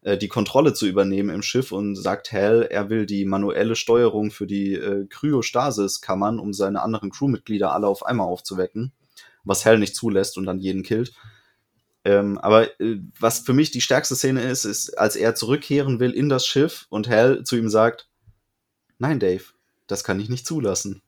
äh, 0.03 0.19
die 0.19 0.29
Kontrolle 0.29 0.75
zu 0.75 0.87
übernehmen 0.87 1.31
im 1.31 1.43
Schiff 1.43 1.71
und 1.71 1.95
sagt 1.95 2.33
Hal, 2.33 2.63
er 2.63 2.91
will 2.91 3.07
die 3.07 3.25
manuelle 3.25 3.77
Steuerung 3.77 4.33
für 4.33 4.47
die 4.47 4.75
äh, 4.75 5.07
Kryostasis-Kammern, 5.07 6.41
um 6.41 6.53
seine 6.53 6.83
anderen 6.83 7.11
Crewmitglieder 7.11 7.73
alle 7.73 7.87
auf 7.87 8.05
einmal 8.05 8.27
aufzuwecken 8.27 8.93
was 9.45 9.65
Hell 9.65 9.79
nicht 9.79 9.95
zulässt 9.95 10.39
und 10.39 10.47
dann 10.47 10.59
jeden 10.59 10.83
killt. 10.83 11.13
Ähm, 12.05 12.39
aber 12.39 12.81
äh, 12.81 12.99
was 13.19 13.41
für 13.41 13.53
mich 13.53 13.71
die 13.71 13.81
stärkste 13.81 14.17
Szene 14.17 14.43
ist, 14.43 14.65
ist, 14.65 14.99
als 14.99 15.17
er 15.17 15.35
zurückkehren 15.35 16.01
will 16.01 16.11
in 16.11 16.29
das 16.29 16.47
Schiff 16.47 16.87
und 16.89 17.09
Hell 17.09 17.45
zu 17.45 17.57
ihm 17.57 17.69
sagt, 17.69 18.09
nein, 18.99 19.21
Dave, 19.21 19.45
das 19.87 20.05
kann 20.05 20.21
ich 20.21 20.29
nicht 20.29 20.47
zulassen. 20.47 21.03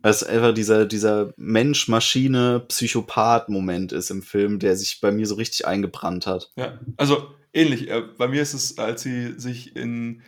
Als 0.00 0.22
einfach 0.22 0.54
dieser, 0.54 0.86
dieser 0.86 1.34
Mensch-Maschine-Psychopath-Moment 1.36 3.92
ist 3.92 4.10
im 4.10 4.22
Film, 4.22 4.58
der 4.58 4.76
sich 4.76 5.00
bei 5.00 5.10
mir 5.10 5.26
so 5.26 5.34
richtig 5.34 5.66
eingebrannt 5.66 6.26
hat. 6.26 6.52
Ja, 6.56 6.78
also 6.96 7.34
ähnlich. 7.52 7.88
Äh, 7.88 8.02
bei 8.16 8.28
mir 8.28 8.42
ist 8.42 8.54
es, 8.54 8.78
als 8.78 9.02
sie 9.02 9.38
sich 9.38 9.76
in 9.76 10.22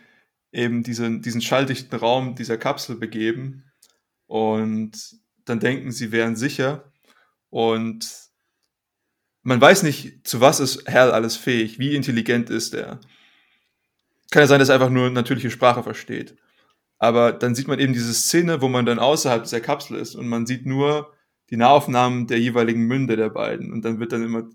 eben 0.52 0.82
diesen, 0.82 1.22
diesen 1.22 1.42
schalldichten 1.42 1.98
Raum 1.98 2.34
dieser 2.34 2.56
Kapsel 2.56 2.96
begeben 2.96 3.64
und 4.26 4.92
dann 5.44 5.60
denken, 5.60 5.92
sie 5.92 6.12
wären 6.12 6.36
sicher 6.36 6.90
und 7.50 8.25
man 9.46 9.60
weiß 9.60 9.84
nicht, 9.84 10.26
zu 10.26 10.40
was 10.40 10.58
ist 10.58 10.88
Hal 10.88 11.12
alles 11.12 11.36
fähig, 11.36 11.78
wie 11.78 11.94
intelligent 11.94 12.50
ist 12.50 12.74
er. 12.74 12.98
Kann 14.32 14.42
ja 14.42 14.48
sein, 14.48 14.58
dass 14.58 14.70
er 14.70 14.74
einfach 14.74 14.90
nur 14.90 15.08
natürliche 15.08 15.52
Sprache 15.52 15.84
versteht. 15.84 16.36
Aber 16.98 17.32
dann 17.32 17.54
sieht 17.54 17.68
man 17.68 17.78
eben 17.78 17.92
diese 17.92 18.12
Szene, 18.12 18.60
wo 18.60 18.68
man 18.68 18.86
dann 18.86 18.98
außerhalb 18.98 19.44
dieser 19.44 19.60
Kapsel 19.60 19.98
ist 19.98 20.16
und 20.16 20.26
man 20.26 20.46
sieht 20.46 20.66
nur 20.66 21.12
die 21.50 21.56
Nahaufnahmen 21.56 22.26
der 22.26 22.40
jeweiligen 22.40 22.82
Münde 22.86 23.16
der 23.16 23.30
beiden. 23.30 23.72
Und 23.72 23.84
dann 23.84 24.00
wird 24.00 24.10
dann 24.10 24.24
immer, 24.24 24.48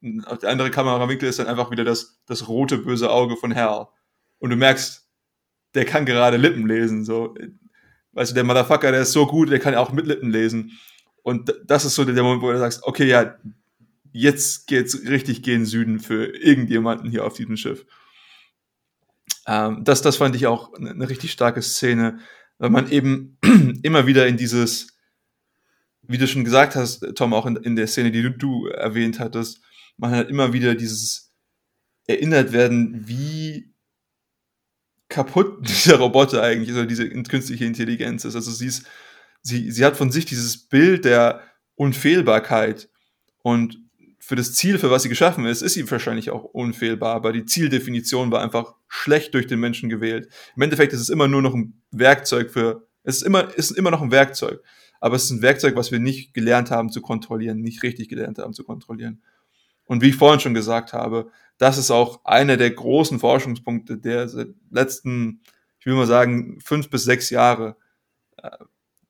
der 0.00 0.50
andere 0.50 0.72
Kamerawinkel 0.72 1.28
ist 1.28 1.38
dann 1.38 1.46
einfach 1.46 1.70
wieder 1.70 1.84
das, 1.84 2.20
das 2.26 2.48
rote 2.48 2.78
böse 2.78 3.12
Auge 3.12 3.36
von 3.36 3.54
Hal. 3.54 3.86
Und 4.40 4.50
du 4.50 4.56
merkst, 4.56 5.08
der 5.74 5.84
kann 5.84 6.06
gerade 6.06 6.38
Lippen 6.38 6.66
lesen, 6.66 7.04
so 7.04 7.36
weißt 8.14 8.32
du, 8.32 8.34
der 8.34 8.44
Motherfucker, 8.44 8.90
der 8.90 9.02
ist 9.02 9.12
so 9.12 9.28
gut, 9.28 9.50
der 9.50 9.60
kann 9.60 9.74
ja 9.74 9.80
auch 9.80 9.92
mit 9.92 10.08
Lippen 10.08 10.30
lesen. 10.30 10.72
Und 11.22 11.54
das 11.64 11.84
ist 11.84 11.94
so 11.94 12.04
der 12.04 12.20
Moment, 12.22 12.42
wo 12.42 12.50
du 12.50 12.58
sagst, 12.58 12.82
okay, 12.82 13.06
ja, 13.06 13.36
jetzt 14.14 14.68
geht's 14.68 15.06
richtig 15.06 15.42
gen 15.42 15.66
Süden 15.66 15.98
für 15.98 16.26
irgendjemanden 16.36 17.10
hier 17.10 17.26
auf 17.26 17.34
diesem 17.34 17.56
Schiff. 17.56 17.84
Ähm, 19.46 19.82
das, 19.82 20.02
das 20.02 20.16
fand 20.16 20.36
ich 20.36 20.46
auch 20.46 20.72
eine, 20.72 20.90
eine 20.90 21.08
richtig 21.08 21.32
starke 21.32 21.60
Szene, 21.60 22.20
weil 22.58 22.70
man 22.70 22.90
eben 22.90 23.38
immer 23.82 24.06
wieder 24.06 24.26
in 24.28 24.36
dieses, 24.36 24.96
wie 26.02 26.16
du 26.16 26.28
schon 26.28 26.44
gesagt 26.44 26.76
hast, 26.76 27.04
Tom, 27.16 27.34
auch 27.34 27.44
in, 27.44 27.56
in 27.56 27.74
der 27.74 27.88
Szene, 27.88 28.12
die 28.12 28.22
du, 28.22 28.30
du 28.30 28.68
erwähnt 28.68 29.18
hattest, 29.18 29.60
man 29.96 30.12
hat 30.12 30.28
immer 30.28 30.52
wieder 30.52 30.76
dieses 30.76 31.34
erinnert 32.06 32.52
werden, 32.52 33.08
wie 33.08 33.74
kaputt 35.08 35.58
dieser 35.68 35.96
Roboter 35.96 36.40
eigentlich, 36.40 36.72
oder 36.72 36.86
diese 36.86 37.10
künstliche 37.24 37.64
Intelligenz 37.64 38.24
ist. 38.24 38.36
Also 38.36 38.52
sie 38.52 38.66
ist, 38.66 38.86
sie, 39.42 39.72
sie 39.72 39.84
hat 39.84 39.96
von 39.96 40.12
sich 40.12 40.24
dieses 40.24 40.68
Bild 40.68 41.04
der 41.04 41.42
Unfehlbarkeit 41.74 42.88
und 43.42 43.83
für 44.24 44.36
das 44.36 44.54
Ziel, 44.54 44.78
für 44.78 44.90
was 44.90 45.02
sie 45.02 45.10
geschaffen 45.10 45.44
ist, 45.44 45.60
ist 45.60 45.74
sie 45.74 45.90
wahrscheinlich 45.90 46.30
auch 46.30 46.44
unfehlbar, 46.44 47.14
aber 47.14 47.30
die 47.30 47.44
Zieldefinition 47.44 48.30
war 48.32 48.40
einfach 48.40 48.74
schlecht 48.88 49.34
durch 49.34 49.46
den 49.46 49.60
Menschen 49.60 49.90
gewählt. 49.90 50.28
Im 50.56 50.62
Endeffekt 50.62 50.94
ist 50.94 51.00
es 51.00 51.10
immer 51.10 51.28
nur 51.28 51.42
noch 51.42 51.52
ein 51.52 51.82
Werkzeug 51.90 52.50
für, 52.50 52.88
es 53.02 53.16
ist 53.16 53.22
immer, 53.22 53.54
ist 53.54 53.72
immer 53.72 53.90
noch 53.90 54.00
ein 54.00 54.10
Werkzeug, 54.10 54.62
aber 54.98 55.16
es 55.16 55.24
ist 55.24 55.30
ein 55.30 55.42
Werkzeug, 55.42 55.76
was 55.76 55.92
wir 55.92 55.98
nicht 55.98 56.32
gelernt 56.32 56.70
haben 56.70 56.90
zu 56.90 57.02
kontrollieren, 57.02 57.60
nicht 57.60 57.82
richtig 57.82 58.08
gelernt 58.08 58.38
haben 58.38 58.54
zu 58.54 58.64
kontrollieren. 58.64 59.22
Und 59.84 60.00
wie 60.00 60.08
ich 60.08 60.16
vorhin 60.16 60.40
schon 60.40 60.54
gesagt 60.54 60.94
habe, 60.94 61.30
das 61.58 61.76
ist 61.76 61.90
auch 61.90 62.24
einer 62.24 62.56
der 62.56 62.70
großen 62.70 63.18
Forschungspunkte 63.18 63.98
der 63.98 64.30
letzten, 64.70 65.42
ich 65.80 65.84
will 65.84 65.96
mal 65.96 66.06
sagen, 66.06 66.58
fünf 66.64 66.88
bis 66.88 67.04
sechs 67.04 67.28
Jahre, 67.28 67.76
äh, 68.38 68.48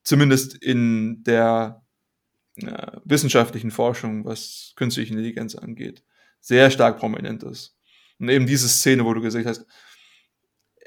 zumindest 0.02 0.56
in 0.56 1.22
der 1.22 1.83
äh, 2.56 2.92
wissenschaftlichen 3.04 3.70
Forschung, 3.70 4.24
was 4.24 4.72
künstliche 4.76 5.12
Intelligenz 5.12 5.54
angeht, 5.54 6.02
sehr 6.40 6.70
stark 6.70 6.98
prominent 6.98 7.42
ist. 7.42 7.76
Und 8.18 8.28
eben 8.28 8.46
diese 8.46 8.68
Szene, 8.68 9.04
wo 9.04 9.14
du 9.14 9.20
gesagt 9.20 9.46
hast, 9.46 9.66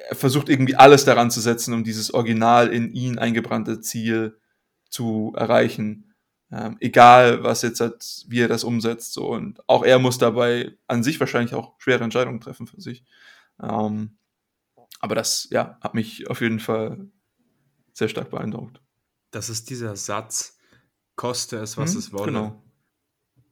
er 0.10 0.16
versucht 0.16 0.50
irgendwie 0.50 0.76
alles 0.76 1.06
daran 1.06 1.32
zu 1.32 1.42
setzen, 1.42 1.74
um 1.74 1.84
dieses 1.84 2.14
original 2.14 2.70
in 2.70 2.94
ihn 2.94 3.18
eingebrannte 3.18 3.82
Ziel 3.82 4.38
zu 4.90 5.34
erreichen 5.36 6.08
ähm, 6.52 6.78
egal, 6.80 7.44
was 7.44 7.62
jetzt 7.62 7.82
hat, 7.82 8.24
wie 8.28 8.42
er 8.42 8.48
das 8.48 8.64
umsetzt. 8.64 9.14
So. 9.14 9.28
Und 9.28 9.68
auch 9.68 9.84
er 9.84 10.00
muss 10.00 10.18
dabei 10.18 10.78
an 10.88 11.04
sich 11.04 11.20
wahrscheinlich 11.20 11.54
auch 11.54 11.74
schwere 11.80 12.04
Entscheidungen 12.04 12.40
treffen 12.40 12.68
für 12.68 12.80
sich. 12.80 13.04
Ähm, 13.62 14.18
aber 15.00 15.16
das, 15.16 15.48
ja, 15.52 15.78
hat 15.82 15.94
mich 15.94 16.30
auf 16.30 16.42
jeden 16.42 16.60
Fall 16.60 17.08
sehr 17.94 18.08
stark 18.08 18.30
beeindruckt. 18.30 18.82
Das 19.32 19.50
ist 19.50 19.70
dieser 19.70 19.96
Satz, 19.96 20.57
koste 21.18 21.58
es, 21.58 21.76
was 21.76 21.92
hm, 21.92 22.00
es 22.00 22.14
wolle. 22.14 22.26
Genau. 22.28 22.64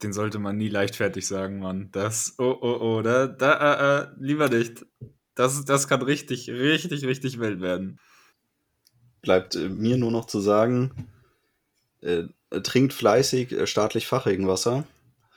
Den 0.02 0.12
sollte 0.12 0.38
man 0.38 0.56
nie 0.56 0.68
leichtfertig 0.68 1.26
sagen, 1.26 1.58
Mann. 1.58 1.90
Das, 1.92 2.34
oh, 2.38 2.56
oh, 2.60 2.78
oh, 2.80 3.02
da, 3.02 3.26
da, 3.26 4.00
äh, 4.00 4.02
äh, 4.02 4.08
lieber 4.18 4.48
nicht. 4.48 4.86
Das, 5.34 5.64
das 5.64 5.88
kann 5.88 6.02
richtig, 6.02 6.48
richtig, 6.48 7.04
richtig 7.04 7.38
wild 7.38 7.60
werden. 7.60 7.98
Bleibt 9.20 9.54
äh, 9.54 9.68
mir 9.68 9.96
nur 9.96 10.10
noch 10.10 10.26
zu 10.26 10.40
sagen, 10.40 11.08
äh, 12.00 12.24
trinkt 12.62 12.92
fleißig 12.92 13.52
äh, 13.52 13.66
staatlich 13.66 14.06
Fachregenwasser. 14.06 14.86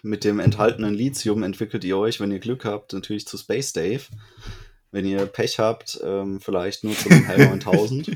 Mit 0.01 0.23
dem 0.23 0.39
enthaltenen 0.39 0.93
Lithium 0.93 1.43
entwickelt 1.43 1.83
ihr 1.83 1.97
euch, 1.97 2.19
wenn 2.19 2.31
ihr 2.31 2.39
Glück 2.39 2.63
habt, 2.63 2.93
natürlich 2.93 3.27
zu 3.27 3.37
Space 3.37 3.73
Dave. 3.73 4.03
Wenn 4.91 5.05
ihr 5.05 5.25
Pech 5.25 5.59
habt, 5.59 5.99
ähm, 6.03 6.39
vielleicht 6.41 6.83
nur 6.83 6.95
zum 6.95 7.11
Hell 7.11 7.47
9000. 7.49 8.11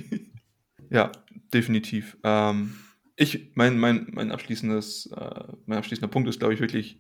ja, 0.90 1.12
definitiv. 1.54 2.18
Ähm, 2.24 2.76
ich, 3.16 3.52
mein, 3.56 3.78
mein, 3.78 4.08
mein, 4.12 4.32
abschließendes, 4.32 5.12
äh, 5.16 5.44
mein 5.66 5.78
abschließender 5.78 6.10
Punkt 6.10 6.30
ist, 6.30 6.40
glaube 6.40 6.54
ich, 6.54 6.60
wirklich, 6.60 7.00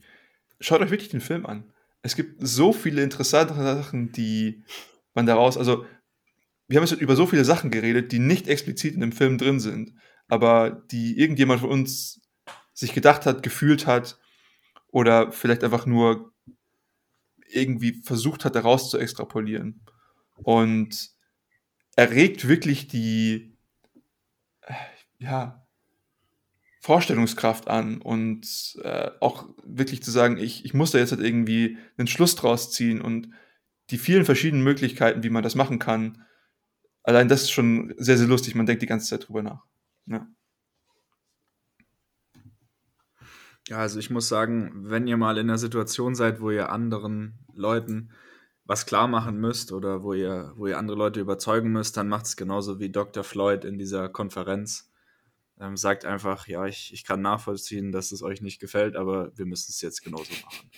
schaut 0.59 0.81
euch 0.81 0.91
wirklich 0.91 1.09
den 1.09 1.21
Film 1.21 1.45
an. 1.45 1.71
Es 2.01 2.15
gibt 2.15 2.45
so 2.45 2.73
viele 2.73 3.01
interessante 3.01 3.55
Sachen, 3.55 4.11
die 4.11 4.63
man 5.13 5.25
daraus, 5.25 5.57
also 5.57 5.85
wir 6.67 6.77
haben 6.77 6.87
jetzt 6.87 6.99
über 7.01 7.15
so 7.15 7.25
viele 7.25 7.45
Sachen 7.45 7.71
geredet, 7.71 8.11
die 8.11 8.19
nicht 8.19 8.47
explizit 8.47 8.93
in 8.93 9.01
dem 9.01 9.11
Film 9.11 9.37
drin 9.37 9.59
sind 9.59 9.93
aber 10.27 10.71
die 10.91 11.19
irgendjemand 11.19 11.61
von 11.61 11.69
uns 11.69 12.21
sich 12.73 12.93
gedacht 12.93 13.25
hat, 13.25 13.43
gefühlt 13.43 13.85
hat 13.85 14.19
oder 14.87 15.31
vielleicht 15.31 15.63
einfach 15.63 15.85
nur 15.85 16.33
irgendwie 17.47 18.01
versucht 18.01 18.45
hat, 18.45 18.55
daraus 18.55 18.89
zu 18.89 18.97
extrapolieren. 18.97 19.85
Und 20.35 21.11
erregt 21.95 22.47
wirklich 22.47 22.87
die, 22.87 23.55
äh, 24.61 24.73
ja, 25.19 25.62
Vorstellungskraft 26.83 27.69
an 27.69 28.01
und 28.01 28.75
äh, 28.83 29.09
auch 29.21 29.47
wirklich 29.63 30.03
zu 30.03 30.11
sagen, 30.11 30.37
ich, 30.37 30.65
ich 30.65 30.73
muss 30.73 30.91
da 30.91 30.97
jetzt 30.97 31.13
halt 31.13 31.21
irgendwie 31.21 31.77
einen 31.97 32.09
Schluss 32.09 32.35
draus 32.35 32.73
ziehen 32.73 32.99
und 32.99 33.29
die 33.89 33.97
vielen 33.97 34.25
verschiedenen 34.25 34.65
Möglichkeiten, 34.65 35.23
wie 35.23 35.29
man 35.29 35.43
das 35.43 35.55
machen 35.55 35.79
kann, 35.79 36.25
allein 37.03 37.29
das 37.29 37.43
ist 37.43 37.51
schon 37.51 37.93
sehr, 37.97 38.17
sehr 38.17 38.27
lustig. 38.27 38.55
Man 38.55 38.65
denkt 38.65 38.81
die 38.81 38.87
ganze 38.87 39.07
Zeit 39.07 39.29
drüber 39.29 39.41
nach. 39.41 39.63
Ja. 40.07 40.27
Ja, 43.69 43.77
also 43.77 43.97
ich 43.97 44.09
muss 44.09 44.27
sagen, 44.27 44.73
wenn 44.89 45.07
ihr 45.07 45.15
mal 45.15 45.37
in 45.37 45.49
einer 45.49 45.57
Situation 45.57 46.15
seid, 46.15 46.41
wo 46.41 46.51
ihr 46.51 46.69
anderen 46.69 47.45
Leuten 47.53 48.11
was 48.65 48.85
klar 48.85 49.07
machen 49.07 49.39
müsst 49.39 49.71
oder 49.71 50.03
wo 50.03 50.11
ihr, 50.11 50.51
wo 50.57 50.67
ihr 50.67 50.77
andere 50.77 50.97
Leute 50.97 51.21
überzeugen 51.21 51.71
müsst, 51.71 51.95
dann 51.95 52.09
macht 52.09 52.25
es 52.25 52.35
genauso 52.35 52.81
wie 52.81 52.91
Dr. 52.91 53.23
Floyd 53.23 53.63
in 53.63 53.77
dieser 53.77 54.09
Konferenz. 54.09 54.92
Ähm, 55.63 55.77
sagt 55.77 56.03
einfach, 56.03 56.47
ja, 56.47 56.65
ich, 56.65 56.91
ich 56.93 57.05
kann 57.05 57.21
nachvollziehen, 57.21 57.93
dass 57.93 58.11
es 58.11 58.21
euch 58.21 58.41
nicht 58.41 58.59
gefällt, 58.59 58.97
aber 58.97 59.31
wir 59.37 59.45
müssen 59.45 59.69
es 59.69 59.79
jetzt 59.79 60.03
genauso 60.03 60.33
machen. 60.43 60.69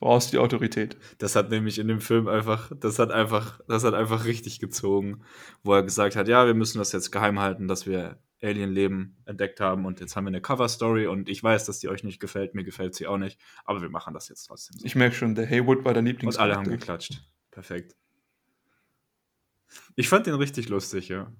Brauchst 0.00 0.32
die 0.32 0.38
Autorität. 0.38 0.96
Das 1.18 1.36
hat 1.36 1.50
nämlich 1.50 1.78
in 1.78 1.86
dem 1.86 2.00
Film 2.00 2.26
einfach, 2.26 2.72
das 2.74 2.98
hat 2.98 3.12
einfach, 3.12 3.60
das 3.68 3.84
hat 3.84 3.94
einfach 3.94 4.24
richtig 4.24 4.58
gezogen, 4.58 5.22
wo 5.62 5.72
er 5.72 5.84
gesagt 5.84 6.16
hat, 6.16 6.26
ja, 6.26 6.46
wir 6.46 6.54
müssen 6.54 6.78
das 6.78 6.90
jetzt 6.90 7.12
geheim 7.12 7.38
halten, 7.38 7.68
dass 7.68 7.86
wir 7.86 8.20
Alien-Leben 8.42 9.16
entdeckt 9.24 9.60
haben 9.60 9.86
und 9.86 10.00
jetzt 10.00 10.16
haben 10.16 10.24
wir 10.24 10.28
eine 10.28 10.40
Cover-Story 10.40 11.06
und 11.06 11.28
ich 11.28 11.42
weiß, 11.42 11.64
dass 11.64 11.78
die 11.78 11.88
euch 11.88 12.02
nicht 12.02 12.20
gefällt, 12.20 12.54
mir 12.54 12.64
gefällt 12.64 12.94
sie 12.94 13.06
auch 13.06 13.18
nicht, 13.18 13.40
aber 13.64 13.82
wir 13.82 13.90
machen 13.90 14.14
das 14.14 14.28
jetzt 14.28 14.44
trotzdem. 14.46 14.78
So. 14.78 14.86
Ich 14.86 14.96
merke 14.96 15.14
schon, 15.14 15.34
der 15.36 15.46
Haywood 15.46 15.84
war 15.84 15.94
der 15.94 16.02
Lieblings. 16.02 16.36
Und 16.36 16.42
alle 16.42 16.56
haben 16.56 16.68
geklatscht. 16.68 17.22
Perfekt. 17.50 17.96
Ich 19.96 20.08
fand 20.08 20.26
den 20.26 20.34
richtig 20.34 20.68
lustig, 20.68 21.08
ja. 21.08 21.32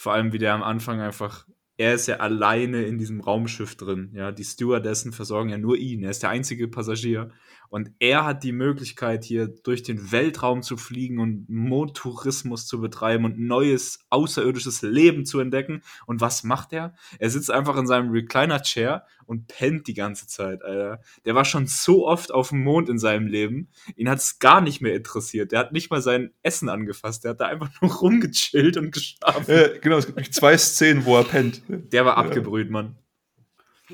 Vor 0.00 0.14
allem, 0.14 0.32
wie 0.32 0.38
der 0.38 0.54
am 0.54 0.62
Anfang 0.62 0.98
einfach 0.98 1.44
er 1.76 1.94
ist 1.94 2.08
ja 2.08 2.16
alleine 2.16 2.82
in 2.82 2.98
diesem 2.98 3.20
Raumschiff 3.22 3.74
drin. 3.74 4.10
Ja, 4.14 4.32
die 4.32 4.44
Stewardessen 4.44 5.12
versorgen 5.12 5.48
ja 5.48 5.56
nur 5.56 5.78
ihn. 5.78 6.02
Er 6.02 6.10
ist 6.10 6.22
der 6.22 6.28
einzige 6.28 6.68
Passagier. 6.68 7.30
Und 7.70 7.92
er 8.00 8.24
hat 8.24 8.42
die 8.42 8.52
Möglichkeit, 8.52 9.24
hier 9.24 9.46
durch 9.46 9.84
den 9.84 10.10
Weltraum 10.10 10.62
zu 10.62 10.76
fliegen 10.76 11.20
und 11.20 11.48
Mondtourismus 11.48 12.66
zu 12.66 12.80
betreiben 12.80 13.24
und 13.24 13.38
neues 13.38 14.00
außerirdisches 14.10 14.82
Leben 14.82 15.24
zu 15.24 15.38
entdecken. 15.38 15.82
Und 16.04 16.20
was 16.20 16.42
macht 16.42 16.72
er? 16.72 16.94
Er 17.20 17.30
sitzt 17.30 17.50
einfach 17.50 17.76
in 17.76 17.86
seinem 17.86 18.10
Recliner-Chair 18.10 19.06
und 19.24 19.46
pennt 19.46 19.86
die 19.86 19.94
ganze 19.94 20.26
Zeit, 20.26 20.64
Alter. 20.64 21.00
Der 21.24 21.36
war 21.36 21.44
schon 21.44 21.68
so 21.68 22.08
oft 22.08 22.34
auf 22.34 22.48
dem 22.48 22.64
Mond 22.64 22.88
in 22.88 22.98
seinem 22.98 23.28
Leben. 23.28 23.68
Ihn 23.94 24.10
hat 24.10 24.18
es 24.18 24.40
gar 24.40 24.60
nicht 24.60 24.80
mehr 24.80 24.96
interessiert. 24.96 25.52
Der 25.52 25.60
hat 25.60 25.72
nicht 25.72 25.90
mal 25.90 26.02
sein 26.02 26.32
Essen 26.42 26.68
angefasst. 26.68 27.22
Der 27.22 27.30
hat 27.30 27.40
da 27.40 27.46
einfach 27.46 27.70
nur 27.80 27.92
rumgechillt 27.92 28.76
und 28.78 28.90
geschlafen. 28.90 29.48
Äh, 29.48 29.78
genau, 29.80 29.98
es 29.98 30.12
gibt 30.12 30.34
zwei 30.34 30.58
Szenen, 30.58 31.04
wo 31.04 31.16
er 31.16 31.24
pennt. 31.24 31.62
Der 31.68 32.04
war 32.04 32.16
abgebrüht, 32.16 32.68
Mann. 32.68 32.96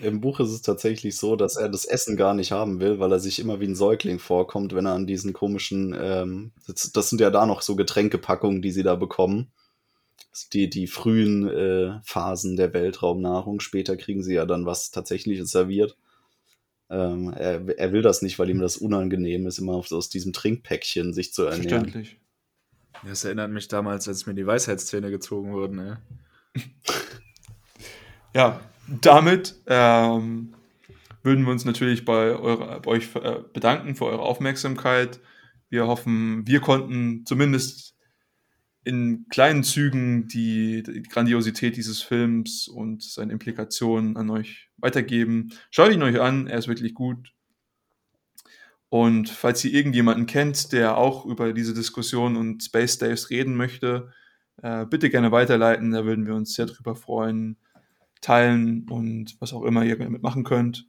Im 0.02 0.20
Buch 0.20 0.40
ist 0.40 0.50
es 0.50 0.62
tatsächlich 0.62 1.16
so, 1.16 1.36
dass 1.36 1.56
er 1.56 1.68
das 1.68 1.84
Essen 1.84 2.16
gar 2.16 2.34
nicht 2.34 2.52
haben 2.52 2.80
will, 2.80 2.98
weil 2.98 3.12
er 3.12 3.18
sich 3.18 3.38
immer 3.38 3.60
wie 3.60 3.66
ein 3.66 3.74
Säugling 3.74 4.18
vorkommt, 4.18 4.74
wenn 4.74 4.86
er 4.86 4.92
an 4.92 5.06
diesen 5.06 5.32
komischen, 5.32 5.96
ähm, 5.98 6.52
das, 6.66 6.92
das, 6.92 7.10
sind 7.10 7.20
ja 7.20 7.30
da 7.30 7.46
noch 7.46 7.62
so 7.62 7.76
Getränkepackungen, 7.76 8.62
die 8.62 8.72
sie 8.72 8.82
da 8.82 8.94
bekommen. 8.94 9.52
Die, 10.52 10.68
die 10.68 10.86
frühen 10.86 11.48
äh, 11.48 11.98
Phasen 12.02 12.56
der 12.56 12.74
Weltraumnahrung. 12.74 13.60
Später 13.60 13.96
kriegen 13.96 14.22
sie 14.22 14.34
ja 14.34 14.44
dann 14.44 14.66
was 14.66 14.90
tatsächliches 14.90 15.50
serviert. 15.50 15.96
Ähm, 16.90 17.32
er, 17.32 17.66
er 17.78 17.92
will 17.92 18.02
das 18.02 18.22
nicht, 18.22 18.38
weil 18.38 18.50
ihm 18.50 18.60
das 18.60 18.76
unangenehm 18.76 19.46
ist, 19.46 19.58
immer 19.58 19.74
aus 19.74 20.08
diesem 20.08 20.32
Trinkpäckchen 20.32 21.14
sich 21.14 21.32
zu 21.32 21.44
ernähren. 21.44 21.68
Verständlich. 21.68 22.16
Das 23.04 23.24
erinnert 23.24 23.50
mich 23.50 23.68
damals, 23.68 24.08
als 24.08 24.26
mir 24.26 24.34
die 24.34 24.46
Weisheitszähne 24.46 25.10
gezogen 25.10 25.52
wurden, 25.52 25.78
ey. 25.78 25.94
ja, 28.34 28.60
damit 28.88 29.56
ähm, 29.66 30.54
würden 31.22 31.44
wir 31.44 31.52
uns 31.52 31.64
natürlich 31.64 32.04
bei, 32.04 32.36
eure, 32.36 32.80
bei 32.80 32.90
euch 32.90 33.14
äh, 33.16 33.40
bedanken 33.52 33.94
für 33.96 34.06
eure 34.06 34.22
Aufmerksamkeit. 34.22 35.20
Wir 35.68 35.86
hoffen, 35.86 36.46
wir 36.46 36.60
konnten 36.60 37.26
zumindest 37.26 37.94
in 38.84 39.26
kleinen 39.28 39.64
Zügen 39.64 40.28
die, 40.28 40.84
die, 40.84 41.02
Grandiosität 41.02 41.76
dieses 41.76 42.02
Films 42.02 42.68
und 42.68 43.02
seine 43.02 43.32
Implikationen 43.32 44.16
an 44.16 44.30
euch 44.30 44.70
weitergeben. 44.76 45.52
Schaut 45.72 45.92
ihn 45.92 46.04
euch 46.04 46.20
an, 46.20 46.46
er 46.46 46.58
ist 46.58 46.68
wirklich 46.68 46.94
gut. 46.94 47.32
Und 48.88 49.28
falls 49.28 49.64
ihr 49.64 49.74
irgendjemanden 49.74 50.26
kennt, 50.26 50.70
der 50.70 50.96
auch 50.96 51.26
über 51.26 51.52
diese 51.52 51.74
Diskussion 51.74 52.36
und 52.36 52.62
Space 52.62 52.98
Days 52.98 53.30
reden 53.30 53.56
möchte, 53.56 54.12
äh, 54.62 54.86
bitte 54.86 55.10
gerne 55.10 55.32
weiterleiten, 55.32 55.90
da 55.90 56.04
würden 56.04 56.24
wir 56.24 56.36
uns 56.36 56.54
sehr 56.54 56.66
drüber 56.66 56.94
freuen 56.94 57.56
teilen 58.20 58.88
und 58.88 59.40
was 59.40 59.52
auch 59.52 59.62
immer 59.62 59.84
ihr 59.84 59.98
damit 59.98 60.22
machen 60.22 60.44
könnt. 60.44 60.88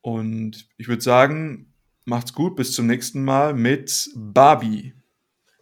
Und 0.00 0.68
ich 0.76 0.88
würde 0.88 1.02
sagen, 1.02 1.72
macht's 2.04 2.32
gut, 2.32 2.56
bis 2.56 2.72
zum 2.72 2.86
nächsten 2.86 3.24
Mal 3.24 3.54
mit 3.54 4.10
Barbie. 4.16 4.94